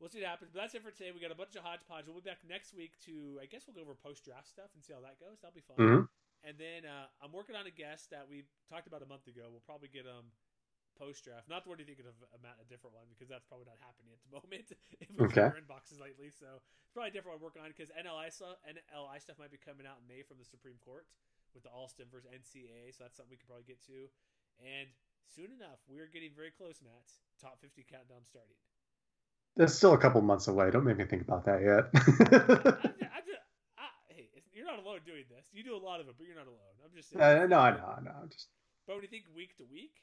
We'll 0.00 0.08
see 0.08 0.24
what 0.24 0.32
happens. 0.32 0.50
But 0.50 0.64
that's 0.64 0.74
it 0.74 0.80
for 0.82 0.90
today. 0.90 1.12
We 1.12 1.20
got 1.20 1.30
a 1.30 1.36
bunch 1.36 1.54
of 1.54 1.62
hodgepodge. 1.62 2.08
We'll 2.08 2.16
be 2.24 2.24
back 2.24 2.40
next 2.48 2.72
week 2.72 2.96
to, 3.04 3.36
I 3.36 3.44
guess 3.44 3.68
we'll 3.68 3.76
go 3.76 3.84
over 3.84 3.92
post 3.92 4.24
draft 4.24 4.48
stuff 4.48 4.72
and 4.72 4.80
see 4.80 4.96
how 4.96 5.04
that 5.04 5.20
goes. 5.20 5.38
That'll 5.44 5.54
be 5.54 5.60
fun. 5.68 5.76
Mhm. 5.76 6.02
And 6.40 6.56
then 6.56 6.88
uh, 6.88 7.12
I'm 7.20 7.36
working 7.36 7.52
on 7.52 7.68
a 7.68 7.74
guest 7.74 8.08
that 8.16 8.24
we 8.24 8.48
talked 8.72 8.88
about 8.88 9.04
a 9.04 9.08
month 9.12 9.28
ago. 9.28 9.52
We'll 9.52 9.60
probably 9.68 9.92
get 9.92 10.08
um 10.08 10.32
post 10.96 11.24
draft. 11.28 11.48
Not 11.52 11.64
the 11.64 11.70
one 11.72 11.76
you're 11.76 11.88
thinking 11.88 12.08
of, 12.08 12.16
a, 12.32 12.40
a 12.60 12.66
different 12.68 12.96
one 12.96 13.08
because 13.12 13.28
that's 13.28 13.44
probably 13.44 13.68
not 13.68 13.76
happening 13.84 14.12
at 14.16 14.20
the 14.24 14.32
moment. 14.40 14.72
if 15.04 15.12
we 15.12 15.20
Okay. 15.28 15.52
our 15.52 15.60
inboxes 15.60 16.00
lately, 16.00 16.32
so 16.32 16.64
it's 16.64 16.92
probably 16.96 17.12
a 17.12 17.14
different 17.14 17.36
one 17.36 17.40
I'm 17.40 17.44
working 17.44 17.60
on 17.60 17.68
because 17.68 17.92
NLI 17.92 18.32
stuff, 18.32 18.56
NLI 18.64 19.20
stuff 19.20 19.36
might 19.36 19.52
be 19.52 19.60
coming 19.60 19.84
out 19.84 20.00
in 20.00 20.08
May 20.08 20.24
from 20.24 20.40
the 20.40 20.48
Supreme 20.48 20.80
Court 20.80 21.04
with 21.52 21.60
the 21.68 21.72
Alston 21.72 22.08
versus 22.08 22.32
NCAA. 22.32 22.96
So 22.96 23.04
that's 23.04 23.20
something 23.20 23.32
we 23.32 23.36
could 23.36 23.52
probably 23.52 23.68
get 23.68 23.84
to. 23.92 24.08
And 24.64 24.88
soon 25.28 25.52
enough, 25.52 25.84
we're 25.88 26.08
getting 26.08 26.32
very 26.32 26.52
close, 26.52 26.80
Matt. 26.80 27.04
Top 27.36 27.60
50 27.60 27.84
countdown 27.84 28.24
starting. 28.24 28.56
That's 29.56 29.74
still 29.74 29.92
a 29.92 29.98
couple 29.98 30.20
months 30.22 30.48
away. 30.48 30.70
Don't 30.70 30.84
make 30.84 30.96
me 30.96 31.04
think 31.04 31.22
about 31.22 31.44
that 31.44 31.60
yet. 31.60 31.90
Just, 31.92 32.20
I'm 32.22 33.26
I, 33.76 33.86
hey, 34.08 34.28
you're 34.52 34.64
not 34.64 34.78
alone 34.78 35.00
doing 35.04 35.24
this. 35.28 35.46
You 35.52 35.64
do 35.64 35.76
a 35.76 35.82
lot 35.82 36.00
of 36.00 36.08
it, 36.08 36.14
but 36.16 36.26
you're 36.26 36.36
not 36.36 36.46
alone. 36.46 36.74
I'm 36.84 36.94
just 36.94 37.10
saying. 37.10 37.22
uh, 37.22 37.46
no, 37.46 37.58
I 37.58 37.70
know, 37.72 37.88
I 37.98 38.00
know. 38.00 38.26
Just 38.30 38.48
But 38.86 38.96
when 38.96 39.02
you 39.02 39.10
think 39.10 39.24
week 39.34 39.56
to 39.58 39.64
week, 39.70 40.00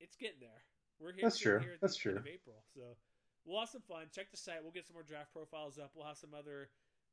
it's 0.00 0.16
getting 0.16 0.40
there. 0.40 0.64
We're 0.98 1.12
here. 1.12 1.22
That's 1.22 1.38
true. 1.38 1.58
Here 1.60 1.74
at 1.74 1.80
That's 1.80 1.96
true. 1.96 2.16
Of 2.16 2.26
April, 2.26 2.62
so 2.74 2.96
we'll 3.44 3.60
have 3.60 3.68
some 3.68 3.82
fun. 3.82 4.06
Check 4.14 4.30
the 4.30 4.36
site. 4.36 4.62
We'll 4.62 4.74
get 4.74 4.86
some 4.86 4.94
more 4.94 5.06
draft 5.06 5.32
profiles 5.32 5.78
up. 5.78 5.92
We'll 5.94 6.06
have 6.06 6.18
some 6.18 6.34
other 6.34 6.70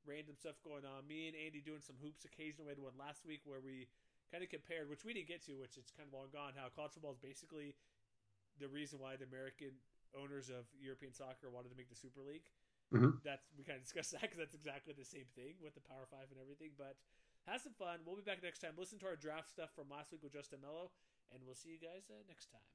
random 0.07 0.37
stuff 0.37 0.55
going 0.63 0.85
on. 0.85 1.05
Me 1.05 1.27
and 1.27 1.35
Andy 1.35 1.61
doing 1.61 1.81
some 1.81 1.97
hoops 2.01 2.25
occasionally. 2.25 2.71
We 2.71 2.73
had 2.77 2.81
one 2.81 2.97
last 2.97 3.25
week 3.25 3.41
where 3.45 3.59
we 3.59 3.89
kind 4.31 4.43
of 4.45 4.49
compared, 4.49 4.89
which 4.89 5.03
we 5.03 5.13
didn't 5.13 5.27
get 5.27 5.45
to, 5.49 5.57
which 5.57 5.77
it's 5.77 5.91
kind 5.91 6.07
of 6.07 6.13
long 6.13 6.29
gone. 6.31 6.53
How 6.55 6.69
college 6.69 6.93
football 6.93 7.13
is 7.13 7.21
basically 7.21 7.75
the 8.61 8.69
reason 8.69 9.01
why 9.01 9.17
the 9.17 9.25
American 9.25 9.73
owners 10.17 10.49
of 10.49 10.65
European 10.79 11.13
soccer 11.13 11.49
wanted 11.49 11.69
to 11.69 11.77
make 11.77 11.89
the 11.89 11.95
Super 11.99 12.21
League. 12.21 12.49
Mhm. 12.93 13.21
That's 13.23 13.45
we 13.57 13.63
kind 13.63 13.77
of 13.77 13.83
discussed 13.83 14.11
that 14.17 14.21
because 14.21 14.37
that's 14.37 14.55
exactly 14.55 14.93
the 14.93 15.05
same 15.05 15.27
thing 15.35 15.55
with 15.61 15.75
the 15.75 15.81
Power 15.85 16.05
Five 16.09 16.31
and 16.31 16.39
everything. 16.41 16.73
But 16.77 16.97
have 17.45 17.61
some 17.61 17.73
fun. 17.73 18.01
We'll 18.05 18.15
be 18.17 18.25
back 18.25 18.41
next 18.41 18.59
time. 18.59 18.73
Listen 18.77 18.97
to 18.99 19.07
our 19.07 19.15
draft 19.15 19.49
stuff 19.49 19.69
from 19.75 19.89
last 19.89 20.11
week 20.11 20.23
with 20.23 20.33
Justin 20.33 20.61
Mello, 20.61 20.91
and 21.31 21.41
we'll 21.45 21.55
see 21.55 21.69
you 21.69 21.79
guys 21.79 22.09
uh, 22.09 22.21
next 22.27 22.49
time. 22.49 22.65